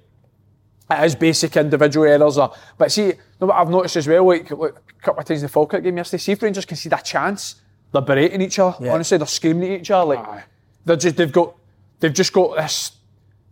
it 1.01 1.05
is 1.05 1.15
basic 1.15 1.55
individual 1.57 2.05
errors, 2.07 2.37
or, 2.37 2.53
but 2.77 2.91
see, 2.91 3.13
no, 3.39 3.47
what 3.47 3.55
I've 3.55 3.69
noticed 3.69 3.95
as 3.97 4.07
well, 4.07 4.27
like, 4.27 4.49
like 4.51 4.73
a 4.73 5.01
couple 5.01 5.21
of 5.21 5.25
times 5.25 5.41
in 5.41 5.45
the 5.45 5.49
Falkirk 5.49 5.83
game 5.83 5.97
yesterday, 5.97 6.21
see 6.21 6.31
if 6.33 6.41
Rangers 6.41 6.65
can 6.65 6.77
see 6.77 6.89
that 6.89 7.05
chance, 7.05 7.55
they're 7.91 8.01
berating 8.01 8.41
each 8.41 8.59
other. 8.59 8.91
Honestly, 8.91 9.17
they're 9.17 9.27
screaming 9.27 9.73
at 9.73 9.81
each 9.81 9.91
other. 9.91 10.15
Like 10.15 10.43
they're 10.85 10.95
just 10.95 11.15
they've 11.15 11.31
got 11.31 11.55
they've 11.99 12.13
just 12.13 12.33
got 12.33 12.57
this 12.57 12.91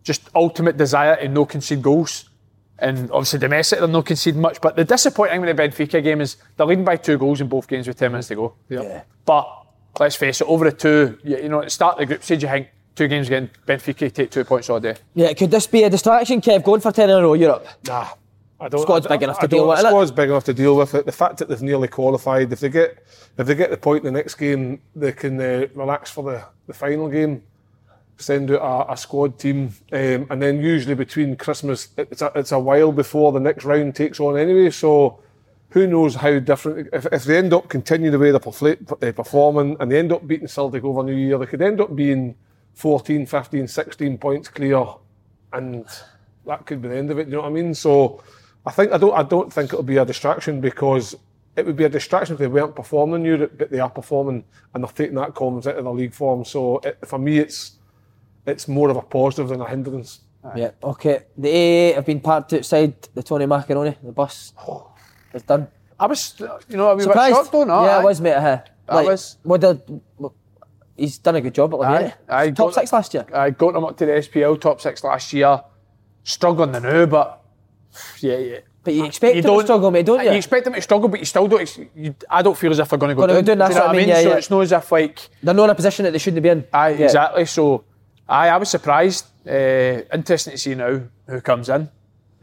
just 0.03 0.29
ultimate 0.35 0.77
desire 0.77 1.15
to 1.15 1.27
no 1.27 1.45
concede 1.45 1.81
goals. 1.81 2.27
And 2.79 3.11
obviously 3.11 3.37
domestic, 3.37 3.77
they're 3.77 3.87
not 3.87 4.07
conceding 4.07 4.41
much. 4.41 4.59
But 4.59 4.75
the 4.75 4.83
disappointing 4.83 5.33
thing 5.33 5.55
with 5.55 5.55
the 5.55 5.61
Benfica 5.61 6.03
game 6.03 6.19
is 6.19 6.37
they're 6.57 6.65
leading 6.65 6.83
by 6.83 6.95
two 6.95 7.19
goals 7.19 7.39
in 7.39 7.47
both 7.47 7.67
games 7.67 7.87
with 7.87 7.97
10 7.97 8.11
minutes 8.11 8.29
to 8.29 8.35
go. 8.35 8.55
Yeah. 8.69 9.03
But 9.23 9.47
let's 9.99 10.15
face 10.15 10.41
it, 10.41 10.47
over 10.47 10.67
the 10.67 10.75
two, 10.75 11.19
you, 11.23 11.37
you 11.37 11.49
know, 11.49 11.59
at 11.59 11.65
the 11.65 11.69
start 11.69 11.93
of 11.93 11.99
the 11.99 12.05
group 12.07 12.23
stage, 12.23 12.41
you 12.41 12.49
think 12.49 12.69
two 12.95 13.07
games 13.07 13.27
again, 13.27 13.49
Benfica 13.67 14.11
take 14.11 14.31
two 14.31 14.43
points 14.43 14.69
all 14.69 14.79
day. 14.79 14.95
Yeah, 15.13 15.33
could 15.33 15.51
this 15.51 15.67
be 15.67 15.83
a 15.83 15.89
distraction, 15.89 16.41
Kev, 16.41 16.63
going 16.63 16.81
for 16.81 16.91
10 16.91 17.09
in 17.09 17.17
a 17.17 17.21
row, 17.21 17.33
Europe? 17.33 17.67
Nah. 17.87 18.07
I 18.59 18.69
don't, 18.69 18.81
Squad's 18.81 19.07
I, 19.07 19.15
big 19.15 19.23
enough 19.23 19.37
I 19.39 19.41
to 19.41 19.47
deal 19.47 19.59
don't- 19.61 19.69
with 19.69 19.79
it. 19.79 19.87
Squad's 19.87 20.11
big 20.11 20.29
enough 20.29 20.43
to 20.43 20.53
deal 20.53 20.75
with 20.77 20.93
it. 20.93 21.05
The 21.07 21.11
fact 21.11 21.37
that 21.37 21.49
they've 21.49 21.61
nearly 21.63 21.87
qualified, 21.87 22.53
if 22.53 22.59
they 22.59 22.69
get 22.69 23.03
if 23.37 23.47
they 23.47 23.55
get 23.55 23.71
the 23.71 23.77
point 23.77 24.05
in 24.05 24.13
the 24.13 24.19
next 24.19 24.35
game, 24.35 24.81
they 24.95 25.11
can 25.13 25.39
uh, 25.41 25.65
relax 25.73 26.11
for 26.11 26.23
the, 26.23 26.43
the 26.67 26.73
final 26.73 27.07
game, 27.09 27.41
send 28.17 28.51
out 28.51 28.87
a, 28.89 28.93
a 28.93 28.97
squad 28.97 29.39
team, 29.39 29.73
um, 29.93 30.27
and 30.29 30.39
then 30.39 30.61
usually 30.61 30.93
between 30.93 31.35
Christmas, 31.37 31.87
it's 31.97 32.21
a, 32.21 32.31
it's 32.35 32.51
a 32.51 32.59
while 32.59 32.91
before 32.91 33.31
the 33.31 33.39
next 33.39 33.65
round 33.65 33.95
takes 33.95 34.19
on 34.19 34.37
anyway. 34.37 34.69
So 34.69 35.19
who 35.69 35.87
knows 35.87 36.13
how 36.13 36.37
different? 36.37 36.89
If, 36.93 37.07
if 37.11 37.23
they 37.23 37.37
end 37.39 37.53
up 37.53 37.67
continuing 37.67 38.11
the 38.11 38.19
way 38.19 38.29
they're 38.99 39.13
performing 39.13 39.75
and 39.79 39.91
they 39.91 39.97
end 39.97 40.11
up 40.11 40.27
beating 40.27 40.47
Celtic 40.47 40.83
over 40.83 41.01
New 41.01 41.15
Year, 41.15 41.39
they 41.39 41.47
could 41.47 41.63
end 41.63 41.81
up 41.81 41.95
being 41.95 42.35
14, 42.75 43.25
15, 43.25 43.67
16 43.67 44.17
points 44.17 44.47
clear, 44.49 44.85
and 45.53 45.85
that 46.45 46.65
could 46.65 46.81
be 46.81 46.87
the 46.87 46.97
end 46.97 47.11
of 47.11 47.19
it. 47.19 47.27
You 47.27 47.33
know 47.33 47.41
what 47.41 47.47
I 47.47 47.51
mean? 47.51 47.73
So 47.73 48.23
I 48.65 48.71
think 48.71 48.91
I 48.91 48.97
don't 48.97 49.13
I 49.13 49.23
don't 49.23 49.51
think 49.51 49.71
it'll 49.73 49.83
be 49.83 49.97
a 49.97 50.05
distraction 50.05 50.61
because 50.61 51.15
it 51.55 51.65
would 51.65 51.75
be 51.75 51.83
a 51.83 51.89
distraction 51.89 52.33
if 52.33 52.39
they 52.39 52.47
weren't 52.47 52.75
performing 52.75 53.21
in 53.21 53.25
Europe, 53.25 53.53
but 53.57 53.69
they 53.71 53.79
are 53.79 53.89
performing 53.89 54.43
and 54.73 54.83
they're 54.83 54.91
taking 54.91 55.15
that 55.15 55.35
confidence 55.35 55.65
into 55.67 55.81
the 55.83 55.91
league 55.91 56.13
form. 56.13 56.45
So 56.45 56.79
it, 56.79 56.97
for 57.05 57.19
me, 57.19 57.39
it's 57.39 57.73
it's 58.45 58.67
more 58.67 58.89
of 58.89 58.97
a 58.97 59.01
positive 59.01 59.49
than 59.49 59.61
a 59.61 59.67
hindrance. 59.67 60.21
Yeah, 60.55 60.71
okay. 60.83 61.23
The 61.37 61.49
AA 61.49 61.95
have 61.95 62.05
been 62.05 62.19
parked 62.19 62.53
outside 62.53 62.99
the 63.13 63.21
Tony 63.21 63.45
Macaroni, 63.45 63.95
the 64.01 64.11
bus. 64.11 64.53
It's 65.33 65.43
done. 65.43 65.67
I 65.99 66.07
was, 66.07 66.33
you 66.67 66.77
know, 66.77 66.85
what 66.85 66.91
I 66.91 66.93
was 66.95 67.03
Surprised? 67.03 67.35
shocked 67.35 67.51
though, 67.51 67.63
no? 67.63 67.83
Yeah, 67.83 67.97
aye. 67.97 68.01
I 68.01 68.03
was, 68.03 68.21
mate. 68.21 68.33
Uh, 68.33 68.57
I 68.89 69.03
was. 69.03 69.37
What 69.43 69.61
did, 69.61 70.01
what- 70.17 70.33
he's 70.97 71.17
done 71.17 71.35
a 71.35 71.41
good 71.41 71.53
job 71.55 71.73
at 71.73 71.79
Aye, 71.81 71.91
Lavinia. 71.91 72.17
aye, 72.29 72.47
Top 72.51 72.67
got- 72.67 72.75
six 72.75 72.93
last 72.93 73.13
year. 73.13 73.25
I 73.33 73.49
got 73.49 73.73
them 73.73 73.83
up 73.85 73.97
to 73.97 74.05
the 74.05 74.11
SPL 74.13 74.59
top 74.59 74.81
six 74.81 75.03
last 75.03 75.31
year. 75.33 75.61
Struggling 76.23 76.71
the 76.71 76.79
now, 76.79 77.05
but 77.07 77.41
yeah, 78.19 78.37
yeah. 78.37 78.59
But 78.83 78.93
you 78.95 79.05
expect 79.05 79.35
him 79.37 79.43
to 79.43 79.61
struggle, 79.61 79.91
mate, 79.91 80.05
don't 80.05 80.23
you? 80.23 80.31
You 80.31 80.37
expect 80.37 80.65
them 80.65 80.73
to 80.73 80.81
struggle, 80.81 81.07
but 81.09 81.19
you 81.19 81.25
still 81.25 81.47
don't. 81.47 81.77
You, 81.95 82.15
I 82.29 82.41
don't 82.41 82.57
feel 82.57 82.71
as 82.71 82.79
if 82.79 82.89
they're 82.89 82.97
going 82.99 83.09
to 83.09 83.15
go 83.15 83.27
down. 83.27 83.43
down, 83.43 83.43
Do 83.43 83.51
you 83.51 83.79
know 83.79 83.85
what 83.87 83.95
I 83.95 83.97
mean? 83.97 84.07
yeah, 84.07 84.21
so 84.21 84.29
yeah. 84.29 84.35
it's 84.37 84.49
not 84.49 84.61
as 84.61 84.71
if 84.71 84.91
like 84.91 85.29
They're 85.43 85.53
not 85.53 85.65
in 85.65 85.69
a 85.71 85.75
position 85.75 86.03
that 86.05 86.11
they 86.11 86.17
shouldn't 86.19 86.41
be 86.43 86.49
in. 86.49 86.65
Aye, 86.73 86.89
Yeah. 86.89 87.05
exactly. 87.05 87.45
So, 87.45 87.83
aye, 88.27 88.49
I 88.49 88.57
was 88.57 88.69
surprised. 88.69 89.25
Uh, 89.47 90.01
interesting 90.13 90.51
to 90.53 90.57
see 90.57 90.75
now 90.75 91.01
who 91.27 91.41
comes 91.41 91.69
in. 91.69 91.89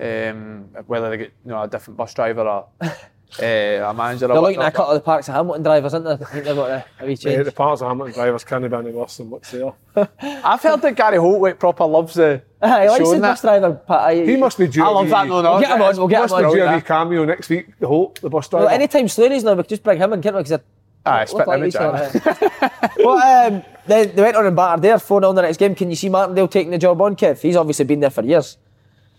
Um, 0.01 0.69
whether 0.87 1.11
they 1.11 1.17
get 1.19 1.33
you 1.45 1.51
know 1.51 1.63
a 1.63 1.69
different 1.69 1.97
bus 1.97 2.15
driver 2.15 2.43
or 2.43 2.67
uh, 3.41 3.45
a 3.91 3.95
manager. 3.95 4.25
or 4.27 4.29
They're 4.29 4.41
looking 4.41 4.57
at 4.57 4.59
a 4.59 4.59
whatever. 4.59 4.71
couple 4.77 4.93
of 4.93 5.01
the 5.01 5.05
Parks 5.05 5.29
of 5.29 5.35
Hamilton 5.35 5.63
drivers, 5.63 5.95
aren't 5.95 6.07
they? 6.07 6.13
I 6.13 6.17
think 6.17 6.45
they've 6.45 6.57
got 6.57 6.71
a, 6.71 6.85
a 7.01 7.07
wee 7.07 7.13
Uh, 7.13 7.17
change. 7.17 7.45
the 7.45 7.53
Parks 7.53 7.83
of 7.83 7.89
Hamilton 7.89 8.15
drivers 8.15 8.45
can't 8.45 8.71
be 8.71 8.77
any 8.77 8.91
worse 8.91 9.17
than 9.19 9.31
what's 9.31 9.51
there. 9.51 9.73
I've 10.21 10.63
heard 10.63 10.81
that 10.83 10.95
Gary 10.97 11.19
Holtway 11.19 11.59
proper 11.59 11.85
loves 11.85 12.15
the. 12.15 12.43
Aye, 12.63 12.83
he 12.85 12.89
likes 12.89 13.05
showing 13.05 13.15
the 13.17 13.23
that. 13.23 13.31
bus 13.33 13.41
driver. 13.43 13.73
Pat, 13.87 14.01
aye, 14.01 14.25
He 14.25 14.37
must 14.37 14.59
be 14.59 14.67
due. 14.67 14.83
I 14.83 14.89
a 14.89 14.91
love 14.91 15.05
wee- 15.05 15.11
that. 15.11 15.27
No, 15.29 15.43
no, 15.43 15.53
We'll 15.53 15.61
get 15.61 15.71
him 15.77 15.83
on, 15.83 15.97
we'll 15.97 16.09
get 16.09 16.21
must 16.23 16.33
him 16.35 16.39
be 16.41 16.45
on. 16.47 16.53
due 16.55 16.63
a 16.63 16.65
yeah. 16.65 16.75
wee 16.77 16.81
cameo 16.83 17.25
next 17.25 17.49
week. 17.49 17.79
The 17.79 17.87
whole 17.87 18.15
the 18.21 18.29
bus 18.31 18.49
driver. 18.49 18.67
Well, 18.67 18.75
anytime 18.75 19.09
Slaney's 19.09 19.45
now, 19.45 19.55
we 19.55 19.63
can 19.63 19.69
just 19.69 19.83
bring 19.83 19.99
him 19.99 20.13
in, 20.13 20.23
can't 20.23 20.35
we? 20.37 20.43
Because 20.43 20.61
Aye, 21.07 21.21
look 21.21 21.29
spit 21.29 21.47
like 21.49 21.59
image, 21.59 21.75
each 21.75 21.81
other. 21.81 22.73
well, 22.99 23.19
um, 23.53 23.63
they, 23.87 24.07
they 24.07 24.21
went 24.23 24.37
on 24.37 24.45
and 24.47 24.57
battered 24.57 24.83
there, 24.83 24.99
4 24.99 25.25
on 25.25 25.35
the 25.37 25.43
next 25.43 25.57
game. 25.57 25.75
Can 25.75 25.89
you 25.91 25.97
see 25.97 26.09
Martindale 26.09 26.49
taking 26.49 26.71
the 26.71 26.77
job 26.79 27.01
on, 27.01 27.17
Kev? 27.17 27.41
He's 27.41 27.57
obviously 27.57 27.85
been 27.87 28.01
there 28.01 28.11
for 28.11 28.23
years. 28.25 28.59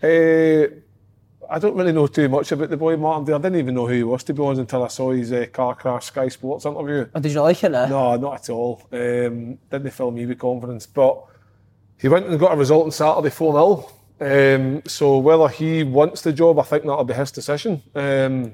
Uh, 0.02 0.66
I 1.52 1.58
don't 1.58 1.74
really 1.76 1.92
know 1.92 2.06
too 2.06 2.28
much 2.28 2.52
about 2.52 2.70
the 2.70 2.76
boy 2.76 2.96
Martin. 2.96 3.34
I 3.34 3.38
didn't 3.38 3.58
even 3.58 3.74
know 3.74 3.86
who 3.88 3.94
he 3.94 4.02
was 4.04 4.22
to 4.24 4.32
be 4.34 4.40
honest 4.42 4.60
until 4.60 4.84
I 4.84 4.88
saw 4.88 5.10
his 5.10 5.32
uh, 5.32 5.46
car 5.52 5.74
crash 5.74 6.06
Sky 6.06 6.28
Sports 6.28 6.64
interview. 6.64 7.08
Oh, 7.14 7.20
did 7.20 7.32
you 7.32 7.40
like 7.40 7.64
it? 7.64 7.70
No, 7.70 8.16
not 8.16 8.34
at 8.34 8.50
all. 8.50 8.82
Um, 8.92 9.58
didn't 9.68 9.90
fill 9.90 10.12
me 10.12 10.26
with 10.26 10.38
confidence. 10.38 10.86
But 10.86 11.24
he 11.98 12.08
went 12.08 12.26
and 12.26 12.38
got 12.38 12.52
a 12.52 12.56
result 12.56 12.84
on 12.84 12.92
Saturday 12.92 13.30
4 13.30 13.52
0. 14.20 14.64
Um, 14.66 14.82
so 14.86 15.18
whether 15.18 15.48
he 15.48 15.82
wants 15.82 16.22
the 16.22 16.32
job, 16.32 16.58
I 16.58 16.62
think 16.62 16.82
that'll 16.84 17.04
be 17.04 17.14
his 17.14 17.32
decision. 17.32 17.82
Um, 17.94 18.52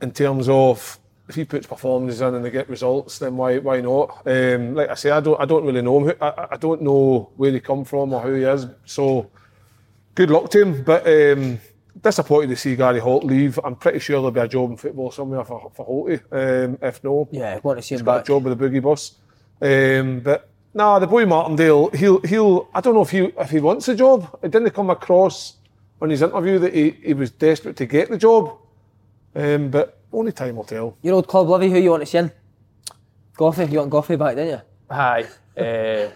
in 0.00 0.12
terms 0.12 0.48
of 0.48 0.98
if 1.28 1.34
he 1.36 1.44
puts 1.44 1.66
performances 1.66 2.20
in 2.20 2.34
and 2.34 2.44
they 2.44 2.50
get 2.50 2.68
results, 2.68 3.18
then 3.18 3.36
why 3.36 3.58
why 3.58 3.80
not? 3.80 4.22
Um, 4.26 4.74
like 4.74 4.90
I 4.90 4.94
say, 4.94 5.10
I 5.10 5.20
don't 5.20 5.40
I 5.40 5.44
don't 5.44 5.64
really 5.64 5.82
know 5.82 6.06
him. 6.06 6.16
I, 6.20 6.28
I- 6.28 6.48
I 6.52 6.56
don't 6.56 6.82
know 6.82 7.30
where 7.36 7.50
he 7.50 7.58
come 7.60 7.84
from 7.84 8.12
or 8.12 8.20
who 8.20 8.34
he 8.34 8.44
is. 8.44 8.66
So 8.84 9.30
good 10.14 10.30
luck 10.30 10.50
to 10.50 10.62
him. 10.62 10.82
But 10.84 11.06
um, 11.06 11.58
disappointed 12.00 12.48
to 12.48 12.56
see 12.56 12.76
Gary 12.76 13.00
Holt 13.00 13.24
leave. 13.24 13.58
I'm 13.64 13.76
pretty 13.76 13.98
sure 13.98 14.16
there'll 14.16 14.30
be 14.30 14.40
a 14.40 14.48
job 14.48 14.70
in 14.70 14.76
football 14.76 15.10
somewhere 15.10 15.44
for 15.44 15.70
for 15.74 15.86
Holty. 15.86 16.20
Um, 16.30 16.78
if 16.82 17.02
no, 17.04 17.28
Yeah, 17.30 17.58
want 17.62 17.78
to 17.78 17.82
see 17.82 17.94
he's 17.94 18.00
him 18.00 18.06
got 18.06 18.16
back. 18.18 18.24
a 18.24 18.26
job 18.28 18.44
with 18.44 18.58
the 18.58 18.64
boogie 18.68 18.82
bus. 18.82 19.16
Um, 19.60 20.20
but 20.20 20.48
nah, 20.74 20.98
the 20.98 21.06
boy 21.06 21.26
Martindale, 21.26 21.90
he'll 21.90 22.20
he'll. 22.22 22.68
I 22.74 22.80
don't 22.80 22.94
know 22.94 23.02
if 23.02 23.10
he 23.10 23.18
if 23.38 23.50
he 23.50 23.60
wants 23.60 23.88
a 23.88 23.94
job. 23.94 24.38
It 24.42 24.50
didn't 24.50 24.70
come 24.70 24.90
across 24.90 25.56
on 26.00 26.10
his 26.10 26.22
interview 26.22 26.58
that 26.58 26.74
he, 26.74 26.90
he 26.90 27.14
was 27.14 27.30
desperate 27.30 27.76
to 27.76 27.86
get 27.86 28.08
the 28.10 28.18
job. 28.18 28.58
Um, 29.34 29.70
but 29.70 29.98
only 30.12 30.32
time 30.32 30.56
will 30.56 30.64
tell. 30.64 30.96
Your 31.00 31.14
old 31.14 31.28
club, 31.28 31.48
Livy, 31.48 31.70
who 31.70 31.78
you 31.78 31.90
want 31.90 32.02
to 32.02 32.06
see 32.06 32.18
in? 32.18 32.32
Goffey, 33.36 33.70
you 33.70 33.78
want 33.78 33.90
Goffey 33.90 34.18
back, 34.18 34.36
didn't 34.36 34.50
you? 34.50 34.60
Aye. 34.90 35.26
Uh, 35.56 36.08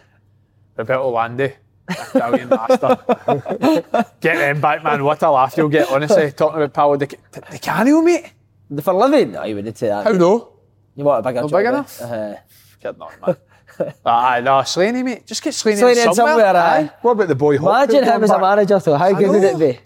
Roberto 0.79 1.11
Landi. 1.11 1.53
Italian 1.89 2.49
master. 2.49 2.99
get 4.21 4.37
them 4.37 4.61
back, 4.61 4.83
man. 4.83 5.05
What 5.05 5.23
a 5.23 5.31
laugh 5.31 5.57
you'll 5.57 5.69
get, 5.69 5.91
honestly. 5.91 6.33
Talking 6.37 6.57
about 6.63 6.73
Paolo 6.73 6.97
Di, 6.97 7.07
Di 7.07 7.59
Canio, 7.59 8.03
mate. 8.03 8.33
The- 8.71 8.83
For 8.83 8.95
Livy? 8.95 9.27
No, 9.27 9.45
you 9.45 9.55
wouldn't 9.55 9.79
say 9.79 9.89
that. 9.89 10.05
How 10.05 10.13
no? 10.13 10.53
You 10.95 11.05
want 11.05 11.21
a 11.25 11.29
bigger 11.29 11.43
Not 11.43 11.51
job? 11.51 11.59
big 11.59 11.67
enough? 11.67 12.01
Uh, 12.03 12.35
Kidding 12.81 13.03
on, 13.03 13.13
man. 13.27 13.37
Aye, 14.07 14.41
no, 14.41 14.63
Slaney, 14.63 15.03
mate. 15.03 15.27
Just 15.27 15.43
get 15.43 15.53
Slaney, 15.55 15.79
Slaney 15.79 16.01
in 16.01 16.09
in 16.09 16.15
somewhere. 16.15 16.35
somewhere, 16.45 16.57
aye. 16.57 16.91
What 17.03 17.13
about 17.13 17.29
the 17.29 17.35
boy 17.35 17.59
Hopkins? 17.59 17.95
Imagine 17.95 18.05
him 18.05 18.11
going 18.11 18.25
as 18.25 18.31
a 18.31 18.39
manager, 18.39 18.79
though. 18.79 18.97
How 18.97 19.13
good 19.13 19.29
would 19.29 19.45
it 19.45 19.59
be? 19.59 19.79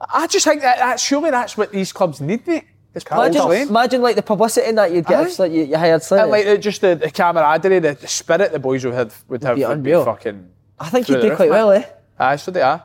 I 0.00 0.26
just 0.26 0.44
think 0.44 0.62
that, 0.62 0.78
that 0.78 1.00
surely 1.00 1.30
that's 1.30 1.56
what 1.56 1.70
these 1.72 1.92
clubs 1.92 2.20
need, 2.20 2.46
mate. 2.46 2.64
It's 2.94 3.04
Imagine, 3.04 3.68
imagine 3.68 4.02
like 4.02 4.16
the 4.16 4.22
publicity 4.22 4.66
in 4.68 4.74
that 4.76 4.90
you'd 4.90 5.06
get 5.06 5.20
Aye. 5.20 5.26
if 5.28 5.38
like, 5.38 5.52
you, 5.52 5.64
you 5.64 5.76
hired 5.76 6.02
Slane. 6.02 6.22
And 6.22 6.30
like 6.30 6.46
the, 6.46 6.58
just 6.58 6.80
the, 6.80 6.96
the 6.96 7.10
camaraderie, 7.10 7.78
the, 7.80 7.94
the 7.94 8.08
spirit 8.08 8.50
the 8.50 8.58
boys 8.58 8.84
would 8.84 8.94
have 8.94 9.24
would 9.28 9.42
have 9.42 9.56
be 9.56 9.64
would 9.64 9.82
be 9.82 9.92
fucking. 9.92 10.50
I 10.80 10.90
think 10.90 11.06
he 11.06 11.14
did 11.14 11.24
roof, 11.24 11.36
quite 11.36 11.50
man. 11.50 11.58
well, 11.66 11.72
eh? 11.72 11.84
Aye, 12.18 12.36
so 12.36 12.50
they 12.50 12.62
are. 12.62 12.84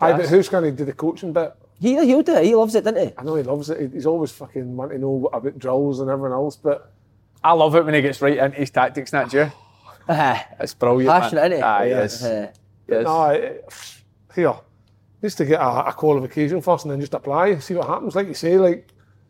Aye, 0.00 0.12
but 0.12 0.28
who's 0.28 0.48
going 0.48 0.64
to 0.64 0.70
do 0.72 0.84
the 0.84 0.92
coaching 0.92 1.32
bit? 1.32 1.54
He, 1.80 1.94
he'll 2.04 2.22
do 2.22 2.36
it. 2.36 2.44
He 2.44 2.54
loves 2.54 2.74
it, 2.74 2.84
doesn't 2.84 3.08
he? 3.08 3.14
I 3.16 3.22
know 3.22 3.34
he 3.36 3.42
loves 3.42 3.70
it. 3.70 3.92
He's 3.92 4.06
always 4.06 4.30
fucking 4.32 4.76
wanting 4.76 4.98
to 4.98 5.00
know 5.02 5.10
what- 5.10 5.34
about 5.34 5.58
drills 5.58 6.00
and 6.00 6.10
everything 6.10 6.32
else, 6.34 6.56
but 6.56 6.92
I 7.42 7.52
love 7.52 7.74
it 7.74 7.84
when 7.84 7.94
he 7.94 8.02
gets 8.02 8.20
right 8.20 8.36
into 8.36 8.56
his 8.58 8.70
tactics, 8.70 9.12
not 9.12 9.32
you? 9.32 9.50
Aye. 10.08 10.44
It's 10.60 10.74
brilliant. 10.74 11.08
Passionate, 11.10 11.40
man. 11.42 11.52
isn't 11.52 11.58
he? 11.58 11.62
Aye, 11.62 11.84
Yeah. 11.86 11.96
yes. 12.00 12.24
Aye. 12.24 12.50
yes. 12.88 13.04
no, 13.04 13.24
it- 13.30 13.72
here, 14.34 14.54
needs 15.22 15.34
to 15.34 15.44
get 15.44 15.60
a, 15.60 15.88
a 15.88 15.92
qualification 15.92 16.60
first 16.60 16.84
and 16.84 16.92
then 16.92 17.00
just 17.00 17.14
apply, 17.14 17.58
see 17.58 17.74
what 17.74 17.86
happens. 17.86 18.14
Like 18.14 18.28
you 18.28 18.34
say, 18.34 18.56
like 18.58 18.88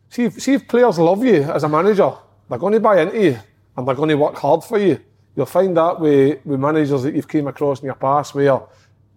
see 0.09 0.25
if, 0.25 0.41
see 0.41 0.53
if 0.53 0.67
players 0.67 0.99
love 0.99 1.23
you 1.23 1.43
as 1.43 1.63
a 1.63 1.69
manager, 1.69 2.11
they're 2.49 2.59
going 2.59 2.73
to 2.73 2.79
buy 2.79 3.01
into 3.01 3.19
you 3.19 3.39
and 3.75 3.87
they're 3.87 3.95
going 3.95 4.09
to 4.09 4.15
work 4.15 4.35
hard 4.37 4.63
for 4.63 4.77
you. 4.77 4.99
You'll 5.41 5.47
find 5.47 5.75
that 5.75 5.99
with, 5.99 6.45
with 6.45 6.59
managers 6.59 7.01
that 7.01 7.15
you've 7.15 7.27
came 7.27 7.47
across 7.47 7.79
in 7.79 7.85
your 7.87 7.95
past 7.95 8.35
where 8.35 8.61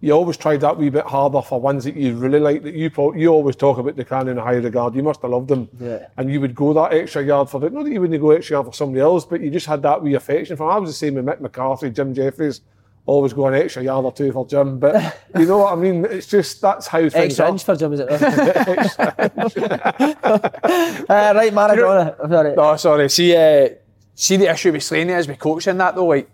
you 0.01 0.13
always 0.13 0.39
tried 0.39 0.63
that 0.63 0.79
wee 0.79 0.89
bit 0.89 1.05
harder 1.05 1.43
for 1.43 1.61
ones 1.61 1.85
that 1.85 1.95
you 1.97 2.15
really 2.17 2.41
like. 2.41 2.63
That 2.63 2.73
you 2.73 2.89
pro- 2.89 3.13
you 3.13 3.29
always 3.29 3.57
talk 3.57 3.77
about 3.77 3.95
the 3.97 4.07
can 4.07 4.29
in 4.29 4.39
a 4.39 4.43
high 4.43 4.55
regard. 4.55 4.95
You 4.95 5.03
must 5.03 5.21
have 5.21 5.33
loved 5.33 5.49
them, 5.49 5.69
Yeah. 5.79 6.07
and 6.17 6.31
you 6.33 6.41
would 6.41 6.55
go 6.55 6.73
that 6.73 6.95
extra 6.95 7.23
yard 7.23 7.51
for 7.51 7.63
it. 7.67 7.75
Not 7.75 7.85
that 7.85 7.93
you 7.93 8.01
wouldn't 8.01 8.19
go 8.23 8.31
extra 8.31 8.55
yard 8.57 8.65
for 8.69 8.73
somebody 8.73 9.03
else, 9.03 9.27
but 9.27 9.43
you 9.43 9.51
just 9.51 9.67
had 9.67 9.83
that 9.83 10.03
wee 10.03 10.15
affection 10.15 10.57
for. 10.57 10.63
'em. 10.65 10.71
I 10.77 10.79
was 10.79 10.89
the 10.89 10.95
same 10.95 11.13
with 11.17 11.27
Mick 11.27 11.43
McCarthy, 11.43 11.91
Jim 11.91 12.15
Jeffries. 12.15 12.63
Always 13.05 13.35
go 13.35 13.47
an 13.49 13.55
extra 13.55 13.83
yard 13.83 14.07
or 14.07 14.13
two 14.13 14.33
for 14.33 14.47
Jim, 14.47 14.79
but 14.79 14.95
you 15.39 15.45
know 15.45 15.59
what 15.59 15.75
I 15.75 15.77
mean. 15.77 16.07
It's 16.07 16.27
just 16.27 16.63
that's 16.63 16.87
how 16.87 17.01
things 17.01 17.15
Extra 17.39 17.45
are. 17.45 17.51
inch 17.51 17.65
for 17.65 17.77
Jim, 17.77 17.93
is 17.93 18.01
it? 18.01 18.09
uh, 21.11 21.33
right, 21.37 21.53
Maradona. 21.53 22.17
Sorry. 22.31 22.55
No, 22.55 22.77
sorry. 22.77 23.11
See, 23.11 23.37
uh, 23.37 23.69
see 24.15 24.37
the 24.37 24.51
issue 24.51 24.73
with 24.73 24.83
Slaney 24.83 25.13
is 25.13 25.29
with 25.29 25.39
coaching 25.39 25.79
that 25.79 25.95
though. 25.95 26.07
Like 26.07 26.31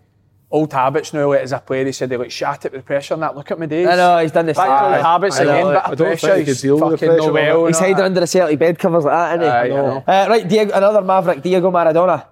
old 0.49 0.71
habits 0.73 1.13
now. 1.13 1.29
Like 1.29 1.41
as 1.41 1.51
a 1.51 1.59
player, 1.59 1.85
he 1.85 1.91
said 1.91 2.09
they 2.09 2.17
like 2.17 2.31
shat 2.31 2.65
it 2.65 2.71
with 2.73 2.85
pressure 2.85 3.13
and 3.13 3.23
that. 3.23 3.35
Look 3.35 3.51
at 3.51 3.59
my 3.59 3.65
days. 3.65 3.87
I 3.87 3.95
know, 3.95 4.17
he's 4.19 4.31
done 4.31 4.45
this. 4.45 4.57
Back 4.57 4.81
to 4.81 4.95
old 4.95 5.05
habits 5.05 5.39
I 5.39 5.43
know. 5.43 5.49
again. 5.51 5.65
Bit 5.65 5.75
I 5.75 5.91
of 5.91 5.97
don't 5.97 6.07
pressure. 6.07 6.27
think 6.27 6.39
he 6.39 6.45
he's 6.45 6.57
could 6.57 6.61
deal 6.61 6.75
with 6.75 6.83
the 6.83 6.97
fucking 6.97 7.07
pressure 7.09 7.27
no 7.27 7.33
well. 7.33 7.65
He's 7.67 7.79
hiding 7.79 7.99
under 7.99 8.19
the 8.19 8.27
Celtic 8.27 8.59
bed 8.59 8.79
covers 8.79 9.05
like 9.05 9.39
that, 9.39 9.39
isn't 9.39 9.71
he? 9.71 9.77
Aye, 9.77 10.03
I. 10.07 10.23
Uh, 10.25 10.29
right, 10.29 10.47
Diego, 10.47 10.73
another 10.73 11.01
Maverick, 11.01 11.41
Diego 11.41 11.71
Maradona. 11.71 12.25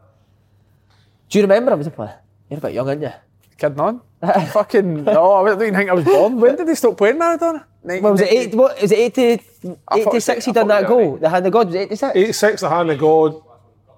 Do 1.30 1.38
you 1.38 1.44
remember 1.44 1.74
him 1.74 1.80
as 1.80 1.88
a 1.88 1.92
player? 1.92 2.16
You're 2.50 2.58
a 2.58 2.62
bit 2.62 2.74
young, 2.74 2.90
aren't 2.90 3.02
you? 3.02 3.12
Kidding 3.58 3.80
on. 3.80 4.02
fucking 4.52 5.04
no, 5.06 5.34
I 5.34 5.50
didn't 5.50 5.62
even 5.62 5.76
think 5.76 5.90
I 5.90 5.94
was 5.94 6.04
born. 6.06 6.40
When 6.40 6.56
did 6.56 6.68
they 6.68 6.76
stop 6.76 6.98
playing 6.98 7.18
Maradona? 7.18 7.66
What 7.82 8.02
was 8.04 8.22
it? 8.22 8.32
Eight, 8.32 8.56
what, 8.56 8.82
is 8.82 8.92
it 8.92 9.00
80, 9.00 9.44
I 9.88 10.04
thought 10.04 10.16
86 10.16 10.46
he 10.46 10.52
done 10.52 10.68
that 10.68 10.88
goal? 10.88 11.12
was 11.12 11.22
The 11.22 11.30
hand 11.30 11.46
of 11.46 11.54
God 11.54 11.68
was 11.68 11.76
86? 11.76 12.16
86, 12.16 12.62
the 12.62 12.70
hand 12.70 12.92
of 12.92 13.00
God. 13.00 13.42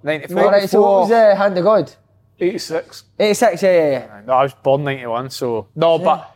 94. 0.04 0.44
All 0.44 0.52
right, 0.52 0.70
so 0.70 0.82
what 0.82 1.00
was 1.02 1.10
the 1.10 1.36
hand 1.36 1.58
of 1.58 1.64
God? 1.64 1.92
86. 2.40 3.04
86, 3.20 3.64
yeah, 3.64 3.70
yeah, 3.72 3.90
yeah. 3.92 4.22
No, 4.26 4.34
I 4.34 4.44
was 4.44 4.54
born 4.54 4.84
91, 4.84 5.30
so. 5.30 5.68
No, 5.76 6.00
but 6.00 6.36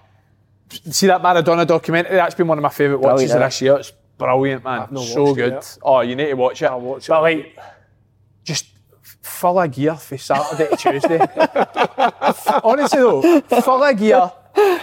see 0.70 1.07
that 1.07 1.22
Maradona 1.22 1.66
documentary? 1.66 2.16
That's 2.16 2.36
been 2.36 2.47
one 2.47 2.57
of 2.57 2.61
my 2.61 2.70
favourite 2.70 3.01
watches 3.01 3.32
Brilliant, 3.32 3.36
of 3.38 3.41
eh? 3.41 3.45
this 3.47 3.61
year. 3.61 3.78
It's 3.78 3.91
brilliant, 4.18 4.63
man. 4.63 4.82
I've 4.82 4.91
not 4.91 5.05
so 5.05 5.24
watched 5.24 5.32
it 5.32 5.41
good. 5.41 5.53
yet. 5.53 5.78
Oh, 5.82 6.01
you 6.01 6.16
need 6.16 6.28
to 6.28 6.34
watch 6.36 6.61
it. 6.61 6.66
I'll 6.66 6.82
watch 6.82 7.05
it. 7.05 7.09
But 7.09 7.22
like, 7.22 7.59
just 8.43 8.68
full 9.01 9.59
of 9.59 9.72
gear 9.72 9.95
for 9.95 10.18
Saturday 10.18 10.70
to 10.70 10.78
Tuesday. 10.78 11.20
Honestly 12.63 12.99
though, 12.99 13.41
full 13.61 13.84
of 13.84 13.97
gear 13.97 14.32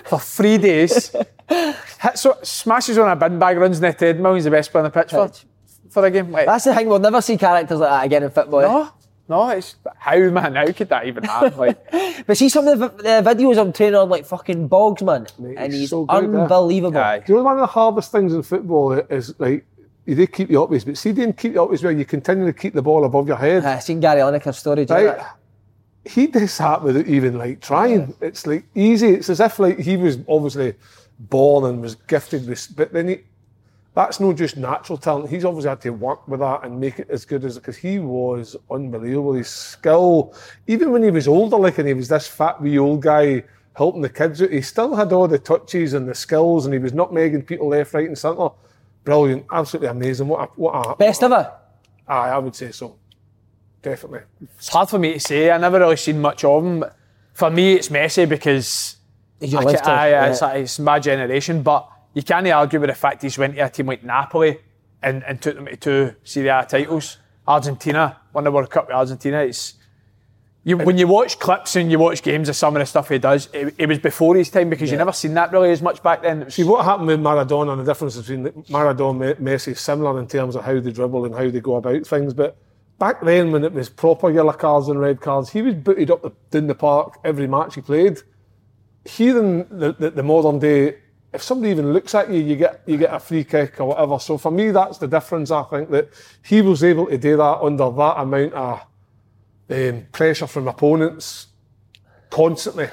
for 0.05 0.18
three 0.18 0.59
days. 0.59 1.14
Hits, 1.49 2.20
so, 2.20 2.39
smashes 2.43 2.99
on 2.99 3.09
a 3.09 3.16
bin 3.16 3.39
bag, 3.39 3.57
runs 3.59 3.78
in 3.78 3.83
the 3.83 3.93
treadmill. 3.93 4.35
He's 4.35 4.45
the 4.45 4.51
best 4.51 4.70
player 4.72 4.85
on 4.85 4.91
the 4.91 5.01
pitch 5.01 5.11
for, 5.11 5.28
Pitch. 5.28 5.45
For 5.93 6.05
a 6.07 6.11
game. 6.11 6.30
Like, 6.30 6.47
That's 6.47 6.64
the 6.64 6.74
thing, 6.74 6.88
we'll 6.88 6.99
never 6.99 7.20
see 7.20 7.36
characters 7.36 7.78
like 7.78 7.90
that 7.90 8.05
again 8.07 8.22
in 8.24 8.30
football. 8.30 8.62
no, 8.62 8.90
no, 9.28 9.49
it's 9.51 9.76
how 9.97 10.18
man, 10.18 10.55
how 10.55 10.70
could 10.72 10.88
that 10.88 11.07
even 11.07 11.24
happen? 11.24 11.57
Like, 11.59 11.93
But 12.26 12.36
see 12.36 12.49
some 12.49 12.66
of 12.68 12.78
the, 12.78 12.88
the 12.88 13.22
videos 13.34 13.59
I'm 13.59 13.72
training 13.72 13.95
on 13.95 14.09
like 14.09 14.26
fucking 14.26 14.68
bogs, 14.68 15.03
man. 15.03 15.26
Mate, 15.38 15.57
and 15.59 15.72
he's 15.72 15.82
he's 15.82 15.90
so 15.90 16.05
good, 16.05 16.24
unbelievable. 16.24 16.99
aye. 16.99 17.20
Do 17.20 17.32
you 17.32 17.38
know 17.38 17.45
one 17.45 17.55
of 17.55 17.61
the 17.61 17.66
hardest 17.66 18.12
things 18.12 18.34
in 18.34 18.43
football 18.43 18.93
is 18.93 19.34
like, 19.38 19.64
you 20.05 20.14
do 20.16 20.26
keep 20.26 20.51
you 20.51 20.62
up 20.62 20.70
with, 20.70 20.84
but 20.84 20.99
see, 20.99 21.12
didn't 21.12 21.36
keep 21.38 21.53
you 21.55 21.62
up 21.62 21.70
with 21.70 21.82
where 21.82 21.93
you 21.93 22.05
continue 22.05 22.45
to 22.47 22.53
keep 22.53 22.74
the 22.74 22.82
ball 22.82 23.05
above 23.05 23.28
your 23.28 23.36
head. 23.36 23.64
I 23.64 23.78
seen 23.78 24.01
Gary 24.01 24.20
Lineker's 24.20 24.59
story. 24.59 24.84
do 24.84 24.95
you 24.95 25.09
right? 25.11 25.26
He 26.05 26.26
does 26.26 26.59
that 26.59 26.82
without 26.82 27.07
even 27.07 27.38
like 27.38 27.61
trying. 27.61 28.12
It's 28.20 28.45
like 28.47 28.64
easy. 28.74 29.11
It's 29.11 29.30
as 29.30 29.38
if 29.38 29.61
like 29.61 29.78
he 29.78 29.97
was 29.97 30.18
obviously 30.28 30.74
born 31.20 31.64
and 31.64 31.80
was 31.80 31.95
gifted 31.95 32.49
with, 32.49 32.68
but 32.76 32.93
then 32.93 33.09
he, 33.09 33.18
that's 33.95 34.20
not 34.20 34.36
just 34.36 34.57
natural 34.57 34.97
talent. 34.97 35.28
He's 35.30 35.45
obviously 35.45 35.68
had 35.68 35.80
to 35.82 35.90
work 35.90 36.26
with 36.26 36.40
that 36.40 36.64
and 36.64 36.80
make 36.80 36.99
it 36.99 37.09
as 37.11 37.24
good 37.24 37.45
as 37.45 37.57
because 37.57 37.76
he 37.76 37.99
was 37.99 38.57
unbelievable. 38.70 39.34
His 39.34 39.49
skill, 39.49 40.34
even 40.66 40.90
when 40.93 41.03
he 41.03 41.11
was 41.11 41.28
older, 41.28 41.57
like 41.57 41.78
and 41.78 41.86
he 41.88 41.95
was 41.95 42.09
this 42.09 42.26
fat 42.26 42.61
wee 42.61 42.78
old 42.78 43.03
guy 43.03 43.45
helping 43.74 44.03
the 44.03 44.09
kids 44.09 44.40
out, 44.43 44.51
he 44.51 44.61
still 44.62 44.95
had 44.95 45.12
all 45.12 45.28
the 45.28 45.38
touches 45.38 45.93
and 45.95 46.09
the 46.09 46.14
skills, 46.14 46.64
and 46.64 46.72
he 46.74 46.78
was 46.78 46.93
nutmegging 46.93 47.47
people 47.47 47.68
left, 47.68 47.93
right, 47.95 48.07
and 48.07 48.16
centre. 48.16 48.49
Brilliant, 49.05 49.45
absolutely 49.51 49.88
amazing. 49.88 50.28
What 50.28 50.49
a, 50.49 50.53
what 50.57 50.72
a 50.72 50.97
Best 50.97 51.22
ever. 51.22 51.53
Aye, 52.07 52.30
I 52.30 52.38
would 52.38 52.55
say 52.55 52.70
so. 52.70 52.97
Definitely. 53.82 54.20
It's 54.57 54.68
hard 54.68 54.88
for 54.88 54.99
me 54.99 55.14
to 55.14 55.20
say. 55.20 55.51
I 55.51 55.59
never 55.59 55.80
really 55.80 55.97
seen 55.97 56.20
much 56.20 56.45
of 56.45 56.64
him. 56.64 56.84
For 57.34 57.51
me, 57.51 57.74
it's 57.74 57.88
Messi 57.88 58.28
because 58.28 58.97
He's 59.40 59.53
your 59.53 59.62
I 59.62 59.64
lifetime, 59.64 59.84
ca- 59.84 59.93
aye, 59.93 60.11
yeah. 60.11 60.26
it's, 60.30 60.43
it's 60.43 60.78
my 60.78 61.01
generation. 61.01 61.62
But 61.62 61.88
you 62.15 62.23
can't 62.23 62.47
argue 62.49 62.81
with 62.81 62.91
the 62.91 62.95
fact 62.95 63.23
he's 63.23 63.39
went 63.39 63.55
to 63.57 63.61
a 63.61 63.71
team 63.71 63.87
like 63.87 64.05
Napoli 64.05 64.59
and, 65.03 65.25
and 65.25 65.41
took 65.41 65.57
them 65.57 65.67
to 65.67 65.77
two 65.77 66.15
Serie 66.25 66.49
A 66.49 66.67
titles. 66.69 67.19
Argentina, 67.47 68.19
won 68.33 68.45
the 68.45 68.51
World 68.51 68.71
Cup 68.71 68.87
with 68.87 68.95
Argentina. 68.95 69.43
It's 69.43 69.75
you, 70.65 70.77
when 70.77 70.97
you 70.97 71.09
watch 71.09 71.41
clips 71.41 71.75
and 71.75 71.91
you 71.91 71.99
watch 71.99 72.23
games 72.23 72.49
of 72.49 72.55
some 72.55 72.77
of 72.77 72.81
the 72.81 72.87
stuff 72.87 73.09
he 73.09 73.19
does, 73.19 73.49
it, 73.53 73.75
it 73.79 73.89
was 73.89 73.99
before 73.99 74.37
his 74.37 74.49
time 74.49 74.71
because 74.71 74.93
you 74.93 74.97
never 74.97 75.13
seen 75.13 75.35
that 75.35 75.51
really 75.51 75.73
as 75.73 75.83
much 75.83 76.01
back 76.05 76.23
then. 76.23 76.45
Was, 76.45 76.55
See 76.55 76.63
what 76.63 76.85
happened 76.85 77.09
with 77.09 77.19
Maradona 77.19 77.73
and 77.73 77.81
the 77.81 77.85
difference 77.85 78.17
between 78.17 78.45
Maradona 78.45 79.37
and 79.37 79.45
Messi 79.45 79.73
is 79.73 79.81
similar 79.81 80.21
in 80.21 80.29
terms 80.29 80.55
of 80.55 80.65
how 80.65 80.79
they 80.79 80.93
dribble 80.93 81.25
and 81.25 81.35
how 81.35 81.51
they 81.51 81.61
go 81.61 81.77
about 81.77 82.07
things. 82.07 82.33
But 82.33 82.57
back 83.01 83.23
then, 83.23 83.51
when 83.51 83.65
it 83.65 83.73
was 83.73 83.89
proper 83.89 84.31
yellow 84.31 84.53
cards 84.53 84.87
and 84.87 85.01
red 85.01 85.21
cards, 85.21 85.51
he 85.51 85.63
was 85.63 85.75
booted 85.75 86.13
up 86.13 86.23
the, 86.23 86.31
down 86.53 86.69
the 86.69 86.77
park 86.77 87.19
every 87.25 87.49
match 87.49 87.75
he 87.75 87.81
played. 87.81 88.19
Here 89.05 89.37
in 89.41 89.67
the, 89.69 89.95
the, 89.95 90.11
the 90.11 90.23
modern 90.23 90.61
day, 90.61 90.99
if 91.33 91.43
somebody 91.43 91.70
even 91.70 91.93
looks 91.93 92.14
at 92.14 92.30
you, 92.30 92.41
you 92.41 92.57
get 92.57 92.83
you 92.87 92.97
get 92.99 93.12
a 93.12 93.18
free 93.18 93.45
kick 93.45 93.80
or 93.80 93.87
whatever. 93.87 94.18
So 94.18 94.37
for 94.39 94.51
me, 94.51 94.70
that's 94.70 94.99
the 94.99 95.09
difference. 95.09 95.51
I 95.51 95.62
think 95.64 95.91
that 95.91 96.11
he 96.45 96.61
was 96.62 96.85
able 96.85 97.07
to 97.07 97.18
do 97.18 97.37
that 97.37 97.59
under 97.62 97.91
that 97.91 98.14
amount 98.20 98.53
of 98.53 98.80
um, 99.70 100.07
pressure 100.12 100.47
from 100.47 100.68
opponents 100.68 101.49
constantly 102.30 102.89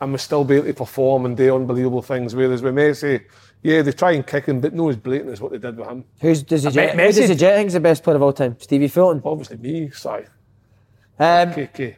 and 0.00 0.12
was 0.12 0.22
still 0.22 0.44
be 0.44 0.56
able 0.56 0.66
to 0.66 0.74
perform 0.74 1.26
and 1.26 1.36
do 1.36 1.54
unbelievable 1.54 2.02
things. 2.02 2.34
Whereas 2.34 2.62
with 2.62 2.74
Messi, 2.74 3.24
yeah, 3.62 3.82
they 3.82 3.92
try 3.92 4.12
and 4.12 4.26
kick 4.26 4.46
him, 4.46 4.60
but 4.60 4.72
no 4.72 4.88
as 4.88 4.96
blatant 4.96 5.30
as 5.30 5.40
what 5.40 5.50
they 5.52 5.58
did 5.58 5.76
with 5.76 5.88
him. 5.88 6.04
Who's 6.20 6.42
does 6.42 6.62
the 6.62 6.70
Jet? 6.70 6.96
bet 6.96 7.06
Who 7.06 7.12
does 7.12 7.24
Messi- 7.24 7.28
the 7.28 7.34
Jet 7.34 7.56
think's 7.56 7.72
the 7.74 7.80
best 7.80 8.04
player 8.04 8.16
of 8.16 8.22
all 8.22 8.32
time? 8.32 8.56
Stevie 8.60 8.88
Fulton. 8.88 9.22
Obviously 9.24 9.56
me, 9.56 9.90
sorry. 9.90 10.26
Um, 11.18 11.52
KK. 11.52 11.96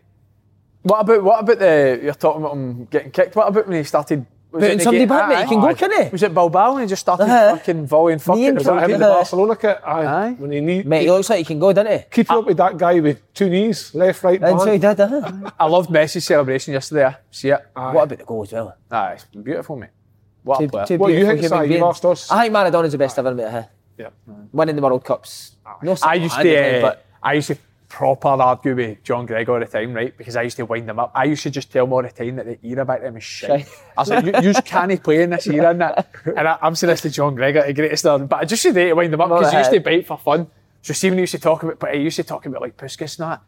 what 0.83 1.01
about 1.01 1.23
what 1.23 1.41
about 1.41 1.59
the 1.59 2.01
you're 2.03 2.15
talking 2.15 2.41
about 2.43 2.53
him 2.55 2.85
getting 2.87 3.11
kicked? 3.11 3.37
What 3.37 3.49
about 3.49 3.69
when 3.69 3.77
he 3.77 3.85
started? 3.85 4.25
Was 4.53 4.63
Putting 4.63 4.75
it 4.75 4.79
the 4.79 4.83
somebody 4.85 4.99
game- 4.99 5.09
back, 5.09 5.29
mate, 5.29 5.37
he 5.37 5.43
Aye, 5.43 5.47
can 5.47 5.61
go, 5.61 5.75
can 5.75 6.05
he? 6.05 6.11
Was 6.11 6.23
it 6.25 6.35
Bilbao 6.35 6.73
when 6.75 6.83
he 6.83 6.89
just 6.89 7.01
started 7.03 7.23
Uh-huh. 7.23 7.57
fucking 7.57 7.87
volleying 7.87 8.19
fuck 8.19 8.35
Knee 8.37 8.47
it? 8.47 8.55
Was 8.57 8.65
that 8.65 8.83
him 8.83 8.91
in 8.91 9.01
the 9.01 9.07
Uh, 9.07 9.15
Barcelona 9.15 9.55
kit? 9.57 9.79
Aye. 9.87 10.07
Aye. 10.07 10.35
When 10.39 10.51
he 10.51 10.61
need, 10.61 10.87
mate, 10.87 11.03
he 11.03 11.11
looks 11.11 11.31
like 11.31 11.39
he 11.39 11.45
can 11.45 11.61
go, 11.61 11.73
doesn't 11.73 11.93
he? 11.93 12.05
keeping 12.11 12.37
up 12.37 12.47
with 12.47 12.57
that 12.57 12.77
guy 12.77 12.99
with 12.99 13.33
two 13.33 13.49
knees, 13.49 13.95
left, 13.95 14.25
right, 14.25 14.43
And 14.43 14.61
so 14.61 14.73
he 14.73 14.79
did, 14.79 14.99
uh-huh. 14.99 15.51
I 15.59 15.67
loved 15.67 15.89
Messi's 15.91 16.25
celebration 16.27 16.75
yesterday. 16.75 17.05
I 17.05 17.17
See 17.31 17.51
it? 17.51 17.61
What 17.75 17.91
about 18.05 18.19
the 18.19 18.25
goal 18.25 18.43
as 18.43 18.53
well? 18.53 18.75
Aye, 18.91 19.13
it's 19.13 19.25
beautiful, 19.25 19.77
mate. 19.77 19.91
What 20.43 20.59
Two, 20.59 20.65
a 20.65 20.69
player. 20.69 20.87
two 20.87 20.99
What, 20.99 21.13
you 21.13 21.27
think, 21.27 21.43
Si? 21.47 21.73
You've 21.73 21.83
asked 21.83 22.05
us? 22.05 22.29
I 22.33 22.43
think 22.43 22.53
Maradona's 22.53 22.91
the 22.93 22.99
best 22.99 23.19
ever, 23.21 23.33
mate. 23.35 23.45
uh-huh. 23.45 23.63
Yeah. 23.99 24.09
Winning 24.53 24.75
the 24.75 24.83
World 24.83 25.05
Cups. 25.05 25.57
No 25.83 25.95
I 26.03 26.15
used 26.15 26.35
to, 26.41 26.87
uh, 26.87 26.95
I 27.23 27.33
used 27.35 27.49
to 27.49 27.59
proper 27.91 28.29
argue 28.29 28.75
with 28.75 29.03
John 29.03 29.27
Greig 29.27 29.49
all 29.51 29.59
the 29.61 29.67
time, 29.67 29.93
right? 29.93 30.17
Because 30.17 30.37
I 30.37 30.43
used 30.43 30.57
to 30.57 30.65
wind 30.65 30.89
them 30.89 30.99
up. 30.99 31.11
I 31.15 31.25
used 31.25 31.43
to 31.43 31.51
just 31.51 31.71
tell 31.71 31.85
him 31.85 31.93
all 31.93 32.03
the 32.03 32.09
time 32.09 32.37
that 32.37 32.47
the 32.47 32.59
era 32.67 32.85
back 32.87 33.03
then 33.03 33.13
was 33.15 33.25
shit. 33.25 33.51
I 33.51 34.01
was 34.01 34.09
like, 34.09 34.25
you, 34.25 34.33
you 34.37 34.53
just 34.55 34.65
can't 34.65 35.03
play 35.03 35.23
in 35.25 35.31
this 35.31 35.47
era 35.49 35.71
and 35.71 35.81
that. 35.83 36.09
And 36.25 36.49
I, 36.49 36.57
I'm 36.63 36.75
saying 36.77 36.89
this 36.91 37.03
to 37.03 37.11
John 37.11 37.35
Greig, 37.35 37.55
the 37.57 37.75
greatest 37.75 38.07
of 38.07 38.21
them. 38.21 38.29
But 38.29 38.37
I 38.41 38.45
just 38.47 38.65
used 38.65 38.77
to 38.77 38.93
wind 38.95 39.13
them 39.13 39.21
up 39.21 39.29
because 39.29 39.51
he 39.53 39.59
used 39.59 39.71
to 39.73 39.77
uh, 39.79 39.83
bite 39.83 40.07
for 40.07 40.17
fun. 40.17 40.47
So 40.83 40.95
see 40.95 41.11
when 41.11 41.19
he 41.19 41.23
used 41.25 41.33
to 41.33 41.39
talk 41.41 41.63
about, 41.63 41.79
but 41.79 41.95
he 41.95 42.01
used 42.01 42.17
to 42.17 42.23
talk 42.25 42.47
about 42.47 42.63
like 42.63 42.77
Puskas 42.77 43.19
and 43.19 43.29
that. 43.31 43.43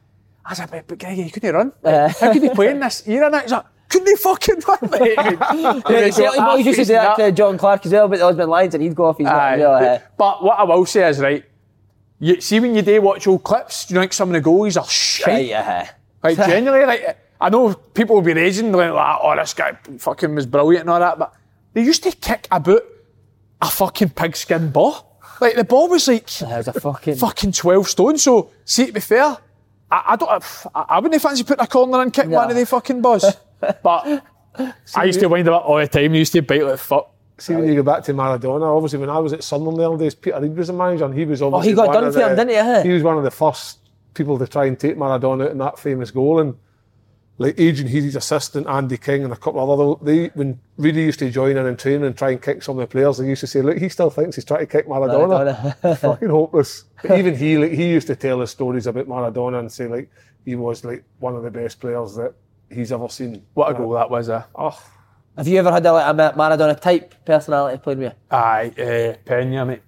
I 0.44 0.50
was 0.50 0.58
like, 0.58 0.86
but, 0.88 0.98
Greig, 0.98 1.18
you 1.18 1.30
couldn't 1.30 1.54
run. 1.54 1.72
Uh. 1.84 2.08
How 2.20 2.32
could 2.32 2.42
he 2.42 2.50
play 2.50 2.68
in 2.70 2.80
this 2.80 3.06
era? 3.08 3.26
And 3.26 3.34
that? 3.34 3.42
He's 3.44 3.52
like, 3.52 3.64
couldn't 3.88 4.08
he 4.08 4.16
fucking 4.16 4.60
run? 4.66 4.78
Like, 4.90 5.02
he 5.02 5.36
would- 5.36 5.44
he 5.52 5.62
Yeah, 5.62 5.72
would 5.72 5.84
the 5.84 5.90
go 5.92 6.10
Celtic 6.10 6.40
boys 6.40 6.66
used 6.66 6.78
to 6.80 6.84
do 6.86 6.92
that 6.94 7.16
to 7.16 7.32
John 7.32 7.56
Clark 7.58 7.86
as 7.86 7.92
well, 7.92 8.08
but 8.08 8.18
the 8.18 8.24
husband 8.24 8.50
lines 8.50 8.74
and 8.74 8.82
he'd 8.82 8.94
go 8.94 9.04
off 9.06 9.18
his 9.18 9.26
nut 9.26 9.34
Aye, 9.34 9.54
as 9.54 9.60
well. 9.60 9.94
uh. 9.94 9.98
but 10.18 10.42
what 10.42 10.58
I 10.58 10.64
will 10.64 10.84
say 10.84 11.08
is, 11.08 11.20
right, 11.20 11.44
you 12.22 12.40
see 12.40 12.60
when 12.60 12.76
you 12.76 12.82
do 12.82 13.02
watch 13.02 13.26
old 13.26 13.42
clips, 13.42 13.86
do 13.86 13.92
you 13.92 13.94
know, 13.96 14.02
like 14.02 14.12
some 14.12 14.32
of 14.32 14.40
the 14.40 14.48
goalies 14.48 14.80
are. 14.80 15.28
Right, 15.28 15.46
yeah. 15.46 15.90
Like, 16.22 16.36
genuinely, 16.48 16.86
like, 16.86 17.18
I 17.40 17.48
know 17.48 17.74
people 17.74 18.14
will 18.14 18.22
be 18.22 18.32
raging, 18.32 18.70
like, 18.70 18.92
oh, 18.92 19.34
this 19.36 19.54
guy 19.54 19.76
fucking 19.98 20.32
was 20.32 20.46
brilliant 20.46 20.82
and 20.82 20.90
all 20.90 21.00
that, 21.00 21.18
but 21.18 21.34
they 21.72 21.82
used 21.82 22.04
to 22.04 22.12
kick 22.12 22.46
about 22.52 22.82
a 23.60 23.68
fucking 23.68 24.10
pigskin 24.10 24.70
ball. 24.70 25.18
Like 25.40 25.56
the 25.56 25.64
ball 25.64 25.88
was 25.88 26.06
like 26.06 26.30
was 26.42 26.68
a 26.68 26.72
fucking. 26.72 27.16
fucking 27.16 27.50
12 27.50 27.88
stone. 27.88 28.18
So, 28.18 28.52
see, 28.64 28.86
to 28.86 28.92
be 28.92 29.00
fair, 29.00 29.36
I, 29.90 30.02
I 30.06 30.16
don't, 30.16 30.30
I, 30.74 30.84
I 30.88 31.00
wouldn't 31.00 31.20
fancy 31.20 31.42
putting 31.42 31.64
a 31.64 31.66
corner 31.66 32.00
and 32.02 32.12
kick 32.12 32.28
one 32.28 32.48
of 32.48 32.56
the 32.56 32.64
fucking 32.64 33.02
balls. 33.02 33.24
But 33.82 34.24
I 34.94 35.04
used 35.04 35.20
to 35.20 35.28
wind 35.28 35.46
him 35.48 35.54
up 35.54 35.64
all 35.64 35.78
the 35.78 35.88
time. 35.88 36.12
He 36.12 36.18
used 36.18 36.32
to 36.32 36.42
bite 36.42 36.64
like 36.64 36.78
fuck. 36.78 37.11
See, 37.42 37.56
when 37.56 37.66
you 37.66 37.74
go 37.74 37.82
back 37.82 38.04
to 38.04 38.14
Maradona, 38.14 38.72
obviously 38.76 39.00
when 39.00 39.10
I 39.10 39.18
was 39.18 39.32
at 39.32 39.42
Sunderland 39.42 39.80
the 39.80 39.88
other 39.90 39.98
days, 39.98 40.14
Peter 40.14 40.40
Reid 40.40 40.56
was 40.56 40.68
the 40.68 40.74
manager, 40.74 41.06
and 41.06 41.12
he 41.12 41.24
was 41.24 41.42
obviously 41.42 41.68
Oh, 41.68 41.70
he 41.70 41.74
got 41.74 41.92
done 41.92 42.12
for 42.12 42.20
him, 42.20 42.36
didn't 42.36 42.50
he, 42.50 42.54
eh? 42.54 42.82
He 42.84 42.90
was 42.90 43.02
one 43.02 43.18
of 43.18 43.24
the 43.24 43.32
first 43.32 43.78
people 44.14 44.38
to 44.38 44.46
try 44.46 44.66
and 44.66 44.78
take 44.78 44.96
Maradona 44.96 45.46
out 45.46 45.50
in 45.50 45.58
that 45.58 45.76
famous 45.76 46.12
goal, 46.12 46.38
and 46.38 46.54
like 47.38 47.58
Adrian 47.58 47.90
Healy's 47.90 48.14
assistant, 48.14 48.68
Andy 48.68 48.96
King, 48.96 49.24
and 49.24 49.32
a 49.32 49.36
couple 49.36 49.60
of 49.60 49.80
other, 49.80 50.04
they 50.04 50.28
when 50.34 50.60
Reedy 50.76 51.02
used 51.02 51.18
to 51.18 51.30
join 51.30 51.56
in 51.56 51.66
and 51.66 51.76
train 51.76 52.04
and 52.04 52.16
try 52.16 52.30
and 52.30 52.40
kick 52.40 52.62
some 52.62 52.78
of 52.78 52.88
the 52.88 52.92
players, 52.92 53.18
they 53.18 53.26
used 53.26 53.40
to 53.40 53.48
say, 53.48 53.60
look, 53.60 53.76
he 53.78 53.88
still 53.88 54.10
thinks 54.10 54.36
he's 54.36 54.44
trying 54.44 54.60
to 54.60 54.66
kick 54.66 54.86
Maradona. 54.86 55.74
Maradona. 55.82 55.98
Fucking 55.98 56.28
hopeless. 56.28 56.84
But 57.02 57.18
even 57.18 57.34
he, 57.34 57.58
like, 57.58 57.72
he 57.72 57.88
used 57.88 58.06
to 58.06 58.14
tell 58.14 58.40
us 58.40 58.52
stories 58.52 58.86
about 58.86 59.08
Maradona 59.08 59.58
and 59.58 59.72
say 59.72 59.88
like 59.88 60.08
he 60.44 60.54
was 60.54 60.84
like 60.84 61.02
one 61.18 61.34
of 61.34 61.42
the 61.42 61.50
best 61.50 61.80
players 61.80 62.14
that 62.14 62.34
he's 62.70 62.92
ever 62.92 63.08
seen. 63.08 63.44
What 63.54 63.72
a 63.72 63.74
goal 63.74 63.90
that 63.94 64.10
was, 64.10 64.28
uh. 64.28 64.44
Oh, 64.54 64.78
Have 65.36 65.48
you 65.48 65.58
ever 65.58 65.72
had 65.72 65.84
a, 65.86 65.92
like, 65.92 66.06
a 66.06 66.12
Ma- 66.14 66.32
Maradona 66.32 66.78
type 66.78 67.14
personality 67.24 67.78
playing 67.82 68.00
with 68.00 68.12
you? 68.12 68.18
Aye, 68.36 68.72
uh, 68.78 69.14
Pena, 69.24 69.64
mate. 69.64 69.82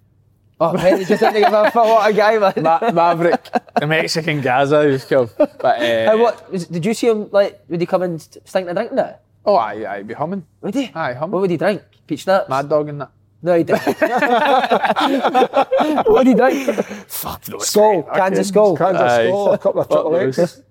Oh, 0.60 0.72
Penny 0.74 1.04
just 1.04 1.20
didn't 1.20 1.34
give 1.34 1.52
a 1.52 1.70
fuck. 1.70 1.74
What 1.74 2.10
a 2.10 2.14
guy, 2.14 2.38
man. 2.38 2.54
Ma- 2.62 2.90
Maverick, 2.92 3.50
the 3.78 3.86
Mexican 3.86 4.40
Gazza, 4.40 4.84
he 4.84 4.90
was 4.92 5.04
called. 5.04 5.30
But, 5.36 5.64
uh, 5.64 6.06
How, 6.06 6.16
what, 6.18 6.50
did 6.70 6.86
you 6.86 6.94
see 6.94 7.08
him, 7.08 7.28
like, 7.32 7.60
would 7.68 7.80
he 7.80 7.86
come 7.86 8.02
and 8.02 8.22
st- 8.22 8.46
stink 8.48 8.66
the 8.68 8.74
drink 8.74 8.90
and 8.90 8.98
that? 9.00 9.22
Oh, 9.44 9.56
aye, 9.56 9.84
aye, 9.86 10.02
be 10.02 10.14
humming. 10.14 10.46
Would 10.62 10.74
he? 10.74 10.90
Aye, 10.94 11.12
humming. 11.14 11.32
What 11.32 11.40
would 11.42 11.50
he 11.50 11.56
drink? 11.58 11.82
Peach 12.06 12.20
schnapps? 12.20 12.48
Mad 12.48 12.68
dog 12.68 12.88
and 12.88 13.00
that. 13.02 13.10
No, 13.42 13.58
he 13.58 13.64
didn't. 13.64 13.84
what 16.08 16.24
did 16.24 16.28
he 16.28 16.34
drink? 16.34 16.66
Fuck 17.08 17.48
no. 17.48 17.56
Skol, 17.58 18.14
cans 18.14 18.38
of 18.38 18.46
Skol. 18.46 18.78
Kansas 18.78 19.02
Aye. 19.02 19.26
Skol, 19.26 19.54
a 19.54 19.58
couple 19.58 19.80
of 19.82 19.88
Fuck 19.88 20.10
triple. 20.10 20.42
X. 20.42 20.62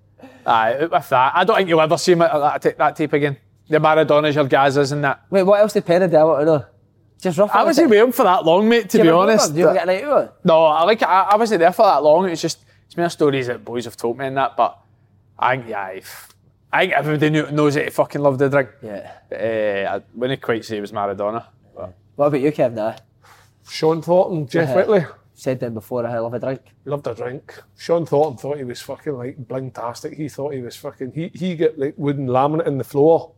Aye, 0.45 0.87
with 0.91 1.09
that, 1.09 1.31
I 1.35 1.43
don't 1.43 1.57
think 1.57 1.69
you'll 1.69 1.81
ever 1.81 1.97
see 1.97 2.13
him 2.13 2.21
at 2.23 2.61
that, 2.61 2.77
that 2.77 2.95
tape 2.95 3.13
again. 3.13 3.37
The 3.69 3.77
Maradonas, 3.79 4.35
your 4.35 4.45
Gazzas 4.45 4.91
and 4.91 5.03
that. 5.03 5.21
Wait, 5.29 5.43
what 5.43 5.59
else 5.61 5.73
did 5.73 5.85
Penny 5.85 6.07
do? 6.07 6.17
I 6.17 6.23
want 6.23 6.41
to 6.41 6.45
know. 6.45 6.65
Just 7.21 7.37
rough. 7.37 7.51
I 7.55 7.63
wasn't 7.63 7.89
with 7.89 7.99
him 7.99 8.11
for 8.11 8.23
that 8.23 8.43
long, 8.45 8.67
mate, 8.67 8.89
to 8.89 9.01
be 9.01 9.09
honest. 9.09 9.53
Do 9.53 9.59
you 9.61 9.73
get 9.73 9.83
a 9.83 9.85
night 9.85 10.03
out? 10.03 10.37
No, 10.43 10.65
I 10.65 10.83
like 10.83 11.01
I, 11.01 11.21
I 11.31 11.35
wasn't 11.37 11.59
there 11.59 11.71
for 11.71 11.85
that 11.85 12.03
long. 12.03 12.27
It's 12.29 12.41
just 12.41 12.65
it's 12.85 12.97
more 12.97 13.07
stories 13.09 13.47
that 13.47 13.63
boys 13.63 13.85
have 13.85 13.95
told 13.95 14.17
me 14.17 14.25
and 14.27 14.35
that. 14.37 14.57
But 14.57 14.77
I 15.39 15.55
think 15.55 15.69
yeah, 15.69 15.87
if- 15.89 16.29
I 16.73 16.81
think 16.81 16.93
everybody 16.93 17.29
knew, 17.29 17.51
knows 17.51 17.75
that 17.75 17.83
he 17.83 17.89
fucking 17.91 18.19
loved 18.19 18.39
the 18.39 18.49
drink. 18.49 18.67
Yeah. 18.81 19.11
But, 19.29 19.39
uh, 19.39 19.95
I 19.95 20.01
wouldn't 20.15 20.41
quite 20.41 20.65
say 20.65 20.77
it 20.77 20.81
was 20.81 20.91
Maradona. 20.91 21.45
But 21.75 21.93
What 22.15 22.25
about 22.27 22.41
you, 22.41 22.51
Kev? 22.51 22.73
Nah. 22.73 22.95
Sean 23.69 24.01
Thornton, 24.01 24.47
Jeff 24.47 24.69
Yeah. 24.69 24.75
Whitley. 24.77 25.05
Said 25.35 25.59
them 25.59 25.75
before, 25.75 26.05
I 26.05 26.17
love 26.17 26.33
a 26.33 26.39
drink. 26.39 26.61
Loved 26.85 27.05
a 27.07 27.13
drink. 27.13 27.61
Sean 27.77 28.05
Thornton 28.07 28.37
thought 28.37 28.57
he 28.57 28.63
was 28.63 28.81
fucking 28.81 29.13
like 29.13 29.37
blingtastic. 29.47 30.15
He 30.17 30.27
thought 30.29 30.53
he 30.53 30.61
was 30.61 30.75
fucking. 30.75 31.11
He 31.13 31.31
he 31.33 31.55
got 31.55 31.77
like 31.77 31.93
wooden 31.95 32.27
laminate 32.27 32.65
in 32.67 32.77
the 32.79 32.83
floor, 32.83 33.31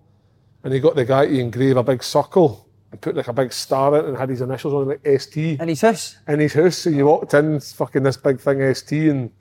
and 0.65 0.73
he 0.73 0.79
got 0.79 0.95
the 0.95 1.05
guy 1.05 1.27
to 1.27 1.39
engrave 1.39 1.77
a 1.77 1.83
big 1.83 2.03
circle 2.03 2.67
and 2.91 2.99
put 2.99 3.15
like 3.15 3.27
a 3.27 3.33
big 3.33 3.53
star 3.53 3.95
in 3.95 4.03
it 4.03 4.07
and 4.09 4.17
had 4.17 4.29
his 4.29 4.41
initials 4.41 4.73
on 4.73 4.89
it, 4.89 4.99
like 5.05 5.21
ST. 5.21 5.59
And 5.61 5.69
he 5.69 5.75
says, 5.75 6.17
in 6.27 6.39
his 6.39 6.53
house. 6.53 6.79
So 6.79 6.89
you 6.89 7.05
walked 7.05 7.35
in, 7.35 7.59
fucking 7.59 8.01
this 8.01 8.17
big 8.17 8.39
thing 8.39 8.73
ST, 8.73 9.09
and 9.09 9.31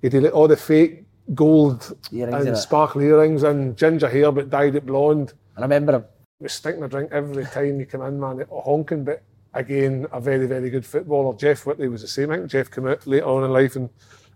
he 0.00 0.08
did 0.08 0.22
like 0.22 0.32
all 0.32 0.48
the 0.48 0.56
fake 0.56 1.04
gold 1.34 1.96
Earrings 2.10 2.34
and 2.34 2.48
in 2.48 2.54
it. 2.54 2.56
sparkly 2.56 3.04
earrings 3.06 3.42
and 3.42 3.76
ginger 3.76 4.08
hair, 4.08 4.32
but 4.32 4.48
dyed 4.48 4.74
it 4.74 4.86
blonde. 4.86 5.34
I 5.54 5.60
remember 5.60 5.96
him. 5.96 6.04
He 6.38 6.44
was 6.44 6.54
stinking 6.54 6.82
a 6.82 6.88
drink 6.88 7.10
every 7.12 7.44
time 7.44 7.78
he 7.78 7.84
came 7.84 8.00
in, 8.00 8.18
man. 8.18 8.46
Honking, 8.50 9.04
but 9.04 9.22
again, 9.52 10.06
a 10.12 10.20
very, 10.20 10.46
very 10.46 10.70
good 10.70 10.86
footballer. 10.86 11.36
Jeff 11.36 11.66
Whitley 11.66 11.88
was 11.88 12.00
the 12.00 12.08
same. 12.08 12.30
I 12.30 12.38
think 12.38 12.50
Jeff 12.50 12.70
came 12.70 12.88
out 12.88 13.06
later 13.06 13.26
on 13.26 13.44
in 13.44 13.52
life 13.52 13.76
and 13.76 13.90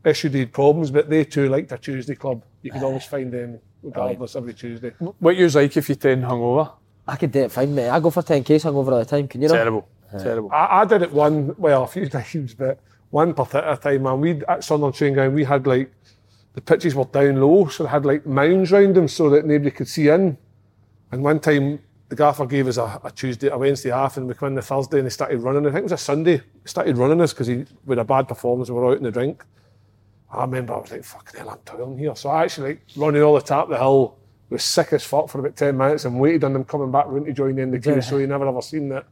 issued 0.04 0.34
he'd 0.34 0.52
problems, 0.52 0.90
but 0.90 1.08
they 1.08 1.24
too 1.24 1.48
liked 1.48 1.72
a 1.72 1.78
Tuesday 1.78 2.14
club. 2.14 2.42
You 2.62 2.70
could 2.70 2.82
always 2.82 3.04
find 3.04 3.32
them 3.32 3.58
regardless 3.82 4.36
every 4.36 4.54
Tuesday. 4.54 4.90
what 5.18 5.36
you 5.36 5.48
like 5.48 5.76
if 5.76 5.88
you 5.88 5.94
train 5.94 6.22
hungover? 6.22 6.72
I 7.06 7.16
could 7.16 7.32
do 7.32 7.40
it 7.40 7.52
fine, 7.52 7.74
mate. 7.74 7.90
I 7.90 8.00
go 8.00 8.10
for 8.10 8.22
10k 8.22 8.44
hungover 8.44 8.92
all 8.92 8.98
the 8.98 9.04
time. 9.04 9.28
Can 9.28 9.42
you 9.42 9.48
know? 9.48 9.54
Terrible, 9.54 9.88
terrible. 10.18 10.50
I, 10.52 10.80
I 10.80 10.84
did 10.86 11.02
it 11.02 11.12
one, 11.12 11.54
well, 11.58 11.84
a 11.84 11.86
few 11.86 12.08
times, 12.18 12.54
but 12.54 12.80
one 13.10 13.34
particular 13.34 13.76
time, 13.76 14.02
man, 14.02 14.20
we 14.20 14.42
at 14.46 14.64
Sunderland 14.64 14.94
training 14.94 15.14
ground, 15.14 15.34
we 15.34 15.44
had 15.44 15.66
like, 15.66 15.92
the 16.54 16.60
pitches 16.60 16.94
were 16.94 17.04
down 17.04 17.40
low, 17.40 17.68
so 17.68 17.84
they 17.84 17.90
had 17.90 18.06
like 18.06 18.24
mounds 18.24 18.72
round 18.72 18.94
them 18.94 19.08
so 19.08 19.28
that 19.30 19.44
nobody 19.44 19.70
could 19.70 19.88
see 19.88 20.08
in. 20.08 20.38
And 21.12 21.22
one 21.22 21.40
time, 21.40 21.80
the 22.08 22.16
gaffer 22.16 22.46
gave 22.46 22.68
us 22.68 22.76
a, 22.76 23.00
a 23.02 23.10
Tuesday, 23.10 23.48
a 23.48 23.58
Wednesday 23.58 23.90
half, 23.90 24.16
and 24.16 24.28
we 24.28 24.34
come 24.34 24.48
in 24.48 24.54
the 24.54 24.62
Thursday 24.62 24.98
and 24.98 25.06
they 25.06 25.10
started 25.10 25.38
running. 25.38 25.66
I 25.66 25.70
think 25.70 25.80
it 25.80 25.84
was 25.84 25.92
a 25.92 25.98
Sunday. 25.98 26.36
They 26.36 26.66
started 26.66 26.96
running 26.96 27.20
us 27.20 27.32
because 27.32 27.48
he 27.48 27.64
with 27.84 27.98
a 27.98 28.04
bad 28.04 28.28
performance. 28.28 28.68
We 28.70 28.76
were 28.76 28.92
out 28.92 28.98
in 28.98 29.02
the 29.02 29.10
drink. 29.10 29.44
I 30.34 30.42
remember 30.42 30.74
I 30.74 30.78
was 30.78 30.90
like, 30.90 31.04
fucking 31.04 31.38
hell, 31.38 31.50
I'm 31.50 31.58
toiling 31.64 31.98
here. 31.98 32.14
So 32.16 32.30
I 32.30 32.44
actually 32.44 32.78
running 32.96 33.22
all 33.22 33.34
the 33.34 33.40
top 33.40 33.64
of 33.64 33.70
the 33.70 33.78
hill 33.78 34.16
was 34.50 34.62
sick 34.62 34.92
as 34.92 35.04
fuck 35.04 35.28
for 35.28 35.40
about 35.40 35.56
10 35.56 35.76
minutes 35.76 36.04
and 36.04 36.20
waited 36.20 36.44
on 36.44 36.52
them 36.52 36.64
coming 36.64 36.90
back 36.92 37.06
round 37.08 37.26
to 37.26 37.32
join 37.32 37.58
in 37.58 37.70
the 37.70 37.78
queue. 37.78 38.00
So 38.02 38.18
you 38.18 38.26
never 38.26 38.46
ever 38.46 38.62
seen 38.62 38.88
that. 38.90 39.06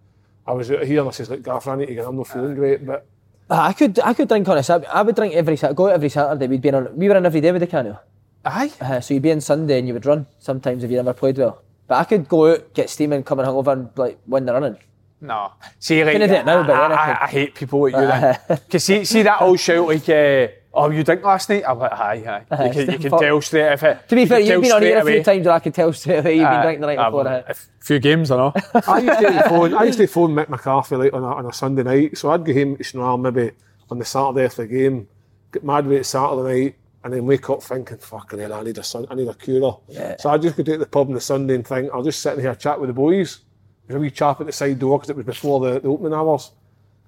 I 0.46 0.52
was 0.52 0.70
out 0.70 0.82
here 0.82 1.00
and 1.00 1.08
I 1.08 1.12
says, 1.12 1.30
like, 1.30 1.42
Gaffer, 1.42 1.70
I 1.70 1.76
need 1.76 1.86
to 1.86 1.94
get, 1.94 2.06
I'm 2.06 2.16
not 2.16 2.26
feeling 2.28 2.54
great. 2.54 2.84
But 2.84 3.06
Ah, 3.50 3.68
I 3.68 3.72
could 3.74 3.98
I 4.00 4.14
could 4.14 4.28
drink 4.28 4.48
on 4.48 4.56
a 4.58 4.62
Saturday. 4.62 4.86
I 4.88 5.02
would 5.02 5.14
drink 5.14 5.34
every 5.34 5.56
Saturday. 5.56 5.76
Go 5.76 5.88
out 5.88 5.94
every 5.94 6.08
Saturday. 6.08 6.46
We'd 6.46 6.62
be 6.62 6.70
on. 6.70 6.96
We 6.96 7.08
were 7.08 7.16
in 7.16 7.26
every 7.26 7.40
day 7.40 7.52
with 7.52 7.60
the 7.60 7.66
canoe. 7.66 7.96
Aye. 8.44 8.72
Uh, 8.80 9.00
so 9.00 9.14
you'd 9.14 9.22
be 9.22 9.30
in 9.30 9.40
Sunday 9.40 9.78
and 9.78 9.86
you 9.86 9.94
would 9.94 10.06
run 10.06 10.26
sometimes 10.38 10.82
if 10.84 10.90
you 10.90 10.96
never 10.96 11.12
played 11.12 11.36
well. 11.38 11.62
But 11.86 11.98
I 11.98 12.04
could 12.04 12.28
go 12.28 12.52
out, 12.52 12.72
get 12.72 12.88
steaming, 12.88 13.22
come 13.24 13.40
and 13.40 13.48
hungover 13.48 13.72
and 13.72 13.90
like 13.96 14.18
win 14.26 14.46
the 14.46 14.52
running. 14.54 14.78
No. 15.20 15.52
See, 15.78 16.02
like, 16.02 16.14
Couldn't 16.14 16.28
do 16.30 16.34
it 16.34 16.46
now, 16.46 16.60
I, 16.62 16.66
then 16.66 16.76
I 16.76 16.94
I. 16.94 17.24
I 17.24 17.26
hate 17.28 17.54
people 17.54 17.82
like 17.82 17.92
you 17.94 18.00
then. 18.00 18.38
Because 18.48 18.84
see, 18.84 19.04
see 19.04 19.22
that 19.22 19.42
old 19.42 19.60
shout 19.60 19.86
like, 19.86 20.08
uh, 20.08 20.48
oh, 20.74 20.90
you 20.90 21.02
drink 21.04 21.22
last 21.22 21.48
night? 21.48 21.64
I'm 21.66 21.78
like, 21.78 21.92
aye, 21.92 22.44
aye. 22.50 22.64
You 22.66 22.72
can, 22.72 22.90
you 22.92 22.98
can 23.10 23.18
tell 23.18 23.40
straight 23.40 23.72
if 23.72 23.82
it. 23.82 24.08
To 24.08 24.14
be 24.14 24.22
you 24.22 24.26
fair, 24.26 24.38
can 24.40 24.46
you've 24.48 24.62
been 24.62 24.72
on 24.72 24.82
here 24.82 24.98
a 24.98 25.02
few 25.02 25.10
away. 25.14 25.22
times 25.22 25.46
and 25.46 25.48
I 25.54 25.58
could 25.58 25.74
tell 25.74 25.92
straight 25.92 26.18
away 26.20 26.36
you've 26.38 26.48
been 26.48 26.62
drinking 26.62 26.80
the 26.80 26.86
night 26.88 26.98
I've- 26.98 27.10
before. 27.16 27.28
uh, 27.28 27.42
A 27.48 27.54
few 27.84 27.98
games, 27.98 28.30
I 28.30 28.36
know. 28.36 28.52
I 28.86 28.98
used 28.98 29.18
to 29.20 29.48
phone. 29.48 29.74
I 29.74 29.84
used 29.84 29.98
to 29.98 30.06
phone 30.06 30.30
Mick 30.34 30.48
McCarthy 30.48 30.96
late 30.96 31.12
on 31.12 31.22
a, 31.22 31.26
on 31.26 31.46
a 31.46 31.52
Sunday 31.52 31.82
night. 31.82 32.16
So 32.18 32.30
I'd 32.30 32.44
go 32.44 32.52
home 32.54 32.76
to 32.76 32.84
Stranraer 32.84 33.18
maybe 33.18 33.50
on 33.90 33.98
the 33.98 34.04
Saturday 34.04 34.44
after 34.46 34.62
the 34.62 34.68
game, 34.68 35.08
get 35.52 35.64
mad 35.64 35.86
with 35.86 35.98
it 36.00 36.04
Saturday 36.04 36.64
night, 36.64 36.76
and 37.04 37.12
then 37.12 37.26
wake 37.26 37.50
up 37.50 37.62
thinking, 37.62 37.98
"Fucking 37.98 38.38
hell, 38.38 38.54
I 38.54 38.62
need 38.62 38.78
a 38.78 38.82
sun, 38.82 39.06
I 39.10 39.14
need 39.14 39.28
a 39.28 39.34
cooler." 39.34 39.74
So 40.18 40.30
I 40.30 40.38
just 40.38 40.56
go 40.56 40.62
to 40.62 40.78
the 40.78 40.86
pub 40.86 41.08
on 41.08 41.14
the 41.14 41.20
Sunday 41.20 41.54
and 41.56 41.66
think, 41.66 41.90
I'll 41.92 42.02
just 42.02 42.20
sit 42.22 42.34
in 42.34 42.40
here 42.40 42.54
chat 42.54 42.80
with 42.80 42.88
the 42.88 42.94
boys. 42.94 43.40
There's 43.86 43.96
a 43.98 44.00
wee 44.00 44.10
chap 44.12 44.40
at 44.40 44.46
the 44.46 44.52
side 44.52 44.78
door 44.78 44.96
because 44.98 45.10
it 45.10 45.16
was 45.16 45.26
before 45.26 45.58
the, 45.60 45.80
the 45.80 45.88
opening 45.88 46.14
hours. 46.14 46.52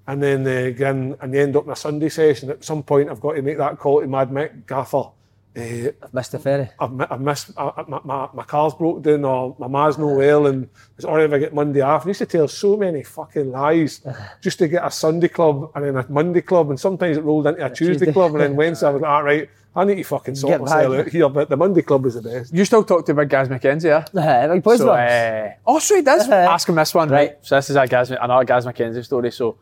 And 0.07 0.21
then 0.21 0.45
uh, 0.45 0.49
again, 0.67 1.15
and 1.21 1.33
you 1.33 1.41
end 1.41 1.55
up 1.55 1.65
in 1.65 1.71
a 1.71 1.75
Sunday 1.75 2.09
session. 2.09 2.49
At 2.51 2.63
some 2.63 2.83
point, 2.83 3.09
I've 3.09 3.19
got 3.21 3.33
to 3.33 3.41
make 3.41 3.57
that 3.57 3.79
call 3.79 4.01
to 4.01 4.07
Mad 4.07 4.29
Mick 4.29 4.67
Gaffer. 4.67 5.09
Uh, 5.57 5.89
I've 6.03 6.13
missed 6.13 6.33
the 6.33 6.39
ferry. 6.39 6.69
I've, 6.79 6.99
I've 7.09 7.21
missed, 7.21 7.51
I, 7.57 7.85
my, 7.87 8.01
my, 8.03 8.27
my 8.33 8.43
car's 8.43 8.73
broke 8.73 9.01
down 9.03 9.23
or 9.23 9.55
my 9.57 9.67
ma's 9.67 9.97
no 9.97 10.07
well 10.13 10.47
and 10.47 10.67
it's 10.97 11.05
already 11.05 11.25
if 11.27 11.33
I 11.33 11.39
get 11.39 11.53
Monday 11.53 11.79
off. 11.79 12.01
And 12.01 12.07
he 12.07 12.09
used 12.09 12.19
to 12.19 12.25
tell 12.25 12.47
so 12.49 12.75
many 12.75 13.03
fucking 13.03 13.51
lies 13.51 14.01
just 14.41 14.59
to 14.59 14.67
get 14.67 14.85
a 14.85 14.91
Sunday 14.91 15.29
club 15.29 15.71
and 15.73 15.85
then 15.85 15.95
a 15.95 16.05
Monday 16.09 16.41
club 16.41 16.69
and 16.71 16.79
sometimes 16.79 17.15
it 17.17 17.23
rolled 17.23 17.47
into 17.47 17.65
a 17.65 17.69
Tuesday, 17.69 17.93
Tuesday. 17.93 18.11
club 18.11 18.33
and 18.33 18.41
then 18.41 18.55
Wednesday 18.57 18.85
I 18.87 18.89
was 18.89 19.01
like, 19.01 19.09
all 19.09 19.23
right, 19.23 19.49
I 19.77 19.85
need 19.85 19.95
to 19.95 20.03
fucking 20.03 20.35
sort 20.35 20.51
Get 20.51 20.61
myself 20.61 20.91
back. 20.97 21.05
out 21.07 21.11
here. 21.13 21.29
But 21.29 21.49
the 21.49 21.55
Monday 21.57 21.81
club 21.83 22.03
was 22.03 22.15
the 22.15 22.21
best. 22.21 22.53
You 22.53 22.65
still 22.65 22.83
talk 22.83 23.05
to 23.05 23.13
Big 23.13 23.29
Gaz 23.29 23.47
McKenzie, 23.47 23.85
yeah? 23.85 24.05
Uh, 24.49 24.53
big 24.55 24.61
boys 24.63 24.79
So, 24.79 24.87
ones. 24.87 25.09
uh, 25.09 25.51
oh, 25.65 25.79
so 25.79 25.95
he 25.95 26.01
does. 26.01 26.23
Uh-huh. 26.27 26.33
Ask 26.51 26.67
him 26.67 26.75
this 26.75 26.93
one, 26.93 27.07
right? 27.09 27.37
So 27.41 27.55
this 27.55 27.69
is 27.69 27.77
a 27.77 27.87
Gaz, 27.87 28.11
another 28.11 28.43
Gaz 28.43 28.65
McKenzie 28.65 29.05
story. 29.05 29.31
So 29.31 29.55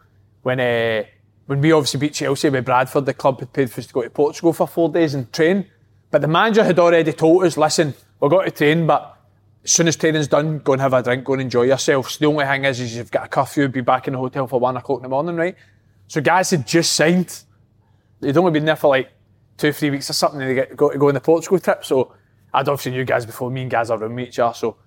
when 0.44 0.60
uh, 0.60 1.04
when 1.48 1.60
we 1.60 1.72
obviously 1.72 2.00
beat 2.00 2.14
Chelsea 2.14 2.50
with 2.50 2.66
Bradford, 2.66 3.06
the 3.06 3.14
club 3.14 3.39
had 3.39 3.52
paid 3.52 3.72
for 3.72 3.82
us 3.82 3.88
to 3.88 3.94
go 3.94 4.02
to 4.02 4.10
Portugal 4.10 4.54
for 4.54 4.68
four 4.68 4.89
days 4.89 5.14
and 5.14 5.32
train. 5.34 5.66
But 6.12 6.22
the 6.22 6.28
manager 6.28 6.64
had 6.64 6.80
already 6.80 7.12
told 7.12 7.44
us, 7.44 7.58
listen, 7.58 7.94
we're 8.20 8.30
going 8.30 8.46
to 8.46 8.52
train, 8.52 8.86
but 8.86 9.18
as 9.64 9.72
soon 9.72 9.88
as 9.88 9.96
training's 9.96 10.28
done, 10.28 10.60
go 10.60 10.74
and 10.74 10.82
have 10.82 10.94
a 10.94 11.02
drink, 11.02 11.24
go 11.26 11.34
and 11.34 11.41
enjoy 11.41 11.64
yourselves. 11.64 12.18
The 12.18 12.28
only 12.28 12.46
thing 12.46 12.66
is, 12.66 12.80
is 12.80 12.96
you've 12.96 13.12
got 13.12 13.26
a 13.26 13.28
curfew, 13.28 13.68
be 13.68 13.82
back 13.82 14.08
in 14.08 14.14
the 14.14 14.20
hotel 14.20 14.48
for 14.48 14.60
one 14.60 14.78
o'clock 14.78 15.00
in 15.00 15.04
the 15.04 15.10
morning, 15.10 15.36
right? 15.36 15.56
So 16.08 16.22
guys 16.22 16.52
had 16.52 16.68
just 16.68 16.94
signed. 16.94 17.44
They'd 18.20 18.38
only 18.38 18.52
been 18.52 18.66
there 18.66 18.76
for 18.76 18.89
like 18.89 19.12
two, 19.58 19.72
three 19.72 19.89
weeks 19.89 20.10
or 20.10 20.14
something, 20.14 20.41
and 20.41 20.50
they 20.50 20.56
get, 20.56 20.78
got 20.78 20.91
to 20.94 20.98
go 20.98 21.08
on 21.08 21.16
the 21.16 21.22
Portugal 21.22 21.60
trip. 21.60 21.84
So 21.84 22.14
I'd 22.54 22.70
obviously 22.70 22.91
knew 22.91 23.06
guys 23.06 23.26
before. 23.26 23.50
Me 23.50 23.64
and 23.64 23.72
guys 23.72 23.89
are 23.89 23.98
roommates, 23.98 24.38
yeah. 24.38 24.52
So 24.52 24.78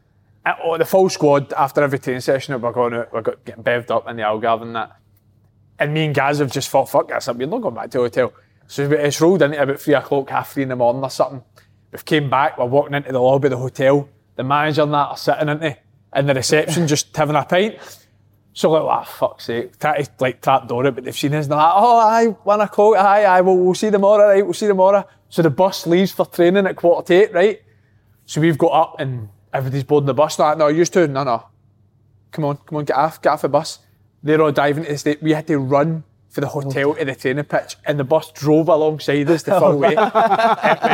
uh, 0.45 0.53
oh, 0.63 0.79
the 0.79 0.85
full 0.85 1.09
squad 1.09 1.53
after 1.55 1.83
every 1.83 1.99
training 1.99 2.21
session 2.21 2.59
we're 2.61 2.73
going 2.73 2.95
out, 2.95 3.13
we're 3.13 3.23
getting 3.23 3.65
bevved 3.65 3.91
up 3.91 4.09
in 4.09 4.17
the 4.17 4.23
Algarve 4.23 4.63
and 4.63 4.77
that. 4.77 4.97
And 5.79 5.93
me 5.93 6.07
and 6.07 6.15
Gaz 6.15 6.39
have 6.39 6.51
just 6.51 6.69
thought, 6.71 6.89
fuck 6.89 7.09
this, 7.09 7.29
we're 7.29 7.47
not 7.47 7.61
going 7.61 7.75
back 7.75 7.91
to 7.91 7.99
the 7.99 8.05
hotel. 8.05 8.33
So 8.67 8.91
it's 8.91 9.21
rolled 9.21 9.43
into 9.43 9.61
about 9.61 9.81
three 9.81 9.95
o'clock, 9.95 10.31
half 10.31 10.53
three 10.53 10.63
in 10.63 10.71
the 10.71 10.77
morning 10.77 11.03
or 11.03 11.11
something. 11.11 11.43
We've 11.93 12.05
came 12.05 12.29
back, 12.29 12.59
we're 12.59 12.67
walking 12.67 12.95
into 12.95 13.13
the 13.13 13.21
lobby 13.21 13.47
of 13.47 13.53
the 13.53 13.57
hotel. 13.59 14.09
The 14.35 14.45
manager 14.45 14.83
and 14.83 14.93
that 14.93 15.09
are 15.09 15.17
sitting 15.17 15.49
in 15.49 15.63
it, 15.63 15.83
in 16.15 16.27
the 16.27 16.35
reception 16.35 16.87
just 16.89 17.17
having 17.17 17.37
a 17.37 17.45
pint. 17.45 17.77
So 18.53 18.71
like, 18.71 18.83
oh, 18.83 19.05
fuck's 19.05 19.45
sake, 19.45 19.79
try 19.79 20.03
to 20.03 20.11
like 20.19 20.41
trap 20.41 20.67
door 20.67 20.87
it, 20.87 20.95
but 20.95 21.05
they've 21.05 21.17
seen 21.17 21.35
us 21.35 21.45
and 21.45 21.53
they're 21.53 21.59
like, 21.59 21.73
oh, 21.77 21.99
aye, 21.99 22.27
one 22.43 22.61
o'clock, 22.61 22.97
aye, 22.97 23.25
aye, 23.25 23.41
we'll, 23.43 23.57
we'll 23.59 23.75
see 23.75 23.91
tomorrow, 23.91 24.29
right, 24.29 24.43
we'll 24.43 24.55
see 24.55 24.67
tomorrow. 24.67 25.07
So 25.29 25.43
the 25.43 25.51
bus 25.51 25.87
leaves 25.87 26.13
for 26.13 26.25
training 26.27 26.67
at 26.67 26.75
quarter 26.77 27.07
to 27.07 27.15
eight, 27.15 27.35
right? 27.35 27.63
So 28.25 28.41
we've 28.41 28.59
got 28.59 28.73
up 28.73 28.97
and 28.99 29.29
everybody's 29.53 29.85
boarding 29.85 30.07
the 30.07 30.15
bus. 30.15 30.39
Like, 30.39 30.59
no, 30.59 30.69
used 30.69 30.93
to, 30.95 31.07
no, 31.07 31.25
no. 31.25 31.47
Come 32.33 32.45
on, 32.45 32.57
come 32.59 32.79
on, 32.79 32.85
get 32.85 32.97
off, 32.97 33.21
get 33.21 33.31
off 33.31 33.43
the 33.43 33.49
bus. 33.49 33.79
They're 34.27 34.43
all 34.43 34.53
diving 34.53 34.85
to 34.85 34.93
the 34.93 34.99
state. 34.99 35.23
We 35.23 35.33
had 35.33 35.47
to 35.47 35.59
run 35.59 36.05
for 36.29 36.41
the 36.43 36.49
hotel 36.49 36.95
to 36.95 37.03
the 37.05 37.15
training 37.15 37.45
pitch, 37.45 37.77
and 37.87 37.99
the 37.99 38.05
bus 38.05 38.31
drove 38.33 38.69
alongside 38.69 39.31
us 39.31 39.43
the 39.45 39.59
full 39.59 39.79
way. 39.85 39.93
it 39.93 39.97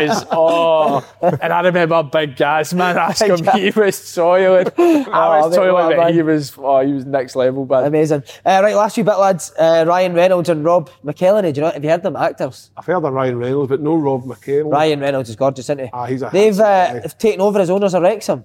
was 0.08 0.24
oh, 0.30 1.04
and 1.20 1.52
I 1.52 1.60
remember 1.62 2.00
Big 2.04 2.36
Gaz 2.36 2.72
man 2.74 2.96
asking 2.96 3.44
me, 3.44 3.52
he 3.62 3.70
was 3.70 3.96
soiling. 3.96 4.68
I 4.78 5.04
Oh, 5.08 5.40
was 5.46 5.50
mate, 5.50 5.56
toiling, 5.56 5.72
what 5.72 5.96
but 5.96 6.14
he 6.14 6.22
was 6.22 6.52
oh, 6.58 6.86
he 6.86 6.92
was 6.92 7.04
next 7.06 7.34
level, 7.34 7.66
man. 7.66 7.84
Amazing. 7.84 8.22
Uh, 8.46 8.60
right, 8.62 8.76
last 8.76 8.94
few 8.94 9.02
bit, 9.02 9.16
lads. 9.16 9.52
Uh, 9.58 9.84
Ryan 9.88 10.14
Reynolds 10.14 10.48
and 10.48 10.64
Rob 10.64 10.90
McElhenney. 11.04 11.52
Do 11.52 11.60
you 11.60 11.66
know? 11.66 11.72
Have 11.72 11.82
you 11.82 11.90
heard 11.90 12.02
them? 12.04 12.14
Actors. 12.14 12.70
I've 12.76 12.84
heard 12.86 13.02
of 13.04 13.12
Ryan 13.12 13.38
Reynolds, 13.38 13.68
but 13.68 13.80
no 13.80 13.96
Rob 13.96 14.24
McKay. 14.24 14.62
Ryan 14.70 15.00
Reynolds 15.00 15.28
is 15.30 15.34
gorgeous, 15.36 15.64
isn't 15.66 15.80
he? 15.80 15.90
Ah, 15.92 16.04
he's 16.06 16.22
a 16.22 16.30
They've 16.32 16.54
handsome 16.56 16.64
uh, 16.64 16.86
guy. 16.98 17.00
have 17.02 17.18
taken 17.18 17.40
over 17.40 17.58
as 17.58 17.68
owners 17.70 17.94
of 17.94 18.02
Wrexham. 18.02 18.44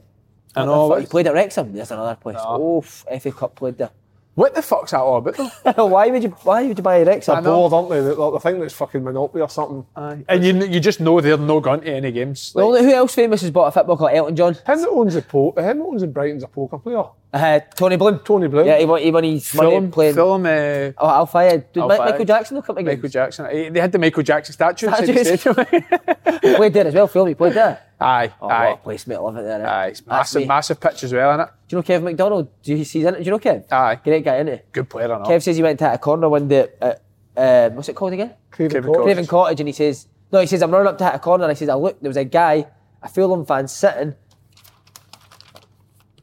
I 0.56 0.66
know. 0.66 0.96
He 0.96 1.06
played 1.06 1.28
at 1.28 1.34
Wrexham. 1.36 1.74
There's 1.74 1.92
another 1.92 2.16
place. 2.16 2.38
Oh, 2.40 2.80
f- 2.80 3.06
FA 3.22 3.32
Cup 3.32 3.56
played 3.56 3.78
there. 3.78 3.92
What 4.38 4.54
the 4.54 4.62
fuck's 4.62 4.92
that 4.92 5.00
all 5.00 5.18
about 5.18 5.36
though? 5.36 5.86
why 5.88 6.10
would 6.10 6.22
you? 6.22 6.30
Why 6.44 6.62
would 6.68 6.78
you 6.78 6.84
buy? 6.84 7.02
I 7.02 7.04
know. 7.42 7.42
Bored, 7.42 7.74
aren't 7.74 7.90
they? 7.90 8.02
They, 8.02 8.14
they 8.14 8.40
think 8.40 8.64
it's 8.64 8.74
fucking 8.76 9.04
Monopoly 9.04 9.42
or 9.42 9.50
something. 9.50 9.84
Aye. 9.96 10.26
and 10.30 10.46
you 10.46 10.54
you 10.68 10.80
just 10.80 11.00
know 11.00 11.20
they're 11.20 11.38
no 11.40 11.60
going 11.60 11.82
to 11.82 11.92
any 11.92 12.12
games. 12.12 12.52
Well, 12.54 12.76
who 12.78 12.94
else 12.94 13.16
famous 13.16 13.42
has 13.42 13.50
bought 13.50 13.66
a 13.70 13.72
football 13.72 13.98
club? 13.98 14.12
Elton 14.14 14.36
John. 14.36 14.54
Him 14.54 14.62
that 14.82 14.90
owns 14.90 15.16
the 15.16 15.24
po- 15.24 15.56
him 15.58 15.80
that 15.80 15.84
owns 15.84 16.04
in 16.04 16.12
Brighton's 16.12 16.44
a 16.44 16.48
poker 16.48 16.78
player. 16.78 17.04
Uh, 17.34 17.60
Tony 17.76 17.98
Bloom. 17.98 18.20
Tony 18.20 18.48
Bloom. 18.48 18.68
Yeah, 18.68 18.78
he 18.78 18.86
won, 18.86 19.02
he 19.02 19.10
won 19.10 19.24
his 19.24 19.54
money 19.56 19.72
film, 19.72 19.92
playing. 19.92 20.14
film. 20.14 20.46
Uh, 20.46 20.92
Oh, 21.00 21.10
Al 21.10 21.26
Fayed. 21.26 21.74
Did 21.74 21.82
Al 21.82 21.90
Mi- 21.90 21.98
Michael 21.98 22.26
Jackson 22.26 22.58
look 22.58 22.66
come 22.68 22.76
to 22.76 22.84
Michael? 22.84 23.10
Jackson. 23.10 23.74
They 23.74 23.80
had 23.80 23.92
the 23.92 23.98
Michael 24.00 24.22
Jackson 24.24 24.54
statue. 24.54 24.88
outside 24.88 25.08
the 25.08 25.26
Statues. 25.26 25.42
stadium. 25.68 25.96
He 26.44 26.56
played 26.56 26.74
there 26.74 26.86
as 26.88 26.94
well. 26.94 27.08
Film. 27.08 27.28
He 27.28 27.34
played 27.34 27.54
there. 27.54 27.80
Aye, 28.00 28.34
Oh, 28.42 28.48
aye, 28.50 28.70
what 28.70 28.74
a 28.80 28.82
place, 28.84 29.08
mate. 29.08 29.16
I 29.16 29.20
love 29.20 29.38
it 29.38 29.44
there. 29.44 29.62
eh? 29.62 29.70
aye. 29.70 29.88
It's 29.88 30.06
massive, 30.06 30.42
me. 30.42 30.48
massive 30.48 30.80
pitch 30.80 31.04
as 31.04 31.14
well, 31.14 31.38
innit? 31.38 31.48
Do 31.68 31.76
you 31.76 31.78
know 31.80 31.84
Kevin 31.84 32.04
McDonald? 32.06 32.62
Do 32.62 32.76
you 32.76 32.84
see 32.86 33.02
in 33.06 33.16
it? 33.16 33.18
Do 33.20 33.24
you 33.24 33.32
know 33.32 33.40
Kev? 33.40 33.72
Aye. 33.72 34.00
Great 34.04 34.24
guy, 34.24 34.36
isn't 34.38 34.54
he? 34.54 34.62
Good 34.72 34.90
player, 34.90 35.14
I 35.14 35.18
know. 35.20 35.26
Kev 35.26 35.42
says 35.42 35.56
he 35.58 35.64
went 35.64 35.80
to 35.80 35.94
a 35.94 35.98
corner 35.98 36.30
one 36.30 36.48
day 36.48 36.68
at, 36.82 37.02
uh, 37.36 37.70
what's 37.72 37.90
it 37.90 37.96
called 37.96 38.14
again? 38.14 38.34
Craven 38.52 38.72
Craven 38.82 38.94
Cottage. 38.94 39.04
Craven 39.06 39.28
Cottage, 39.28 39.60
and 39.62 39.68
he 39.70 39.74
says, 39.74 40.08
no, 40.32 40.40
he 40.40 40.48
says, 40.48 40.62
I'm 40.62 40.72
running 40.72 40.88
up 40.88 40.98
to 41.00 41.06
hit 41.06 41.16
a 41.16 41.20
corner, 41.20 41.44
and 41.46 41.52
he 41.52 41.56
says, 41.58 41.70
I 41.70 41.76
look, 41.76 42.00
there 42.02 42.10
was 42.10 42.18
a 42.18 42.26
guy, 42.26 42.68
a 43.02 43.08
Fulham 43.10 43.46
fan, 43.46 43.68
sitting, 43.68 44.16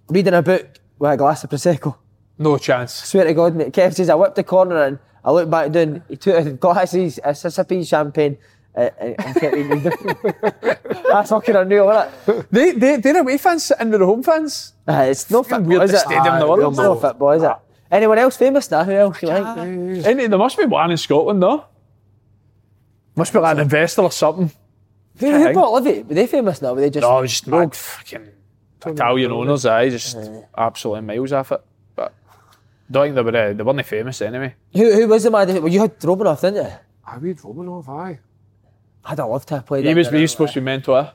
reading 0.09 0.35
a 0.35 0.43
book 0.43 0.79
with 0.99 1.13
a 1.13 1.17
glass 1.17 1.45
of 1.45 1.51
Prosecco. 1.51 1.97
No 2.39 2.59
chance. 2.59 2.93
Swear 2.93 3.25
to 3.25 3.35
God, 3.35 3.55
mate. 3.55 3.73
Kev 3.73 3.95
says, 3.95 4.09
I 4.11 4.15
whipped 4.15 4.37
the 4.37 4.45
corner 4.45 4.83
and 4.83 4.99
I 5.25 5.31
looked 5.31 5.51
back 5.51 5.71
down, 5.73 6.03
he 6.09 6.17
took 6.17 6.45
a 6.45 6.51
glass 6.53 6.95
of 6.95 7.19
a 7.25 7.35
sip 7.35 7.71
of 7.71 7.87
champagne, 7.87 8.37
uh, 8.77 8.91
and 8.99 9.15
and 9.25 9.37
kept 9.37 9.55
reading. 9.55 9.83
That's 11.11 11.31
fucking 11.31 11.55
unreal, 11.57 11.91
isn't 11.91 12.39
it? 12.39 12.47
They, 12.51 12.73
they, 12.73 12.97
they're 12.97 13.21
away 13.21 13.39
fans 13.39 13.65
sitting 13.65 13.91
with 13.91 14.01
the 14.01 14.07
home 14.07 14.23
fans. 14.23 14.73
Uh, 14.87 15.07
it's 15.11 15.31
no 15.31 15.43
football, 15.43 15.61
weird 15.69 15.83
is 15.85 15.91
the 15.93 15.97
it? 15.99 16.01
stadium 16.01 16.35
in 16.35 16.41
the 16.41 16.47
Aye, 16.47 16.49
world, 16.49 16.73
It's 16.73 16.79
no 16.79 16.93
man. 16.95 17.01
football, 17.01 17.31
is 17.33 17.43
it? 17.43 17.53
Anyone 17.91 18.19
else 18.19 18.37
famous 18.37 18.71
now? 18.71 18.83
Who 18.85 18.93
else 18.93 19.23
you 19.23 19.29
like? 19.29 19.57
Ain't 19.59 20.03
there 20.31 20.39
must 20.39 20.57
be 20.59 20.65
one 20.65 20.91
in 20.91 20.97
Scotland, 20.97 21.43
though. 21.43 21.65
Must 23.17 23.33
be 23.33 23.39
like 23.39 23.55
an 23.57 23.61
investor 23.63 24.03
or 24.03 24.11
something. 24.11 24.51
Who, 25.19 25.31
who 25.31 25.53
bought 25.55 25.83
Livy? 25.83 26.03
Were 26.03 26.15
they 26.15 26.27
famous 26.27 26.61
now? 26.61 26.75
Were 26.75 26.81
they 26.81 26.91
just 26.91 27.03
No, 27.03 27.25
just 27.25 27.47
mad 27.47 27.73
fucking 27.75 28.29
Italian 28.85 29.31
owners, 29.31 29.65
aye, 29.67 29.89
just 29.91 30.17
absolutely 30.59 31.03
miles 31.03 31.33
off 31.33 31.53
it. 31.53 31.63
But 31.95 32.13
don't 32.91 33.05
think 33.05 33.15
they 33.15 33.23
were, 33.23 33.37
uh, 33.51 33.53
they 33.53 33.63
weren't 33.63 33.87
famous 33.87 34.21
anyway. 34.21 34.55
Who, 34.73 34.93
who 34.93 35.07
was 35.09 35.23
the 35.23 35.31
man? 35.31 35.47
Well, 35.63 35.69
you 35.69 35.81
had 35.81 35.99
Romanov, 36.01 36.41
didn't 36.41 36.65
you? 36.67 36.73
I 37.07 37.17
read 37.19 37.37
Romanov, 37.39 37.89
aye. 37.89 38.19
I'd 39.05 39.19
have 39.19 39.29
loved 39.29 39.49
to 39.49 39.57
have 39.57 39.67
played 39.67 39.85
He 39.85 39.91
it. 39.91 39.97
was, 39.97 40.09
he 40.11 40.21
was 40.23 40.31
supposed 40.33 40.55
to 40.55 40.61
be 40.61 40.65
mentor. 40.65 41.13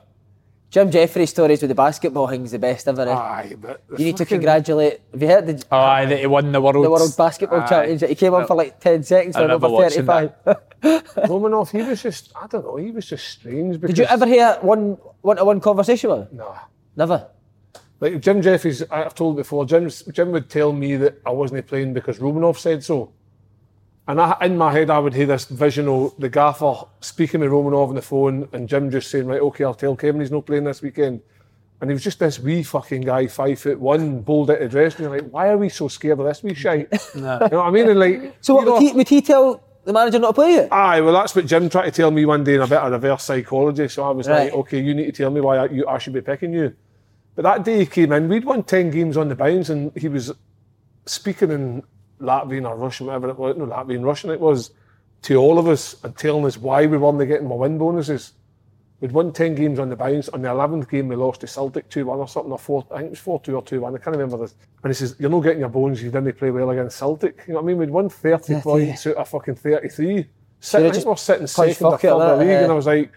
Jim 0.70 0.88
Jefferies' 0.88 1.30
stories 1.30 1.60
with 1.62 1.68
the 1.70 1.74
basketball 1.74 2.28
thing's 2.28 2.52
the 2.52 2.58
best 2.60 2.86
ever. 2.86 3.02
eh? 3.02 3.12
Aye, 3.12 3.54
but 3.60 3.82
the 3.88 3.98
you 3.98 4.04
need 4.04 4.16
to 4.18 4.24
congratulate. 4.24 5.00
Have 5.12 5.20
you 5.22 5.26
heard 5.28 5.46
the, 5.48 5.64
Oh, 5.72 5.76
aye, 5.78 6.04
that 6.06 6.20
he 6.20 6.26
won 6.26 6.52
the 6.52 6.60
world. 6.60 6.84
the 6.84 6.88
World 6.90 7.12
Basketball 7.18 7.62
Aye. 7.62 7.66
Championship? 7.66 8.08
He 8.08 8.14
came 8.14 8.32
on 8.34 8.46
for 8.46 8.54
like 8.54 8.78
10 8.78 9.02
seconds 9.02 9.34
I 9.34 9.40
for 9.40 9.42
remember 9.46 9.66
number 9.66 9.82
watching 9.82 10.06
35. 10.06 10.34
Romanov, 11.28 11.70
he 11.72 11.82
was 11.82 12.00
just, 12.02 12.30
I 12.40 12.46
don't 12.46 12.64
know, 12.64 12.76
he 12.76 12.92
was 12.92 13.06
just 13.06 13.26
strange. 13.28 13.80
Because, 13.80 13.96
Did 13.96 14.02
you 14.02 14.08
ever 14.08 14.26
hear 14.26 14.58
one 14.60 14.96
one 15.22 15.38
to 15.38 15.44
one 15.44 15.58
conversation 15.60 16.10
with 16.10 16.30
him? 16.30 16.36
No, 16.38 16.54
Never. 16.94 17.28
Like 17.98 18.20
Jim 18.20 18.40
Jefferies, 18.40 18.82
I've 18.90 19.14
told 19.14 19.36
before, 19.36 19.66
Jim, 19.66 19.90
Jim 20.12 20.30
would 20.30 20.48
tell 20.48 20.72
me 20.72 20.96
that 20.96 21.20
I 21.26 21.30
wasn't 21.30 21.66
playing 21.66 21.92
because 21.94 22.18
Romanov 22.20 22.56
said 22.58 22.82
so. 22.84 23.12
And 24.10 24.20
I, 24.20 24.36
in 24.42 24.58
my 24.58 24.72
head, 24.72 24.90
I 24.90 24.98
would 24.98 25.14
hear 25.14 25.26
this 25.26 25.44
vision 25.44 25.86
of 25.86 26.14
the 26.18 26.28
gaffer 26.28 26.74
speaking 27.00 27.40
with 27.40 27.50
Romanov 27.50 27.90
on 27.90 27.94
the 27.94 28.02
phone 28.02 28.48
and 28.52 28.68
Jim 28.68 28.90
just 28.90 29.08
saying, 29.08 29.26
right, 29.26 29.40
okay, 29.40 29.62
I'll 29.62 29.72
tell 29.74 29.94
Kevin 29.94 30.20
he's 30.20 30.32
not 30.32 30.46
playing 30.46 30.64
this 30.64 30.82
weekend. 30.82 31.20
And 31.80 31.88
he 31.88 31.94
was 31.94 32.02
just 32.02 32.18
this 32.18 32.40
wee 32.40 32.64
fucking 32.64 33.02
guy, 33.02 33.28
five 33.28 33.60
foot 33.60 33.78
one, 33.78 34.20
bold 34.22 34.50
out 34.50 34.60
of 34.62 34.68
dress. 34.72 34.96
And 34.96 35.04
you're 35.04 35.20
like, 35.20 35.30
why 35.30 35.48
are 35.50 35.56
we 35.56 35.68
so 35.68 35.86
scared 35.86 36.18
of 36.18 36.26
this 36.26 36.42
wee 36.42 36.54
shite? 36.54 36.88
You 37.14 37.20
know 37.20 37.38
what 37.38 37.54
I 37.54 37.70
mean? 37.70 37.88
And 37.88 38.00
like, 38.00 38.36
So 38.40 38.54
what, 38.56 38.64
would, 38.66 38.70
know- 38.72 38.80
he, 38.80 38.92
would 38.92 39.08
he 39.08 39.22
tell 39.22 39.62
the 39.84 39.92
manager 39.92 40.18
not 40.18 40.28
to 40.30 40.34
play 40.34 40.54
it? 40.54 40.72
Aye, 40.72 41.00
well, 41.02 41.12
that's 41.14 41.36
what 41.36 41.46
Jim 41.46 41.70
tried 41.70 41.84
to 41.84 41.90
tell 41.92 42.10
me 42.10 42.24
one 42.24 42.42
day 42.42 42.56
in 42.56 42.62
a 42.62 42.66
bit 42.66 42.78
of 42.78 42.90
reverse 42.90 43.22
psychology. 43.22 43.86
So 43.86 44.02
I 44.02 44.10
was 44.10 44.28
Right. 44.28 44.46
like, 44.46 44.54
okay, 44.54 44.80
you 44.80 44.92
need 44.92 45.06
to 45.06 45.12
tell 45.12 45.30
me 45.30 45.40
why 45.40 45.56
I, 45.58 45.64
you, 45.66 45.86
I 45.86 45.98
should 45.98 46.14
be 46.14 46.20
picking 46.20 46.52
you. 46.52 46.74
But 47.36 47.42
that 47.42 47.64
day 47.64 47.78
he 47.78 47.86
came 47.86 48.10
in, 48.12 48.28
we'd 48.28 48.44
won 48.44 48.64
10 48.64 48.90
games 48.90 49.16
on 49.16 49.28
the 49.28 49.36
bounce, 49.36 49.68
and 49.68 49.92
he 49.96 50.08
was 50.08 50.32
speaking 51.06 51.50
in 51.52 51.82
Latvian 52.20 52.68
or 52.68 52.76
Russian, 52.76 53.06
whatever 53.06 53.28
it 53.30 53.38
was, 53.38 53.56
no, 53.56 53.66
Latvian, 53.66 54.04
Russian 54.04 54.30
it 54.30 54.40
was, 54.40 54.70
to 55.22 55.36
all 55.36 55.58
of 55.58 55.68
us 55.68 56.02
and 56.04 56.16
telling 56.16 56.44
us 56.46 56.56
why 56.56 56.86
we 56.86 56.96
weren't 56.96 57.26
getting 57.28 57.48
my 57.48 57.54
win 57.54 57.78
bonuses. 57.78 58.32
We'd 59.00 59.12
won 59.12 59.32
10 59.32 59.54
games 59.54 59.78
on 59.78 59.88
the 59.88 59.96
bounce. 59.96 60.28
On 60.28 60.42
the 60.42 60.48
11th 60.48 60.90
game, 60.90 61.08
we 61.08 61.16
lost 61.16 61.40
to 61.40 61.46
Celtic 61.46 61.88
2 61.88 62.04
1 62.04 62.18
or 62.18 62.28
something, 62.28 62.52
or 62.52 62.58
4, 62.58 62.86
I 62.90 62.96
think 62.98 63.06
it 63.06 63.10
was 63.10 63.18
4 63.20 63.40
2 63.40 63.56
or 63.56 63.62
2 63.62 63.80
1. 63.80 63.94
I 63.94 63.98
can't 63.98 64.16
remember 64.16 64.36
this. 64.36 64.54
And 64.82 64.90
he 64.90 64.94
says, 64.94 65.16
You're 65.18 65.30
not 65.30 65.40
getting 65.40 65.60
your 65.60 65.70
bones, 65.70 66.02
you 66.02 66.10
didn't 66.10 66.36
play 66.36 66.50
well 66.50 66.68
against 66.70 66.98
Celtic. 66.98 67.44
You 67.46 67.54
know 67.54 67.60
what 67.60 67.64
I 67.64 67.66
mean? 67.68 67.78
We'd 67.78 67.90
won 67.90 68.10
30 68.10 68.52
Yeah, 68.52 68.60
points 68.60 69.06
out 69.06 69.16
of 69.16 69.28
fucking 69.28 69.54
33. 69.54 70.26
Should've 70.62 70.86
I 70.86 70.90
think 70.92 71.06
we're 71.06 71.16
sitting 71.16 71.46
second 71.46 71.86
or 71.86 71.98
third 71.98 72.18
the 72.18 72.36
league. 72.36 72.48
yeah. 72.48 72.62
And 72.64 72.72
I 72.72 72.74
was 72.74 72.86
like, 72.86 73.10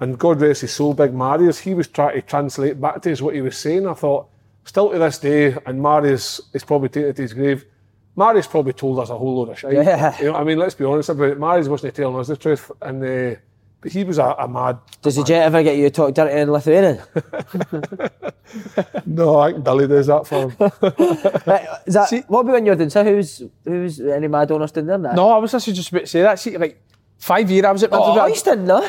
and 0.00 0.18
God 0.18 0.40
rest 0.40 0.62
his 0.62 0.72
soul, 0.72 0.94
big 0.94 1.14
Marius, 1.14 1.60
he 1.60 1.74
was 1.74 1.86
trying 1.86 2.14
to 2.14 2.22
translate 2.22 2.80
back 2.80 3.02
to 3.02 3.12
us 3.12 3.22
what 3.22 3.34
he 3.36 3.40
was 3.40 3.56
saying. 3.56 3.86
I 3.86 3.94
thought, 3.94 4.28
still 4.64 4.90
to 4.90 4.98
this 4.98 5.18
day, 5.18 5.56
and 5.66 5.80
Marius 5.80 6.40
is 6.52 6.64
probably 6.64 6.88
taken 6.88 7.10
it 7.10 7.16
to 7.16 7.22
his 7.22 7.32
grave. 7.34 7.64
Marius 8.18 8.46
probably 8.48 8.72
told 8.72 8.98
us 8.98 9.10
a 9.10 9.16
whole 9.16 9.36
load 9.38 9.50
of 9.50 9.58
shit. 9.58 9.72
Yeah. 9.72 10.18
You 10.18 10.26
know 10.26 10.32
what 10.32 10.40
I 10.40 10.44
mean? 10.44 10.58
Let's 10.58 10.74
be 10.74 10.84
honest 10.84 11.08
about 11.10 11.30
it. 11.30 11.38
Marius 11.38 11.68
wasn't 11.68 11.94
telling 11.94 12.18
us 12.18 12.26
the 12.28 12.36
truth. 12.36 12.70
And 12.82 13.02
uh, 13.04 13.38
but 13.80 13.92
he 13.92 14.02
was 14.02 14.18
a, 14.18 14.24
a 14.38 14.48
mad. 14.48 14.78
Does 15.02 15.14
the 15.16 15.22
jet 15.24 15.44
ever 15.44 15.62
get 15.62 15.76
you 15.76 15.84
to 15.84 15.90
talk 15.90 16.12
dirty 16.14 16.34
in 16.40 16.50
Lithuanian? 16.50 16.98
No, 19.06 19.38
I 19.40 19.52
think 19.52 19.64
Billy 19.64 19.86
does 19.86 20.06
that 20.06 20.26
for 20.26 20.50
him. 20.50 20.56
Right, 21.46 21.66
is 21.86 21.94
that, 21.94 22.24
what 22.28 22.40
about 22.40 22.52
when 22.52 22.66
you're 22.66 22.74
doing? 22.76 22.90
So 22.90 23.04
who's 23.04 23.42
who's 23.64 24.00
any 24.00 24.26
mad 24.28 24.50
owners 24.50 24.72
doing 24.72 24.86
there? 24.86 24.98
now? 24.98 25.12
No, 25.12 25.30
I 25.30 25.38
was 25.38 25.52
actually 25.54 25.74
just 25.74 25.90
about 25.90 26.00
to 26.02 26.06
say 26.06 26.22
that. 26.22 26.38
See, 26.38 26.56
like, 26.56 26.80
five 27.18 27.50
year 27.50 27.66
I 27.66 27.72
was 27.72 27.82
at 27.82 27.90
Oh, 27.92 28.00
Middlesbrough. 28.16 28.30
Oyston, 28.32 28.60
no? 28.64 28.88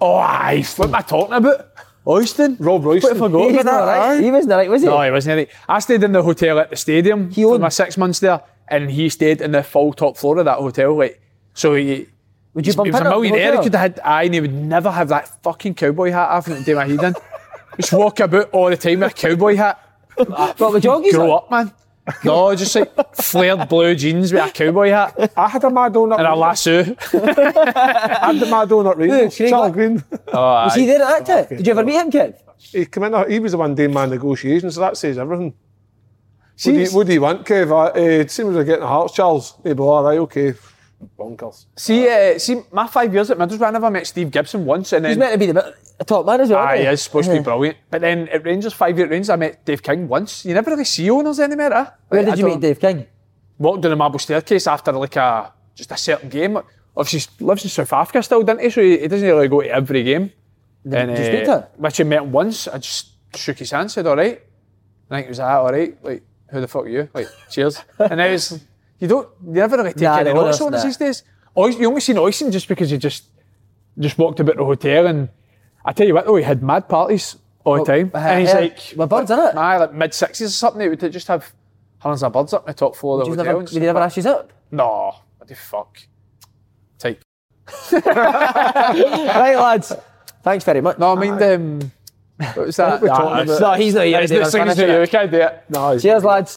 Oh, 0.00 0.14
aye. 0.16 0.62
What 0.76 0.88
am 0.88 0.94
I 0.94 1.00
talking 1.02 1.34
about? 1.34 1.74
Oyston? 2.06 2.56
Rob 2.58 2.84
What 2.84 3.02
have 3.02 3.22
I 3.22 3.28
got 3.28 3.38
He 3.40 3.46
about 3.48 3.56
was 3.56 3.64
not 3.64 3.84
that? 3.86 3.98
right. 3.98 4.22
He 4.22 4.30
wasn't 4.30 4.52
right, 4.54 4.70
was 4.70 4.82
he? 4.82 4.88
No, 4.88 5.00
he 5.02 5.10
wasn't 5.10 5.36
right. 5.36 5.48
I 5.68 5.78
stayed 5.80 6.02
in 6.02 6.12
the 6.12 6.22
hotel 6.22 6.58
at 6.58 6.70
the 6.70 6.76
stadium 6.76 7.30
He 7.30 7.42
for 7.42 7.52
owned- 7.52 7.62
my 7.62 7.68
six 7.68 7.96
months 7.98 8.20
there, 8.20 8.40
and 8.70 8.90
he 8.90 9.08
stayed 9.08 9.40
in 9.40 9.52
the 9.52 9.62
full 9.62 9.92
top 9.92 10.16
floor 10.16 10.38
of 10.38 10.44
that 10.46 10.58
hotel. 10.58 10.96
Like, 10.96 11.20
so 11.54 11.74
he. 11.74 12.06
Would 12.54 12.66
you 12.66 12.72
he 12.72 12.76
bump 12.76 12.86
was 12.92 12.94
a 12.94 12.98
into 12.98 13.00
him 13.00 13.06
at 13.06 13.10
the 13.10 13.10
millionaire. 13.10 13.56
He 13.58 13.62
could 13.62 13.74
have 13.74 13.80
had 13.80 14.00
eye, 14.04 14.22
and 14.24 14.34
he 14.34 14.40
would 14.40 14.52
never 14.54 14.90
have 14.90 15.08
that 15.08 15.42
fucking 15.42 15.74
cowboy 15.74 16.10
hat 16.10 16.30
off 16.30 16.46
and 16.48 16.64
do 16.64 16.74
my 16.74 16.86
head 16.86 17.02
in. 17.02 17.14
Just 17.76 17.92
walk 17.92 18.18
about 18.20 18.50
all 18.50 18.70
the 18.70 18.76
time 18.76 19.00
with 19.00 19.12
a 19.12 19.14
cowboy 19.14 19.56
hat. 19.56 19.78
What, 20.16 20.58
with 20.58 20.82
joggies 20.82 21.12
Grow 21.12 21.30
on? 21.32 21.36
up, 21.38 21.50
man. 21.50 21.72
No, 22.24 22.54
just 22.56 22.74
like 22.74 23.14
flared 23.14 23.68
blue 23.68 23.94
jeans 23.94 24.32
with 24.32 24.44
a 24.44 24.50
cowboy 24.50 24.88
hat 24.90 25.32
I 25.36 25.48
had 25.48 25.62
a 25.64 25.70
mad 25.70 25.92
donut. 25.92 26.18
and 26.18 26.26
a 26.26 26.34
lasso. 26.34 26.80
I 26.80 28.32
had 28.32 28.42
a 28.42 28.50
mad 28.50 28.68
donut 28.68 28.96
Rangers. 28.96 29.36
Craig 29.36 29.50
Charlie 29.50 29.68
Lo- 29.68 29.72
Green. 29.72 30.04
Oh, 30.28 30.64
was 30.64 30.74
he 30.74 30.86
there 30.86 31.02
at 31.02 31.24
that 31.24 31.48
time? 31.48 31.56
Did 31.58 31.66
you 31.66 31.70
ever 31.72 31.84
meet 31.84 31.94
him, 32.00 32.10
kid? 32.10 32.34
He 32.58 32.84
came 32.86 33.04
in. 33.04 33.30
He 33.30 33.38
was 33.38 33.52
the 33.52 33.58
one 33.58 33.74
doing 33.74 33.92
my 33.92 34.06
negotiations. 34.06 34.74
So 34.74 34.80
that 34.80 34.96
says 34.96 35.18
everything. 35.18 35.54
See, 36.60 36.72
what, 36.72 36.76
do 36.76 36.82
you, 36.82 36.96
what 36.96 37.06
do 37.06 37.12
you 37.14 37.20
want, 37.22 37.46
Kev? 37.46 37.70
Uh, 37.70 38.22
uh, 38.22 38.28
same 38.28 38.50
as 38.50 38.54
we're 38.54 38.64
getting 38.64 38.82
the 38.82 38.86
hearts, 38.86 39.14
Charles. 39.14 39.54
He'd 39.62 39.78
be 39.78 39.82
all 39.82 40.04
right, 40.04 40.18
okay. 40.18 40.52
Bonkers. 41.18 41.64
See, 41.74 42.06
uh, 42.06 42.38
see, 42.38 42.60
my 42.70 42.86
five 42.86 43.14
years 43.14 43.30
at 43.30 43.38
Middlesbrough, 43.38 43.68
I 43.68 43.70
never 43.70 43.90
met 43.90 44.06
Steve 44.06 44.30
Gibson 44.30 44.66
once, 44.66 44.92
and 44.92 45.02
then, 45.02 45.12
He's 45.12 45.18
meant 45.18 45.32
to 45.32 45.38
be 45.38 45.46
the 45.46 45.74
top 46.04 46.26
man 46.26 46.42
as 46.42 46.50
well. 46.50 46.58
Aye, 46.58 46.74
isn't 46.74 46.86
he 46.86 46.92
is 46.92 47.02
supposed 47.02 47.30
to 47.30 47.36
be 47.38 47.42
brilliant. 47.42 47.78
But 47.90 48.02
then 48.02 48.28
at 48.28 48.44
Rangers, 48.44 48.74
five 48.74 48.94
year 48.98 49.06
at 49.06 49.10
Rangers, 49.10 49.30
I 49.30 49.36
met 49.36 49.64
Dave 49.64 49.82
King 49.82 50.06
once. 50.06 50.44
You 50.44 50.52
never 50.52 50.70
really 50.70 50.84
see 50.84 51.08
owners 51.08 51.40
anymore, 51.40 51.72
eh? 51.72 51.86
Where 52.08 52.22
Like, 52.22 52.36
did 52.36 52.44
I 52.44 52.46
you 52.46 52.54
meet 52.54 52.60
Dave 52.60 52.78
King? 52.78 53.06
Walked 53.58 53.80
down 53.80 53.90
the 53.90 53.96
marble 53.96 54.18
staircase 54.18 54.66
after 54.66 54.92
like 54.92 55.16
a 55.16 55.54
just 55.74 55.90
a 55.92 55.96
certain 55.96 56.28
game. 56.28 56.58
Obviously, 56.94 57.32
he 57.38 57.44
lives 57.46 57.64
in 57.64 57.70
South 57.70 57.94
Africa 57.94 58.22
still, 58.22 58.42
doesn't 58.42 58.62
he? 58.62 58.68
So 58.68 58.82
he, 58.82 58.98
he 58.98 59.08
doesn't 59.08 59.26
really 59.26 59.48
go 59.48 59.62
to 59.62 59.68
every 59.68 60.02
game. 60.02 60.30
And, 60.84 61.08
did 61.08 61.18
you 61.18 61.24
speak 61.24 61.44
to 61.46 61.60
him? 61.60 61.64
Which 61.78 62.00
I 62.02 62.04
met 62.04 62.20
him 62.20 62.32
once. 62.32 62.68
I 62.68 62.76
just 62.76 63.12
shook 63.34 63.58
his 63.58 63.70
hand, 63.70 63.90
said, 63.90 64.06
"All 64.06 64.16
right." 64.16 64.42
I 65.10 65.14
think 65.16 65.26
it 65.26 65.30
was 65.30 65.40
ah, 65.40 65.60
all 65.60 65.72
right. 65.72 65.96
Like, 66.04 66.22
who 66.50 66.60
the 66.60 66.68
fuck 66.68 66.84
are 66.84 66.88
you? 66.88 67.08
Like, 67.14 67.28
cheers. 67.50 67.82
and 67.98 68.20
I 68.20 68.30
was, 68.32 68.60
you 68.98 69.08
don't, 69.08 69.28
you 69.44 69.52
never 69.52 69.76
really 69.76 69.92
take 69.92 70.02
Nah, 70.02 70.18
any 70.18 70.32
notice 70.32 70.60
on 70.60 70.74
us 70.74 70.84
these 70.84 70.96
days. 70.96 71.22
You 71.56 71.86
only 71.88 72.00
seen 72.00 72.16
Oyston 72.16 72.52
just 72.52 72.68
because 72.68 72.90
you 72.92 72.98
just 72.98 73.24
just 73.98 74.16
walked 74.18 74.40
about 74.40 74.56
the 74.56 74.64
hotel 74.64 75.06
and 75.06 75.28
I 75.84 75.92
tell 75.92 76.06
you 76.06 76.14
what 76.14 76.24
though, 76.26 76.36
he 76.36 76.42
had 76.44 76.62
mad 76.62 76.88
parties 76.88 77.36
all 77.64 77.84
the 77.84 77.84
time. 77.84 78.10
uh, 78.14 78.18
and 78.18 78.40
he's 78.40 78.48
yeah, 78.48 78.60
like 78.60 78.92
with 78.96 79.08
birds, 79.08 79.30
it 79.30 79.34
Aye, 79.56 79.76
like 79.78 79.92
mid 79.92 80.14
sixties 80.14 80.48
or 80.48 80.52
something, 80.52 80.80
he 80.82 80.88
would 80.88 81.12
just 81.12 81.28
have 81.28 81.52
hundreds 81.98 82.22
of 82.22 82.32
birds 82.32 82.52
up 82.52 82.62
in 82.62 82.68
the 82.68 82.74
top 82.74 82.96
floor 82.96 83.20
of 83.20 83.26
Did 83.26 83.32
the 83.34 83.42
hotel. 83.42 83.52
never, 83.54 83.66
did 83.66 83.74
you 83.74 83.80
never 83.80 83.98
ask 84.00 84.16
you 84.16 84.30
up? 84.30 84.52
No, 84.70 85.12
what 85.38 85.48
the 85.48 85.54
fuck? 85.56 85.98
Take. 86.98 87.20
Right, 87.92 89.56
lads. 89.56 89.92
Thanks 90.42 90.64
very 90.64 90.80
much. 90.80 90.98
No, 90.98 91.12
I 91.16 91.20
mean, 91.20 91.42
um, 91.42 91.92
what 92.54 92.66
was 92.66 92.76
that? 92.76 93.00
we're 93.00 93.08
talking 93.08 93.42
about- 93.50 93.60
No, 93.60 93.72
he's 93.74 93.94
not 93.94 94.04
here. 94.06 94.20
It's 94.20 94.30
David. 94.30 94.46
the 94.46 94.50
things 94.50 94.64
Finish 94.64 94.76
that 94.76 95.10
can't 95.10 95.30
do 95.30 95.36
it. 95.38 95.62
No, 95.68 95.90
he's- 95.90 96.02
Cheers, 96.02 96.24
lads. 96.24 96.56